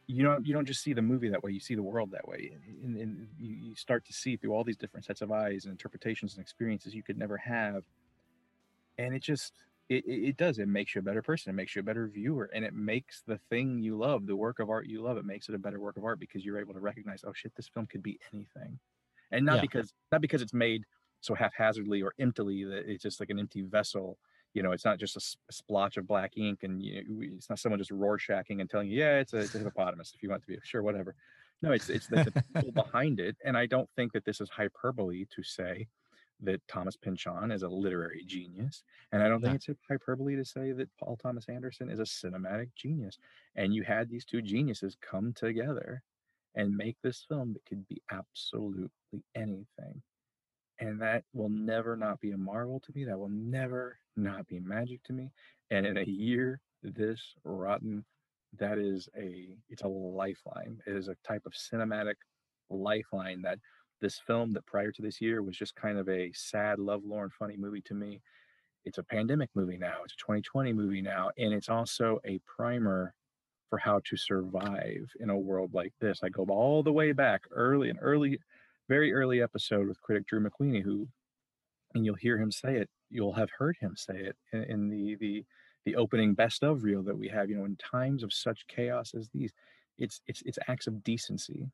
You 0.06 0.24
don't 0.24 0.46
you 0.46 0.54
don't 0.54 0.68
just 0.68 0.84
see 0.84 0.94
the 0.94 1.02
movie 1.02 1.30
that 1.30 1.42
way. 1.42 1.50
You 1.50 1.60
see 1.60 1.74
the 1.74 1.82
world 1.82 2.12
that 2.12 2.28
way, 2.28 2.52
and, 2.84 2.96
and 2.96 3.28
you, 3.40 3.56
you 3.56 3.76
start 3.76 4.06
to 4.06 4.14
see 4.14 4.38
through 4.38 4.54
all 4.54 4.64
these 4.64 4.78
different 4.78 5.04
sets 5.04 5.22
of 5.22 5.32
eyes 5.32 5.66
and 5.66 5.72
interpretations 5.72 6.36
and 6.36 6.44
experiences 6.44 6.94
you 6.94 7.02
could 7.02 7.18
never 7.18 7.38
have. 7.38 7.86
And 9.00 9.16
it 9.16 9.24
just 9.24 9.54
it 9.90 10.04
it 10.08 10.38
does. 10.38 10.60
It 10.60 10.68
makes 10.68 10.96
you 10.96 11.00
a 11.00 11.04
better 11.04 11.22
person. 11.22 11.50
It 11.50 11.54
makes 11.54 11.76
you 11.76 11.80
a 11.80 11.84
better 11.84 12.08
viewer, 12.08 12.50
and 12.54 12.64
it 12.64 12.74
makes 12.74 13.24
the 13.26 13.40
thing 13.50 13.80
you 13.80 13.98
love, 13.98 14.26
the 14.26 14.36
work 14.36 14.60
of 14.60 14.70
art 14.70 14.88
you 14.88 15.02
love, 15.02 15.18
it 15.18 15.26
makes 15.26 15.50
it 15.50 15.56
a 15.56 15.60
better 15.60 15.80
work 15.80 15.98
of 15.98 16.04
art 16.04 16.20
because 16.20 16.46
you're 16.46 16.60
able 16.60 16.74
to 16.74 16.80
recognize, 16.80 17.24
oh 17.26 17.34
shit, 17.34 17.56
this 17.56 17.68
film 17.68 17.86
could 17.86 18.04
be 18.04 18.20
anything, 18.34 18.80
and 19.36 19.46
not 19.46 19.56
Yeah. 19.56 19.62
because 19.62 19.94
not 20.12 20.22
because 20.22 20.42
it's 20.42 20.54
made 20.54 20.84
so 21.22 21.34
haphazardly 21.34 22.02
or 22.02 22.14
emptily 22.20 22.64
that 22.64 22.90
it's 22.90 23.04
just 23.04 23.20
like 23.20 23.30
an 23.30 23.40
empty 23.40 23.62
vessel. 23.62 24.18
You 24.54 24.64
know, 24.64 24.72
it's 24.72 24.86
not 24.86 25.00
just 25.00 25.18
a, 25.18 25.38
splotch 25.52 25.98
of 25.98 26.08
black 26.08 26.38
ink, 26.38 26.64
and 26.64 26.82
you 26.82 27.04
know, 27.04 27.22
it's 27.36 27.50
not 27.50 27.60
someone 27.60 27.80
just 27.80 27.92
rorschaching 27.92 28.62
and 28.62 28.70
telling 28.70 28.90
you, 28.90 29.00
yeah, 29.00 29.20
it's 29.20 29.34
a, 29.34 29.40
it's 29.40 29.56
a 29.56 29.58
hippopotamus 29.60 30.14
if 30.16 30.24
you 30.24 30.30
want 30.30 30.44
to 30.44 30.48
be 30.48 30.58
sure, 30.64 30.82
whatever. 30.82 31.16
No, 31.62 31.72
it's 31.72 31.90
it's 31.90 32.08
the, 32.08 32.24
the 32.24 32.44
people 32.62 32.72
behind 32.72 33.20
it, 33.20 33.36
and 33.44 33.58
I 33.58 33.66
don't 33.66 33.90
think 33.96 34.14
that 34.14 34.24
this 34.24 34.40
is 34.40 34.50
hyperbole 34.50 35.26
to 35.36 35.44
say 35.44 35.88
that 36.42 36.62
Thomas 36.68 36.96
Pynchon 36.96 37.52
is 37.52 37.64
a 37.64 37.68
literary 37.68 38.24
genius, 38.26 38.84
and 39.12 39.24
I 39.24 39.28
don't 39.28 39.42
think 39.42 39.56
it's 39.56 39.80
hyperbole 39.90 40.36
to 40.36 40.46
say 40.46 40.72
that 40.74 40.90
Paul 41.00 41.18
Thomas 41.22 41.50
Anderson 41.50 41.90
is 41.90 42.00
a 42.00 42.04
cinematic 42.04 42.70
genius. 42.76 43.18
And 43.56 43.74
you 43.74 43.84
had 43.84 44.10
these 44.10 44.26
two 44.26 44.42
geniuses 44.42 44.98
come 45.02 45.34
together 45.34 46.04
and 46.56 46.76
make 46.76 46.98
this 47.04 47.26
film 47.28 47.54
that 47.54 47.66
could 47.66 47.88
be 47.88 48.02
absolutely 48.12 48.90
anything. 49.36 50.02
And 50.80 51.02
that 51.02 51.24
will 51.34 51.50
never 51.50 51.96
not 51.96 52.20
be 52.20 52.32
a 52.32 52.38
marvel 52.38 52.82
to 52.82 52.92
me. 52.94 53.06
That 53.06 53.18
will 53.18 53.30
never 53.30 53.98
not 54.18 54.48
be 54.48 54.60
magic 54.60 55.04
to 55.04 55.14
me. 55.14 55.32
And 55.72 55.86
in 55.86 55.98
a 55.98 56.04
year 56.04 56.60
this 56.84 57.36
rotten, 57.44 58.06
that 58.58 58.78
is 58.78 59.08
a 59.18 59.56
it's 59.70 59.84
a 59.84 59.88
lifeline. 59.88 60.80
It 60.86 60.96
is 60.96 61.08
a 61.08 61.16
type 61.26 61.44
of 61.46 61.54
cinematic 61.54 62.16
lifeline 62.70 63.42
that 63.44 63.60
this 64.02 64.20
film 64.28 64.54
that 64.54 64.66
prior 64.66 64.92
to 64.92 65.02
this 65.02 65.22
year 65.22 65.42
was 65.42 65.58
just 65.58 65.76
kind 65.76 65.98
of 65.98 66.10
a 66.10 66.32
sad, 66.34 66.80
lovelorn, 66.80 67.30
funny 67.38 67.56
movie 67.58 67.82
to 67.82 67.94
me. 67.94 68.22
It's 68.84 68.98
a 68.98 69.04
pandemic 69.04 69.50
movie 69.56 69.78
now. 69.78 69.96
It's 70.04 70.14
a 70.14 70.24
2020 70.24 70.74
movie 70.74 71.02
now. 71.02 71.32
And 71.38 71.54
it's 71.54 71.70
also 71.70 72.20
a 72.26 72.40
primer 72.46 73.14
for 73.76 73.80
how 73.80 74.00
to 74.06 74.16
survive 74.16 75.12
in 75.20 75.30
a 75.30 75.38
world 75.38 75.74
like 75.74 75.92
this. 76.00 76.22
I 76.24 76.30
go 76.30 76.46
all 76.46 76.82
the 76.82 76.94
way 76.94 77.12
back 77.12 77.42
early, 77.52 77.90
an 77.90 77.98
early, 78.00 78.40
very 78.88 79.12
early 79.12 79.42
episode 79.42 79.90
with 79.90 80.02
critic 80.02 80.28
Drew 80.28 80.40
McWeeny, 80.40 80.82
who 80.82 81.10
and 81.94 82.06
you'll 82.06 82.16
hear 82.16 82.38
him 82.38 82.54
say 82.54 82.78
it. 82.78 82.90
You'll 83.10 83.34
have 83.34 83.50
heard 83.58 83.76
him 83.82 83.96
say 83.98 84.16
it 84.16 84.38
in, 84.54 84.64
in 84.64 84.90
the 84.90 85.16
the 85.16 85.46
the 85.84 85.98
opening 85.98 86.36
best 86.36 86.64
of 86.64 86.84
reel 86.84 87.04
that 87.04 87.18
we 87.18 87.28
have. 87.28 87.50
You 87.50 87.58
know, 87.58 87.66
in 87.66 87.76
times 87.76 88.24
of 88.24 88.32
such 88.32 88.66
chaos 88.68 89.14
as 89.14 89.28
these, 89.34 89.52
it's 89.98 90.22
it's 90.26 90.42
it's 90.46 90.60
acts 90.70 90.88
of 90.88 91.04
decency 91.04 91.70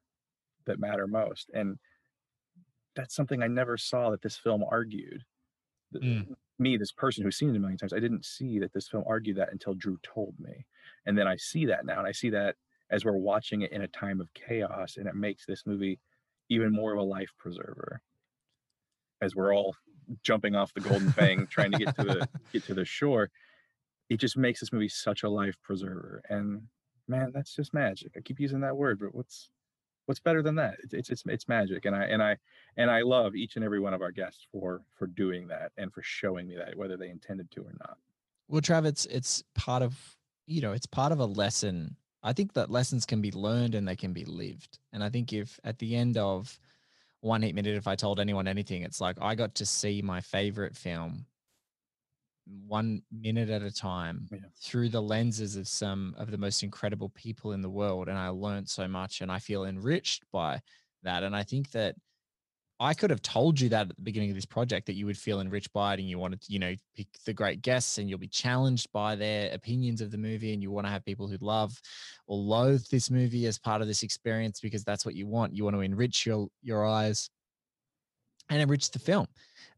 that 0.65 0.79
matter 0.79 1.05
most, 1.05 1.51
and 1.53 1.77
that's 2.95 3.15
something 3.15 3.43
I 3.43 3.47
never 3.47 3.77
saw 3.77 4.09
that 4.09 4.23
this 4.23 4.37
film 4.37 4.63
argued. 4.67 5.23
The- 5.91 5.99
mm. 5.99 6.35
Me, 6.61 6.77
this 6.77 6.91
person 6.91 7.23
who's 7.23 7.37
seen 7.37 7.49
it 7.49 7.55
a 7.55 7.59
million 7.59 7.77
times, 7.77 7.93
I 7.93 7.99
didn't 7.99 8.23
see 8.23 8.59
that 8.59 8.71
this 8.71 8.87
film 8.87 9.03
argued 9.07 9.37
that 9.37 9.51
until 9.51 9.73
Drew 9.73 9.97
told 10.03 10.35
me, 10.39 10.65
and 11.05 11.17
then 11.17 11.27
I 11.27 11.35
see 11.35 11.65
that 11.65 11.85
now, 11.85 11.97
and 11.97 12.07
I 12.07 12.11
see 12.11 12.29
that 12.29 12.55
as 12.91 13.03
we're 13.03 13.17
watching 13.17 13.61
it 13.61 13.71
in 13.71 13.81
a 13.81 13.87
time 13.87 14.21
of 14.21 14.33
chaos, 14.33 14.97
and 14.97 15.07
it 15.07 15.15
makes 15.15 15.45
this 15.45 15.63
movie 15.65 15.99
even 16.49 16.71
more 16.71 16.93
of 16.93 16.99
a 16.99 17.03
life 17.03 17.31
preserver 17.39 18.01
as 19.21 19.35
we're 19.35 19.55
all 19.55 19.75
jumping 20.23 20.55
off 20.55 20.73
the 20.73 20.81
golden 20.81 21.11
fang 21.11 21.47
trying 21.47 21.71
to 21.71 21.77
get 21.77 21.95
to 21.95 22.03
the 22.03 22.29
get 22.53 22.63
to 22.65 22.73
the 22.73 22.85
shore. 22.85 23.29
It 24.09 24.17
just 24.19 24.35
makes 24.35 24.59
this 24.59 24.73
movie 24.73 24.89
such 24.89 25.23
a 25.23 25.29
life 25.29 25.55
preserver 25.63 26.21
and 26.29 26.63
man 27.07 27.31
that's 27.33 27.55
just 27.55 27.73
magic. 27.73 28.11
I 28.17 28.19
keep 28.19 28.39
using 28.39 28.59
that 28.61 28.75
word 28.75 28.99
but 28.99 29.15
what's 29.15 29.49
what's 30.11 30.19
better 30.19 30.41
than 30.41 30.55
that 30.55 30.75
it's 30.91 31.09
it's 31.09 31.23
it's, 31.25 31.47
magic 31.47 31.85
and 31.85 31.95
i 31.95 32.03
and 32.03 32.21
i 32.21 32.35
and 32.75 32.91
i 32.91 33.01
love 33.01 33.33
each 33.33 33.55
and 33.55 33.63
every 33.63 33.79
one 33.79 33.93
of 33.93 34.01
our 34.01 34.11
guests 34.11 34.45
for 34.51 34.81
for 34.93 35.07
doing 35.07 35.47
that 35.47 35.71
and 35.77 35.93
for 35.93 36.01
showing 36.01 36.49
me 36.49 36.57
that 36.57 36.75
whether 36.75 36.97
they 36.97 37.09
intended 37.09 37.49
to 37.49 37.61
or 37.61 37.73
not 37.79 37.97
Well, 38.49 38.59
Trav, 38.59 38.85
it's 38.85 39.05
it's 39.05 39.41
part 39.55 39.81
of 39.81 40.17
you 40.51 40.61
know, 40.61 40.73
it's 40.73 40.85
part 40.85 41.13
of 41.13 41.19
a 41.19 41.25
lesson. 41.25 41.95
I 42.23 42.33
think 42.33 42.53
that 42.53 42.69
lessons 42.69 43.05
can 43.05 43.21
be 43.21 43.31
learned 43.31 43.73
and 43.73 43.87
they 43.87 43.95
can 43.95 44.11
be 44.11 44.25
lived. 44.25 44.79
And 44.91 45.01
I 45.01 45.09
think 45.09 45.31
if 45.31 45.59
at 45.63 45.79
the 45.79 45.95
end 45.95 46.17
of 46.17 46.59
one 47.21 47.41
heat 47.41 47.55
minute, 47.55 47.77
if 47.77 47.87
I 47.87 47.95
told 47.95 48.19
anyone 48.19 48.47
anything, 48.47 48.83
it's 48.83 48.99
like 48.99 49.15
I 49.21 49.33
got 49.33 49.55
to 49.55 49.65
see 49.65 50.01
my 50.01 50.19
favorite 50.19 50.75
film 50.75 51.25
one 52.67 53.01
minute 53.11 53.49
at 53.49 53.61
a 53.61 53.71
time 53.71 54.27
through 54.61 54.89
the 54.89 55.01
lenses 55.01 55.55
of 55.55 55.67
some 55.67 56.15
of 56.17 56.31
the 56.31 56.37
most 56.37 56.63
incredible 56.63 57.09
people 57.09 57.53
in 57.53 57.61
the 57.61 57.69
world. 57.69 58.07
And 58.07 58.17
I 58.17 58.29
learned 58.29 58.69
so 58.69 58.87
much 58.87 59.21
and 59.21 59.31
I 59.31 59.39
feel 59.39 59.65
enriched 59.65 60.23
by 60.31 60.61
that. 61.03 61.23
And 61.23 61.35
I 61.35 61.43
think 61.43 61.71
that 61.71 61.95
I 62.79 62.95
could 62.95 63.11
have 63.11 63.21
told 63.21 63.59
you 63.59 63.69
that 63.69 63.89
at 63.89 63.95
the 63.95 64.01
beginning 64.01 64.31
of 64.31 64.35
this 64.35 64.45
project 64.45 64.87
that 64.87 64.95
you 64.95 65.05
would 65.05 65.17
feel 65.17 65.39
enriched 65.39 65.71
by 65.71 65.93
it 65.93 65.99
and 65.99 66.09
you 66.09 66.17
wanted 66.17 66.41
to, 66.41 66.51
you 66.51 66.57
know, 66.57 66.73
pick 66.95 67.07
the 67.25 67.33
great 67.33 67.61
guests 67.61 67.99
and 67.99 68.09
you'll 68.09 68.17
be 68.17 68.27
challenged 68.27 68.91
by 68.91 69.15
their 69.15 69.53
opinions 69.53 70.01
of 70.01 70.09
the 70.09 70.17
movie 70.17 70.51
and 70.51 70.63
you 70.63 70.71
want 70.71 70.87
to 70.87 70.91
have 70.91 71.05
people 71.05 71.27
who 71.27 71.37
love 71.41 71.79
or 72.25 72.39
loathe 72.39 72.83
this 72.89 73.11
movie 73.11 73.45
as 73.45 73.59
part 73.59 73.83
of 73.83 73.87
this 73.87 74.01
experience 74.01 74.59
because 74.59 74.83
that's 74.83 75.05
what 75.05 75.13
you 75.13 75.27
want. 75.27 75.55
You 75.55 75.63
want 75.63 75.75
to 75.75 75.81
enrich 75.81 76.25
your 76.25 76.47
your 76.63 76.87
eyes 76.87 77.29
and 78.49 78.59
enrich 78.59 78.89
the 78.89 78.99
film. 78.99 79.27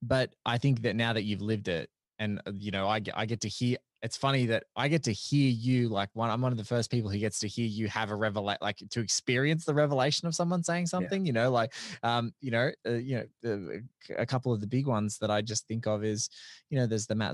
But 0.02 0.34
I 0.46 0.58
think 0.58 0.82
that 0.84 0.96
now 0.96 1.12
that 1.12 1.24
you've 1.24 1.42
lived 1.42 1.68
it, 1.68 1.90
and 2.24 2.42
uh, 2.48 2.52
you 2.58 2.72
know, 2.72 2.88
I 2.88 3.00
get 3.00 3.18
I 3.18 3.26
get 3.26 3.42
to 3.42 3.50
hear. 3.50 3.78
It's 4.02 4.18
funny 4.18 4.46
that 4.48 4.66
I 4.76 4.90
get 4.90 5.04
to 5.04 5.14
hear 5.14 5.50
you 5.50 5.88
like 5.88 6.10
one. 6.14 6.30
I'm 6.30 6.42
one 6.42 6.52
of 6.52 6.58
the 6.58 6.66
first 6.66 6.92
people 6.92 7.10
who 7.10 7.18
gets 7.18 7.40
to 7.40 7.48
hear 7.48 7.66
you 7.66 7.88
have 7.88 8.12
a 8.12 8.16
revelation, 8.16 8.60
like 8.62 8.84
to 8.90 9.00
experience 9.00 9.64
the 9.64 9.74
revelation 9.74 10.28
of 10.28 10.36
someone 10.36 10.62
saying 10.62 10.88
something. 10.88 11.26
You 11.26 11.34
know, 11.34 11.52
like 11.52 11.74
um, 12.04 12.34
you 12.42 12.52
know, 12.52 12.72
uh, 12.86 12.94
you 12.94 13.16
know, 13.18 13.24
the, 13.42 13.84
a 14.18 14.26
couple 14.26 14.52
of 14.52 14.60
the 14.60 14.68
big 14.68 14.88
ones 14.88 15.18
that 15.20 15.32
I 15.32 15.42
just 15.42 15.68
think 15.68 15.88
of 15.88 16.04
is, 16.04 16.30
you 16.70 16.78
know, 16.78 16.86
there's 16.86 17.08
the 17.08 17.16
Matt 17.16 17.32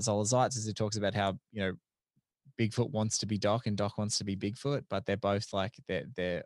as 0.56 0.64
he 0.64 0.72
talks 0.72 0.96
about 0.96 1.14
how 1.14 1.38
you 1.52 1.60
know 1.60 1.72
Bigfoot 2.58 2.90
wants 2.90 3.18
to 3.18 3.26
be 3.26 3.38
Doc 3.38 3.66
and 3.66 3.76
Doc 3.76 3.98
wants 3.98 4.18
to 4.18 4.24
be 4.24 4.36
Bigfoot, 4.36 4.84
but 4.88 5.06
they're 5.06 5.16
both 5.16 5.52
like 5.52 5.74
they're 5.88 6.04
they're 6.14 6.44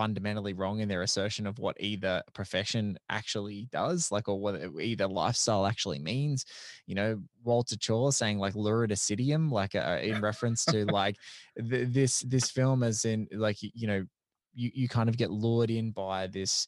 fundamentally 0.00 0.54
wrong 0.54 0.80
in 0.80 0.88
their 0.88 1.02
assertion 1.02 1.46
of 1.46 1.58
what 1.58 1.76
either 1.78 2.22
profession 2.32 2.96
actually 3.10 3.68
does, 3.70 4.10
like 4.10 4.30
or 4.30 4.40
what 4.40 4.58
either 4.80 5.06
lifestyle 5.06 5.66
actually 5.66 5.98
means. 5.98 6.46
You 6.86 6.94
know, 6.94 7.20
Walter 7.44 7.76
Chaw 7.76 8.10
saying 8.10 8.38
like 8.38 8.54
"lurid 8.54 8.92
luridicidium, 8.92 9.50
like 9.50 9.74
uh, 9.74 9.98
in 10.00 10.22
reference 10.22 10.64
to 10.64 10.86
like 11.00 11.16
th- 11.58 11.88
this 11.92 12.20
this 12.20 12.50
film 12.50 12.82
as 12.82 13.04
in 13.04 13.28
like 13.30 13.58
you 13.60 13.86
know 13.86 14.06
you, 14.54 14.70
you 14.72 14.88
kind 14.88 15.10
of 15.10 15.18
get 15.18 15.30
lured 15.30 15.70
in 15.70 15.90
by 15.90 16.26
this 16.28 16.66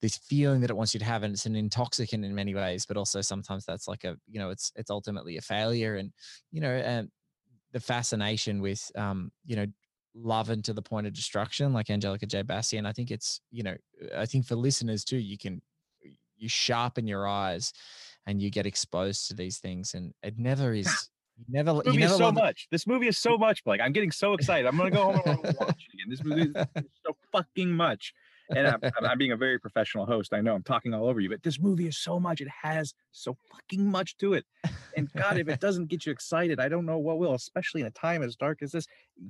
this 0.00 0.16
feeling 0.16 0.62
that 0.62 0.70
it 0.70 0.76
wants 0.76 0.94
you 0.94 1.00
to 1.00 1.04
have 1.06 1.24
and 1.24 1.34
it's 1.34 1.44
an 1.44 1.54
intoxicant 1.54 2.24
in 2.24 2.34
many 2.34 2.54
ways 2.54 2.86
but 2.86 2.96
also 2.96 3.20
sometimes 3.20 3.66
that's 3.66 3.86
like 3.86 4.02
a 4.04 4.16
you 4.28 4.40
know 4.40 4.50
it's 4.50 4.72
it's 4.74 4.90
ultimately 4.90 5.36
a 5.36 5.40
failure 5.40 5.96
and 5.96 6.10
you 6.50 6.60
know 6.60 6.72
and 6.72 7.08
the 7.72 7.78
fascination 7.78 8.60
with 8.60 8.90
um 8.96 9.30
you 9.44 9.54
know 9.54 9.66
love 10.14 10.50
and 10.50 10.64
to 10.64 10.72
the 10.72 10.82
point 10.82 11.06
of 11.06 11.12
destruction 11.14 11.72
like 11.72 11.88
angelica 11.88 12.26
j 12.26 12.42
bassi 12.42 12.76
and 12.76 12.86
i 12.86 12.92
think 12.92 13.10
it's 13.10 13.40
you 13.50 13.62
know 13.62 13.74
uh, 14.14 14.20
i 14.20 14.26
think 14.26 14.44
for 14.46 14.54
listeners 14.56 15.04
too 15.04 15.16
you 15.16 15.38
can 15.38 15.62
you 16.36 16.48
sharpen 16.48 17.06
your 17.06 17.26
eyes 17.26 17.72
and 18.26 18.42
you 18.42 18.50
get 18.50 18.66
exposed 18.66 19.26
to 19.28 19.34
these 19.34 19.58
things 19.58 19.94
and 19.94 20.12
it 20.22 20.38
never 20.38 20.74
is 20.82 21.08
you 21.38 21.44
never 21.48 21.72
This 21.72 21.86
you 21.86 21.90
movie 21.92 22.00
never 22.00 22.12
is 22.12 22.18
so 22.18 22.24
love 22.24 22.36
it- 22.36 22.40
much. 22.40 22.68
This 22.70 22.86
movie 22.86 23.08
is 23.08 23.16
so 23.16 23.38
much, 23.38 23.64
Blake. 23.64 23.80
I'm 23.80 23.92
getting 23.92 24.10
so 24.10 24.34
excited. 24.34 24.66
I'm 24.66 24.76
gonna 24.76 24.90
go 24.90 25.12
home 25.12 25.22
and 25.24 25.56
watch 25.58 25.88
it 25.88 25.94
again. 25.94 26.08
This 26.10 26.22
movie 26.22 26.42
is 26.42 26.66
so 27.06 27.16
fucking 27.32 27.70
much. 27.70 28.12
And 28.56 28.66
I'm, 28.66 28.80
I'm, 29.02 29.18
being 29.18 29.32
a 29.32 29.36
very 29.36 29.58
professional 29.58 30.06
host. 30.06 30.32
I 30.32 30.40
know 30.40 30.54
I'm 30.54 30.62
talking 30.62 30.94
all 30.94 31.08
over 31.08 31.20
you, 31.20 31.28
but 31.28 31.42
this 31.42 31.60
movie 31.60 31.86
is 31.86 31.98
so 31.98 32.18
much. 32.18 32.40
It 32.40 32.48
has 32.48 32.94
so 33.12 33.36
fucking 33.50 33.84
much 33.90 34.16
to 34.18 34.34
it. 34.34 34.44
And 34.96 35.12
God, 35.12 35.38
if 35.38 35.48
it 35.48 35.60
doesn't 35.60 35.86
get 35.86 36.06
you 36.06 36.12
excited, 36.12 36.60
I 36.60 36.68
don't 36.68 36.86
know 36.86 36.98
what 36.98 37.18
will, 37.18 37.34
especially 37.34 37.80
in 37.80 37.86
a 37.86 37.90
time 37.90 38.22
as 38.22 38.36
dark 38.36 38.62
as 38.62 38.72
this. 38.72 38.86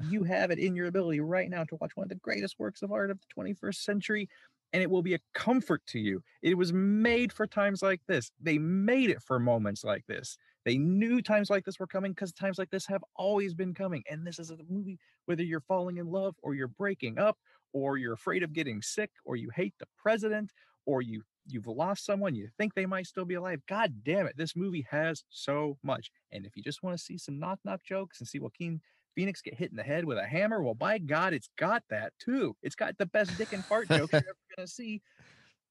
You 0.08 0.24
have 0.24 0.50
it 0.50 0.58
in 0.58 0.74
your 0.74 0.86
ability 0.86 1.20
right 1.20 1.50
now 1.50 1.64
to 1.64 1.76
watch 1.80 1.92
one 1.94 2.04
of 2.04 2.08
the 2.08 2.16
greatest 2.16 2.58
works 2.58 2.82
of 2.82 2.92
art 2.92 3.10
of 3.10 3.18
the 3.20 3.42
21st 3.42 3.76
century, 3.76 4.28
and 4.72 4.82
it 4.82 4.90
will 4.90 5.02
be 5.02 5.14
a 5.14 5.20
comfort 5.34 5.82
to 5.88 5.98
you. 5.98 6.22
It 6.42 6.56
was 6.56 6.72
made 6.72 7.32
for 7.32 7.46
times 7.46 7.82
like 7.82 8.00
this. 8.06 8.30
They 8.40 8.58
made 8.58 9.10
it 9.10 9.22
for 9.22 9.38
moments 9.38 9.84
like 9.84 10.06
this. 10.06 10.38
They 10.64 10.78
knew 10.78 11.20
times 11.20 11.50
like 11.50 11.64
this 11.64 11.78
were 11.78 11.86
coming 11.86 12.12
because 12.12 12.32
times 12.32 12.58
like 12.58 12.70
this 12.70 12.86
have 12.86 13.04
always 13.16 13.52
been 13.52 13.74
coming. 13.74 14.02
And 14.08 14.26
this 14.26 14.38
is 14.38 14.50
a 14.50 14.58
movie, 14.68 14.98
whether 15.26 15.42
you're 15.42 15.60
falling 15.60 15.96
in 15.96 16.06
love 16.06 16.36
or 16.42 16.54
you're 16.54 16.68
breaking 16.68 17.18
up 17.18 17.36
or 17.72 17.96
you're 17.96 18.12
afraid 18.12 18.42
of 18.42 18.52
getting 18.52 18.82
sick 18.82 19.10
or 19.24 19.36
you 19.36 19.50
hate 19.54 19.74
the 19.78 19.86
president 19.96 20.52
or 20.86 21.02
you 21.02 21.22
you've 21.46 21.66
lost 21.66 22.04
someone 22.04 22.34
you 22.34 22.48
think 22.56 22.74
they 22.74 22.86
might 22.86 23.06
still 23.06 23.24
be 23.24 23.34
alive 23.34 23.60
god 23.68 23.92
damn 24.04 24.26
it 24.26 24.36
this 24.36 24.54
movie 24.54 24.86
has 24.88 25.24
so 25.28 25.76
much 25.82 26.10
and 26.30 26.46
if 26.46 26.56
you 26.56 26.62
just 26.62 26.82
want 26.82 26.96
to 26.96 27.02
see 27.02 27.18
some 27.18 27.38
knock 27.38 27.58
knock 27.64 27.82
jokes 27.84 28.20
and 28.20 28.28
see 28.28 28.38
joaquin 28.38 28.80
phoenix 29.14 29.42
get 29.42 29.54
hit 29.54 29.70
in 29.70 29.76
the 29.76 29.82
head 29.82 30.04
with 30.04 30.18
a 30.18 30.24
hammer 30.24 30.62
well 30.62 30.74
by 30.74 30.98
god 30.98 31.34
it's 31.34 31.50
got 31.58 31.82
that 31.90 32.12
too 32.18 32.56
it's 32.62 32.76
got 32.76 32.96
the 32.98 33.06
best 33.06 33.36
dick 33.36 33.52
and 33.52 33.64
fart 33.64 33.88
jokes 33.88 34.12
you're 34.12 34.20
ever 34.28 34.36
gonna 34.56 34.66
see 34.66 35.02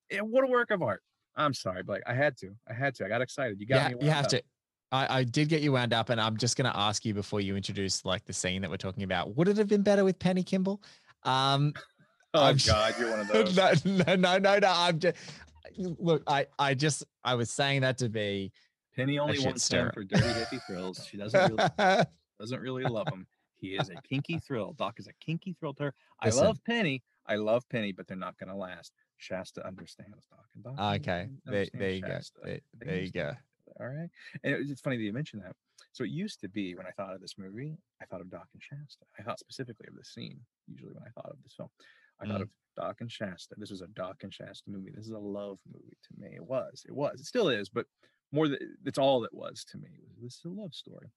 and 0.09 0.29
what 0.29 0.43
a 0.43 0.47
work 0.47 0.71
of 0.71 0.81
art 0.81 1.01
i'm 1.35 1.53
sorry 1.53 1.83
blake 1.83 2.03
i 2.05 2.13
had 2.13 2.35
to 2.37 2.51
i 2.69 2.73
had 2.73 2.93
to 2.93 3.05
i 3.05 3.07
got 3.07 3.21
excited 3.21 3.59
you 3.59 3.65
got 3.65 3.91
yeah, 3.91 3.95
me 3.95 4.05
you 4.05 4.11
have 4.11 4.25
up. 4.25 4.31
to. 4.31 4.43
I, 4.93 5.19
I 5.19 5.23
did 5.23 5.47
get 5.47 5.61
you 5.61 5.71
wound 5.71 5.93
up, 5.93 6.09
and 6.09 6.19
I'm 6.19 6.37
just 6.37 6.57
going 6.57 6.69
to 6.69 6.77
ask 6.77 7.05
you 7.05 7.13
before 7.13 7.39
you 7.39 7.55
introduce 7.55 8.03
like 8.03 8.25
the 8.25 8.33
scene 8.33 8.61
that 8.61 8.69
we're 8.69 8.77
talking 8.77 9.03
about. 9.03 9.35
Would 9.37 9.47
it 9.47 9.57
have 9.57 9.67
been 9.67 9.83
better 9.83 10.03
with 10.03 10.19
Penny 10.19 10.43
Kimball? 10.43 10.81
Um, 11.23 11.73
Oh, 12.33 12.43
I'm- 12.43 12.57
God, 12.65 12.95
you're 12.99 13.09
one 13.11 13.19
of 13.21 13.27
those. 13.29 13.55
no, 13.85 13.95
no, 14.05 14.15
no, 14.15 14.37
no, 14.37 14.59
no. 14.59 14.73
I'm 14.73 14.99
just 14.99 15.17
look. 15.77 16.23
I, 16.27 16.47
I 16.57 16.73
just, 16.73 17.03
I 17.23 17.35
was 17.35 17.49
saying 17.49 17.81
that 17.81 17.97
to 17.99 18.09
be 18.09 18.51
Penny 18.95 19.19
only 19.19 19.39
wants 19.39 19.63
stirrer. 19.65 19.91
for 19.93 20.03
dirty 20.03 20.23
hippie 20.23 20.59
thrills. 20.67 21.05
She 21.09 21.17
doesn't 21.17 21.55
really 21.57 22.03
doesn't 22.39 22.59
really 22.59 22.83
love 22.83 23.07
him. 23.09 23.27
He 23.57 23.69
is 23.75 23.89
a 23.89 23.95
kinky 24.07 24.39
thrill. 24.39 24.73
Doc 24.73 24.95
is 24.97 25.07
a 25.07 25.13
kinky 25.23 25.53
thrill 25.59 25.73
to 25.75 25.83
her. 25.83 25.93
I 26.19 26.27
Listen. 26.27 26.45
love 26.45 26.59
Penny. 26.65 27.03
I 27.27 27.35
love 27.35 27.67
Penny, 27.69 27.91
but 27.91 28.07
they're 28.07 28.17
not 28.17 28.37
going 28.39 28.49
to 28.49 28.55
last. 28.55 28.91
Shasta 29.17 29.65
understands 29.67 30.25
Doc, 30.31 30.45
and 30.55 30.63
Doc 30.63 30.95
Okay, 30.99 31.29
there, 31.45 31.67
there 31.75 31.91
you 31.91 32.01
go. 32.01 32.07
Shasta. 32.07 32.39
There, 32.43 32.59
They 32.79 32.85
there 32.87 32.99
you 33.01 33.11
go. 33.11 33.33
All 33.79 33.87
right, 33.87 34.09
and 34.43 34.53
it, 34.55 34.61
it's 34.67 34.81
funny 34.81 34.97
that 34.97 35.03
you 35.03 35.13
mentioned 35.13 35.43
that. 35.43 35.55
So 35.93 36.03
it 36.03 36.09
used 36.09 36.39
to 36.41 36.49
be 36.49 36.73
when 36.75 36.87
I 36.87 36.91
thought 36.91 37.13
of 37.13 37.21
this 37.21 37.35
movie, 37.37 37.77
I 38.01 38.05
thought 38.05 38.21
of 38.21 38.31
Doc 38.31 38.47
and 38.53 38.61
Shasta. 38.63 39.05
I 39.19 39.23
thought 39.23 39.39
specifically 39.39 39.85
of 39.89 39.95
this 39.95 40.09
scene. 40.09 40.39
Usually 40.67 40.93
when 40.93 41.03
I 41.03 41.09
thought 41.11 41.29
of 41.31 41.37
this 41.43 41.53
film, 41.53 41.69
I 42.21 42.25
thought 42.25 42.39
Mm. 42.39 42.43
of 42.43 42.49
Doc 42.77 43.01
and 43.01 43.11
Shasta. 43.11 43.55
This 43.57 43.71
is 43.71 43.81
a 43.81 43.87
Doc 43.87 44.23
and 44.23 44.33
Shasta 44.33 44.69
movie. 44.69 44.91
This 44.91 45.05
is 45.05 45.11
a 45.11 45.17
love 45.19 45.59
movie 45.65 45.97
to 46.03 46.19
me. 46.21 46.35
It 46.35 46.45
was. 46.45 46.85
It 46.87 46.93
was. 46.95 47.19
It 47.19 47.25
still 47.25 47.49
is. 47.49 47.69
But 47.69 47.87
more 48.31 48.47
than 48.47 48.77
it's 48.85 48.97
all 48.99 49.23
it 49.25 49.33
was 49.33 49.65
to 49.65 49.77
me. 49.77 49.89
This 50.21 50.35
is 50.37 50.45
a 50.45 50.49
love 50.49 50.73
story, 50.73 51.11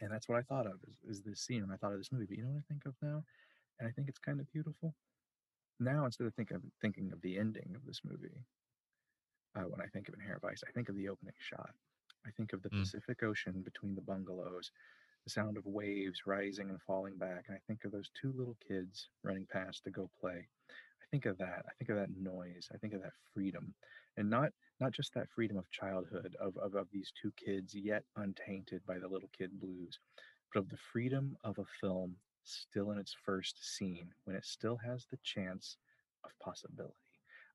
and 0.00 0.10
that's 0.10 0.28
what 0.28 0.38
I 0.38 0.42
thought 0.42 0.66
of 0.66 0.80
is, 0.88 1.02
is 1.04 1.22
this 1.22 1.40
scene. 1.40 1.62
And 1.62 1.72
I 1.72 1.76
thought 1.76 1.92
of 1.92 1.98
this 1.98 2.10
movie. 2.12 2.26
But 2.26 2.36
you 2.38 2.42
know 2.44 2.50
what 2.50 2.58
I 2.58 2.66
think 2.68 2.86
of 2.86 2.94
now, 3.02 3.22
and 3.78 3.88
I 3.88 3.92
think 3.92 4.08
it's 4.08 4.18
kind 4.18 4.40
of 4.40 4.50
beautiful. 4.52 4.94
Now 5.80 6.06
instead 6.06 6.26
of 6.26 6.34
think 6.34 6.50
of 6.50 6.62
thinking 6.80 7.12
of 7.12 7.20
the 7.20 7.38
ending 7.38 7.74
of 7.76 7.84
this 7.86 8.00
movie, 8.04 8.44
uh, 9.54 9.62
when 9.62 9.80
I 9.80 9.86
think 9.86 10.08
of 10.08 10.14
Inherent 10.14 10.42
Vice, 10.42 10.62
I 10.66 10.72
think 10.72 10.88
of 10.88 10.96
the 10.96 11.08
opening 11.08 11.34
shot. 11.38 11.70
I 12.26 12.30
think 12.32 12.52
of 12.52 12.62
the 12.62 12.70
Mm. 12.70 12.80
Pacific 12.80 13.22
Ocean 13.22 13.62
between 13.62 13.94
the 13.94 14.00
bungalows, 14.00 14.72
the 15.24 15.30
sound 15.30 15.56
of 15.58 15.66
waves 15.66 16.26
rising 16.26 16.70
and 16.70 16.80
falling 16.82 17.18
back, 17.18 17.46
and 17.48 17.56
I 17.56 17.60
think 17.66 17.84
of 17.84 17.92
those 17.92 18.10
two 18.10 18.32
little 18.32 18.56
kids 18.56 19.10
running 19.22 19.46
past 19.46 19.84
to 19.84 19.90
go 19.90 20.10
play. 20.20 20.48
I 21.02 21.06
think 21.10 21.26
of 21.26 21.38
that. 21.38 21.64
I 21.68 21.74
think 21.78 21.90
of 21.90 21.96
that 21.96 22.10
noise. 22.16 22.68
I 22.74 22.78
think 22.78 22.94
of 22.94 23.02
that 23.02 23.14
freedom, 23.34 23.74
and 24.16 24.30
not 24.30 24.52
not 24.80 24.92
just 24.92 25.14
that 25.14 25.30
freedom 25.30 25.56
of 25.56 25.70
childhood 25.70 26.36
of 26.40 26.56
of, 26.58 26.74
of 26.74 26.90
these 26.90 27.12
two 27.12 27.32
kids 27.32 27.74
yet 27.74 28.04
untainted 28.16 28.84
by 28.86 28.98
the 28.98 29.08
little 29.08 29.30
kid 29.30 29.58
blues, 29.60 30.00
but 30.52 30.60
of 30.60 30.68
the 30.68 30.76
freedom 30.76 31.36
of 31.44 31.58
a 31.58 31.64
film 31.80 32.20
still 32.44 32.90
in 32.92 32.98
its 32.98 33.14
first 33.14 33.64
scene 33.64 34.14
when 34.24 34.36
it 34.36 34.44
still 34.44 34.76
has 34.78 35.06
the 35.06 35.18
chance 35.18 35.78
of 36.24 36.38
possibility. 36.40 36.94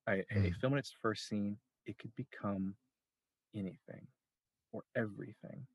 I, 0.06 0.24
A 0.30 0.50
Mm. 0.50 0.60
film 0.60 0.74
in 0.74 0.78
its 0.78 0.92
first 0.92 1.26
scene, 1.26 1.60
it 1.86 1.98
could 1.98 2.14
become 2.14 2.76
anything 3.54 4.08
or 4.72 4.84
everything. 4.96 5.68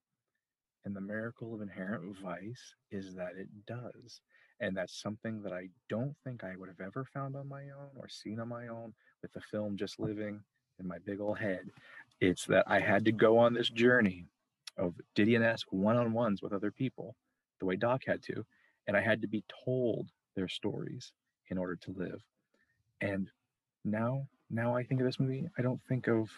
And 0.85 0.95
the 0.95 1.01
miracle 1.01 1.53
of 1.53 1.61
inherent 1.61 2.17
vice 2.17 2.75
is 2.91 3.13
that 3.15 3.33
it 3.37 3.47
does. 3.67 4.21
And 4.61 4.75
that's 4.75 5.01
something 5.01 5.41
that 5.43 5.53
I 5.53 5.69
don't 5.89 6.15
think 6.23 6.43
I 6.43 6.55
would 6.55 6.69
have 6.69 6.81
ever 6.81 7.05
found 7.13 7.35
on 7.35 7.47
my 7.47 7.63
own 7.63 7.91
or 7.97 8.09
seen 8.09 8.39
on 8.39 8.47
my 8.49 8.67
own 8.67 8.93
with 9.21 9.31
the 9.33 9.41
film 9.41 9.77
just 9.77 9.99
living 9.99 10.41
in 10.79 10.87
my 10.87 10.97
big 11.05 11.19
old 11.19 11.37
head. 11.37 11.69
It's 12.21 12.45
that 12.45 12.65
I 12.67 12.79
had 12.79 13.05
to 13.05 13.11
go 13.11 13.37
on 13.37 13.53
this 13.53 13.69
journey 13.69 14.25
of 14.77 14.95
Didion-esque 15.15 15.71
one-on-ones 15.71 16.41
with 16.41 16.53
other 16.53 16.71
people, 16.71 17.15
the 17.59 17.65
way 17.65 17.75
Doc 17.75 18.03
had 18.05 18.21
to, 18.23 18.45
and 18.87 18.95
I 18.95 19.01
had 19.01 19.21
to 19.21 19.27
be 19.27 19.43
told 19.65 20.09
their 20.35 20.47
stories 20.47 21.11
in 21.49 21.57
order 21.57 21.75
to 21.75 21.91
live. 21.91 22.21
And 23.01 23.29
now, 23.83 24.27
now 24.49 24.75
I 24.75 24.83
think 24.83 25.01
of 25.01 25.05
this 25.05 25.19
movie, 25.19 25.49
I 25.57 25.61
don't 25.61 25.81
think 25.87 26.07
of, 26.07 26.29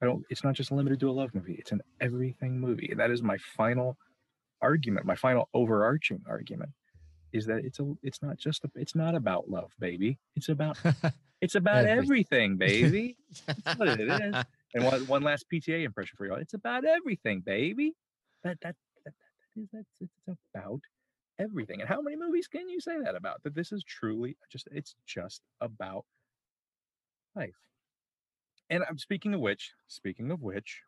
I 0.00 0.06
don't. 0.06 0.24
It's 0.30 0.44
not 0.44 0.54
just 0.54 0.70
limited 0.70 1.00
to 1.00 1.10
a 1.10 1.12
love 1.12 1.34
movie. 1.34 1.56
It's 1.58 1.72
an 1.72 1.82
everything 2.00 2.60
movie, 2.60 2.88
and 2.90 3.00
that 3.00 3.10
is 3.10 3.22
my 3.22 3.36
final 3.56 3.96
argument, 4.62 5.06
my 5.06 5.14
final 5.14 5.48
overarching 5.54 6.22
argument, 6.28 6.70
is 7.32 7.46
that 7.46 7.64
it's 7.64 7.80
a, 7.80 7.94
it's 8.02 8.22
not 8.22 8.36
just, 8.38 8.64
a, 8.64 8.70
it's 8.74 8.94
not 8.94 9.14
about 9.14 9.50
love, 9.50 9.72
baby. 9.78 10.18
It's 10.36 10.48
about, 10.48 10.78
it's 11.40 11.54
about 11.54 11.86
Everything. 11.86 12.56
baby. 12.56 13.16
That's 13.64 13.78
what 13.78 13.88
it 13.88 14.00
is. 14.00 14.44
And 14.74 14.84
one, 14.84 15.06
one 15.06 15.22
last 15.22 15.46
PTA 15.50 15.82
impression 15.82 16.14
for 16.18 16.26
you. 16.26 16.32
all. 16.32 16.38
It's 16.38 16.52
about 16.52 16.84
everything, 16.84 17.40
baby. 17.40 17.94
That 18.44 18.58
that 18.60 18.76
that, 19.06 19.14
that 19.56 19.62
is 19.62 19.68
that's 19.72 19.88
it's 20.02 20.38
about 20.52 20.82
everything. 21.38 21.80
And 21.80 21.88
how 21.88 22.02
many 22.02 22.16
movies 22.16 22.48
can 22.48 22.68
you 22.68 22.78
say 22.78 23.00
that 23.02 23.14
about? 23.14 23.42
That 23.44 23.54
this 23.54 23.72
is 23.72 23.82
truly 23.82 24.36
just 24.52 24.68
it's 24.70 24.94
just 25.06 25.40
about 25.62 26.04
life. 27.34 27.56
And 28.70 28.84
I'm 28.88 28.98
speaking 28.98 29.34
of 29.34 29.40
which, 29.40 29.72
speaking 29.86 30.30
of 30.30 30.42
which, 30.42 30.82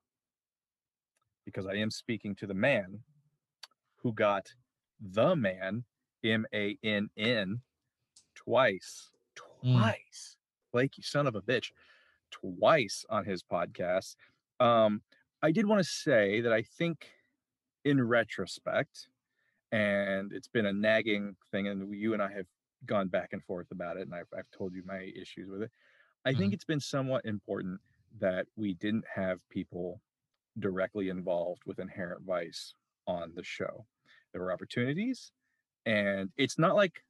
because 1.45 1.67
I 1.67 1.75
am 1.75 1.91
speaking 1.91 2.35
to 2.37 2.47
the 2.47 2.55
man 2.55 3.01
who 3.97 4.13
got 4.13 4.53
the 5.01 5.35
man 5.35 5.85
M 6.23 6.45
A 6.53 6.77
N 6.85 7.09
N 7.17 7.61
twice, 8.35 9.11
twice. 9.35 10.37
Blake, 10.73 10.99
you 10.99 11.03
son 11.03 11.27
of 11.27 11.35
a 11.35 11.43
bitch, 11.43 11.73
twice 12.31 13.05
on 13.09 13.25
his 13.25 13.43
podcast. 13.43 14.17
Um, 14.61 15.03
I 15.43 15.51
did 15.51 15.67
want 15.67 15.81
to 15.81 15.89
say 15.89 16.43
that 16.43 16.53
I 16.53 16.63
think, 16.63 17.09
in 17.85 18.07
retrospect, 18.07 19.09
and 19.73 20.33
it's 20.33 20.49
been 20.49 20.67
a 20.67 20.73
nagging 20.73 21.37
thing, 21.51 21.69
and 21.69 21.95
you 21.95 22.13
and 22.13 22.23
I 22.23 22.31
have 22.33 22.47
gone 22.85 23.09
back 23.09 23.31
and 23.33 23.43
forth 23.43 23.71
about 23.71 23.97
it, 23.97 24.03
and 24.03 24.15
I've, 24.15 24.29
I've 24.37 24.51
told 24.57 24.75
you 24.75 24.83
my 24.87 25.11
issues 25.17 25.49
with 25.49 25.63
it. 25.63 25.71
I 26.25 26.35
think 26.35 26.53
it's 26.53 26.65
been 26.65 26.81
somewhat 26.81 27.25
important 27.25 27.81
that 28.19 28.47
we 28.57 28.75
didn't 28.75 29.05
have 29.15 29.39
people 29.51 30.01
directly 30.59 31.09
involved 31.09 31.63
with 31.67 31.79
inherent 31.79 32.23
vice 32.27 32.75
on 33.07 33.33
the 33.35 33.43
show. 33.45 33.87
There 34.33 34.43
were 34.43 34.53
opportunities, 34.53 35.33
and 35.87 36.31
it's 36.37 36.59
not 36.59 36.75
like 36.77 37.03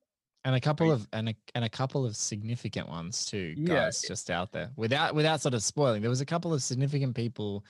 and 0.45 0.55
a 0.55 0.61
couple 0.61 0.91
of 0.91 1.07
and 1.13 1.29
a, 1.31 1.35
and 1.55 1.65
a 1.65 1.69
couple 1.69 2.07
of 2.07 2.17
significant 2.17 2.89
ones 2.89 3.27
too 3.27 3.55
Yeah, 3.59 3.75
guys 3.85 4.01
just 4.01 4.31
out 4.31 4.53
there 4.53 4.71
without 4.77 5.15
without 5.15 5.41
sort 5.43 5.53
of 5.53 5.63
spoiling 5.63 6.01
there 6.01 6.09
was 6.09 6.23
a 6.23 6.27
couple 6.27 6.55
of 6.55 6.63
significant 6.63 7.15
people 7.15 7.63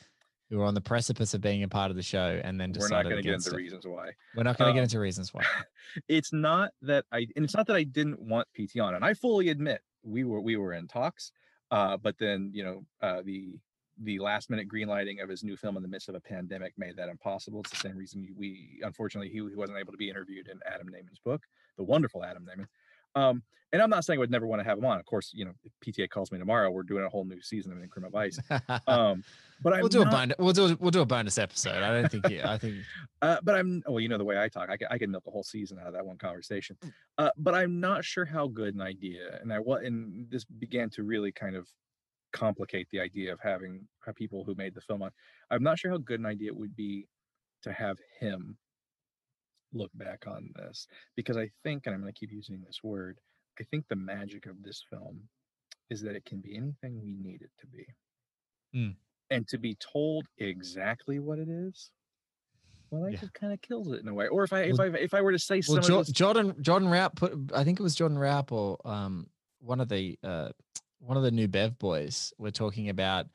who 0.51 0.59
were 0.59 0.65
on 0.65 0.75
the 0.75 0.81
precipice 0.81 1.35
of 1.35 1.41
being 1.41 1.65
a 1.65 1.69
part 1.69 1.91
of 1.91 1.97
the 1.97 2.03
show 2.03 2.41
and 2.45 2.61
then 2.61 2.71
decided 2.71 2.91
we're 2.93 2.97
not 2.97 3.11
going 3.11 3.17
to 3.17 3.23
get 3.23 3.35
into 3.35 3.51
it. 3.51 3.57
reasons 3.57 3.87
why. 3.89 4.11
we're 4.37 4.45
not 4.45 4.57
going 4.57 4.67
to 4.67 4.71
Um, 4.71 4.77
get 4.77 4.83
into 4.85 5.01
reasons 5.01 5.35
why 5.35 5.43
it's 6.09 6.33
not 6.33 6.71
that 6.83 7.05
I 7.11 7.27
and 7.35 7.45
it's 7.45 7.55
not 7.57 7.67
that 7.67 7.75
I 7.77 7.83
didn't 7.83 8.21
want 8.21 8.47
PT 8.55 8.79
on, 8.79 8.95
and 8.95 9.05
I 9.05 9.15
fully 9.15 9.49
admit 9.49 9.81
we 10.03 10.25
were 10.25 10.41
we 10.41 10.57
were 10.57 10.73
in 10.73 10.87
talks, 10.87 11.33
uh, 11.71 11.97
but 11.97 12.17
then 12.19 12.51
you 12.53 12.65
know 12.65 12.85
uh, 13.03 13.23
the 13.25 13.59
the 14.03 14.19
last 14.19 14.49
minute 14.49 14.67
green 14.67 14.89
lighting 14.89 15.21
of 15.21 15.29
his 15.29 15.45
new 15.45 15.57
film 15.57 15.77
in 15.77 15.83
the 15.83 15.89
midst 15.89 16.09
of 16.09 16.15
a 16.15 16.21
pandemic 16.21 16.73
made 16.79 16.97
that 16.97 17.09
impossible. 17.09 17.61
It's 17.61 17.71
the 17.71 17.89
same 17.89 17.97
reason 17.97 18.27
we 18.37 18.81
unfortunately 18.83 19.29
he, 19.29 19.37
he 19.37 19.57
wasn't 19.57 19.79
able 19.79 19.93
to 19.93 19.99
be 19.99 20.09
interviewed 20.09 20.49
in 20.49 20.59
Adam 20.67 20.89
Nayman's 20.89 21.21
book, 21.25 21.43
the 21.77 21.85
wonderful 21.85 22.25
Adam 22.25 22.47
Neyman. 22.47 22.67
Um, 23.15 23.43
and 23.73 23.81
I'm 23.81 23.91
not 23.91 24.05
saying 24.05 24.19
I 24.19 24.21
would 24.21 24.31
never 24.31 24.47
want 24.47 24.61
to 24.61 24.65
have 24.65 24.79
him 24.79 24.85
on. 24.85 24.99
Of 24.99 25.07
course, 25.07 25.31
you 25.33 25.45
know, 25.45 25.53
if 25.63 25.73
PTA 25.85 26.11
calls 26.11 26.33
me 26.33 26.39
tomorrow, 26.39 26.71
we're 26.71 26.83
doing 26.83 27.05
a 27.05 27.09
whole 27.09 27.25
new 27.25 27.41
season 27.41 27.71
of 27.73 27.81
In 27.81 27.89
Crime 27.89 28.05
of 28.05 28.13
Vice. 28.13 28.39
Um, 28.87 29.23
but 29.63 29.75
I'm 29.75 29.81
we'll 29.81 29.89
do 29.89 30.05
not- 30.05 30.09
a 30.09 30.17
bonus 30.17 30.37
we'll 30.39 30.53
do 30.53 30.77
we'll 30.81 30.91
do 30.91 31.03
a 31.03 31.07
bonus 31.07 31.37
episode 31.37 31.83
i 31.83 32.01
don't 32.01 32.11
think 32.11 32.31
you, 32.31 32.41
i 32.43 32.57
think 32.57 32.77
uh, 33.23 33.37
but 33.43 33.55
I'm 33.57 33.83
well, 33.87 34.01
you 34.01 34.09
know 34.09 34.17
the 34.17 34.25
way 34.25 34.41
I 34.41 34.49
talk, 34.49 34.71
I 34.71 34.77
can 34.79 34.89
I 34.91 34.97
can 34.97 35.11
milk 35.11 35.25
a 35.27 35.31
whole 35.31 35.43
season 35.43 35.79
out 35.79 35.87
of 35.87 35.93
that 35.93 36.05
one 36.05 36.17
conversation. 36.17 36.77
Uh, 37.19 37.31
but 37.37 37.55
I'm 37.55 37.79
not 37.79 38.05
sure 38.05 38.25
how 38.25 38.49
good 38.49 38.75
an 38.75 38.81
idea, 38.81 39.39
and 39.41 39.53
I 39.53 39.59
what 39.59 39.85
and 39.85 40.27
this 40.31 40.45
began 40.45 40.89
to 40.91 41.03
really 41.03 41.31
kind 41.31 41.57
of 41.57 41.69
complicate 42.33 42.89
the 42.91 43.01
idea 43.01 43.33
of 43.33 43.41
having 43.41 43.87
people 44.17 44.45
who 44.45 44.55
made 44.55 44.75
the 44.75 44.81
film 44.81 45.03
on. 45.03 45.11
I'm 45.51 45.63
not 45.63 45.79
sure 45.79 45.91
how 45.91 45.99
good 45.99 46.21
an 46.21 46.27
idea 46.27 46.49
it 46.49 46.57
would 46.57 46.75
be 46.75 47.07
to 47.63 47.73
have 47.73 47.99
him 48.19 48.57
look 49.73 49.91
back 49.95 50.25
on 50.27 50.51
this 50.57 50.87
because 51.17 51.37
I 51.37 51.51
think, 51.63 51.87
and 51.87 51.95
I'm 51.95 52.01
going 52.01 52.13
to 52.13 52.19
keep 52.19 52.33
using 52.33 52.63
this 52.67 52.81
word, 52.83 53.19
I 53.61 53.65
think 53.65 53.85
the 53.89 53.97
magic 53.97 54.47
of 54.47 54.63
this 54.63 54.83
film 54.91 55.21
is 55.91 56.01
that 56.03 56.15
it 56.17 56.25
can 56.25 56.41
be 56.41 56.57
anything 56.57 57.01
we 57.03 57.15
need 57.15 57.43
it 57.43 57.51
to 57.61 57.67
be, 57.67 57.87
Hmm. 58.73 58.91
and 59.31 59.47
to 59.49 59.59
be 59.59 59.77
told 59.77 60.27
exactly 60.39 61.19
what 61.19 61.39
it 61.39 61.49
is 61.49 61.91
well 62.91 63.03
that 63.03 63.21
just 63.21 63.33
kind 63.35 63.53
of 63.53 63.61
kills 63.63 63.93
it 63.93 64.01
in 64.01 64.09
a 64.09 64.15
way. 64.15 64.27
Or 64.29 64.43
if 64.45 64.53
i 64.53 64.61
if 64.63 64.81
i 64.81 64.87
if 64.87 65.15
i 65.15 65.21
were 65.21 65.31
to 65.33 65.39
say 65.39 65.61
some 65.61 65.75
well 65.75 65.81
of 65.83 65.87
jo- 65.89 65.97
those- 65.99 66.09
jordan 66.09 66.55
jordan 66.61 66.89
rap 66.89 67.15
put 67.17 67.33
i 67.55 67.63
think 67.65 67.79
it 67.79 67.83
was 67.83 67.95
jordan 67.95 68.19
rap 68.19 68.51
or 68.51 68.79
um 68.85 69.29
one 69.61 69.81
of 69.81 69.89
the 69.89 70.19
uh 70.25 70.49
one 70.99 71.17
of 71.17 71.23
the 71.23 71.31
new 71.31 71.47
bev 71.49 71.79
boys 71.79 72.33
were 72.39 72.51
talking 72.51 72.89
about 72.89 73.27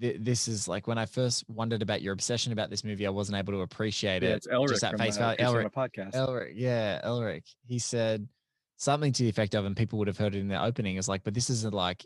th- 0.00 0.16
this 0.20 0.48
is 0.48 0.68
like 0.68 0.86
when 0.86 0.98
i 0.98 1.06
first 1.06 1.44
wondered 1.48 1.82
about 1.82 2.02
your 2.02 2.12
obsession 2.12 2.52
about 2.52 2.70
this 2.70 2.84
movie 2.84 3.06
i 3.06 3.10
wasn't 3.10 3.36
able 3.36 3.52
to 3.52 3.60
appreciate 3.60 4.22
Yeah, 4.22 4.30
it. 4.30 4.36
it's 4.36 4.46
Elric 4.46 4.68
just 4.70 4.84
at 4.84 4.92
from, 4.92 5.00
face 5.00 5.16
uh, 5.16 5.34
value 5.38 5.38
elric 5.68 5.72
Podcast. 5.72 6.14
elric 6.14 6.52
yeah 6.54 7.00
elric. 7.04 7.44
He 7.66 7.78
said 7.78 8.28
something 8.76 9.12
to 9.12 9.22
the 9.24 9.28
effect 9.28 9.54
of 9.54 9.64
and 9.64 9.76
people 9.76 9.98
would 9.98 10.08
have 10.08 10.18
heard 10.18 10.34
it 10.34 10.38
in 10.38 10.48
the 10.48 10.62
opening 10.62 10.96
is 10.96 11.08
like 11.08 11.24
but 11.24 11.34
this 11.34 11.50
isn't 11.50 11.74
like 11.74 12.04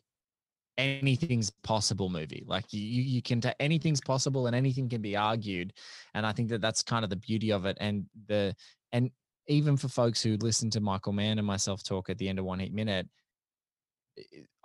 anything's 0.79 1.51
possible 1.63 2.09
movie. 2.09 2.45
Like 2.47 2.73
you 2.73 2.81
you 2.81 3.21
can 3.23 3.41
ta- 3.43 3.53
anything's 3.61 4.01
possible 4.01 4.47
and 4.47 4.57
anything 4.57 4.89
can 4.89 5.03
be 5.03 5.17
argued 5.17 5.75
and 6.15 6.25
i 6.27 6.33
think 6.33 6.49
that 6.49 6.61
that's 6.63 6.83
kind 6.83 7.05
of 7.05 7.11
the 7.11 7.17
beauty 7.17 7.53
of 7.53 7.67
it 7.67 7.77
and 7.81 8.07
the 8.27 8.55
and 8.93 9.11
even 9.49 9.77
for 9.77 9.89
folks 9.89 10.23
who 10.23 10.37
listen 10.39 10.71
to 10.71 10.81
michael 10.81 11.13
mann 11.13 11.37
and 11.39 11.47
myself 11.47 11.83
talk 11.85 12.09
at 12.09 12.17
the 12.19 12.27
end 12.29 12.39
of 12.39 12.45
one 12.47 12.59
heat 12.59 12.73
minute 12.73 13.07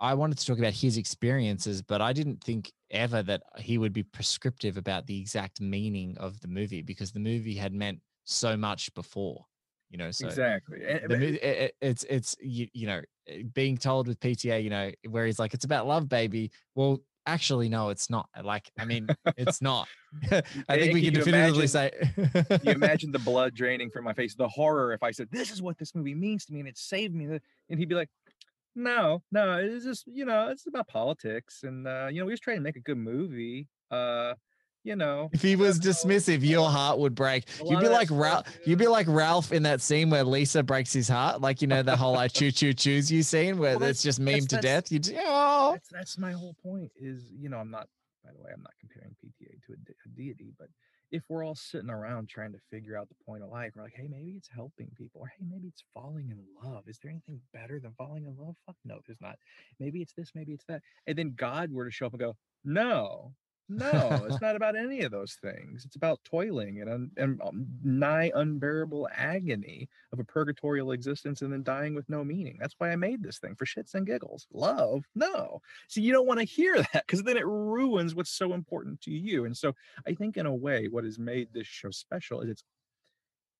i- 0.00 0.14
wanted 0.14 0.38
to 0.38 0.46
talk 0.46 0.58
about 0.58 0.72
his 0.72 0.96
experiences 0.96 1.82
but 1.82 2.00
i 2.00 2.12
didn't 2.12 2.42
think 2.42 2.72
ever 2.90 3.22
that 3.22 3.42
he 3.58 3.78
would 3.78 3.92
be 3.92 4.02
prescriptive 4.02 4.76
about 4.76 5.06
the 5.06 5.18
exact 5.20 5.60
meaning 5.60 6.16
of 6.18 6.40
the 6.40 6.48
movie 6.48 6.82
because 6.82 7.12
the 7.12 7.20
movie 7.20 7.54
had 7.54 7.72
meant 7.72 8.00
so 8.24 8.56
much 8.56 8.92
before 8.94 9.44
you 9.90 9.98
know 9.98 10.10
so 10.10 10.26
exactly 10.26 10.78
eh, 10.84 10.98
the 11.02 11.08
but- 11.08 11.18
mo- 11.20 11.24
it, 11.26 11.34
it- 11.42 11.74
it's 11.80 12.04
it's 12.04 12.36
you, 12.40 12.66
you 12.74 12.86
know 12.86 13.00
eh, 13.28 13.42
being 13.54 13.76
told 13.76 14.06
with 14.08 14.18
PTA 14.20 14.62
you 14.62 14.70
know 14.70 14.90
where 15.08 15.26
he's 15.26 15.38
like 15.38 15.54
it's 15.54 15.64
about 15.64 15.86
love 15.86 16.08
baby 16.08 16.50
well 16.74 16.98
actually 17.26 17.68
no 17.68 17.90
it's 17.90 18.08
not 18.08 18.26
like 18.42 18.70
I 18.78 18.84
mean 18.86 19.06
it's 19.36 19.60
not 19.60 19.86
I 20.30 20.42
think 20.78 20.94
we 20.94 21.02
can 21.02 21.04
you 21.04 21.10
definitively 21.10 21.66
imagine- 21.66 21.68
say 21.68 22.60
you 22.64 22.70
imagine 22.80 23.12
the 23.12 23.18
blood 23.18 23.54
draining 23.54 23.90
from 23.90 24.04
my 24.04 24.14
face, 24.14 24.34
the 24.34 24.48
horror 24.48 24.94
if 24.94 25.02
I 25.02 25.10
said, 25.10 25.28
This 25.30 25.50
is 25.50 25.60
what 25.60 25.76
this 25.76 25.94
movie 25.94 26.14
means 26.14 26.46
to 26.46 26.54
me 26.54 26.60
and 26.60 26.68
it 26.68 26.78
saved 26.78 27.14
me. 27.14 27.26
And 27.68 27.78
he'd 27.78 27.88
be 27.90 27.94
like, 27.94 28.08
No, 28.78 29.22
no, 29.32 29.58
it's 29.58 29.84
just, 29.84 30.06
you 30.06 30.24
know, 30.24 30.48
it's 30.48 30.66
about 30.68 30.86
politics. 30.86 31.64
And, 31.64 31.86
uh, 31.86 32.06
you 32.10 32.20
know, 32.20 32.26
we 32.26 32.32
just 32.32 32.44
trying 32.44 32.58
to 32.58 32.62
make 32.62 32.76
a 32.76 32.80
good 32.80 32.96
movie. 32.96 33.66
Uh, 33.90 34.34
you 34.84 34.94
know, 34.94 35.28
if 35.32 35.42
he 35.42 35.56
was 35.56 35.80
dismissive 35.80 36.42
your 36.42 36.70
heart 36.70 36.98
would 36.98 37.14
break 37.14 37.44
you'd 37.66 37.80
be 37.80 37.88
like 37.88 38.08
Ralph 38.10 38.46
you'd 38.64 38.78
be 38.78 38.86
like 38.86 39.06
Ralph 39.08 39.52
in 39.52 39.64
that 39.64 39.82
scene 39.82 40.08
where 40.08 40.24
Lisa 40.24 40.62
breaks 40.62 40.92
his 40.92 41.08
heart 41.08 41.42
like 41.42 41.60
you 41.60 41.66
know 41.66 41.82
the 41.82 41.96
whole 41.96 42.16
I 42.16 42.28
choo 42.28 42.52
choo 42.52 42.72
choose 42.72 43.10
you 43.10 43.22
scene 43.22 43.58
where 43.58 43.76
Well, 43.76 43.88
it's 43.88 44.02
just 44.02 44.20
meme 44.20 44.46
to 44.46 44.56
death 44.58 44.90
you 44.90 45.00
oh 45.26 45.72
that's, 45.72 45.88
that's 45.88 46.18
my 46.18 46.32
whole 46.32 46.54
point 46.62 46.90
is, 46.96 47.30
you 47.38 47.48
know, 47.48 47.58
I'm 47.58 47.70
not, 47.70 47.88
by 48.24 48.30
the 48.32 48.42
way, 48.42 48.50
I'm 48.54 48.62
not 48.62 48.72
comparing 48.80 49.14
PTA 49.24 49.62
to 49.66 49.72
a, 49.72 49.76
de- 49.76 49.92
a 49.92 50.08
deity, 50.16 50.52
but 50.58 50.68
if 51.10 51.22
we're 51.28 51.44
all 51.44 51.54
sitting 51.54 51.90
around 51.90 52.28
trying 52.28 52.52
to 52.52 52.58
figure 52.70 52.96
out 52.96 53.08
the 53.08 53.24
point 53.24 53.42
of 53.42 53.50
life, 53.50 53.72
we're 53.74 53.82
like, 53.82 53.94
hey, 53.96 54.08
maybe 54.10 54.32
it's 54.32 54.48
helping 54.48 54.90
people, 54.96 55.22
or 55.22 55.28
hey, 55.28 55.44
maybe 55.48 55.68
it's 55.68 55.84
falling 55.94 56.30
in 56.30 56.38
love. 56.62 56.84
Is 56.86 56.98
there 57.02 57.10
anything 57.10 57.40
better 57.52 57.80
than 57.80 57.94
falling 57.96 58.26
in 58.26 58.36
love? 58.38 58.56
Fuck 58.66 58.76
no, 58.84 59.00
there's 59.06 59.20
not. 59.20 59.36
Maybe 59.80 60.00
it's 60.02 60.12
this, 60.12 60.32
maybe 60.34 60.52
it's 60.52 60.64
that. 60.68 60.82
And 61.06 61.16
then 61.16 61.34
God 61.36 61.72
were 61.72 61.84
to 61.84 61.90
show 61.90 62.06
up 62.06 62.12
and 62.12 62.20
go, 62.20 62.36
no, 62.64 63.32
no, 63.68 64.24
it's 64.24 64.40
not 64.40 64.56
about 64.56 64.76
any 64.76 65.02
of 65.02 65.10
those 65.10 65.34
things. 65.34 65.84
It's 65.84 65.96
about 65.96 66.24
toiling 66.24 66.80
and, 66.80 66.90
un- 66.90 67.10
and 67.16 67.42
um, 67.42 67.66
nigh 67.82 68.32
unbearable 68.34 69.08
agony 69.12 69.88
of 70.12 70.18
a 70.18 70.24
purgatorial 70.24 70.92
existence 70.92 71.42
and 71.42 71.52
then 71.52 71.62
dying 71.62 71.94
with 71.94 72.08
no 72.08 72.24
meaning. 72.24 72.56
That's 72.58 72.74
why 72.78 72.90
I 72.90 72.96
made 72.96 73.22
this 73.22 73.38
thing 73.38 73.54
for 73.56 73.66
shits 73.66 73.94
and 73.94 74.06
giggles. 74.06 74.46
Love, 74.52 75.04
no. 75.14 75.60
See, 75.88 76.00
you 76.02 76.12
don't 76.12 76.26
want 76.26 76.40
to 76.40 76.46
hear 76.46 76.76
that 76.92 77.04
because 77.06 77.22
then 77.24 77.36
it 77.36 77.46
ruins 77.46 78.14
what's 78.14 78.30
so 78.30 78.54
important 78.54 79.00
to 79.02 79.10
you. 79.10 79.44
And 79.44 79.56
so 79.56 79.74
I 80.06 80.14
think 80.14 80.36
in 80.36 80.46
a 80.46 80.54
way, 80.54 80.88
what 80.88 81.04
has 81.04 81.18
made 81.18 81.52
this 81.52 81.66
show 81.66 81.90
special 81.90 82.40
is 82.40 82.48
it's 82.50 82.64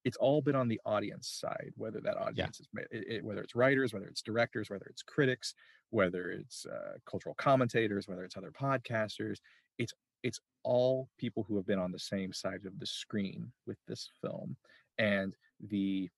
it's 0.05 0.17
all 0.17 0.41
been 0.41 0.55
on 0.55 0.69
the 0.69 0.81
audience 0.87 1.29
side, 1.29 1.73
whether 1.77 2.01
that 2.01 2.17
audience 2.17 2.61
is 2.61 2.69
it, 2.91 3.05
it- 3.09 3.25
whether 3.25 3.43
it's 3.43 3.55
writers, 3.55 3.93
whether 3.93 4.07
it's 4.07 4.23
directors, 4.23 4.71
whether 4.71 4.87
it's 4.87 5.03
critics, 5.03 5.55
whether 5.91 6.31
it's 6.31 6.67
uh, 6.67 6.99
cultural 7.05 7.35
commentators, 7.35 8.07
whether 8.09 8.25
it's 8.25 8.37
other 8.37 8.53
podcasters. 8.53 9.39
It's 9.79 9.93
it's 10.23 10.41
all 10.65 11.09
people 11.19 11.45
who 11.49 11.57
have 11.57 11.67
been 11.67 11.79
on 11.79 11.93
the 11.93 11.99
same 11.99 12.33
side 12.33 12.67
of 12.67 12.79
the 12.79 12.87
screen 12.87 13.51
with 13.67 13.79
this 13.87 14.11
film 14.21 14.57
and 14.99 15.33
the 15.71 16.09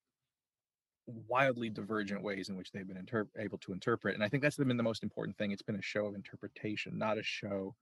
wildly 1.28 1.68
divergent 1.68 2.22
ways 2.22 2.48
in 2.48 2.56
which 2.56 2.70
they've 2.72 2.86
been 2.86 2.96
interp- 3.04 3.28
able 3.38 3.58
to 3.58 3.72
interpret 3.72 4.14
and 4.14 4.22
i 4.22 4.28
think 4.28 4.42
that's 4.42 4.56
been 4.56 4.76
the 4.76 4.82
most 4.82 5.02
important 5.02 5.36
thing. 5.36 5.50
It's 5.50 5.62
been 5.62 5.76
a 5.76 5.82
show 5.82 6.06
of 6.06 6.14
interpretation 6.14 6.96
not 6.98 7.18
a 7.18 7.22
show 7.22 7.74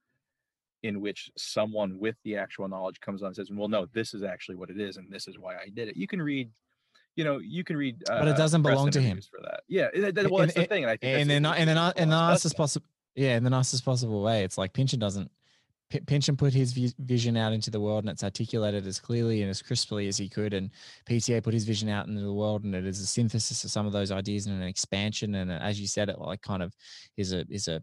in 0.83 0.99
which 1.01 1.29
someone 1.37 1.99
with 1.99 2.15
the 2.23 2.35
actual 2.37 2.67
knowledge 2.67 2.99
comes 3.01 3.21
on 3.21 3.27
and 3.27 3.35
says 3.35 3.49
well 3.51 3.67
no 3.67 3.85
this 3.93 4.13
is 4.13 4.23
actually 4.23 4.55
what 4.55 4.69
it 4.69 4.79
is 4.79 4.97
and 4.97 5.11
this 5.11 5.27
is 5.27 5.37
why 5.39 5.55
i 5.55 5.69
did 5.73 5.87
it. 5.89 5.95
You 5.97 6.07
can 6.07 6.21
read 6.21 6.49
you 7.15 7.23
know 7.23 7.37
you 7.37 7.63
can 7.63 7.77
read 7.77 8.01
uh, 8.09 8.19
But 8.19 8.29
it 8.29 8.37
doesn't 8.37 8.61
belong 8.63 8.89
to 8.91 9.01
him. 9.01 9.19
for 9.21 9.39
that. 9.43 9.61
Yeah 9.67 9.87
it- 9.93 10.17
it- 10.17 10.31
well 10.31 10.39
that's 10.41 10.53
the 10.55 10.65
thing 10.65 10.83
and 10.83 10.91
i 10.91 10.97
think 10.97 11.19
and 11.21 11.29
that's 11.29 11.37
in, 11.37 11.43
the 11.43 11.49
in 11.61 11.67
the, 11.67 11.73
reason 11.73 11.93
ni- 11.95 12.01
in 12.03 12.09
the 12.09 12.15
Wallace 12.15 12.41
does 12.41 12.45
nicest 12.45 12.57
possible 12.57 12.87
yeah 13.15 13.37
in 13.37 13.43
the 13.43 13.49
nicest 13.49 13.85
possible 13.85 14.23
way 14.23 14.43
it's 14.43 14.57
like 14.57 14.73
Pynchon 14.73 14.99
doesn't 14.99 15.29
P- 15.89 15.99
Pynchon 16.01 16.37
put 16.37 16.53
his 16.53 16.73
vi- 16.73 16.93
vision 16.99 17.35
out 17.35 17.53
into 17.53 17.71
the 17.71 17.79
world 17.79 18.03
and 18.03 18.09
it's 18.11 18.23
articulated 18.23 18.85
as 18.85 18.99
clearly 18.99 19.41
and 19.41 19.49
as 19.49 19.61
crisply 19.61 20.07
as 20.07 20.17
he 20.17 20.29
could. 20.29 20.53
And 20.53 20.69
PTA 21.09 21.43
put 21.43 21.53
his 21.53 21.65
vision 21.65 21.89
out 21.89 22.07
into 22.07 22.21
the 22.21 22.33
world 22.33 22.63
and 22.63 22.75
it 22.75 22.85
is 22.85 22.99
a 22.99 23.07
synthesis 23.07 23.63
of 23.63 23.71
some 23.71 23.85
of 23.87 23.93
those 23.93 24.11
ideas 24.11 24.45
and 24.45 24.61
an 24.61 24.67
expansion. 24.67 25.35
And 25.35 25.51
as 25.51 25.79
you 25.81 25.87
said 25.87 26.09
it 26.09 26.19
like 26.19 26.41
kind 26.41 26.61
of 26.63 26.73
is 27.17 27.33
a 27.33 27.45
is 27.49 27.67
a 27.67 27.81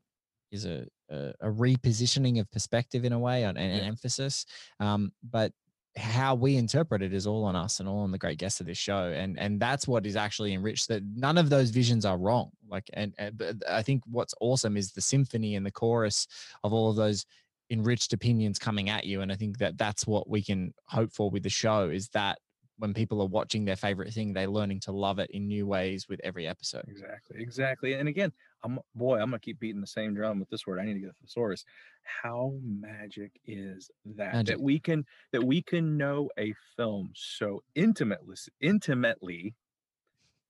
is 0.53 0.65
a 0.67 0.87
a, 1.11 1.33
a 1.41 1.49
repositioning 1.49 2.41
of 2.41 2.51
perspective 2.51 3.05
in 3.05 3.13
a 3.13 3.19
way 3.19 3.45
and, 3.45 3.59
and 3.59 3.77
Yeah. 3.77 3.85
emphasis. 3.85 4.47
Um 4.81 5.13
but 5.29 5.53
how 5.97 6.35
we 6.35 6.57
interpret 6.59 7.01
it 7.01 7.15
is 7.15 7.27
all 7.27 7.45
on 7.45 7.57
us 7.57 7.81
and 7.81 7.89
all 7.89 8.01
on 8.01 8.11
the 8.13 8.19
great 8.19 8.37
guests 8.39 8.61
of 8.61 8.67
this 8.67 8.77
show. 8.79 9.13
And 9.17 9.39
and 9.39 9.59
that's 9.59 9.89
what 9.89 10.05
is 10.07 10.15
actually 10.15 10.53
enriched 10.53 10.89
that 10.89 11.03
none 11.15 11.39
of 11.39 11.49
those 11.49 11.71
visions 11.71 12.05
are 12.05 12.19
wrong. 12.19 12.51
Like 12.69 12.89
and, 12.93 13.15
and 13.19 13.37
but 13.39 13.57
i 13.69 13.83
think 13.83 14.03
what's 14.07 14.35
awesome 14.41 14.77
is 14.77 14.93
the 14.93 15.01
symphony 15.01 15.55
and 15.57 15.65
the 15.65 15.71
chorus 15.73 16.27
of 16.65 16.73
all 16.73 16.91
of 16.91 16.97
those 16.97 17.25
enriched 17.71 18.13
opinions 18.13 18.59
coming 18.59 18.89
at 18.89 19.05
you 19.05 19.21
and 19.21 19.33
i 19.33 19.35
think 19.35 19.59
that 19.59 19.77
that's 19.77 20.07
what 20.07 20.29
we 20.29 20.43
can 20.43 20.73
hope 20.87 21.13
for 21.13 21.31
with 21.31 21.43
the 21.43 21.49
show 21.51 21.89
is 21.89 22.09
that 22.11 22.39
when 22.79 22.93
people 22.93 23.23
are 23.23 23.27
watching 23.27 23.65
their 23.65 23.77
favorite 23.77 24.13
thing 24.13 24.33
they're 24.33 24.47
learning 24.47 24.79
to 24.79 24.93
love 24.93 25.19
it 25.19 25.31
in 25.31 25.49
new 25.49 25.67
ways 25.67 26.07
with 26.09 26.21
every 26.23 26.47
episode 26.47 26.85
exactly 26.89 27.41
exactly 27.41 27.95
and 27.95 28.09
again 28.09 28.33
i'm 28.63 28.79
boy 28.95 29.19
i'm 29.19 29.31
gonna 29.31 29.39
keep 29.39 29.59
beating 29.59 29.81
the 29.81 29.87
same 29.87 30.15
drum 30.15 30.39
with 30.39 30.49
this 30.51 30.67
word 30.67 30.79
i 30.79 30.85
need 30.85 30.95
to 30.95 31.01
get 31.01 31.11
a 31.11 31.15
thesaurus 31.15 31.65
how 32.03 32.53
magic 32.63 33.33
is 33.47 33.91
that 34.05 34.33
Magic. 34.33 34.57
that 34.57 34.63
we 34.63 34.79
can 34.79 35.05
that 35.33 35.43
we 35.43 35.63
can 35.63 35.97
know 35.97 36.29
a 36.39 36.55
film 36.77 37.11
so 37.15 37.63
intimately 37.75 38.37
intimately 38.61 39.55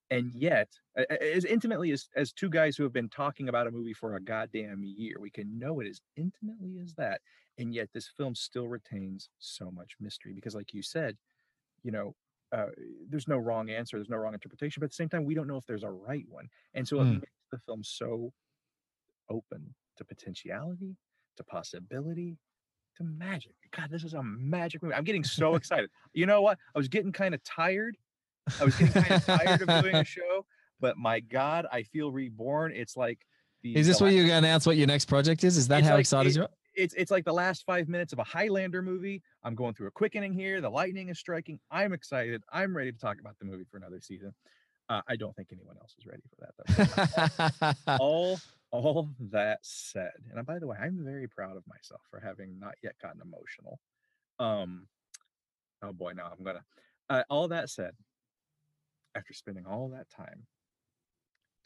and 0.09 0.31
yet 0.33 0.69
as 1.21 1.45
intimately 1.45 1.91
as 1.91 2.09
as 2.15 2.31
two 2.31 2.49
guys 2.49 2.77
who 2.77 2.83
have 2.83 2.93
been 2.93 3.09
talking 3.09 3.49
about 3.49 3.67
a 3.67 3.71
movie 3.71 3.93
for 3.93 4.15
a 4.15 4.21
goddamn 4.21 4.83
year 4.83 5.17
we 5.19 5.29
can 5.29 5.57
know 5.59 5.79
it 5.79 5.87
as 5.87 6.01
intimately 6.15 6.79
as 6.79 6.93
that 6.95 7.21
and 7.57 7.73
yet 7.73 7.89
this 7.93 8.07
film 8.07 8.33
still 8.35 8.67
retains 8.67 9.29
so 9.39 9.69
much 9.71 9.95
mystery 9.99 10.33
because 10.33 10.55
like 10.55 10.73
you 10.73 10.81
said 10.81 11.17
you 11.83 11.91
know 11.91 12.15
uh, 12.53 12.67
there's 13.09 13.27
no 13.27 13.37
wrong 13.37 13.69
answer 13.69 13.97
there's 13.97 14.09
no 14.09 14.15
wrong 14.17 14.33
interpretation 14.33 14.79
but 14.79 14.85
at 14.85 14.91
the 14.91 14.95
same 14.95 15.09
time 15.09 15.25
we 15.25 15.35
don't 15.35 15.47
know 15.47 15.57
if 15.57 15.65
there's 15.65 15.83
a 15.83 15.89
right 15.89 16.25
one 16.29 16.47
and 16.73 16.87
so 16.87 17.01
it 17.01 17.05
Mm. 17.05 17.13
makes 17.15 17.31
the 17.51 17.57
film 17.59 17.83
so 17.83 18.31
open 19.29 19.75
to 19.97 20.05
potentiality 20.05 20.95
to 21.35 21.43
possibility 21.43 22.37
to 22.95 23.03
magic. 23.03 23.53
God 23.71 23.89
this 23.91 24.03
is 24.03 24.13
a 24.13 24.23
magic 24.23 24.81
movie. 24.81 24.95
I'm 24.95 25.03
getting 25.03 25.23
so 25.23 25.55
excited. 25.61 25.89
You 26.13 26.25
know 26.25 26.41
what? 26.41 26.57
I 26.73 26.77
was 26.79 26.87
getting 26.87 27.11
kind 27.11 27.35
of 27.35 27.43
tired 27.43 27.97
i 28.59 28.63
was 28.65 28.75
getting 28.77 29.01
kind 29.01 29.11
of 29.13 29.25
tired 29.25 29.61
of 29.61 29.83
doing 29.83 29.95
a 29.95 30.03
show 30.17 30.45
but 30.79 30.97
my 30.97 31.19
god 31.19 31.65
i 31.71 31.83
feel 31.83 32.11
reborn 32.11 32.71
it's 32.73 32.95
like 32.97 33.19
the 33.63 33.75
is 33.75 33.87
this 33.87 33.97
the 33.97 34.03
where 34.05 34.13
you're 34.13 34.27
going 34.27 34.41
to 34.41 34.47
announce 34.47 34.65
what 34.65 34.77
your 34.77 34.87
next 34.87 35.05
project 35.05 35.43
is 35.43 35.57
is 35.57 35.67
that 35.67 35.83
how 35.83 35.91
like- 35.91 36.01
excited 36.01 36.29
it- 36.31 36.35
you 36.35 36.41
are 36.43 36.49
It's 36.75 36.93
it's 36.93 37.09
like 37.09 37.25
the 37.25 37.33
last 37.33 37.65
five 37.65 37.89
minutes 37.89 38.13
of 38.13 38.19
a 38.19 38.23
Highlander 38.23 38.83
movie. 38.83 39.23
I'm 39.43 39.55
going 39.55 39.73
through 39.73 39.87
a 39.87 39.91
quickening 39.91 40.31
here. 40.31 40.61
The 40.61 40.69
lightning 40.69 41.09
is 41.09 41.17
striking. 41.17 41.59
I'm 41.71 41.91
excited. 41.91 42.43
I'm 42.53 42.77
ready 42.77 42.91
to 42.91 42.99
talk 42.99 43.17
about 43.19 43.35
the 43.39 43.45
movie 43.45 43.63
for 43.71 43.77
another 43.77 43.99
season. 43.99 44.31
Uh, 44.87 45.01
I 45.09 45.15
don't 45.15 45.35
think 45.35 45.47
anyone 45.51 45.75
else 45.81 45.95
is 45.97 46.05
ready 46.05 46.21
for 46.29 46.37
that 46.45 47.75
though. 47.87 47.93
all 47.99 48.39
all 48.69 49.09
that 49.31 49.57
said, 49.63 50.11
and 50.35 50.45
by 50.45 50.59
the 50.59 50.67
way, 50.67 50.77
I'm 50.79 51.03
very 51.03 51.27
proud 51.27 51.57
of 51.57 51.63
myself 51.67 52.01
for 52.11 52.19
having 52.19 52.59
not 52.59 52.75
yet 52.83 52.93
gotten 53.01 53.21
emotional. 53.21 53.79
Um, 54.37 54.85
oh 55.81 55.93
boy, 55.93 56.11
now 56.15 56.31
I'm 56.37 56.45
gonna. 56.45 56.63
Uh, 57.09 57.23
all 57.29 57.47
that 57.47 57.71
said, 57.71 57.93
after 59.17 59.33
spending 59.33 59.65
all 59.65 59.89
that 59.89 60.09
time 60.09 60.45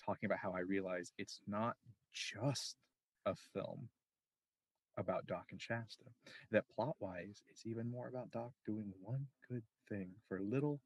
talking 0.04 0.26
about 0.26 0.40
how 0.40 0.54
I 0.54 0.62
realize 0.62 1.12
it's 1.18 1.42
not 1.48 1.76
just 2.14 2.78
a 3.26 3.36
film 3.54 3.90
about 4.98 5.28
Doc 5.28 5.48
and 5.52 5.62
Shasta. 5.62 6.04
That 6.52 6.66
plot 6.74 6.96
wise, 7.00 7.44
it's 7.50 7.66
even 7.66 7.90
more 7.90 8.08
about 8.08 8.32
Doc 8.32 8.52
doing 8.66 8.94
one 9.02 9.28
good 9.50 9.64
thing 9.90 10.10
for 10.28 10.40
little 10.40 10.80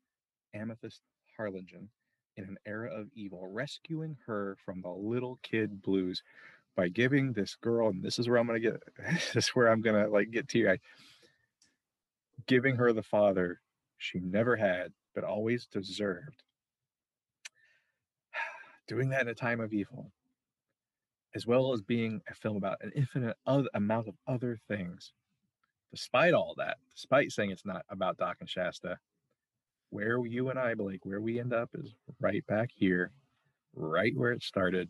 Amethyst 0.54 1.02
Harlingen 1.38 1.90
in 2.38 2.44
an 2.46 2.58
era 2.66 2.92
of 2.94 3.08
evil, 3.14 3.50
rescuing 3.52 4.18
her 4.26 4.58
from 4.66 4.82
the 4.82 4.90
little 4.90 5.40
kid 5.44 5.82
blues 5.82 6.24
by 6.76 6.90
giving 6.90 7.32
this 7.32 7.56
girl, 7.56 7.90
and 7.90 8.04
this 8.04 8.20
is 8.20 8.28
where 8.28 8.38
I'm 8.38 8.48
gonna 8.48 8.60
get 8.60 8.82
this 9.34 9.36
is 9.36 9.50
where 9.50 9.68
I'm 9.68 9.82
gonna 9.82 10.08
like 10.10 10.32
get 10.32 10.50
teary 10.50 10.72
eyed, 10.72 10.82
giving 12.48 12.76
her 12.76 12.92
the 12.92 13.04
father 13.04 13.62
she 13.98 14.20
never 14.20 14.56
had 14.58 14.92
but 15.16 15.24
always 15.24 15.66
deserved. 15.66 16.44
Doing 18.88 19.10
that 19.10 19.22
in 19.22 19.28
a 19.30 19.36
time 19.36 19.60
of 19.60 19.74
evil 19.74 20.12
as 21.36 21.46
well 21.46 21.74
as 21.74 21.82
being 21.82 22.22
a 22.30 22.34
film 22.34 22.56
about 22.56 22.82
an 22.82 22.92
infinite 22.96 23.36
other 23.46 23.68
amount 23.74 24.08
of 24.08 24.16
other 24.26 24.58
things. 24.70 25.12
Despite 25.92 26.34
all 26.34 26.56
that, 26.58 26.78
despite 26.94 27.32
saying 27.32 27.52
it's 27.52 27.66
not 27.66 27.86
about 27.90 28.18
Doc 28.18 28.38
and 28.40 28.50
Shasta, 28.50 28.98
where 29.90 30.26
you 30.26 30.50
and 30.50 30.58
I, 30.58 30.74
Blake, 30.74 31.06
where 31.06 31.22
we 31.22 31.40
end 31.40 31.54
up 31.54 31.70
is 31.74 31.94
right 32.20 32.46
back 32.48 32.70
here, 32.74 33.12
right 33.76 34.16
where 34.16 34.32
it 34.32 34.44
started, 34.44 34.90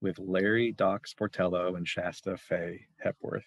with 0.00 0.18
Larry 0.18 0.72
Doc 0.72 1.06
Sportello 1.06 1.76
and 1.76 1.88
Shasta 1.88 2.36
Fay 2.36 2.86
Hepworth. 2.98 3.44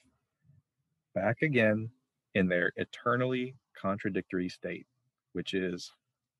Back 1.14 1.42
again 1.44 1.90
in 2.34 2.48
their 2.48 2.72
eternally 2.76 3.56
contradictory 3.80 4.50
state, 4.50 4.88
which 5.34 5.54
is 5.54 5.92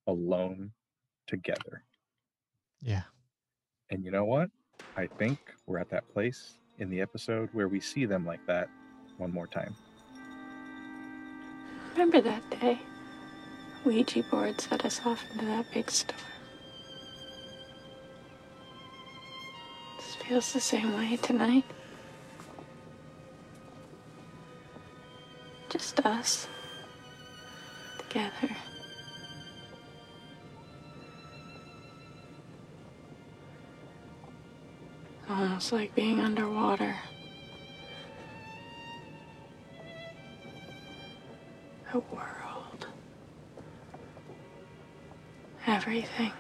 alone 0.08 0.72
together. 1.28 1.84
Yeah. 2.82 3.04
And 3.92 4.04
you 4.04 4.12
know 4.12 4.26
what? 4.26 4.50
I 4.98 5.08
think 5.08 5.40
we're 5.68 5.80
at 5.80 5.90
that 5.90 6.12
place 6.14 6.56
in 6.80 6.90
the 6.90 7.02
episode 7.02 7.50
where 7.54 7.68
we 7.68 7.80
see 7.80 8.06
them 8.06 8.26
like 8.26 8.46
that 8.48 8.70
one 9.18 9.32
more 9.32 9.48
time. 9.48 9.76
Remember 11.94 12.22
that 12.22 12.44
day? 12.60 12.80
Ouija 13.86 14.24
board 14.32 14.60
set 14.60 14.84
us 14.84 15.00
off 15.06 15.24
into 15.32 15.46
that 15.46 15.66
big 15.74 15.90
storm. 15.92 16.20
This 19.98 20.16
feels 20.16 20.54
the 20.54 20.60
same 20.60 20.94
way 20.98 21.18
tonight. 21.18 21.66
Just 25.70 26.00
us. 26.06 26.48
Together. 28.00 28.56
Almost 35.28 35.72
like 35.72 35.96
being 35.96 36.20
underwater. 36.20 36.96
The 41.92 42.00
world. 42.00 42.88
Everything. 45.66 46.32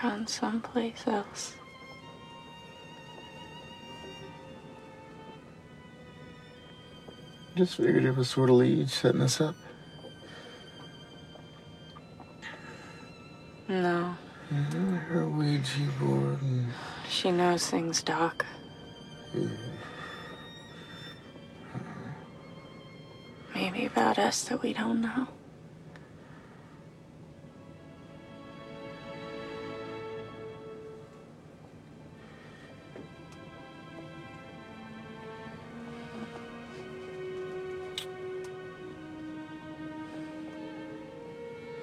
Gone 0.00 0.26
someplace 0.26 1.04
else. 1.06 1.54
Just 7.56 7.76
figured 7.76 8.04
it 8.04 8.16
was 8.16 8.34
Sortilège 8.34 8.90
setting 8.90 9.20
us 9.20 9.40
up. 9.40 9.54
No. 13.68 14.16
Her 14.52 15.26
Ouija 15.26 15.80
board 15.98 16.42
and 16.42 16.70
She 17.08 17.30
knows 17.30 17.66
things, 17.66 18.02
Doc. 18.02 18.44
Maybe 23.54 23.86
about 23.86 24.18
us 24.18 24.44
that 24.44 24.62
we 24.62 24.74
don't 24.74 25.00
know. 25.00 25.28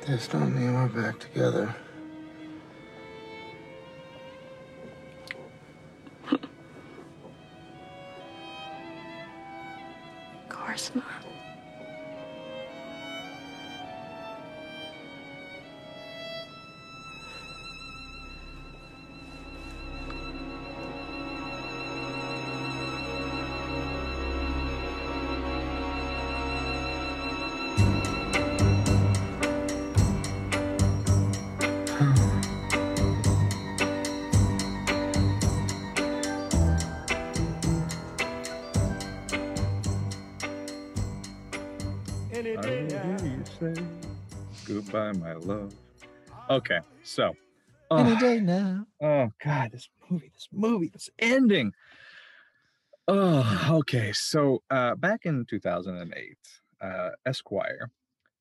That's 0.06 0.32
not 0.34 0.50
me 0.50 0.66
and 0.66 0.76
we're 0.76 1.02
back 1.02 1.20
together. 1.20 1.76
Goodbye, 44.90 45.12
my 45.20 45.34
love. 45.34 45.74
Okay, 46.50 46.80
so. 47.04 47.36
Any 47.92 48.12
oh, 48.14 48.20
day 48.20 48.40
now. 48.40 48.86
Oh 49.02 49.30
God, 49.44 49.72
this 49.72 49.90
movie, 50.10 50.32
this 50.34 50.48
movie, 50.52 50.90
this 50.92 51.10
ending. 51.20 51.74
Oh, 53.08 53.68
okay. 53.72 54.12
So 54.14 54.62
uh, 54.70 54.96
back 54.96 55.26
in 55.26 55.46
2008, 55.50 56.38
uh, 56.82 57.10
Esquire 57.26 57.90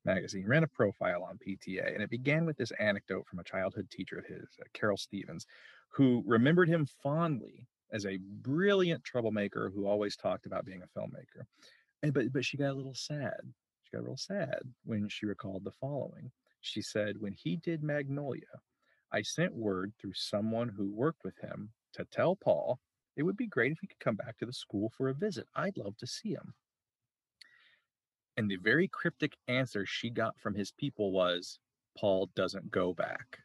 magazine 0.05 0.45
ran 0.47 0.63
a 0.63 0.67
profile 0.67 1.23
on 1.23 1.37
PTA, 1.37 1.93
and 1.93 2.03
it 2.03 2.09
began 2.09 2.45
with 2.45 2.57
this 2.57 2.71
anecdote 2.79 3.25
from 3.27 3.39
a 3.39 3.43
childhood 3.43 3.89
teacher 3.91 4.17
of 4.17 4.25
his, 4.25 4.47
uh, 4.59 4.65
Carol 4.73 4.97
Stevens, 4.97 5.45
who 5.89 6.23
remembered 6.25 6.69
him 6.69 6.87
fondly 7.01 7.65
as 7.91 8.05
a 8.05 8.19
brilliant 8.41 9.03
troublemaker 9.03 9.71
who 9.73 9.87
always 9.87 10.15
talked 10.15 10.45
about 10.45 10.65
being 10.65 10.83
a 10.83 10.99
filmmaker. 10.99 11.45
And 12.03 12.13
but 12.13 12.31
but 12.31 12.45
she 12.45 12.57
got 12.57 12.71
a 12.71 12.73
little 12.73 12.95
sad. 12.95 13.41
She 13.89 13.97
got 13.97 14.03
real 14.03 14.17
sad 14.17 14.73
when 14.83 15.09
she 15.09 15.25
recalled 15.25 15.63
the 15.63 15.71
following. 15.71 16.31
She 16.61 16.81
said, 16.81 17.19
"When 17.19 17.33
he 17.33 17.55
did 17.55 17.81
Magnolia, 17.81 18.61
I 19.11 19.23
sent 19.23 19.55
word 19.55 19.93
through 19.97 20.13
someone 20.13 20.69
who 20.69 20.91
worked 20.91 21.23
with 21.23 21.39
him 21.39 21.73
to 21.93 22.05
tell 22.05 22.35
Paul 22.35 22.79
it 23.15 23.23
would 23.23 23.37
be 23.37 23.47
great 23.47 23.71
if 23.71 23.79
he 23.79 23.87
could 23.87 23.99
come 23.99 24.15
back 24.15 24.37
to 24.37 24.45
the 24.45 24.53
school 24.53 24.89
for 24.89 25.09
a 25.09 25.15
visit. 25.15 25.47
I'd 25.55 25.77
love 25.77 25.97
to 25.97 26.07
see 26.07 26.33
him." 26.33 26.53
And 28.37 28.49
the 28.49 28.57
very 28.57 28.87
cryptic 28.87 29.37
answer 29.47 29.87
she 29.87 30.11
got 30.11 30.39
from 30.39 30.53
his 30.53 30.71
people 30.71 31.11
was, 31.11 31.59
"Paul 31.97 32.27
doesn't 32.35 32.69
go 32.69 32.93
back." 32.93 33.39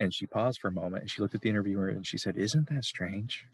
And 0.00 0.14
she 0.14 0.26
paused 0.26 0.60
for 0.60 0.68
a 0.68 0.72
moment 0.72 1.02
and 1.02 1.10
she 1.10 1.20
looked 1.20 1.34
at 1.34 1.42
the 1.42 1.50
interviewer 1.50 1.88
and 1.88 2.06
she 2.06 2.16
said, 2.16 2.38
"Isn't 2.38 2.70
that 2.70 2.84
strange?" 2.84 3.46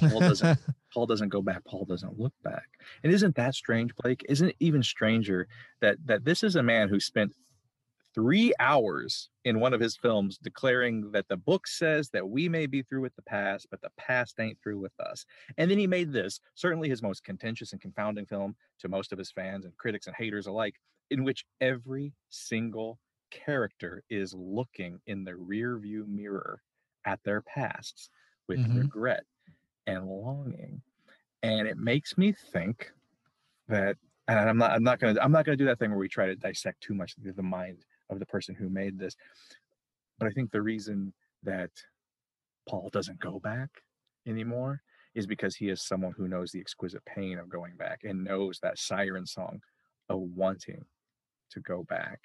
Paul 0.00 0.20
doesn't 0.20 0.58
Paul 0.92 1.06
doesn't 1.06 1.30
go 1.30 1.42
back, 1.42 1.64
Paul 1.64 1.84
doesn't 1.86 2.18
look 2.18 2.34
back. 2.42 2.68
And 3.02 3.12
isn't 3.12 3.36
that 3.36 3.54
strange, 3.54 3.94
Blake? 3.96 4.24
Isn't 4.28 4.50
it 4.50 4.56
even 4.60 4.82
stranger 4.82 5.48
that 5.80 5.96
that 6.06 6.24
this 6.24 6.42
is 6.42 6.56
a 6.56 6.62
man 6.62 6.88
who 6.88 7.00
spent 7.00 7.34
three 8.14 8.52
hours 8.60 9.30
in 9.44 9.58
one 9.58 9.72
of 9.72 9.80
his 9.80 9.96
films 9.96 10.36
declaring 10.36 11.10
that 11.12 11.26
the 11.28 11.36
book 11.36 11.66
says 11.66 12.10
that 12.10 12.28
we 12.28 12.46
may 12.48 12.66
be 12.66 12.82
through 12.82 13.00
with 13.00 13.16
the 13.16 13.22
past, 13.22 13.66
but 13.70 13.80
the 13.80 13.90
past 13.96 14.38
ain't 14.38 14.58
through 14.62 14.78
with 14.78 14.92
us. 15.00 15.24
And 15.56 15.70
then 15.70 15.78
he 15.78 15.86
made 15.86 16.12
this, 16.12 16.38
certainly 16.54 16.90
his 16.90 17.02
most 17.02 17.24
contentious 17.24 17.72
and 17.72 17.80
confounding 17.80 18.26
film 18.26 18.54
to 18.80 18.88
most 18.88 19.12
of 19.12 19.18
his 19.18 19.32
fans 19.32 19.64
and 19.64 19.74
critics 19.78 20.06
and 20.08 20.14
haters 20.16 20.46
alike, 20.46 20.74
in 21.10 21.24
which 21.24 21.46
every 21.62 22.12
single 22.28 22.98
character 23.30 24.02
is 24.10 24.34
looking 24.34 25.00
in 25.06 25.24
the 25.24 25.34
rear 25.34 25.78
view 25.78 26.04
mirror 26.06 26.62
at 27.06 27.22
their 27.24 27.40
pasts 27.40 28.10
with 28.46 28.60
Mhm. 28.60 28.76
regret 28.76 29.24
and 29.86 30.06
longing. 30.06 30.82
And 31.42 31.66
it 31.66 31.76
makes 31.76 32.16
me 32.16 32.32
think 32.32 32.92
that 33.68 33.96
and 34.28 34.38
i'm 34.48 34.58
not 34.58 34.70
i'm 34.72 34.82
not 34.82 34.98
gonna 35.00 35.18
i'm 35.20 35.32
not 35.32 35.44
gonna 35.44 35.56
do 35.56 35.64
that 35.64 35.78
thing 35.78 35.90
where 35.90 35.98
we 35.98 36.08
try 36.08 36.26
to 36.26 36.36
dissect 36.36 36.80
too 36.80 36.94
much 36.94 37.14
the, 37.16 37.32
the 37.32 37.42
mind 37.42 37.84
of 38.10 38.18
the 38.18 38.26
person 38.26 38.54
who 38.54 38.68
made 38.68 38.98
this. 38.98 39.16
But 40.18 40.28
i 40.28 40.30
think 40.30 40.50
the 40.50 40.62
reason 40.62 41.12
that 41.42 41.70
paul 42.68 42.88
doesn't 42.92 43.18
go 43.18 43.40
back 43.40 43.70
anymore 44.26 44.82
is 45.14 45.26
because 45.26 45.56
he 45.56 45.68
is 45.68 45.82
someone 45.82 46.12
who 46.16 46.28
knows 46.28 46.52
the 46.52 46.60
exquisite 46.60 47.04
pain 47.04 47.38
of 47.38 47.48
going 47.48 47.76
back 47.76 48.00
and 48.04 48.24
knows 48.24 48.58
that 48.62 48.78
siren 48.78 49.26
song 49.26 49.60
of 50.08 50.20
wanting 50.20 50.84
to 51.50 51.60
go 51.60 51.84
back. 51.84 52.20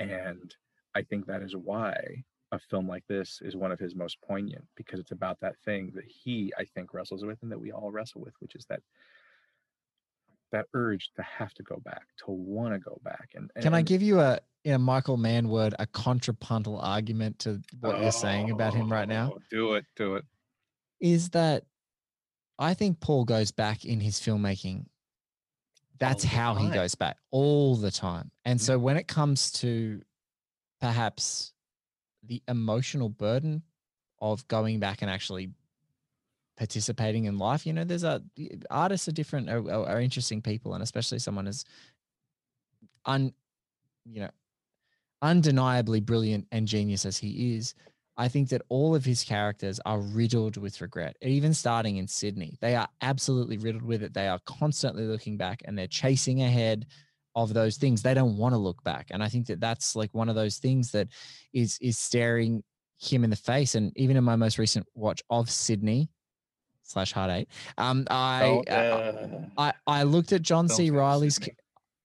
And 0.00 0.54
i 0.94 1.02
think 1.02 1.26
that 1.26 1.42
is 1.42 1.54
why 1.54 2.24
a 2.54 2.58
film 2.58 2.88
like 2.88 3.04
this 3.08 3.40
is 3.42 3.56
one 3.56 3.72
of 3.72 3.78
his 3.78 3.94
most 3.94 4.20
poignant 4.22 4.64
because 4.76 4.98
it's 4.98 5.12
about 5.12 5.38
that 5.40 5.56
thing 5.64 5.92
that 5.94 6.04
he 6.06 6.52
i 6.58 6.64
think 6.64 6.94
wrestles 6.94 7.24
with 7.24 7.42
and 7.42 7.52
that 7.52 7.60
we 7.60 7.72
all 7.72 7.90
wrestle 7.90 8.20
with 8.20 8.34
which 8.40 8.54
is 8.54 8.64
that 8.66 8.80
that 10.54 10.66
urge 10.72 11.10
to 11.16 11.22
have 11.22 11.52
to 11.54 11.64
go 11.64 11.80
back 11.84 12.06
to 12.16 12.30
want 12.30 12.72
to 12.72 12.78
go 12.78 13.00
back 13.02 13.30
and, 13.34 13.50
Can 13.60 13.74
I 13.74 13.82
give 13.82 14.02
you 14.02 14.20
a 14.20 14.38
in 14.64 14.72
a 14.72 14.78
Michael 14.78 15.16
Mann 15.16 15.48
word, 15.48 15.74
a 15.78 15.86
contrapuntal 15.86 16.78
argument 16.78 17.40
to 17.40 17.60
what 17.80 18.00
you're 18.00 18.12
saying 18.12 18.50
about 18.50 18.72
him 18.72 18.90
right 18.90 19.08
now? 19.08 19.32
Oh, 19.34 19.40
do 19.50 19.74
it 19.74 19.84
do 19.96 20.14
it 20.14 20.24
Is 21.00 21.30
that 21.30 21.64
I 22.58 22.74
think 22.74 23.00
Paul 23.00 23.24
goes 23.24 23.50
back 23.50 23.84
in 23.84 24.00
his 24.00 24.20
filmmaking. 24.20 24.86
That's 25.98 26.22
how 26.22 26.54
he 26.54 26.68
goes 26.70 26.94
back 26.94 27.16
all 27.30 27.74
the 27.76 27.90
time. 27.90 28.30
And 28.44 28.60
so 28.60 28.78
when 28.78 28.96
it 28.96 29.08
comes 29.08 29.50
to 29.52 30.02
perhaps 30.80 31.53
the 32.26 32.42
emotional 32.48 33.08
burden 33.08 33.62
of 34.20 34.46
going 34.48 34.80
back 34.80 35.02
and 35.02 35.10
actually 35.10 35.50
participating 36.56 37.24
in 37.24 37.38
life, 37.38 37.66
you 37.66 37.72
know, 37.72 37.84
there's 37.84 38.04
a 38.04 38.22
artists 38.70 39.08
are 39.08 39.12
different, 39.12 39.50
are, 39.50 39.68
are, 39.70 40.00
interesting 40.00 40.40
people, 40.40 40.74
and 40.74 40.82
especially 40.82 41.18
someone 41.18 41.46
as 41.46 41.64
un, 43.04 43.32
you 44.04 44.20
know, 44.20 44.30
undeniably 45.22 46.00
brilliant 46.00 46.46
and 46.52 46.68
genius 46.68 47.04
as 47.04 47.18
he 47.18 47.56
is. 47.56 47.74
I 48.16 48.28
think 48.28 48.50
that 48.50 48.62
all 48.68 48.94
of 48.94 49.04
his 49.04 49.24
characters 49.24 49.80
are 49.84 49.98
riddled 49.98 50.56
with 50.56 50.80
regret, 50.80 51.16
even 51.20 51.52
starting 51.52 51.96
in 51.96 52.06
Sydney. 52.06 52.56
They 52.60 52.76
are 52.76 52.88
absolutely 53.00 53.58
riddled 53.58 53.82
with 53.82 54.04
it. 54.04 54.14
They 54.14 54.28
are 54.28 54.38
constantly 54.46 55.04
looking 55.04 55.36
back 55.36 55.62
and 55.64 55.76
they're 55.76 55.88
chasing 55.88 56.42
ahead 56.42 56.86
of 57.34 57.52
those 57.52 57.76
things. 57.76 58.02
They 58.02 58.14
don't 58.14 58.36
want 58.36 58.52
to 58.54 58.58
look 58.58 58.82
back. 58.84 59.08
And 59.10 59.22
I 59.22 59.28
think 59.28 59.46
that 59.46 59.60
that's 59.60 59.96
like 59.96 60.12
one 60.14 60.28
of 60.28 60.34
those 60.34 60.58
things 60.58 60.90
that 60.92 61.08
is 61.52 61.78
is 61.80 61.98
staring 61.98 62.62
him 62.98 63.24
in 63.24 63.30
the 63.30 63.36
face. 63.36 63.74
And 63.74 63.92
even 63.96 64.16
in 64.16 64.24
my 64.24 64.36
most 64.36 64.58
recent 64.58 64.86
watch 64.94 65.22
of 65.30 65.50
Sydney 65.50 66.08
slash 66.82 67.12
Hard 67.12 67.30
Eight, 67.30 67.48
um, 67.78 68.06
I 68.10 68.40
Don't, 68.40 68.70
uh, 68.70 68.72
uh, 68.72 69.40
I 69.58 69.72
I 69.86 70.02
looked 70.04 70.32
at 70.32 70.42
John 70.42 70.68
C. 70.68 70.90
Reilly's 70.90 71.40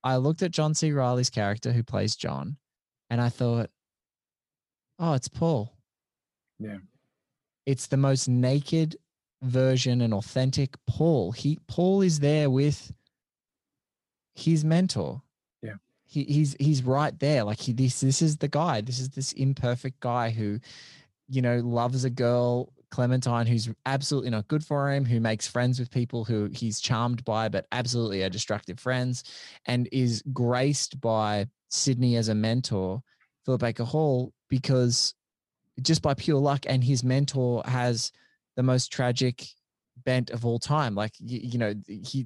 I 0.03 0.15
looked 0.17 0.41
at 0.41 0.51
John 0.51 0.73
C. 0.73 0.91
Reilly's 0.91 1.29
character 1.29 1.71
who 1.71 1.83
plays 1.83 2.15
John, 2.15 2.57
and 3.09 3.21
I 3.21 3.29
thought, 3.29 3.69
oh, 4.97 5.13
it's 5.13 5.27
Paul. 5.27 5.75
yeah 6.59 6.77
It's 7.65 7.87
the 7.87 7.97
most 7.97 8.27
naked 8.27 8.95
version 9.41 10.01
and 10.01 10.13
authentic 10.13 10.75
Paul. 10.87 11.31
He 11.31 11.59
Paul 11.67 12.01
is 12.01 12.19
there 12.19 12.49
with 12.49 12.91
his 14.35 14.63
mentor. 14.63 15.21
Yeah. 15.61 15.75
He, 16.05 16.23
he's 16.23 16.55
he's 16.59 16.83
right 16.83 17.17
there. 17.19 17.43
Like 17.43 17.59
he 17.59 17.73
this 17.73 17.99
this 18.01 18.21
is 18.21 18.37
the 18.37 18.47
guy. 18.47 18.81
This 18.81 18.99
is 18.99 19.09
this 19.09 19.33
imperfect 19.33 19.99
guy 19.99 20.29
who, 20.29 20.59
you 21.27 21.41
know, 21.41 21.57
loves 21.57 22.03
a 22.03 22.09
girl, 22.09 22.73
Clementine, 22.91 23.45
who's 23.45 23.69
absolutely 23.85 24.31
not 24.31 24.47
good 24.47 24.65
for 24.65 24.91
him, 24.91 25.05
who 25.05 25.19
makes 25.19 25.47
friends 25.47 25.79
with 25.79 25.91
people 25.91 26.23
who 26.23 26.49
he's 26.51 26.79
charmed 26.79 27.23
by, 27.25 27.49
but 27.49 27.67
absolutely 27.71 28.23
are 28.23 28.29
destructive 28.29 28.79
friends, 28.79 29.23
and 29.65 29.87
is 29.91 30.23
graced 30.33 30.99
by 30.99 31.47
Sydney 31.69 32.15
as 32.15 32.29
a 32.29 32.35
mentor, 32.35 33.03
Philip 33.45 33.61
Baker 33.61 33.83
Hall, 33.83 34.33
because 34.49 35.13
just 35.81 36.01
by 36.01 36.13
pure 36.13 36.39
luck, 36.39 36.65
and 36.67 36.83
his 36.83 37.03
mentor 37.03 37.61
has 37.65 38.11
the 38.55 38.63
most 38.63 38.91
tragic 38.91 39.45
bent 40.03 40.31
of 40.31 40.45
all 40.45 40.59
time. 40.59 40.95
Like 40.95 41.13
you, 41.19 41.39
you 41.43 41.59
know, 41.59 41.73
he, 41.87 42.25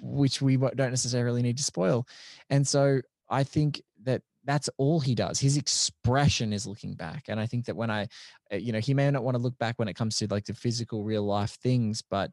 which 0.00 0.40
we 0.42 0.56
don't 0.56 0.90
necessarily 0.90 1.42
need 1.42 1.56
to 1.58 1.64
spoil, 1.64 2.06
and 2.48 2.66
so 2.66 3.00
I 3.28 3.44
think 3.44 3.82
that 4.02 4.22
that's 4.44 4.70
all 4.78 5.00
he 5.00 5.14
does. 5.14 5.38
His 5.38 5.56
expression 5.56 6.52
is 6.52 6.66
looking 6.66 6.94
back, 6.94 7.24
and 7.28 7.38
I 7.38 7.46
think 7.46 7.66
that 7.66 7.76
when 7.76 7.90
I, 7.90 8.08
uh, 8.52 8.56
you 8.56 8.72
know, 8.72 8.78
he 8.78 8.94
may 8.94 9.10
not 9.10 9.22
want 9.24 9.36
to 9.36 9.42
look 9.42 9.56
back 9.58 9.78
when 9.78 9.88
it 9.88 9.94
comes 9.94 10.16
to 10.18 10.26
like 10.28 10.46
the 10.46 10.54
physical, 10.54 11.04
real 11.04 11.24
life 11.24 11.58
things, 11.62 12.02
but 12.02 12.30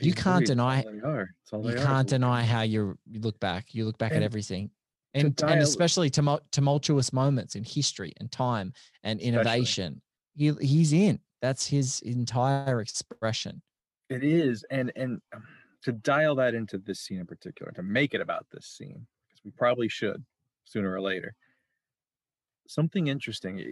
you 0.00 0.12
These 0.12 0.22
can't 0.22 0.46
deny 0.46 0.82
they 0.82 1.00
are. 1.08 1.30
It's 1.42 1.52
all 1.52 1.64
you 1.64 1.76
can't 1.76 2.08
deny 2.08 2.42
how 2.42 2.62
you 2.62 2.98
look 3.12 3.38
back. 3.38 3.74
You 3.74 3.84
look 3.84 3.98
back 3.98 4.12
at 4.12 4.22
everything, 4.22 4.70
and 5.14 5.40
and 5.42 5.62
especially 5.62 6.10
tumul- 6.10 6.40
tumultuous 6.50 7.12
moments 7.12 7.54
in 7.54 7.62
history 7.62 8.12
and 8.18 8.30
time 8.30 8.72
and 9.04 9.20
Especially. 9.20 9.40
innovation. 9.40 10.02
He 10.34 10.52
he's 10.60 10.92
in. 10.92 11.20
That's 11.40 11.66
his 11.66 12.00
entire 12.00 12.80
expression. 12.80 13.62
It 14.10 14.24
is, 14.24 14.64
and 14.70 14.90
and 14.96 15.20
um, 15.32 15.44
to 15.84 15.92
dial 15.92 16.34
that 16.36 16.54
into 16.54 16.78
this 16.78 17.00
scene 17.00 17.20
in 17.20 17.26
particular, 17.26 17.72
to 17.72 17.82
make 17.82 18.14
it 18.14 18.20
about 18.20 18.46
this 18.50 18.66
scene, 18.66 19.06
because 19.28 19.44
we 19.44 19.50
probably 19.52 19.88
should 19.88 20.24
sooner 20.64 20.92
or 20.92 21.00
later. 21.00 21.34
Something 22.66 23.08
interesting, 23.08 23.56
y- 23.56 23.64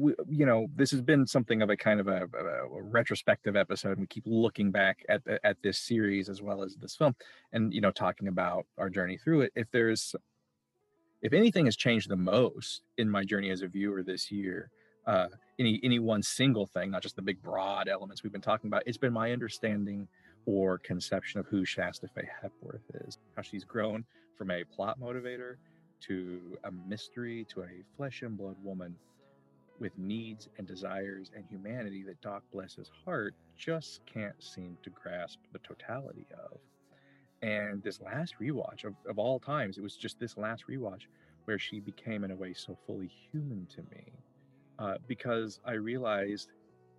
w- 0.00 0.16
you 0.28 0.44
know, 0.44 0.66
this 0.74 0.90
has 0.90 1.00
been 1.00 1.24
something 1.28 1.62
of 1.62 1.70
a 1.70 1.76
kind 1.76 2.00
of 2.00 2.08
a, 2.08 2.28
a- 2.36 2.76
a 2.76 2.82
retrospective 2.82 3.54
episode. 3.54 4.00
We 4.00 4.06
keep 4.06 4.24
looking 4.26 4.72
back 4.72 5.04
at 5.08 5.22
at 5.44 5.62
this 5.62 5.78
series 5.78 6.28
as 6.28 6.42
well 6.42 6.64
as 6.64 6.74
this 6.74 6.96
film, 6.96 7.14
and 7.52 7.72
you 7.72 7.80
know, 7.80 7.92
talking 7.92 8.26
about 8.26 8.66
our 8.78 8.90
journey 8.90 9.16
through 9.16 9.42
it. 9.42 9.52
If 9.54 9.70
there's, 9.70 10.16
if 11.22 11.32
anything 11.32 11.66
has 11.66 11.76
changed 11.76 12.08
the 12.08 12.16
most 12.16 12.82
in 12.98 13.08
my 13.08 13.22
journey 13.24 13.50
as 13.50 13.62
a 13.62 13.68
viewer 13.68 14.02
this 14.02 14.32
year, 14.32 14.70
uh, 15.06 15.28
any 15.60 15.78
any 15.84 16.00
one 16.00 16.22
single 16.22 16.66
thing, 16.66 16.90
not 16.90 17.02
just 17.02 17.14
the 17.14 17.22
big 17.22 17.40
broad 17.40 17.88
elements 17.88 18.24
we've 18.24 18.32
been 18.32 18.40
talking 18.40 18.66
about. 18.66 18.82
It's 18.86 18.98
been 18.98 19.12
my 19.12 19.30
understanding 19.30 20.08
or 20.46 20.78
conception 20.78 21.40
of 21.40 21.46
who 21.46 21.64
Shasta 21.64 22.08
Fay 22.08 22.28
Hepworth 22.40 22.82
is, 23.06 23.18
how 23.36 23.42
she's 23.42 23.64
grown 23.64 24.04
from 24.36 24.50
a 24.50 24.64
plot 24.64 24.98
motivator 25.00 25.56
to 26.00 26.58
a 26.64 26.70
mystery, 26.88 27.46
to 27.50 27.62
a 27.62 27.84
flesh 27.96 28.22
and 28.22 28.36
blood 28.36 28.56
woman 28.62 28.96
with 29.78 29.96
needs 29.98 30.48
and 30.58 30.66
desires 30.66 31.30
and 31.34 31.44
humanity 31.48 32.02
that 32.04 32.20
Doc, 32.20 32.42
bless 32.52 32.74
his 32.74 32.90
heart, 33.04 33.34
just 33.56 34.00
can't 34.06 34.40
seem 34.42 34.76
to 34.82 34.90
grasp 34.90 35.38
the 35.52 35.58
totality 35.60 36.26
of. 36.32 36.58
And 37.42 37.82
this 37.82 38.00
last 38.00 38.34
rewatch 38.40 38.84
of, 38.84 38.94
of 39.08 39.18
all 39.18 39.40
times, 39.40 39.78
it 39.78 39.82
was 39.82 39.96
just 39.96 40.18
this 40.20 40.36
last 40.36 40.64
rewatch 40.68 41.02
where 41.44 41.58
she 41.58 41.80
became, 41.80 42.22
in 42.22 42.30
a 42.30 42.36
way, 42.36 42.54
so 42.54 42.78
fully 42.86 43.10
human 43.32 43.66
to 43.74 43.82
me. 43.94 44.12
Uh, 44.78 44.94
because 45.08 45.60
I 45.64 45.72
realized 45.72 46.52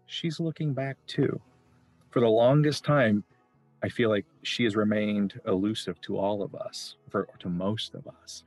she's 0.06 0.40
looking 0.40 0.74
back 0.74 0.98
too. 1.07 1.40
For 2.11 2.20
the 2.20 2.28
longest 2.28 2.84
time, 2.84 3.24
I 3.84 3.89
feel 3.89 4.10
like 4.10 4.26
she 4.43 4.64
has 4.64 4.76
remained 4.76 5.39
elusive 5.45 5.99
to 6.01 6.18
all 6.18 6.41
of 6.41 6.55
us, 6.55 6.95
for 7.10 7.27
to 7.39 7.49
most 7.49 7.93
of 7.93 8.07
us. 8.07 8.45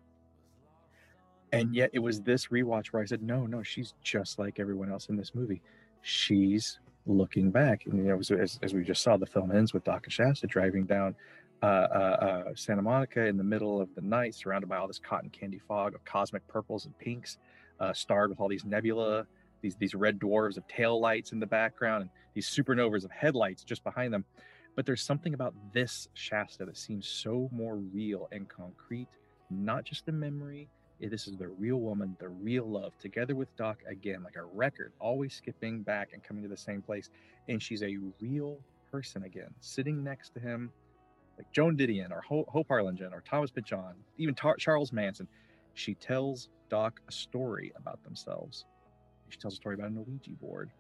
And 1.53 1.75
yet 1.75 1.91
it 1.93 1.99
was 1.99 2.23
this 2.23 2.49
rewatch 2.49 2.89
where 2.89 3.03
I 3.03 3.07
said, 3.07 3.23
no, 3.23 3.47
no, 3.47 3.63
she's 3.63 3.95
just 4.03 4.39
like 4.39 4.59
everyone 4.59 4.91
else 4.91 5.09
in 5.09 5.17
this 5.17 5.35
movie. 5.35 5.63
She's 6.03 6.79
looking 7.07 7.51
back. 7.51 7.87
And 7.87 7.99
you 7.99 8.05
know, 8.05 8.19
as, 8.19 8.59
as 8.63 8.75
we 8.75 8.83
just 8.83 9.03
saw, 9.03 9.17
the 9.17 9.27
film 9.27 9.53
ends 9.53 9.73
with 9.73 9.85
Doc 9.85 10.05
and 10.05 10.13
Shasta 10.13 10.47
driving 10.47 10.85
down 10.85 11.15
uh, 11.63 11.67
uh, 11.67 11.69
uh, 11.69 12.45
Santa 12.55 12.83
Monica 12.83 13.27
in 13.27 13.37
the 13.37 13.45
middle 13.45 13.81
of 13.81 13.95
the 13.95 14.01
night, 14.01 14.35
surrounded 14.35 14.69
by 14.69 14.77
all 14.77 14.89
this 14.89 14.99
cotton 14.99 15.31
candy 15.31 15.59
fog 15.59 15.95
of 15.95 16.05
cosmic 16.05 16.47
purples 16.49 16.85
and 16.87 16.99
pinks, 16.99 17.39
uh, 17.81 17.93
starred 17.93 18.31
with 18.31 18.41
all 18.41 18.49
these 18.49 18.65
nebula, 18.65 19.27
these 19.63 19.77
these 19.77 19.95
red 19.95 20.19
dwarves 20.19 20.57
of 20.57 20.67
tail 20.69 21.01
lights 21.01 21.33
in 21.33 21.41
the 21.41 21.47
background, 21.47 22.03
and 22.03 22.11
these 22.35 22.49
supernovas 22.49 23.05
of 23.05 23.11
headlights 23.11 23.65
just 23.65 23.83
behind 23.85 24.13
them. 24.13 24.25
But 24.77 24.87
there's 24.87 25.03
something 25.03 25.35
about 25.35 25.55
this 25.73 26.09
Shasta 26.15 26.67
that 26.67 26.77
seems 26.77 27.09
so 27.09 27.49
more 27.53 27.77
real 27.77 28.29
and 28.31 28.49
concrete, 28.49 29.09
not 29.51 29.85
just 29.85 30.09
a 30.09 30.13
memory. 30.13 30.69
Eh, 31.03 31.09
This 31.09 31.27
is 31.27 31.37
the 31.37 31.49
real 31.49 31.79
woman, 31.81 32.17
the 32.21 32.29
real 32.29 32.67
love, 32.71 32.93
together 32.99 33.35
with 33.35 33.55
Doc 33.57 33.79
again, 33.89 34.23
like 34.23 34.37
a 34.37 34.45
record, 34.45 34.93
always 35.01 35.35
skipping 35.35 35.83
back 35.83 36.11
and 36.13 36.23
coming 36.23 36.43
to 36.43 36.49
the 36.49 36.57
same 36.57 36.83
place. 36.83 37.11
And 37.49 37.63
she's 37.63 37.83
a 37.83 37.97
real 38.21 38.61
person 38.93 39.25
again, 39.25 39.55
sitting 39.61 40.05
next 40.05 40.35
to 40.35 40.41
him, 40.41 40.73
like 41.39 41.51
Joan 41.53 41.77
Didion 41.77 42.11
or 42.11 42.23
Ho- 42.23 42.47
Hope 42.49 42.69
Harlingen 42.69 43.13
or 43.13 43.23
Thomas 43.23 43.51
Pynchon, 43.51 43.95
even 44.19 44.35
Tar- 44.35 44.57
Charles 44.57 44.93
Manson. 44.93 45.29
She 45.75 45.95
tells 45.95 46.49
Doc 46.71 47.01
a 47.09 47.13
story 47.13 47.73
about 47.77 48.03
themselves. 48.05 48.65
She 49.29 49.39
tells 49.39 49.55
a 49.55 49.57
story 49.57 49.75
about 49.75 49.91
an 49.91 50.05
Ouija 50.07 50.31
board 50.41 50.71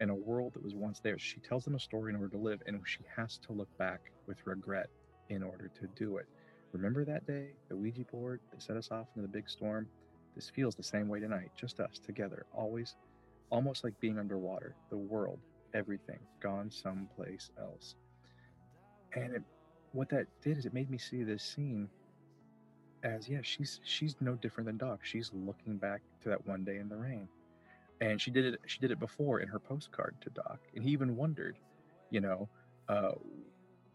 and 0.00 0.10
a 0.10 0.14
world 0.14 0.54
that 0.54 0.62
was 0.62 0.74
once 0.74 1.00
there. 1.00 1.18
She 1.18 1.40
tells 1.40 1.64
them 1.64 1.74
a 1.74 1.80
story 1.80 2.12
in 2.12 2.16
order 2.16 2.36
to 2.36 2.42
live, 2.42 2.62
and 2.66 2.80
she 2.84 3.00
has 3.16 3.38
to 3.38 3.52
look 3.52 3.68
back 3.78 4.00
with 4.26 4.38
regret 4.46 4.88
in 5.28 5.42
order 5.42 5.70
to 5.80 5.86
do 5.96 6.16
it. 6.18 6.26
Remember 6.72 7.04
that 7.04 7.26
day, 7.26 7.48
the 7.68 7.76
Ouija 7.76 8.04
board 8.04 8.40
that 8.50 8.62
set 8.62 8.76
us 8.76 8.90
off 8.90 9.06
into 9.14 9.26
the 9.26 9.32
big 9.32 9.48
storm? 9.48 9.86
This 10.34 10.50
feels 10.50 10.74
the 10.74 10.82
same 10.82 11.08
way 11.08 11.20
tonight, 11.20 11.50
just 11.56 11.80
us 11.80 11.98
together, 12.04 12.44
always 12.52 12.96
almost 13.50 13.84
like 13.84 13.98
being 14.00 14.18
underwater. 14.18 14.74
The 14.90 14.98
world, 14.98 15.38
everything, 15.72 16.18
gone 16.40 16.70
someplace 16.70 17.50
else. 17.58 17.94
And 19.14 19.36
it, 19.36 19.42
what 19.92 20.10
that 20.10 20.26
did 20.42 20.58
is 20.58 20.66
it 20.66 20.74
made 20.74 20.90
me 20.90 20.98
see 20.98 21.22
this 21.22 21.42
scene 21.42 21.88
as 23.02 23.28
yeah, 23.28 23.38
she's 23.42 23.80
she's 23.84 24.16
no 24.20 24.34
different 24.34 24.66
than 24.66 24.76
Doc. 24.76 25.00
She's 25.02 25.30
looking 25.32 25.78
back 25.78 26.02
to 26.22 26.28
that 26.28 26.46
one 26.46 26.64
day 26.64 26.76
in 26.76 26.88
the 26.88 26.96
rain 26.96 27.28
and 28.00 28.20
she 28.20 28.30
did 28.30 28.44
it 28.44 28.60
she 28.66 28.78
did 28.78 28.90
it 28.90 28.98
before 28.98 29.40
in 29.40 29.48
her 29.48 29.58
postcard 29.58 30.14
to 30.20 30.30
doc 30.30 30.58
and 30.74 30.84
he 30.84 30.90
even 30.90 31.16
wondered 31.16 31.58
you 32.10 32.20
know 32.20 32.48
uh, 32.88 33.12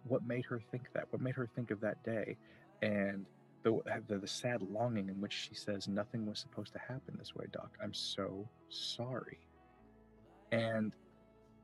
what 0.03 0.25
made 0.25 0.43
her 0.45 0.59
think 0.71 0.83
that 0.93 1.05
what 1.11 1.21
made 1.21 1.35
her 1.35 1.47
think 1.55 1.71
of 1.71 1.79
that 1.79 2.03
day 2.03 2.35
and 2.81 3.25
the, 3.63 3.79
the 4.07 4.17
the 4.17 4.27
sad 4.27 4.61
longing 4.63 5.07
in 5.09 5.21
which 5.21 5.33
she 5.33 5.53
says 5.53 5.87
nothing 5.87 6.25
was 6.25 6.39
supposed 6.39 6.73
to 6.73 6.79
happen 6.79 7.15
this 7.19 7.35
way 7.35 7.45
doc 7.51 7.71
i'm 7.83 7.93
so 7.93 8.47
sorry 8.69 9.39
and 10.51 10.93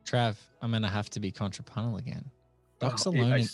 Trav, 0.06 0.38
I'm 0.62 0.72
gonna 0.72 0.88
have 0.88 1.10
to 1.10 1.20
be 1.20 1.34
contrapuntal 1.34 1.98
again. 1.98 2.32
Doc's 2.80 3.06
Oh, 3.06 3.12
alone. 3.12 3.34
I, 3.34 3.46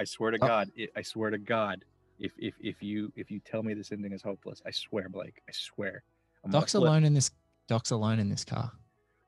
I 0.00 0.02
swear 0.04 0.32
to 0.32 0.38
Oh. 0.42 0.46
god 0.46 0.70
it, 0.74 0.90
i 0.96 1.02
swear 1.02 1.30
to 1.30 1.38
god 1.38 1.84
if, 2.18 2.32
if 2.38 2.54
if 2.60 2.82
you 2.82 3.12
if 3.14 3.30
you 3.30 3.38
tell 3.40 3.62
me 3.62 3.72
this 3.74 3.92
ending 3.92 4.12
is 4.12 4.22
hopeless 4.22 4.60
i 4.66 4.70
swear 4.72 5.08
blake 5.08 5.40
i 5.48 5.52
swear 5.52 6.02
I'm 6.44 6.50
Doc's 6.50 6.74
alone 6.74 7.04
in 7.04 7.14
this. 7.14 7.30
Doc's 7.72 7.90
alone 7.90 8.18
in 8.18 8.28
this 8.28 8.44
car. 8.44 8.70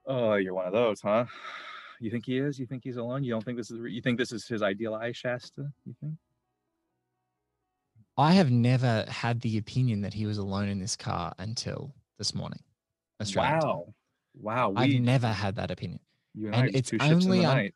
Oh, 0.06 0.34
you're 0.34 0.52
one 0.52 0.66
of 0.66 0.74
those, 0.74 1.00
huh? 1.00 1.24
You 1.98 2.10
think 2.10 2.26
he 2.26 2.36
is? 2.36 2.58
You 2.58 2.66
think 2.66 2.82
he's 2.84 2.98
alone? 2.98 3.24
You 3.24 3.32
don't 3.32 3.42
think 3.42 3.56
this 3.56 3.70
is? 3.70 3.80
You 3.90 4.02
think 4.02 4.18
this 4.18 4.32
is 4.32 4.46
his 4.46 4.62
idealized 4.62 5.16
Shasta? 5.16 5.72
You 5.86 5.94
think? 5.98 6.12
I 8.18 8.32
have 8.32 8.50
never 8.50 9.06
had 9.08 9.40
the 9.40 9.56
opinion 9.56 10.02
that 10.02 10.12
he 10.12 10.26
was 10.26 10.36
alone 10.36 10.68
in 10.68 10.78
this 10.78 10.94
car 10.94 11.32
until 11.38 11.94
this 12.18 12.34
morning. 12.34 12.60
Australian 13.18 13.60
time. 13.60 13.70
Wow, 13.70 13.94
wow. 14.34 14.74
I've 14.76 15.00
never 15.00 15.28
had 15.28 15.56
that 15.56 15.70
opinion. 15.70 16.00
You 16.34 16.48
and 16.48 16.56
I 16.56 16.66
and 16.66 16.76
it's 16.76 16.90
two 16.90 16.98
ships 16.98 17.10
in 17.10 17.18
the 17.20 17.24
only 17.24 17.44
on, 17.46 17.56
night. 17.56 17.74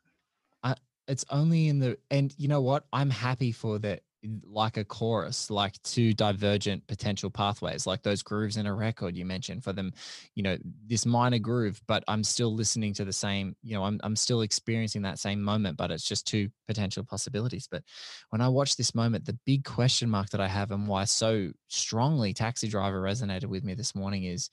I, 0.61 0.75
it's 1.07 1.25
only 1.31 1.67
in 1.67 1.79
the 1.79 1.97
and 2.11 2.31
you 2.37 2.47
know 2.47 2.61
what? 2.61 2.85
I'm 2.93 3.09
happy 3.09 3.51
for 3.51 3.79
that 3.79 4.03
like 4.43 4.77
a 4.77 4.83
chorus, 4.83 5.49
like 5.49 5.81
two 5.83 6.13
divergent 6.13 6.85
potential 6.87 7.29
pathways, 7.29 7.87
like 7.87 8.03
those 8.03 8.21
grooves 8.21 8.57
in 8.57 8.65
a 8.65 8.73
record 8.73 9.15
you 9.15 9.25
mentioned 9.25 9.63
for 9.63 9.71
them, 9.71 9.93
you 10.35 10.43
know, 10.43 10.57
this 10.85 11.05
minor 11.05 11.39
groove, 11.39 11.81
but 11.87 12.03
I'm 12.07 12.23
still 12.23 12.53
listening 12.53 12.93
to 12.95 13.05
the 13.05 13.13
same, 13.13 13.55
you 13.63 13.75
know, 13.75 13.83
I'm 13.83 13.99
I'm 14.03 14.15
still 14.15 14.41
experiencing 14.41 15.01
that 15.03 15.19
same 15.19 15.41
moment, 15.41 15.77
but 15.77 15.91
it's 15.91 16.07
just 16.07 16.27
two 16.27 16.49
potential 16.67 17.03
possibilities. 17.03 17.67
But 17.69 17.83
when 18.29 18.41
I 18.41 18.49
watch 18.49 18.75
this 18.75 18.93
moment, 18.93 19.25
the 19.25 19.37
big 19.45 19.63
question 19.63 20.09
mark 20.09 20.29
that 20.31 20.41
I 20.41 20.47
have 20.47 20.71
and 20.71 20.87
why 20.87 21.05
so 21.05 21.51
strongly 21.67 22.33
Taxi 22.33 22.67
Driver 22.67 23.01
resonated 23.01 23.45
with 23.45 23.63
me 23.63 23.73
this 23.73 23.95
morning 23.95 24.25
is 24.25 24.49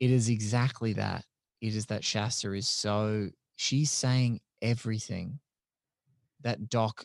it 0.00 0.10
is 0.10 0.28
exactly 0.28 0.92
that. 0.94 1.24
It 1.60 1.74
is 1.74 1.86
that 1.86 2.04
Shasta 2.04 2.52
is 2.52 2.68
so 2.68 3.30
she's 3.56 3.90
saying 3.90 4.40
everything 4.60 5.40
that 6.42 6.68
Doc, 6.68 7.04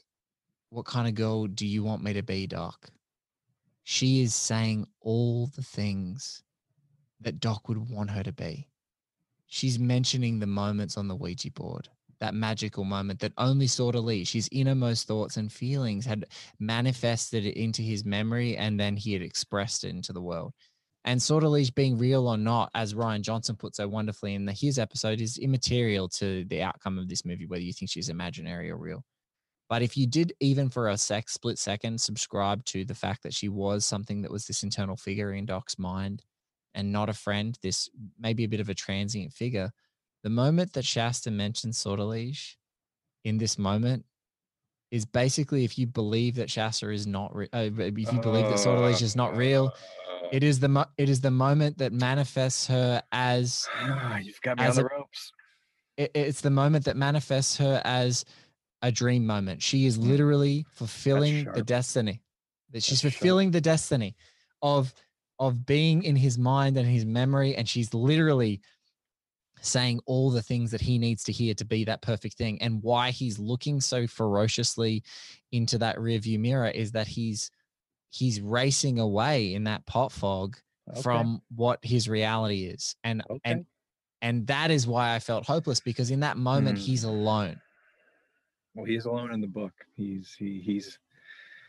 what 0.71 0.85
kind 0.85 1.07
of 1.07 1.15
girl 1.15 1.47
do 1.47 1.67
you 1.67 1.83
want 1.83 2.01
me 2.01 2.13
to 2.13 2.23
be, 2.23 2.47
Doc? 2.47 2.89
She 3.83 4.21
is 4.23 4.33
saying 4.33 4.87
all 5.01 5.47
the 5.47 5.61
things 5.61 6.43
that 7.19 7.41
Doc 7.41 7.67
would 7.67 7.89
want 7.89 8.09
her 8.09 8.23
to 8.23 8.31
be. 8.31 8.67
She's 9.47 9.77
mentioning 9.77 10.39
the 10.39 10.47
moments 10.47 10.97
on 10.97 11.09
the 11.09 11.15
Ouija 11.15 11.51
board, 11.51 11.89
that 12.21 12.33
magical 12.33 12.85
moment 12.85 13.19
that 13.19 13.33
only 13.37 13.67
Sortilège, 13.67 14.31
his 14.31 14.47
innermost 14.53 15.07
thoughts 15.07 15.35
and 15.35 15.51
feelings, 15.51 16.05
had 16.05 16.25
manifested 16.57 17.45
into 17.45 17.81
his 17.81 18.05
memory 18.05 18.55
and 18.55 18.79
then 18.79 18.95
he 18.95 19.11
had 19.11 19.21
expressed 19.21 19.83
it 19.83 19.89
into 19.89 20.13
the 20.13 20.21
world. 20.21 20.53
And 21.03 21.19
Sortilège's 21.19 21.69
being 21.69 21.97
real 21.97 22.29
or 22.29 22.37
not, 22.37 22.69
as 22.75 22.93
Rian 22.93 23.21
Johnson 23.21 23.57
put 23.57 23.75
so 23.75 23.89
wonderfully 23.89 24.35
in 24.35 24.45
the, 24.45 24.53
his 24.53 24.79
episode, 24.79 25.19
is 25.19 25.37
immaterial 25.37 26.07
to 26.09 26.45
the 26.45 26.61
outcome 26.61 26.97
of 26.97 27.09
this 27.09 27.25
movie, 27.25 27.45
whether 27.45 27.63
you 27.63 27.73
think 27.73 27.91
she's 27.91 28.07
imaginary 28.07 28.71
or 28.71 28.77
real. 28.77 29.03
But 29.71 29.81
if 29.81 29.95
you 29.95 30.05
did, 30.05 30.33
even 30.41 30.69
for 30.69 30.89
a 30.89 30.97
sec 30.97 31.29
split 31.29 31.57
second, 31.57 32.01
subscribe 32.01 32.65
to 32.65 32.83
the 32.83 32.93
fact 32.93 33.23
that 33.23 33.33
she 33.33 33.47
was 33.47 33.85
something 33.85 34.21
that 34.21 34.29
was 34.29 34.45
this 34.45 34.63
internal 34.63 34.97
figure 34.97 35.31
in 35.31 35.45
Doc's 35.45 35.79
mind 35.79 36.23
and 36.73 36.91
not 36.91 37.07
a 37.07 37.13
friend, 37.13 37.57
this 37.63 37.89
maybe 38.19 38.43
a 38.43 38.49
bit 38.49 38.59
of 38.59 38.67
a 38.67 38.73
transient 38.73 39.31
figure, 39.31 39.71
the 40.23 40.29
moment 40.29 40.73
that 40.73 40.83
Shasta 40.83 41.31
mentions 41.31 41.81
Sortilège 41.81 42.55
in 43.23 43.37
this 43.37 43.57
moment 43.57 44.03
is 44.91 45.05
basically 45.05 45.63
if 45.63 45.77
you 45.77 45.87
believe 45.87 46.35
that 46.35 46.49
Shasta 46.49 46.89
is 46.89 47.07
not, 47.07 47.33
re- 47.33 47.47
uh, 47.53 47.69
if 47.77 47.97
you 47.97 48.19
believe 48.19 48.49
that 48.49 48.57
Sortilège 48.57 49.01
is 49.01 49.15
not 49.15 49.37
real, 49.37 49.71
it 50.33 50.43
is 50.43 50.59
the 50.59 50.67
mo- 50.67 50.91
it 50.97 51.07
is 51.07 51.21
the 51.21 51.31
moment 51.31 51.77
that 51.77 51.93
manifests 51.93 52.67
her 52.67 53.01
as 53.13 53.69
You've 54.21 54.41
got 54.41 54.57
me 54.57 54.65
on 54.65 54.75
the 54.75 54.81
a- 54.81 54.97
ropes. 54.97 55.31
it, 55.95 56.11
it's 56.13 56.41
the 56.41 56.49
moment 56.49 56.83
that 56.83 56.97
manifests 56.97 57.55
her 57.55 57.81
as 57.85 58.25
a 58.81 58.91
dream 58.91 59.25
moment. 59.25 59.61
She 59.61 59.85
is 59.85 59.97
literally 59.97 60.65
fulfilling 60.71 61.45
the 61.45 61.63
destiny. 61.63 62.21
That 62.71 62.83
she's 62.83 63.01
That's 63.01 63.13
sharp. 63.13 63.21
fulfilling 63.21 63.51
the 63.51 63.61
destiny 63.61 64.15
of 64.61 64.93
of 65.39 65.65
being 65.65 66.03
in 66.03 66.15
his 66.15 66.37
mind 66.37 66.77
and 66.77 66.87
his 66.87 67.05
memory, 67.05 67.55
and 67.55 67.67
she's 67.67 67.93
literally 67.93 68.61
saying 69.61 69.99
all 70.07 70.31
the 70.31 70.41
things 70.41 70.71
that 70.71 70.81
he 70.81 70.97
needs 70.97 71.23
to 71.23 71.31
hear 71.31 71.53
to 71.53 71.65
be 71.65 71.83
that 71.85 72.01
perfect 72.01 72.35
thing. 72.35 72.61
And 72.61 72.81
why 72.81 73.11
he's 73.11 73.37
looking 73.37 73.79
so 73.79 74.07
ferociously 74.07 75.03
into 75.51 75.77
that 75.79 75.97
rearview 75.97 76.39
mirror 76.39 76.69
is 76.69 76.91
that 76.93 77.07
he's 77.07 77.51
he's 78.09 78.41
racing 78.41 78.99
away 78.99 79.53
in 79.53 79.63
that 79.65 79.85
pot 79.85 80.11
fog 80.11 80.57
Okay. 80.89 81.01
from 81.01 81.41
what 81.55 81.79
his 81.83 82.09
reality 82.09 82.65
is. 82.65 82.95
And 83.03 83.23
and 83.45 83.65
and 84.21 84.47
that 84.47 84.71
is 84.71 84.87
why 84.87 85.15
I 85.15 85.19
felt 85.19 85.45
hopeless 85.45 85.79
because 85.79 86.11
in 86.11 86.19
that 86.21 86.37
moment 86.37 86.77
Mm. 86.77 86.81
he's 86.81 87.03
alone. 87.03 87.61
Well, 88.73 88.85
he's 88.85 89.05
alone 89.05 89.33
in 89.33 89.41
the 89.41 89.47
book. 89.47 89.73
He's 89.95 90.33
he 90.37 90.61
he's 90.61 90.97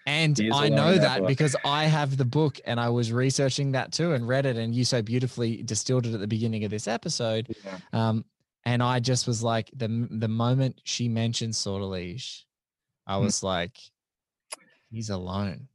And 0.06 0.36
he 0.38 0.50
I 0.52 0.68
know 0.68 0.92
in 0.92 1.00
that, 1.00 1.26
because 1.26 1.56
I 1.64 1.84
have 1.84 2.16
the 2.16 2.24
book 2.24 2.60
and 2.64 2.78
I 2.78 2.88
was 2.88 3.12
researching 3.12 3.72
that 3.72 3.92
too 3.92 4.12
and 4.14 4.26
read 4.26 4.46
it 4.46 4.56
and 4.56 4.74
you 4.74 4.84
so 4.84 5.02
beautifully 5.02 5.62
distilled 5.62 6.06
it 6.06 6.14
at 6.14 6.20
the 6.20 6.26
beginning 6.28 6.64
of 6.64 6.70
this 6.70 6.86
episode. 6.88 7.54
Yeah. 7.64 7.78
Um, 7.92 8.24
and 8.64 8.82
I 8.82 9.00
just 9.00 9.26
was 9.26 9.42
like 9.42 9.70
the 9.74 9.88
the 10.10 10.28
moment 10.28 10.80
she 10.84 11.08
mentioned 11.08 11.54
Sortilège, 11.54 12.42
I 13.06 13.16
Hmm. 13.16 13.24
was 13.24 13.42
like, 13.42 13.76
he's 14.90 15.10
alone. 15.10 15.68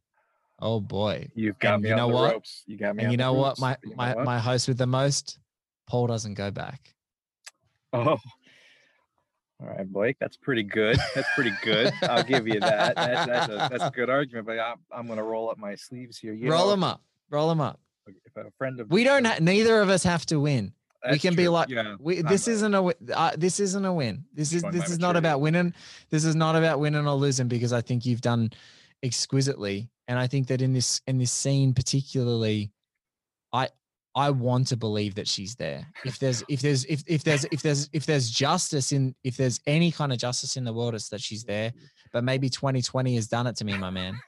Oh 0.60 0.80
boy. 0.80 1.30
You've 1.36 1.60
got 1.60 1.76
And 1.76 1.84
me 1.84 1.90
you 1.90 1.96
know 1.96 2.08
what? 2.08 2.34
ropes. 2.34 2.64
You 2.66 2.78
got 2.78 2.96
me 2.96 3.04
And 3.04 3.12
you 3.12 3.18
know 3.18 3.34
what? 3.34 3.60
My 3.60 3.78
You 3.84 3.90
know 3.92 3.96
my 3.98 4.16
what? 4.16 4.26
my 4.26 4.40
host 4.40 4.68
with 4.70 4.78
the 4.78 4.88
most, 4.88 5.40
Paul 5.88 6.08
doesn't 6.08 6.36
go 6.36 6.50
back. 6.52 6.96
Oh. 7.94 8.18
All 9.60 9.68
right, 9.68 9.92
Blake, 9.92 10.18
that's 10.20 10.38
pretty 10.38 10.64
good. 10.64 10.98
That's 11.16 11.28
pretty 11.34 11.54
good. 11.64 11.92
I'll 12.04 12.24
give 12.24 12.48
you 12.48 12.60
that. 12.60 12.96
that 12.96 13.28
that's, 13.28 13.52
a, 13.52 13.56
that's 13.72 13.84
a 13.86 13.92
good 13.96 14.10
argument, 14.10 14.46
but 14.46 14.60
I'm, 14.60 14.78
I'm 14.92 15.08
going 15.08 15.18
to 15.18 15.24
roll 15.24 15.50
up 15.50 15.58
my 15.58 15.74
sleeves 15.74 16.18
here. 16.20 16.34
You 16.34 16.52
Roll 16.52 16.66
know, 16.66 16.72
them 16.72 16.84
up. 16.84 17.02
Roll 17.32 17.50
them 17.50 17.60
up. 17.62 17.80
If 18.06 18.38
a 18.38 18.52
friend 18.58 18.80
of 18.80 18.90
We 18.90 19.04
don't. 19.04 19.26
Ha- 19.26 19.38
neither 19.42 19.82
of 19.82 19.90
us 19.90 20.04
have 20.04 20.26
to 20.28 20.40
win. 20.40 20.74
we 21.04 21.12
That's 21.12 21.22
can 21.24 21.36
be 21.36 21.48
like, 21.48 21.70
Yeah, 21.70 21.96
we, 22.00 22.20
I'm 22.20 22.26
this 22.26 22.48
isn't 22.48 22.74
a. 22.74 22.94
Uh, 23.14 23.32
this 23.36 23.60
isn't 23.60 23.84
a 23.84 23.92
win. 23.92 24.26
This 24.34 24.54
is 24.54 24.64
this 24.72 24.90
is 24.90 25.00
not 25.00 25.18
about 25.18 25.42
winning. 25.42 25.74
This 26.10 26.24
is 26.24 26.36
not 26.36 26.56
about 26.56 26.80
winning 26.80 27.06
or 27.06 27.14
losing 27.16 27.48
because 27.48 27.74
I 27.74 27.82
think 27.82 28.06
you've 28.06 28.22
done 28.22 28.52
exquisitely, 29.04 29.90
and 30.08 30.18
I 30.20 30.28
think 30.28 30.48
that 30.48 30.62
in 30.62 30.72
this 30.74 31.02
in 31.08 31.18
this 31.18 31.32
scene 31.32 31.74
particularly, 31.74 32.72
I 33.52 33.70
I 34.18 34.32
want 34.32 34.66
to 34.70 34.78
believe 34.78 35.14
that 35.16 35.28
she's 35.28 35.54
there. 35.54 35.86
If 36.04 36.18
there's 36.18 36.44
if 36.50 36.60
there's 36.60 36.86
if 36.86 37.04
if 37.06 37.24
there's 37.24 37.46
if 37.52 37.62
there's 37.62 37.88
if 37.94 38.08
there's 38.08 38.32
justice 38.32 38.92
in 38.92 39.14
if 39.24 39.38
there's 39.38 39.60
any 39.68 39.92
kind 39.92 40.12
of 40.12 40.18
justice 40.18 40.58
in 40.58 40.64
the 40.64 40.74
world, 40.74 40.96
it's 40.96 41.10
that 41.10 41.22
she's 41.22 41.44
there. 41.44 41.72
But 42.12 42.24
maybe 42.24 42.50
2020 42.50 43.14
has 43.14 43.28
done 43.28 43.46
it 43.46 43.56
to 43.58 43.66
me, 43.66 43.78
my 43.78 43.92
man. 43.92 44.20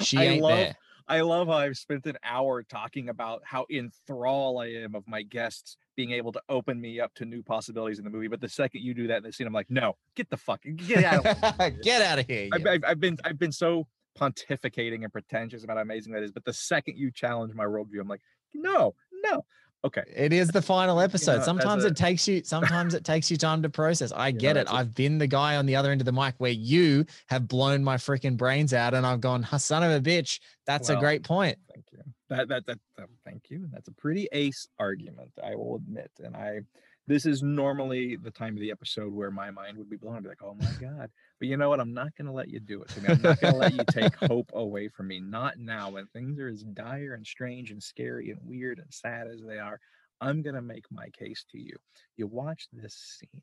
She 0.00 0.18
I 0.18 0.24
ain't 0.24 0.42
love, 0.42 0.58
there. 0.58 0.76
I 1.08 1.22
love 1.22 1.48
how 1.48 1.54
I've 1.54 1.78
spent 1.78 2.04
an 2.04 2.18
hour 2.22 2.62
talking 2.62 3.08
about 3.08 3.40
how 3.42 3.64
enthralled 3.70 4.62
I 4.62 4.66
am 4.66 4.94
of 4.94 5.08
my 5.08 5.22
guests 5.22 5.78
being 5.96 6.10
able 6.10 6.30
to 6.32 6.42
open 6.50 6.78
me 6.78 7.00
up 7.00 7.14
to 7.14 7.24
new 7.24 7.42
possibilities 7.42 7.98
in 7.98 8.04
the 8.04 8.10
movie. 8.10 8.28
But 8.28 8.42
the 8.42 8.50
second 8.50 8.82
you 8.82 8.92
do 8.92 9.06
that 9.06 9.16
in 9.16 9.22
the 9.22 9.32
scene, 9.32 9.46
I'm 9.46 9.54
like, 9.54 9.70
no, 9.70 9.96
get 10.14 10.28
the 10.28 10.36
fuck, 10.36 10.60
get 10.76 11.04
out 11.04 11.24
of 11.24 11.80
Get 11.82 12.02
out 12.02 12.18
of 12.18 12.26
here. 12.26 12.50
I've, 12.52 12.66
I've, 12.66 12.84
I've 12.86 13.00
been 13.00 13.16
I've 13.24 13.38
been 13.38 13.52
so 13.52 13.86
pontificating 14.20 15.04
and 15.04 15.12
pretentious 15.12 15.64
about 15.64 15.78
how 15.78 15.82
amazing 15.82 16.12
that 16.12 16.22
is. 16.22 16.32
But 16.32 16.44
the 16.44 16.52
second 16.52 16.98
you 16.98 17.10
challenge 17.10 17.54
my 17.54 17.64
worldview, 17.64 18.00
I'm 18.00 18.08
like, 18.08 18.20
no, 18.54 18.94
no. 19.24 19.44
Okay. 19.84 20.02
It 20.14 20.32
is 20.32 20.48
the 20.48 20.60
final 20.60 21.00
episode. 21.00 21.34
that's 21.34 21.44
sometimes 21.44 21.84
a- 21.84 21.88
it 21.88 21.96
takes 21.96 22.26
you. 22.26 22.42
Sometimes 22.44 22.94
it 22.94 23.04
takes 23.04 23.30
you 23.30 23.36
time 23.36 23.62
to 23.62 23.68
process. 23.68 24.10
I 24.10 24.30
get 24.32 24.56
it. 24.56 24.66
that's 24.66 24.72
a- 24.72 24.74
I've 24.74 24.94
been 24.94 25.18
the 25.18 25.28
guy 25.28 25.54
on 25.56 25.66
the 25.66 25.76
other 25.76 25.92
end 25.92 26.00
of 26.00 26.04
the 26.04 26.12
mic 26.12 26.34
where 26.38 26.50
you 26.50 27.06
have 27.28 27.46
blown 27.46 27.84
my 27.84 27.96
freaking 27.96 28.36
brains 28.36 28.74
out, 28.74 28.92
and 28.94 29.06
I've 29.06 29.20
gone, 29.20 29.44
"Son 29.58 29.84
of 29.84 29.92
a 29.92 30.00
bitch." 30.00 30.40
That's 30.66 30.88
a 30.88 30.96
great 30.96 31.22
point. 31.22 31.58
Thank 31.72 31.86
you. 31.92 32.00
That 32.28 32.48
that 32.48 32.66
that, 32.66 32.78
that 32.96 33.08
thank 33.24 33.50
you. 33.50 33.68
That's 33.72 33.86
a 33.88 33.92
pretty 33.92 34.28
ace 34.32 34.66
argument, 34.80 35.30
I 35.42 35.54
will 35.54 35.76
admit. 35.76 36.10
And 36.24 36.36
I 36.36 36.60
this 37.08 37.24
is 37.24 37.42
normally 37.42 38.16
the 38.16 38.30
time 38.30 38.54
of 38.54 38.60
the 38.60 38.70
episode 38.70 39.14
where 39.14 39.30
my 39.30 39.50
mind 39.50 39.78
would 39.78 39.88
be 39.88 39.96
blown. 39.96 40.16
I'd 40.16 40.22
be 40.24 40.28
like, 40.28 40.42
oh 40.42 40.54
my 40.60 40.70
God. 40.78 41.10
But 41.38 41.48
you 41.48 41.56
know 41.56 41.70
what? 41.70 41.80
I'm 41.80 41.94
not 41.94 42.14
gonna 42.16 42.32
let 42.32 42.48
you 42.48 42.60
do 42.60 42.82
it 42.82 42.88
to 42.90 43.00
me. 43.00 43.08
I'm 43.08 43.22
not 43.22 43.40
gonna 43.40 43.56
let 43.56 43.72
you 43.72 43.84
take 43.90 44.14
hope 44.28 44.50
away 44.52 44.88
from 44.88 45.08
me. 45.08 45.18
Not 45.18 45.58
now 45.58 45.90
when 45.90 46.06
things 46.08 46.38
are 46.38 46.48
as 46.48 46.62
dire 46.62 47.14
and 47.14 47.26
strange 47.26 47.70
and 47.70 47.82
scary 47.82 48.30
and 48.30 48.38
weird 48.44 48.78
and 48.78 48.92
sad 48.92 49.26
as 49.26 49.40
they 49.42 49.58
are. 49.58 49.80
I'm 50.20 50.42
gonna 50.42 50.60
make 50.60 50.84
my 50.90 51.08
case 51.18 51.46
to 51.52 51.58
you. 51.58 51.76
You 52.18 52.26
watch 52.26 52.68
this 52.72 53.18
scene. 53.18 53.42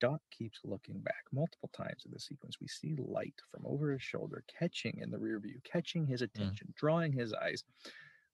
Doc 0.00 0.20
keeps 0.36 0.58
looking 0.64 0.98
back 0.98 1.24
multiple 1.32 1.70
times 1.72 2.02
in 2.04 2.10
the 2.12 2.18
sequence. 2.18 2.56
We 2.60 2.66
see 2.66 2.96
light 2.98 3.40
from 3.50 3.64
over 3.64 3.92
his 3.92 4.02
shoulder, 4.02 4.42
catching 4.58 4.98
in 5.00 5.12
the 5.12 5.18
rear 5.18 5.38
view, 5.38 5.60
catching 5.62 6.04
his 6.04 6.20
mm. 6.20 6.24
attention, 6.24 6.74
drawing 6.76 7.12
his 7.12 7.32
eyes, 7.32 7.62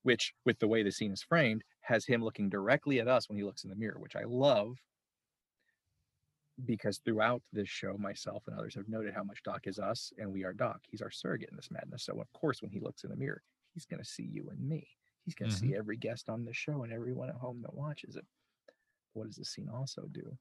which, 0.03 0.33
with 0.45 0.59
the 0.59 0.69
way 0.69 0.83
the 0.83 0.93
scene 0.93 1.13
is 1.13 1.23
framed, 1.23 1.63
has 1.83 2.05
him 2.05 2.23
looking 2.23 2.49
directly 2.49 3.01
at 3.01 3.09
us 3.09 3.29
when 3.29 3.39
he 3.39 3.45
looks 3.45 3.65
in 3.65 3.71
the 3.71 3.77
mirror, 3.77 3.99
which 3.99 4.17
I 4.17 4.25
love 4.27 4.77
because 6.65 6.99
throughout 6.99 7.43
this 7.53 7.69
show, 7.69 7.97
myself 7.99 8.43
and 8.47 8.59
others 8.59 8.75
have 8.75 8.89
noted 8.89 9.15
how 9.15 9.23
much 9.23 9.43
Doc 9.43 9.63
is 9.65 9.79
us 9.79 10.13
and 10.19 10.31
we 10.33 10.45
are 10.45 10.53
Doc. 10.53 10.81
He's 10.91 11.03
our 11.03 11.11
surrogate 11.11 11.51
in 11.51 11.57
this 11.57 11.71
madness. 11.71 12.05
So, 12.05 12.21
of 12.21 12.33
course, 12.33 12.63
when 12.63 12.71
he 12.71 12.81
looks 12.81 13.05
in 13.05 13.11
the 13.11 13.17
mirror, 13.17 13.43
he's 13.75 13.87
going 13.87 14.03
to 14.03 14.09
see 14.09 14.29
you 14.31 14.49
and 14.51 14.69
me. 14.69 14.87
He's 15.25 15.35
going 15.35 15.51
to 15.51 15.57
see 15.57 15.69
mm-hmm. 15.69 15.79
every 15.79 15.97
guest 15.97 16.29
on 16.29 16.45
the 16.45 16.53
show 16.53 16.83
and 16.83 16.93
everyone 16.93 17.29
at 17.29 17.37
home 17.37 17.61
that 17.63 17.75
watches 17.75 18.17
it. 18.17 18.25
What 19.13 19.27
does 19.27 19.37
this 19.37 19.51
scene 19.51 19.69
also 19.73 20.07
do? 20.13 20.37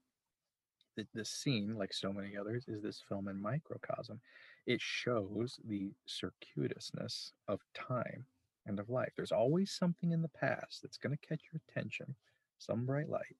Th- 0.96 1.08
This 1.14 1.30
scene, 1.30 1.74
like 1.76 1.92
so 1.92 2.12
many 2.12 2.36
others, 2.36 2.64
is 2.66 2.82
this 2.82 3.02
film 3.08 3.28
in 3.28 3.40
microcosm. 3.40 4.20
It 4.66 4.80
shows 4.80 5.58
the 5.66 5.92
circuitousness 6.08 7.32
of 7.48 7.60
time 7.74 8.24
and 8.70 8.80
of 8.80 8.88
life. 8.88 9.12
There's 9.16 9.32
always 9.32 9.70
something 9.70 10.12
in 10.12 10.22
the 10.22 10.28
past 10.28 10.80
that's 10.80 10.96
going 10.96 11.16
to 11.16 11.26
catch 11.28 11.42
your 11.52 11.60
attention, 11.68 12.14
some 12.58 12.86
bright 12.86 13.08
light. 13.08 13.36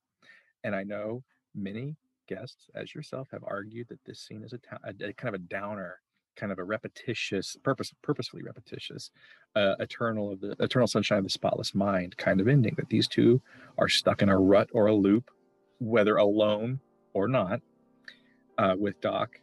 And 0.62 0.74
I 0.74 0.82
know 0.82 1.23
many 1.55 1.97
guests, 2.28 2.69
as 2.74 2.94
yourself, 2.94 3.28
have 3.32 3.43
argued 3.44 3.89
that 3.89 4.05
this 4.05 4.20
scene 4.20 4.43
is 4.44 4.52
a, 4.52 4.61
a, 4.85 5.09
a 5.09 5.12
kind 5.15 5.35
of 5.35 5.40
a 5.40 5.44
downer, 5.44 6.01
kind 6.36 6.52
of 6.52 6.59
a 6.59 6.65
repetitious, 6.65 7.57
purpose, 7.62 7.93
purposefully 8.02 8.43
repetitious, 8.43 9.11
uh, 9.57 9.74
eternal 9.81 10.32
of 10.32 10.40
the 10.40 10.55
eternal 10.61 10.86
sunshine 10.86 11.19
of 11.19 11.24
the 11.24 11.31
spotless 11.31 11.74
mind 11.74 12.16
kind 12.19 12.40
of 12.40 12.48
ending. 12.48 12.74
That 12.77 12.89
these 12.89 13.09
two 13.09 13.40
are 13.78 13.89
stuck 13.89 14.23
in 14.23 14.28
a 14.28 14.39
rut 14.39 14.69
or 14.73 14.86
a 14.86 14.94
loop, 14.94 15.31
whether 15.78 16.16
alone 16.16 16.81
or 17.15 17.27
not, 17.27 17.61
uh, 18.59 18.74
with 18.78 19.01
Doc 19.01 19.40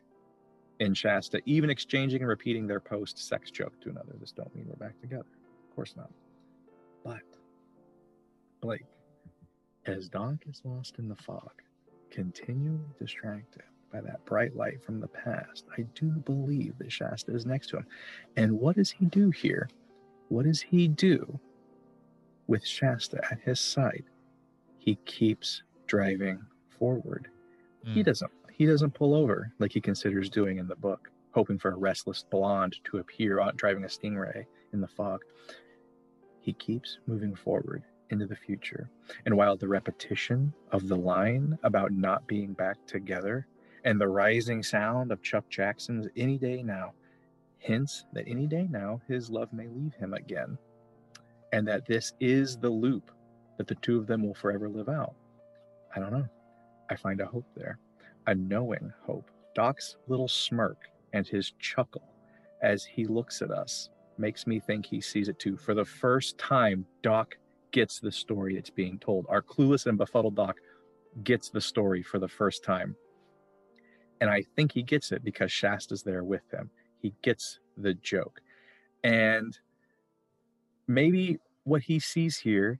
and 0.80 0.96
Shasta, 0.96 1.42
even 1.46 1.70
exchanging 1.70 2.22
and 2.22 2.30
repeating 2.30 2.68
their 2.68 2.80
post-sex 2.80 3.50
joke 3.50 3.74
to 3.82 3.90
another. 3.90 4.14
This 4.20 4.32
don't 4.32 4.56
mean 4.56 4.66
we're 4.68 4.76
back 4.76 5.00
together. 5.02 5.26
Of 5.78 5.82
course 5.82 5.96
not. 5.96 6.10
But 7.04 7.22
Blake, 8.62 8.88
as 9.86 10.10
Doc 10.10 10.38
is 10.50 10.60
lost 10.64 10.98
in 10.98 11.08
the 11.08 11.16
fog, 11.16 11.52
continually 12.10 12.90
distracted 13.00 13.62
by 13.94 14.02
that 14.02 14.26
bright 14.26 14.56
light 14.56 14.84
from 14.84 15.00
the 15.00 15.08
past, 15.08 15.66
I 15.78 15.84
do 15.94 16.08
believe 16.08 16.80
that 16.80 16.92
Shasta 16.92 17.32
is 17.32 17.46
next 17.46 17.68
to 17.68 17.78
him. 17.78 17.86
And 18.38 18.60
what 18.60 18.76
does 18.76 18.90
he 18.90 19.06
do 19.06 19.30
here? 19.30 19.70
What 20.30 20.46
does 20.46 20.62
he 20.62 20.88
do 20.88 21.40
with 22.48 22.66
Shasta 22.66 23.22
at 23.30 23.40
his 23.42 23.60
side? 23.60 24.06
He 24.80 24.96
keeps 25.06 25.62
driving 25.86 26.44
forward. 26.80 27.28
He 27.84 28.00
hmm. 28.00 28.02
doesn't 28.02 28.32
he 28.52 28.66
doesn't 28.66 28.96
pull 28.96 29.14
over 29.14 29.54
like 29.60 29.74
he 29.74 29.82
considers 29.82 30.28
doing 30.28 30.58
in 30.58 30.68
the 30.68 30.76
book, 30.76 31.12
hoping 31.34 31.60
for 31.60 31.70
a 31.70 31.78
restless 31.78 32.26
blonde 32.32 32.78
to 32.86 32.98
appear 32.98 33.40
driving 33.56 33.84
a 33.84 33.88
stingray 33.88 34.44
in 34.74 34.82
the 34.82 34.88
fog. 34.88 35.22
He 36.48 36.54
keeps 36.54 37.00
moving 37.08 37.36
forward 37.36 37.84
into 38.10 38.26
the 38.26 38.34
future. 38.38 38.90
And 39.26 39.36
while 39.36 39.58
the 39.58 39.68
repetition 39.68 40.54
of 40.72 40.88
the 40.88 40.96
line 40.96 41.60
about 41.64 41.92
not 41.92 42.26
being 42.26 42.54
back 42.54 42.78
together 42.88 43.46
and 43.84 44.00
the 44.00 44.08
rising 44.08 44.64
sound 44.64 45.12
of 45.12 45.22
Chuck 45.22 45.44
Jackson's 45.50 46.08
Any 46.16 46.38
Day 46.38 46.64
Now 46.64 46.94
hints 47.58 48.06
that 48.14 48.30
any 48.30 48.48
day 48.48 48.66
now 48.72 49.02
his 49.10 49.30
love 49.30 49.52
may 49.52 49.68
leave 49.68 49.94
him 49.96 50.14
again, 50.14 50.58
and 51.52 51.68
that 51.68 51.86
this 51.86 52.14
is 52.22 52.56
the 52.56 52.70
loop 52.70 53.12
that 53.58 53.68
the 53.68 53.76
two 53.76 53.98
of 53.98 54.08
them 54.08 54.24
will 54.24 54.34
forever 54.34 54.70
live 54.70 54.88
out. 54.88 55.16
I 55.94 56.00
don't 56.00 56.14
know. 56.14 56.30
I 56.90 56.96
find 56.96 57.20
a 57.20 57.26
hope 57.26 57.48
there, 57.58 57.78
a 58.26 58.34
knowing 58.34 58.94
hope. 59.06 59.30
Doc's 59.54 59.98
little 60.08 60.30
smirk 60.30 60.78
and 61.12 61.28
his 61.28 61.52
chuckle 61.60 62.08
as 62.62 62.86
he 62.86 63.04
looks 63.04 63.42
at 63.42 63.52
us 63.52 63.90
makes 64.20 64.48
me 64.48 64.60
think 64.60 64.86
he 64.86 65.02
sees 65.02 65.30
it 65.30 65.40
too. 65.40 65.58
For 65.58 65.74
the 65.74 65.86
first 65.86 66.38
time, 66.38 66.86
Doc 67.02 67.38
gets 67.72 68.00
the 68.00 68.12
story 68.12 68.56
that's 68.56 68.70
being 68.70 69.00
told. 69.00 69.26
Our 69.30 69.42
clueless 69.42 69.86
and 69.86 69.98
befuddled 69.98 70.36
Doc 70.36 70.58
gets 71.24 71.50
the 71.50 71.62
story 71.62 72.04
for 72.04 72.20
the 72.20 72.28
first 72.28 72.64
time. 72.64 72.96
And 74.22 74.30
I 74.30 74.44
think 74.56 74.72
he 74.72 74.84
gets 74.84 75.12
it 75.12 75.24
because 75.24 75.52
Shasta's 75.52 76.04
there 76.04 76.24
with 76.24 76.42
him. 76.52 76.70
He 77.02 77.14
gets 77.22 77.60
the 77.78 77.94
joke. 77.96 78.42
And 79.04 79.58
maybe 80.88 81.38
what 81.64 81.82
he 81.82 82.00
sees 82.00 82.38
here 82.38 82.80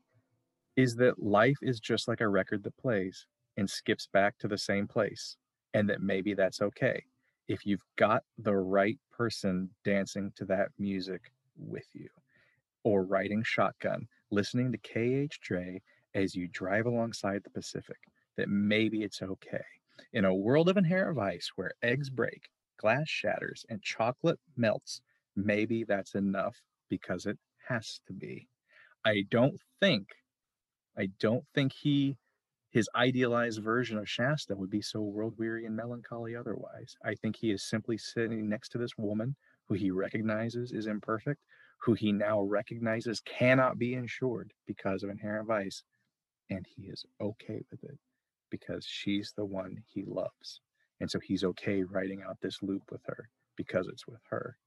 is 0.76 0.96
that 0.96 1.22
life 1.22 1.58
is 1.62 1.80
just 1.80 2.08
like 2.08 2.22
a 2.22 2.28
record 2.28 2.64
that 2.64 2.78
plays 2.78 3.28
and 3.58 3.70
skips 3.70 4.08
back 4.12 4.38
to 4.40 4.48
the 4.48 4.58
same 4.58 4.88
place, 4.88 5.38
and 5.74 5.90
that 5.90 6.02
maybe 6.02 6.34
that's 6.34 6.62
okay 6.62 7.04
if 7.48 7.66
you've 7.66 7.84
got 7.96 8.24
the 8.38 8.56
right 8.56 9.00
person 9.12 9.70
dancing 9.84 10.32
to 10.36 10.46
that 10.46 10.70
music 10.78 11.32
with 11.58 11.88
you, 11.94 12.10
or 12.84 13.04
riding 13.04 13.44
shotgun, 13.44 14.08
listening 14.32 14.72
to 14.72 14.78
KH 14.78 15.40
Dre 15.42 15.82
as 16.14 16.36
you 16.36 16.48
drive 16.48 16.86
alongside 16.86 17.44
the 17.44 17.50
Pacific, 17.50 17.98
that 18.36 18.50
maybe 18.50 19.04
it's 19.04 19.22
okay. 19.22 19.64
In 20.14 20.26
a 20.26 20.34
world 20.34 20.70
of 20.70 20.78
inherent 20.78 21.16
vice 21.16 21.52
where 21.56 21.72
eggs 21.82 22.10
break, 22.10 22.50
glass 22.78 23.10
shatters, 23.10 23.66
and 23.70 23.82
chocolate 23.82 24.40
melts, 24.56 25.02
maybe 25.36 25.84
that's 25.84 26.16
enough 26.16 26.62
because 26.90 27.26
it 27.26 27.38
has 27.68 28.00
to 28.08 28.14
be. 28.14 28.48
I 29.06 29.24
don't 29.30 29.60
think, 29.80 30.08
I 30.98 31.10
don't 31.20 31.46
think 31.54 31.74
he, 31.74 32.18
his 32.72 32.90
idealized 32.96 33.64
version 33.64 33.98
of 33.98 34.10
Shasta 34.10 34.56
would 34.56 34.70
be 34.70 34.82
so 34.82 35.02
world 35.02 35.34
weary 35.38 35.66
and 35.66 35.76
melancholy 35.76 36.36
otherwise. 36.36 36.96
I 37.04 37.16
think 37.16 37.36
he 37.36 37.52
is 37.52 37.70
simply 37.70 37.98
sitting 37.98 38.50
next 38.50 38.70
to 38.70 38.78
this 38.78 38.98
woman 38.98 39.36
who 39.68 39.76
he 39.76 39.92
recognizes 39.92 40.72
is 40.72 40.88
imperfect, 40.88 41.42
who 41.80 41.94
he 41.94 42.12
now 42.12 42.42
recognizes 42.42 43.22
cannot 43.22 43.78
be 43.78 43.94
insured 43.94 44.54
because 44.66 45.04
of 45.04 45.10
inherent 45.10 45.48
vice, 45.48 45.84
and 46.50 46.66
he 46.76 46.84
is 46.84 47.06
okay 47.22 47.62
with 47.72 47.84
it 47.84 47.98
because 48.50 48.86
she's 48.86 49.34
the 49.36 49.46
one 49.46 49.84
he 49.86 50.04
loves. 50.06 50.62
And 51.00 51.10
so 51.10 51.20
he's 51.20 51.44
okay 51.44 51.84
writing 51.84 52.24
out 52.28 52.38
this 52.42 52.62
loop 52.62 52.84
with 52.92 53.02
her 53.06 53.30
because 53.56 53.88
it's 53.88 54.08
with 54.08 54.22
her. 54.30 54.58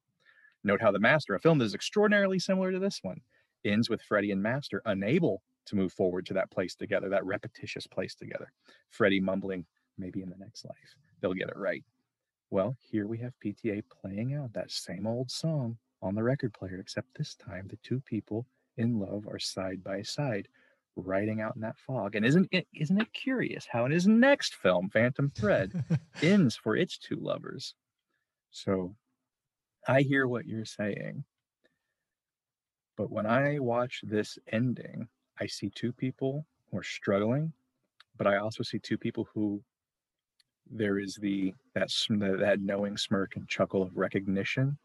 Note 0.62 0.80
how 0.80 0.92
The 0.92 1.00
Master, 1.00 1.34
a 1.34 1.40
film 1.40 1.58
that 1.58 1.64
is 1.64 1.74
extraordinarily 1.74 2.38
similar 2.38 2.70
to 2.70 2.78
this 2.78 3.00
one, 3.02 3.20
ends 3.64 3.88
with 3.88 4.02
Freddie 4.02 4.30
and 4.30 4.42
Master 4.42 4.82
unable 4.84 5.42
to 5.70 5.76
move 5.76 5.92
forward 5.92 6.26
to 6.26 6.34
that 6.34 6.50
place 6.50 6.74
together, 6.74 7.08
that 7.08 7.24
repetitious 7.24 7.86
place 7.86 8.14
together. 8.14 8.52
Freddy 8.90 9.20
mumbling, 9.20 9.64
maybe 9.98 10.22
in 10.22 10.28
the 10.28 10.36
next 10.36 10.64
life, 10.64 10.96
they'll 11.20 11.32
get 11.32 11.48
it 11.48 11.56
right. 11.56 11.84
Well, 12.50 12.76
here 12.80 13.06
we 13.06 13.18
have 13.18 13.32
PTA 13.44 13.82
playing 14.02 14.34
out 14.34 14.52
that 14.52 14.70
same 14.70 15.06
old 15.06 15.30
song 15.30 15.78
on 16.02 16.14
the 16.14 16.22
record 16.22 16.52
player, 16.52 16.78
except 16.80 17.16
this 17.16 17.34
time 17.34 17.66
the 17.68 17.78
two 17.82 18.00
people 18.00 18.46
in 18.76 18.98
love 18.98 19.26
are 19.28 19.38
side 19.38 19.84
by 19.84 20.02
side, 20.02 20.48
riding 20.96 21.40
out 21.40 21.54
in 21.54 21.62
that 21.62 21.78
fog. 21.78 22.16
And 22.16 22.26
isn't 22.26 22.48
it 22.50 22.66
isn't 22.74 23.00
it 23.00 23.12
curious 23.12 23.66
how 23.70 23.84
in 23.84 23.92
his 23.92 24.06
next 24.06 24.56
film, 24.56 24.90
Phantom 24.90 25.30
Thread, 25.34 25.84
ends 26.22 26.56
for 26.56 26.76
its 26.76 26.98
two 26.98 27.16
lovers? 27.16 27.74
So 28.50 28.96
I 29.86 30.02
hear 30.02 30.26
what 30.26 30.46
you're 30.46 30.64
saying. 30.64 31.24
But 32.96 33.10
when 33.10 33.26
I 33.26 33.60
watch 33.60 34.02
this 34.02 34.38
ending, 34.50 35.08
I 35.40 35.46
see 35.46 35.70
two 35.70 35.92
people 35.92 36.46
who 36.70 36.78
are 36.78 36.82
struggling, 36.82 37.52
but 38.16 38.26
I 38.26 38.36
also 38.36 38.62
see 38.62 38.78
two 38.78 38.98
people 38.98 39.28
who 39.34 39.62
there 40.70 40.98
is 40.98 41.16
the 41.16 41.54
that 41.74 41.90
that, 42.38 42.60
knowing 42.60 42.96
smirk 42.96 43.36
and 43.36 43.48
chuckle 43.48 43.82
of 43.82 43.96
recognition 43.96 44.78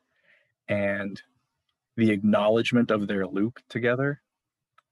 and 0.68 1.22
the 1.98 2.12
acknowledgement 2.12 2.92
of 2.92 3.08
their 3.08 3.28
loop 3.28 3.60
together 3.70 4.22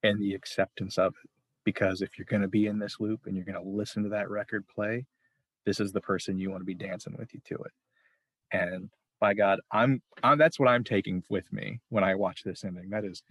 and 0.04 0.22
the 0.22 0.34
acceptance 0.36 0.98
of 0.98 1.14
it. 1.24 1.30
Because 1.64 2.02
if 2.02 2.18
you're 2.18 2.26
going 2.26 2.42
to 2.42 2.48
be 2.48 2.68
in 2.68 2.78
this 2.78 3.00
loop 3.00 3.22
and 3.26 3.36
you're 3.36 3.46
going 3.46 3.62
to 3.62 3.70
listen 3.70 4.04
to 4.04 4.10
that 4.10 4.30
record 4.30 4.68
play 4.68 5.06
this 5.66 5.80
is 5.80 5.92
the 5.92 6.02
person 6.02 6.38
you 6.38 6.50
want 6.52 6.62
to 6.62 6.66
be 6.66 6.74
dancing 6.74 7.16
with 7.18 7.34
you 7.34 7.42
to 7.46 7.56
it. 7.56 7.72
And 8.52 8.90
by 9.20 9.34
god 9.34 9.62
i'm, 9.72 10.02
I'm 10.22 10.38
that's 10.38 10.60
what 10.60 10.68
i'm 10.68 10.84
taking 10.84 11.24
with 11.30 11.52
me 11.54 11.80
when 11.88 12.04
i 12.04 12.14
watch 12.14 12.44
this 12.44 12.66
ending. 12.66 12.90
That 12.90 13.06
is 13.06 13.24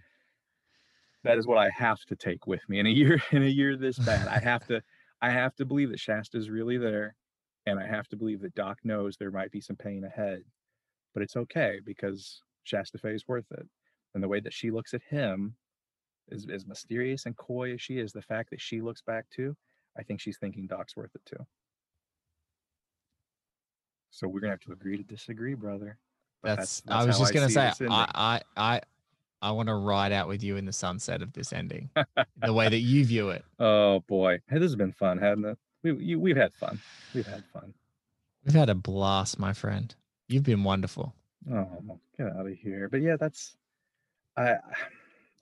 that 1.23 1.37
is 1.37 1.47
what 1.47 1.57
i 1.57 1.69
have 1.69 1.99
to 2.05 2.15
take 2.15 2.45
with 2.47 2.61
me 2.69 2.79
in 2.79 2.85
a 2.85 2.89
year 2.89 3.21
in 3.31 3.43
a 3.43 3.47
year 3.47 3.75
this 3.75 3.97
bad 3.99 4.27
i 4.27 4.39
have 4.39 4.65
to 4.67 4.81
i 5.21 5.29
have 5.29 5.55
to 5.55 5.65
believe 5.65 5.89
that 5.89 5.99
shasta 5.99 6.37
is 6.37 6.49
really 6.49 6.77
there 6.77 7.15
and 7.65 7.79
i 7.79 7.85
have 7.85 8.07
to 8.07 8.15
believe 8.15 8.41
that 8.41 8.55
doc 8.55 8.77
knows 8.83 9.15
there 9.17 9.31
might 9.31 9.51
be 9.51 9.61
some 9.61 9.75
pain 9.75 10.03
ahead 10.03 10.41
but 11.13 11.23
it's 11.23 11.35
okay 11.35 11.79
because 11.85 12.41
shasta 12.63 12.97
Fay 12.97 13.13
is 13.13 13.27
worth 13.27 13.51
it 13.51 13.67
and 14.13 14.23
the 14.23 14.27
way 14.27 14.39
that 14.39 14.53
she 14.53 14.71
looks 14.71 14.93
at 14.93 15.01
him 15.09 15.55
is 16.29 16.47
as 16.51 16.65
mysterious 16.65 17.25
and 17.25 17.35
coy 17.37 17.73
as 17.73 17.81
she 17.81 17.97
is 17.97 18.11
the 18.13 18.21
fact 18.21 18.49
that 18.49 18.61
she 18.61 18.81
looks 18.81 19.01
back 19.01 19.25
too 19.29 19.55
i 19.97 20.03
think 20.03 20.19
she's 20.19 20.37
thinking 20.37 20.67
doc's 20.67 20.95
worth 20.95 21.13
it 21.15 21.25
too 21.25 21.45
so 24.11 24.27
we're 24.27 24.39
gonna 24.39 24.53
have 24.53 24.59
to 24.59 24.71
agree 24.71 24.97
to 24.97 25.03
disagree 25.03 25.53
brother 25.53 25.97
But 26.41 26.57
That's, 26.57 26.83
I 26.87 27.05
was 27.05 27.17
just 27.17 27.33
gonna 27.33 27.49
say. 27.49 27.71
I 27.89 28.07
I 28.13 28.41
I 28.57 28.81
I 29.43 29.51
want 29.51 29.67
to 29.67 29.75
ride 29.75 30.13
out 30.13 30.29
with 30.29 30.41
you 30.41 30.55
in 30.55 30.63
the 30.63 30.71
sunset 30.71 31.21
of 31.21 31.33
this 31.33 31.51
ending, 31.51 31.89
the 32.41 32.53
way 32.53 32.69
that 32.69 32.79
you 32.79 33.05
view 33.05 33.29
it. 33.29 33.43
Oh 33.59 33.99
boy, 34.07 34.39
hey, 34.49 34.57
this 34.57 34.71
has 34.71 34.75
been 34.75 34.91
fun, 34.91 35.17
hasn't 35.17 35.45
it? 35.45 35.57
We, 35.83 35.93
you, 35.95 36.19
we've 36.19 36.35
had 36.37 36.53
fun. 36.53 36.79
We've 37.13 37.25
had 37.25 37.43
fun. 37.53 37.73
We've 38.45 38.55
had 38.55 38.69
a 38.69 38.75
blast, 38.75 39.39
my 39.39 39.53
friend. 39.53 39.93
You've 40.27 40.43
been 40.43 40.63
wonderful. 40.63 41.13
Oh, 41.51 41.99
get 42.17 42.27
out 42.27 42.47
of 42.47 42.53
here. 42.53 42.89
But 42.89 43.01
yeah, 43.01 43.17
that's 43.17 43.55
I. 44.37 44.55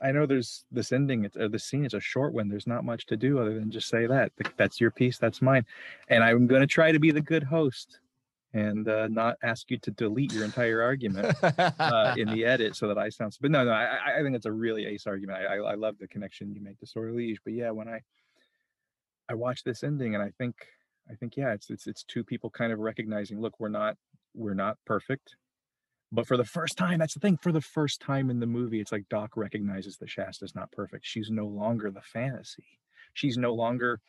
I 0.02 0.12
know 0.12 0.26
there's 0.26 0.66
this 0.72 0.92
ending. 0.92 1.26
It's 1.26 1.38
the 1.40 1.60
scene. 1.60 1.86
It's 1.86 1.94
a 1.94 2.00
short 2.00 2.34
one. 2.34 2.50
There's 2.50 2.68
not 2.68 2.84
much 2.84 3.06
to 3.08 3.18
do 3.18 3.40
other 3.40 3.54
than 3.54 3.70
just 3.70 3.88
say 3.88 4.08
that 4.08 4.32
that's 4.58 4.82
your 4.82 4.92
piece. 4.92 5.20
That's 5.20 5.42
mine, 5.42 5.66
and 6.10 6.24
I'm 6.24 6.48
going 6.48 6.62
to 6.62 6.68
try 6.68 6.92
to 6.92 7.00
be 7.00 7.12
the 7.12 7.22
good 7.22 7.44
host 7.44 8.00
and 8.54 8.88
uh, 8.90 9.08
not 9.08 9.38
ask 9.44 9.72
you 9.72 9.78
to 9.80 9.92
delete 9.92 10.34
your 10.34 10.44
entire 10.44 10.82
argument 10.82 11.36
uh, 11.44 12.16
in 12.18 12.28
the 12.34 12.44
edit 12.46 12.76
so 12.76 12.88
that 12.88 12.98
I 12.98 13.10
sound. 13.10 13.38
But 13.40 13.52
no, 13.52 13.64
no, 13.64 13.72
I, 13.72 14.18
I- 14.20 14.24
think 14.24 14.36
it's 14.36 14.46
a 14.46 14.52
really 14.52 14.86
ace 14.86 15.08
argument. 15.08 15.40
I, 15.40 15.56
I, 15.56 15.72
I 15.72 15.76
love 15.76 15.96
the 16.00 16.08
connection 16.08 16.54
you 16.54 16.62
make 16.62 16.78
to 16.80 16.86
Sortilège. 16.86 17.38
But 17.44 17.54
yeah, 17.54 17.72
when 17.72 17.88
I 17.88 18.02
I 19.30 19.36
watch 19.36 19.64
this 19.64 19.84
ending 19.84 20.14
and 20.16 20.24
I 20.24 20.32
think 20.38 20.56
I 21.10 21.16
think 21.16 21.38
yeah, 21.38 21.54
it's 21.54 21.70
it's 21.70 21.88
it's 21.88 22.04
two 22.04 22.24
people 22.24 22.50
kind 22.50 22.72
of 22.74 22.80
recognizing, 22.80 23.40
look, 23.42 23.60
we're 23.60 23.70
not 23.70 23.96
we're 24.36 24.54
not 24.54 24.78
perfect. 24.86 25.36
But 26.12 26.28
for 26.28 26.36
the 26.36 26.44
first 26.46 26.78
time, 26.78 27.00
that's 27.00 27.14
the 27.14 27.22
thing. 27.22 27.38
For 27.38 27.54
the 27.54 27.62
first 27.62 28.02
time 28.02 28.30
in 28.30 28.42
the 28.42 28.46
movie, 28.46 28.82
it's 28.82 28.92
like 28.92 29.08
Doc 29.10 29.38
recognizes 29.38 29.96
that 29.98 30.10
Shasta's 30.10 30.54
not 30.54 30.70
perfect. 30.74 31.06
She's 31.06 31.30
no 31.30 31.48
longer 31.48 31.90
the 31.90 32.02
fantasy. 32.02 32.66
She's 33.14 33.38
no 33.38 33.54
longer 33.54 34.02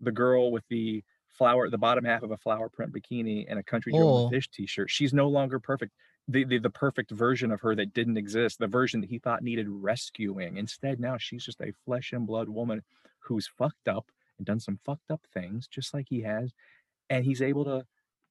the 0.00 0.12
girl 0.12 0.50
with 0.50 0.64
the 0.70 1.04
flower, 1.36 1.68
the 1.70 1.78
bottom 1.78 2.04
half 2.04 2.22
of 2.22 2.30
a 2.30 2.36
flower 2.36 2.68
print 2.68 2.92
bikini 2.92 3.46
and 3.48 3.58
a 3.58 3.62
country 3.62 3.92
Joe 3.92 3.98
Or- 3.98 4.26
oh. 4.26 4.30
fish 4.30 4.48
t-shirt. 4.48 4.90
She's 4.90 5.12
no 5.12 5.28
longer 5.28 5.58
perfect. 5.60 5.92
The, 6.28 6.44
the 6.44 6.58
the 6.58 6.70
perfect 6.70 7.12
version 7.12 7.52
of 7.52 7.60
her 7.60 7.76
that 7.76 7.94
didn't 7.94 8.16
exist, 8.16 8.58
the 8.58 8.66
version 8.66 9.00
that 9.00 9.10
he 9.10 9.18
thought 9.20 9.42
needed 9.44 9.68
rescuing. 9.68 10.56
Instead, 10.56 10.98
now 10.98 11.16
she's 11.18 11.44
just 11.44 11.60
a 11.60 11.72
flesh 11.84 12.12
and 12.12 12.26
blood 12.26 12.48
woman 12.48 12.82
who's 13.20 13.46
fucked 13.46 13.86
up 13.86 14.10
and 14.38 14.46
done 14.46 14.58
some 14.58 14.78
fucked 14.84 15.10
up 15.10 15.20
things, 15.32 15.68
just 15.68 15.94
like 15.94 16.06
he 16.08 16.22
has. 16.22 16.52
And 17.10 17.24
he's 17.24 17.40
able 17.40 17.64
to, 17.66 17.86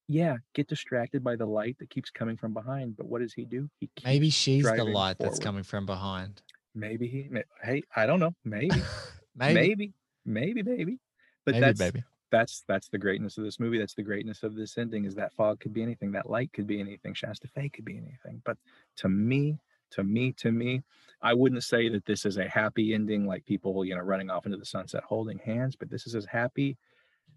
yeah, 0.10 0.36
get 0.54 0.68
distracted 0.68 1.24
by 1.24 1.38
the 1.38 1.46
light 1.46 1.78
that 1.80 1.90
keeps 1.90 2.10
coming 2.10 2.36
from 2.36 2.54
behind. 2.54 2.98
But 2.98 3.08
what 3.08 3.22
does 3.22 3.34
he 3.34 3.46
do? 3.46 3.70
He 3.80 3.90
Maybe 4.04 4.30
she's 4.30 4.66
the 4.66 4.84
light 4.84 5.16
that's 5.18 5.40
coming 5.40 5.64
from 5.64 5.86
behind. 5.86 6.42
Maybe 6.74 7.08
he. 7.08 7.28
may- 7.30 7.44
Hey, 7.64 7.84
I 7.96 8.06
don't 8.06 8.20
know. 8.20 8.36
Maybe. 8.44 8.76
Maybe. 9.36 9.54
maybe. 9.54 9.94
Maybe. 10.26 10.64
Maybe. 10.64 11.00
But 11.46 11.54
Maybe, 11.54 11.66
that's 11.66 11.80
baby. 11.80 12.04
That's 12.32 12.64
that's 12.68 12.90
the 12.90 12.98
greatness 12.98 13.38
of 13.38 13.44
this 13.44 13.60
movie. 13.60 13.78
That's 13.78 13.94
the 13.94 14.04
greatness 14.04 14.44
of 14.44 14.56
this 14.56 14.78
ending. 14.78 15.06
Is 15.06 15.16
that 15.16 15.34
fog 15.34 15.60
could 15.60 15.74
be 15.74 15.84
anything. 15.84 16.12
That 16.12 16.30
light 16.30 16.52
could 16.54 16.68
be 16.68 16.80
anything. 16.80 17.14
Shasta 17.14 17.48
Fay 17.48 17.70
could 17.70 17.86
be 17.86 17.98
anything. 17.98 18.42
But 18.46 18.58
to 18.98 19.10
me, 19.10 19.60
to 19.92 20.04
me, 20.04 20.34
to 20.34 20.52
me, 20.52 20.82
I 21.22 21.34
wouldn't 21.34 21.64
say 21.64 21.90
that 21.90 22.06
this 22.06 22.26
is 22.26 22.38
a 22.38 22.50
happy 22.50 22.94
ending 22.94 23.26
like 23.26 23.46
people, 23.46 23.86
you 23.86 23.96
know, 23.96 24.02
running 24.02 24.30
off 24.30 24.46
into 24.46 24.58
the 24.58 24.66
sunset 24.66 25.04
holding 25.04 25.40
hands. 25.40 25.76
But 25.76 25.90
this 25.90 26.08
is 26.08 26.16
as 26.16 26.26
happy. 26.26 26.78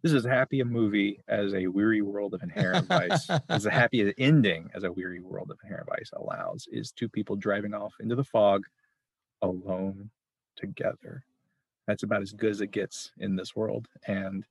This 0.03 0.13
is 0.13 0.25
as 0.25 0.31
happy 0.31 0.61
a 0.61 0.65
movie 0.65 1.21
as 1.29 1.55
a 1.55 1.67
weary 1.67 2.03
world 2.03 2.33
of 2.33 2.43
inherent 2.43 2.87
vice. 2.87 3.29
as 3.49 3.67
a 3.67 3.71
happy 3.71 4.13
ending 4.19 4.71
as 4.75 4.85
a 4.85 4.93
weary 4.93 5.21
world 5.21 5.51
of 5.51 5.59
inherent 5.63 5.89
vice 5.89 6.11
allows 6.15 6.69
is 6.71 6.93
two 6.93 7.09
people 7.09 7.37
driving 7.37 7.75
off 7.75 7.95
into 8.01 8.15
the 8.15 8.25
fog 8.25 8.65
alone 9.43 10.11
together. 10.57 11.25
That's 11.87 12.03
about 12.03 12.23
as 12.23 12.33
good 12.33 12.51
as 12.51 12.61
it 12.61 12.71
gets 12.71 13.13
in 13.19 13.35
this 13.35 13.57
world. 13.57 13.89
And 14.07 14.45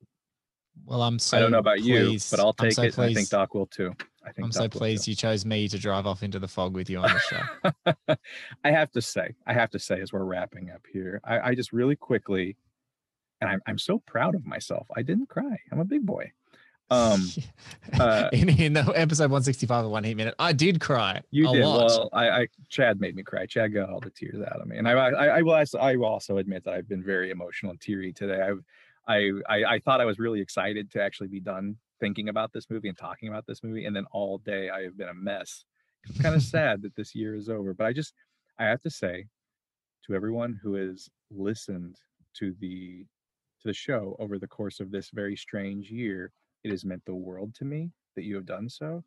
Well, 0.84 1.02
I'm 1.02 1.18
so 1.18 1.36
I 1.36 1.40
don't 1.40 1.50
know 1.50 1.58
about 1.58 1.80
you, 1.80 2.18
but 2.30 2.40
I'll 2.40 2.52
take 2.52 2.72
so 2.72 2.82
it. 2.82 2.96
and 2.96 3.06
I 3.06 3.14
think 3.14 3.28
Doc 3.28 3.54
will 3.54 3.66
too. 3.66 3.94
I 4.24 4.32
think 4.32 4.46
I'm 4.46 4.52
so 4.52 4.62
Doc 4.62 4.72
too. 4.72 4.78
pleased 4.78 5.08
you 5.08 5.14
chose 5.14 5.44
me 5.44 5.68
to 5.68 5.78
drive 5.78 6.06
off 6.06 6.22
into 6.22 6.38
the 6.38 6.48
fog 6.48 6.74
with 6.74 6.90
you 6.90 6.98
on 6.98 7.10
the 7.12 7.20
show. 7.20 8.16
I 8.64 8.70
have 8.70 8.90
to 8.92 9.02
say, 9.02 9.34
I 9.46 9.52
have 9.54 9.70
to 9.70 9.78
say, 9.78 10.00
as 10.00 10.12
we're 10.12 10.24
wrapping 10.24 10.70
up 10.70 10.82
here, 10.92 11.20
I, 11.24 11.40
I 11.40 11.54
just 11.54 11.72
really 11.72 11.96
quickly, 11.96 12.56
and 13.40 13.50
I'm, 13.50 13.60
I'm 13.66 13.78
so 13.78 13.98
proud 14.00 14.34
of 14.34 14.46
myself. 14.46 14.86
I 14.96 15.02
didn't 15.02 15.28
cry. 15.28 15.58
I'm 15.72 15.80
a 15.80 15.84
big 15.84 16.04
boy. 16.04 16.32
Um, 16.90 17.22
uh, 18.00 18.28
in, 18.32 18.48
in 18.48 18.72
the 18.72 18.80
episode 18.94 19.24
165 19.24 19.84
of 19.84 19.90
One 19.90 20.04
Heat 20.04 20.14
Minute, 20.14 20.34
I 20.38 20.52
did 20.52 20.80
cry. 20.80 21.22
You 21.30 21.48
a 21.50 21.52
did 21.52 21.64
lot. 21.64 21.86
well. 21.86 22.08
I, 22.12 22.30
I 22.30 22.48
Chad 22.68 23.00
made 23.00 23.14
me 23.14 23.22
cry. 23.22 23.46
Chad 23.46 23.74
got 23.74 23.90
all 23.90 24.00
the 24.00 24.10
tears 24.10 24.40
out 24.40 24.60
of 24.60 24.66
me, 24.66 24.78
and 24.78 24.88
I 24.88 24.92
I, 24.92 25.26
I 25.38 25.42
will 25.42 25.54
also, 25.54 25.78
I 25.78 25.96
will 25.96 26.06
also 26.06 26.38
admit 26.38 26.64
that 26.64 26.74
I've 26.74 26.88
been 26.88 27.02
very 27.02 27.30
emotional 27.30 27.72
and 27.72 27.80
teary 27.80 28.12
today. 28.12 28.40
I've 28.40 28.62
I, 29.08 29.30
I 29.48 29.64
I 29.76 29.80
thought 29.80 30.00
I 30.02 30.06
was 30.06 30.20
really 30.20 30.40
excited 30.40 30.90
to 30.92 31.02
actually 31.02 31.28
be 31.28 31.40
done 31.40 31.78
thinking 32.00 32.28
about 32.28 32.52
this 32.52 32.70
movie 32.70 32.88
and 32.88 32.98
talking 32.98 33.28
about 33.28 33.46
this 33.46 33.62
movie, 33.64 33.86
and 33.86 33.96
then 33.96 34.06
all 34.12 34.38
day 34.38 34.70
I 34.70 34.82
have 34.82 34.96
been 34.98 35.08
a 35.08 35.14
mess. 35.14 35.64
It's 36.10 36.18
kind 36.20 36.34
of 36.36 36.42
sad 36.44 36.82
that 36.82 36.96
this 36.96 37.14
year 37.14 37.34
is 37.36 37.48
over, 37.48 37.74
but 37.74 37.86
I 37.86 37.92
just 37.94 38.14
I 38.58 38.66
have 38.66 38.82
to 38.82 38.90
say 38.90 39.26
to 40.06 40.14
everyone 40.14 40.54
who 40.62 40.74
has 40.74 41.08
listened 41.30 41.96
to 42.34 42.54
the 42.58 43.04
to 43.60 43.68
the 43.68 43.74
show 43.74 44.16
over 44.20 44.38
the 44.38 44.48
course 44.48 44.80
of 44.80 44.90
this 44.90 45.10
very 45.10 45.36
strange 45.36 45.90
year, 45.90 46.32
it 46.64 46.70
has 46.70 46.84
meant 46.84 47.04
the 47.04 47.14
world 47.14 47.54
to 47.56 47.64
me 47.64 47.92
that 48.14 48.24
you 48.24 48.36
have 48.36 48.46
done 48.46 48.68
so 48.68 49.04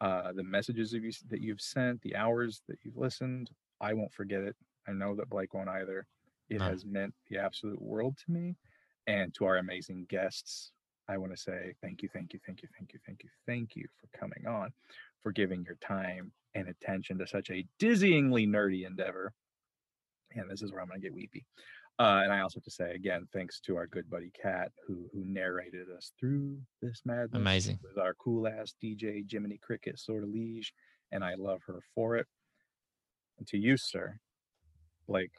uh, 0.00 0.32
the 0.32 0.44
messages 0.44 0.94
of 0.94 1.04
you, 1.04 1.12
that 1.28 1.40
you've 1.42 1.60
sent, 1.62 2.02
the 2.02 2.16
hours 2.16 2.62
that 2.68 2.78
you've 2.82 2.96
listened. 2.98 3.50
I 3.80 3.94
won't 3.94 4.12
forget 4.12 4.42
it. 4.42 4.56
I 4.88 4.92
know 4.92 5.16
that 5.16 5.30
Blake 5.30 5.54
won't 5.54 5.70
either. 5.70 6.06
It 6.50 6.60
No. 6.60 6.64
has 6.64 6.84
meant 6.86 7.14
the 7.28 7.38
absolute 7.38 7.80
world 7.80 8.18
to 8.26 8.32
me. 8.32 8.56
And 9.06 9.34
to 9.34 9.44
our 9.44 9.56
amazing 9.56 10.06
guests, 10.08 10.72
I 11.08 11.16
want 11.16 11.32
to 11.32 11.38
say 11.38 11.74
thank 11.82 12.02
you, 12.02 12.08
thank 12.12 12.32
you, 12.32 12.40
thank 12.46 12.62
you, 12.62 12.68
thank 12.78 12.92
you, 12.92 13.00
thank 13.04 13.22
you, 13.24 13.30
thank 13.46 13.76
you 13.76 13.86
for 14.00 14.18
coming 14.18 14.46
on, 14.46 14.70
for 15.22 15.32
giving 15.32 15.64
your 15.64 15.76
time 15.80 16.32
and 16.54 16.68
attention 16.68 17.18
to 17.18 17.26
such 17.26 17.50
a 17.50 17.64
dizzyingly 17.80 18.48
nerdy 18.48 18.86
endeavor. 18.86 19.32
And 20.34 20.48
this 20.48 20.62
is 20.62 20.70
where 20.70 20.80
I'm 20.80 20.88
going 20.88 21.00
to 21.00 21.06
get 21.06 21.14
weepy. 21.14 21.44
Uh, 21.98 22.22
and 22.24 22.32
I 22.32 22.40
also 22.40 22.60
have 22.60 22.64
to 22.64 22.70
say 22.70 22.94
again, 22.94 23.26
thanks 23.32 23.60
to 23.60 23.76
our 23.76 23.86
good 23.86 24.08
buddy 24.08 24.32
Kat, 24.40 24.72
who 24.86 25.10
who 25.12 25.22
narrated 25.26 25.88
us 25.94 26.12
through 26.18 26.56
this 26.80 27.02
madness. 27.04 27.34
Amazing. 27.34 27.78
with 27.82 27.98
our 27.98 28.14
cool 28.14 28.48
ass 28.48 28.74
DJ 28.82 29.30
Jiminy 29.30 29.58
Cricket, 29.58 29.96
Sortilège, 29.96 30.68
and 31.12 31.22
I 31.22 31.34
love 31.34 31.60
her 31.66 31.80
for 31.94 32.16
it. 32.16 32.26
And 33.38 33.46
to 33.48 33.58
you, 33.58 33.76
sir, 33.76 34.18
Blake, 35.06 35.32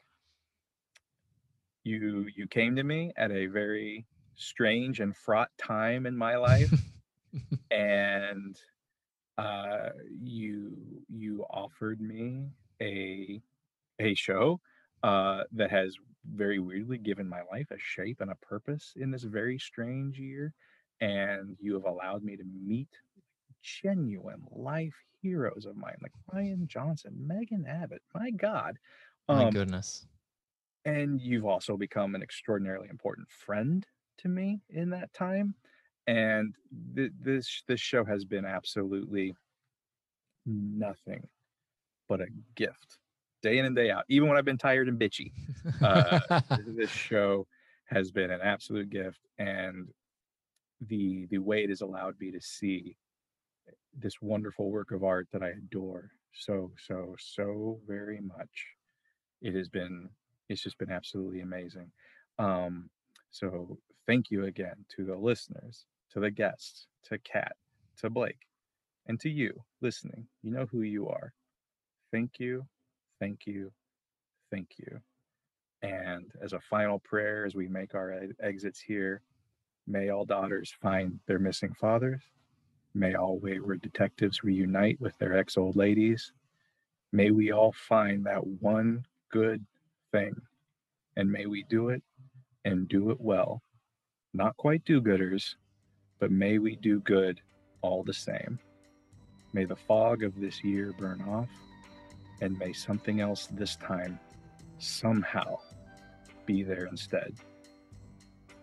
you 1.84 2.28
you 2.36 2.46
came 2.48 2.76
to 2.76 2.82
me 2.84 3.12
at 3.16 3.30
a 3.32 3.46
very 3.46 4.06
strange 4.36 5.00
and 5.00 5.16
fraught 5.16 5.50
time 5.58 6.06
in 6.06 6.16
my 6.16 6.36
life, 6.36 6.72
and 7.70 8.56
uh, 9.38 9.90
you 10.20 11.04
you 11.08 11.44
offered 11.50 12.00
me 12.00 12.50
a 12.82 13.42
a 14.00 14.14
show 14.14 14.60
uh, 15.02 15.44
that 15.52 15.70
has 15.70 15.96
very 16.26 16.58
weirdly 16.58 16.98
given 16.98 17.28
my 17.28 17.42
life 17.50 17.70
a 17.70 17.78
shape 17.78 18.20
and 18.20 18.30
a 18.30 18.36
purpose 18.36 18.94
in 18.96 19.10
this 19.10 19.24
very 19.24 19.58
strange 19.58 20.18
year, 20.18 20.54
and 21.00 21.56
you 21.60 21.74
have 21.74 21.84
allowed 21.86 22.22
me 22.24 22.36
to 22.36 22.44
meet 22.44 22.90
genuine 23.62 24.44
life 24.50 24.94
heroes 25.22 25.66
of 25.66 25.76
mine 25.76 25.96
like 26.02 26.12
Rian 26.32 26.66
Johnson, 26.66 27.26
Megan 27.26 27.66
Abbott. 27.66 28.02
My 28.14 28.30
God, 28.30 28.78
My 29.28 29.46
Um, 29.46 29.50
goodness. 29.50 30.06
And 30.84 31.20
you've 31.20 31.46
also 31.46 31.76
become 31.76 32.14
an 32.14 32.22
extraordinarily 32.22 32.88
important 32.88 33.30
friend 33.30 33.86
to 34.18 34.28
me 34.28 34.60
in 34.70 34.90
that 34.90 35.12
time 35.12 35.54
and 36.06 36.54
th- 36.94 37.12
this 37.20 37.62
this 37.68 37.80
show 37.80 38.04
has 38.04 38.24
been 38.24 38.44
absolutely 38.44 39.34
nothing 40.44 41.28
but 42.08 42.20
a 42.20 42.26
gift 42.56 42.98
day 43.42 43.58
in 43.58 43.64
and 43.64 43.76
day 43.76 43.90
out 43.90 44.04
even 44.08 44.28
when 44.28 44.36
i've 44.36 44.44
been 44.44 44.58
tired 44.58 44.88
and 44.88 45.00
bitchy 45.00 45.32
uh, 45.82 46.40
this 46.66 46.90
show 47.08 47.46
has 47.86 48.10
been 48.10 48.30
an 48.30 48.40
absolute 48.40 48.90
gift 48.90 49.20
and 49.38 49.88
the 50.88 51.26
the 51.26 51.38
way 51.38 51.62
it 51.62 51.70
has 51.70 51.80
allowed 51.80 52.18
me 52.18 52.30
to 52.30 52.40
see 52.40 52.96
this 53.94 54.20
wonderful 54.20 54.70
work 54.70 54.90
of 54.90 55.04
art 55.04 55.28
that 55.32 55.42
i 55.42 55.48
adore 55.48 56.10
so 56.32 56.72
so 56.78 57.14
so 57.18 57.80
very 57.86 58.20
much 58.20 58.66
it 59.40 59.54
has 59.54 59.68
been 59.68 60.08
it's 60.52 60.62
just 60.62 60.78
been 60.78 60.92
absolutely 60.92 61.40
amazing. 61.40 61.90
Um 62.38 62.90
so 63.30 63.78
thank 64.06 64.30
you 64.30 64.44
again 64.46 64.84
to 64.96 65.04
the 65.04 65.16
listeners 65.16 65.86
to 66.12 66.20
the 66.20 66.30
guests 66.30 66.86
to 67.04 67.18
kat 67.18 67.52
to 67.98 68.10
blake 68.10 68.46
and 69.06 69.18
to 69.20 69.30
you 69.30 69.54
listening. 69.80 70.26
You 70.42 70.52
know 70.52 70.66
who 70.70 70.82
you 70.82 71.08
are. 71.08 71.32
Thank 72.12 72.38
you 72.38 72.66
thank 73.20 73.46
you 73.46 73.72
thank 74.50 74.68
you. 74.78 75.00
And 75.82 76.30
as 76.42 76.52
a 76.52 76.60
final 76.60 77.00
prayer 77.00 77.44
as 77.46 77.54
we 77.54 77.68
make 77.68 77.94
our 77.94 78.12
e- 78.24 78.32
exits 78.40 78.80
here 78.80 79.22
may 79.86 80.10
all 80.10 80.24
daughters 80.24 80.74
find 80.80 81.18
their 81.26 81.38
missing 81.40 81.74
fathers. 81.74 82.22
May 82.94 83.14
all 83.14 83.38
wayward 83.38 83.82
detectives 83.82 84.44
reunite 84.44 85.00
with 85.00 85.16
their 85.18 85.36
ex 85.36 85.56
old 85.56 85.76
ladies. 85.76 86.32
May 87.12 87.30
we 87.30 87.52
all 87.52 87.72
find 87.72 88.24
that 88.26 88.46
one 88.46 89.04
good 89.30 89.64
thing 90.12 90.34
and 91.16 91.30
may 91.30 91.46
we 91.46 91.64
do 91.68 91.88
it 91.88 92.02
and 92.64 92.88
do 92.88 93.10
it 93.10 93.20
well. 93.20 93.62
Not 94.34 94.56
quite 94.56 94.84
do 94.84 95.00
gooders, 95.00 95.56
but 96.20 96.30
may 96.30 96.58
we 96.58 96.76
do 96.76 97.00
good 97.00 97.40
all 97.82 98.02
the 98.02 98.14
same. 98.14 98.58
May 99.52 99.64
the 99.64 99.76
fog 99.76 100.22
of 100.22 100.40
this 100.40 100.64
year 100.64 100.92
burn 100.98 101.20
off, 101.22 101.50
and 102.40 102.58
may 102.58 102.72
something 102.72 103.20
else 103.20 103.48
this 103.52 103.76
time 103.76 104.18
somehow 104.78 105.58
be 106.46 106.62
there 106.62 106.86
instead. 106.86 107.34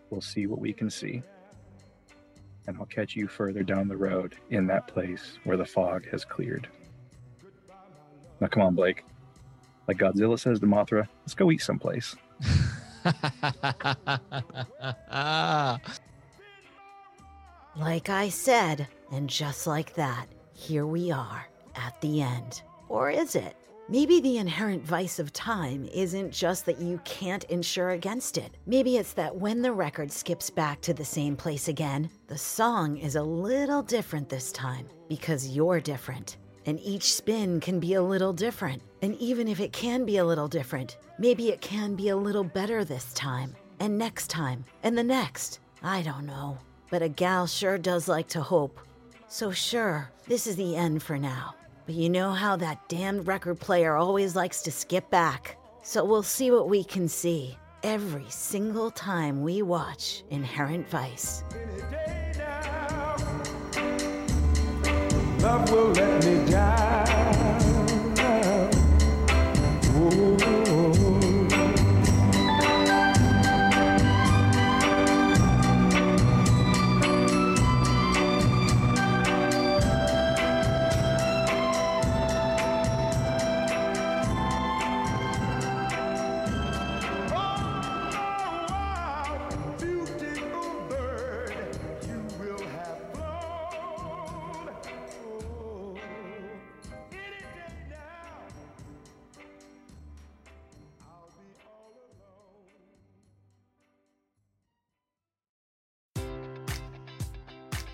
We'll 0.09 0.21
see 0.21 0.47
what 0.47 0.59
we 0.59 0.73
can 0.73 0.89
see. 0.89 1.21
And 2.67 2.77
I'll 2.77 2.85
catch 2.85 3.15
you 3.15 3.27
further 3.27 3.63
down 3.63 3.87
the 3.87 3.97
road 3.97 4.35
in 4.49 4.65
that 4.67 4.87
place 4.87 5.37
where 5.43 5.57
the 5.57 5.65
fog 5.65 6.07
has 6.11 6.25
cleared. 6.25 6.67
Now, 8.39 8.47
come 8.47 8.63
on, 8.63 8.75
Blake. 8.75 9.03
Like 9.89 9.97
Godzilla 9.97 10.37
says 10.37 10.59
to 10.59 10.67
Mothra, 10.67 11.07
let's 11.23 11.33
go 11.33 11.51
eat 11.51 11.63
someplace. 11.63 12.15
Like 17.75 18.09
I 18.09 18.29
said, 18.29 18.87
and 19.11 19.29
just 19.29 19.65
like 19.65 19.95
that, 19.95 20.27
here 20.53 20.85
we 20.85 21.11
are 21.11 21.47
at 21.75 21.99
the 22.01 22.21
end. 22.21 22.61
Or 22.87 23.09
is 23.09 23.35
it? 23.35 23.55
Maybe 23.87 24.19
the 24.19 24.37
inherent 24.37 24.83
vice 24.83 25.17
of 25.17 25.33
time 25.33 25.87
isn't 25.93 26.31
just 26.31 26.65
that 26.65 26.79
you 26.79 26.99
can't 27.05 27.45
insure 27.45 27.91
against 27.91 28.37
it. 28.37 28.57
Maybe 28.67 28.97
it's 28.97 29.13
that 29.13 29.35
when 29.35 29.61
the 29.61 29.71
record 29.71 30.11
skips 30.11 30.49
back 30.49 30.81
to 30.81 30.93
the 30.93 31.05
same 31.05 31.35
place 31.35 31.67
again, 31.67 32.09
the 32.27 32.37
song 32.37 32.97
is 32.97 33.15
a 33.15 33.23
little 33.23 33.81
different 33.81 34.29
this 34.29 34.51
time 34.51 34.87
because 35.07 35.55
you're 35.55 35.79
different. 35.79 36.37
And 36.65 36.79
each 36.81 37.13
spin 37.13 37.59
can 37.59 37.79
be 37.79 37.93
a 37.93 38.03
little 38.03 38.33
different. 38.33 38.83
And 39.01 39.15
even 39.15 39.47
if 39.47 39.59
it 39.59 39.71
can 39.71 40.05
be 40.05 40.17
a 40.17 40.25
little 40.25 40.47
different, 40.47 40.97
maybe 41.17 41.49
it 41.49 41.61
can 41.61 41.95
be 41.95 42.09
a 42.09 42.17
little 42.17 42.43
better 42.43 42.83
this 42.83 43.13
time, 43.13 43.55
and 43.79 43.97
next 43.97 44.29
time, 44.29 44.65
and 44.83 44.97
the 44.97 45.03
next. 45.03 45.59
I 45.81 46.01
don't 46.01 46.25
know. 46.25 46.57
But 46.89 47.01
a 47.01 47.09
gal 47.09 47.47
sure 47.47 47.77
does 47.77 48.07
like 48.07 48.27
to 48.29 48.41
hope. 48.41 48.79
So, 49.27 49.51
sure, 49.51 50.11
this 50.27 50.47
is 50.47 50.55
the 50.55 50.75
end 50.75 51.01
for 51.01 51.17
now. 51.17 51.55
But 51.85 51.95
you 51.95 52.09
know 52.09 52.31
how 52.31 52.55
that 52.57 52.89
damned 52.89 53.27
record 53.27 53.59
player 53.59 53.95
always 53.95 54.35
likes 54.35 54.61
to 54.63 54.71
skip 54.71 55.09
back. 55.09 55.57
So, 55.81 56.03
we'll 56.03 56.23
see 56.23 56.51
what 56.51 56.67
we 56.67 56.83
can 56.83 57.07
see 57.07 57.57
every 57.83 58.25
single 58.29 58.91
time 58.91 59.41
we 59.43 59.61
watch 59.61 60.23
Inherent 60.29 60.89
Vice. 60.89 61.43
Love 65.39 65.71
will 65.71 65.91
let 65.91 66.25
me 66.25 66.51
down. 66.51 67.08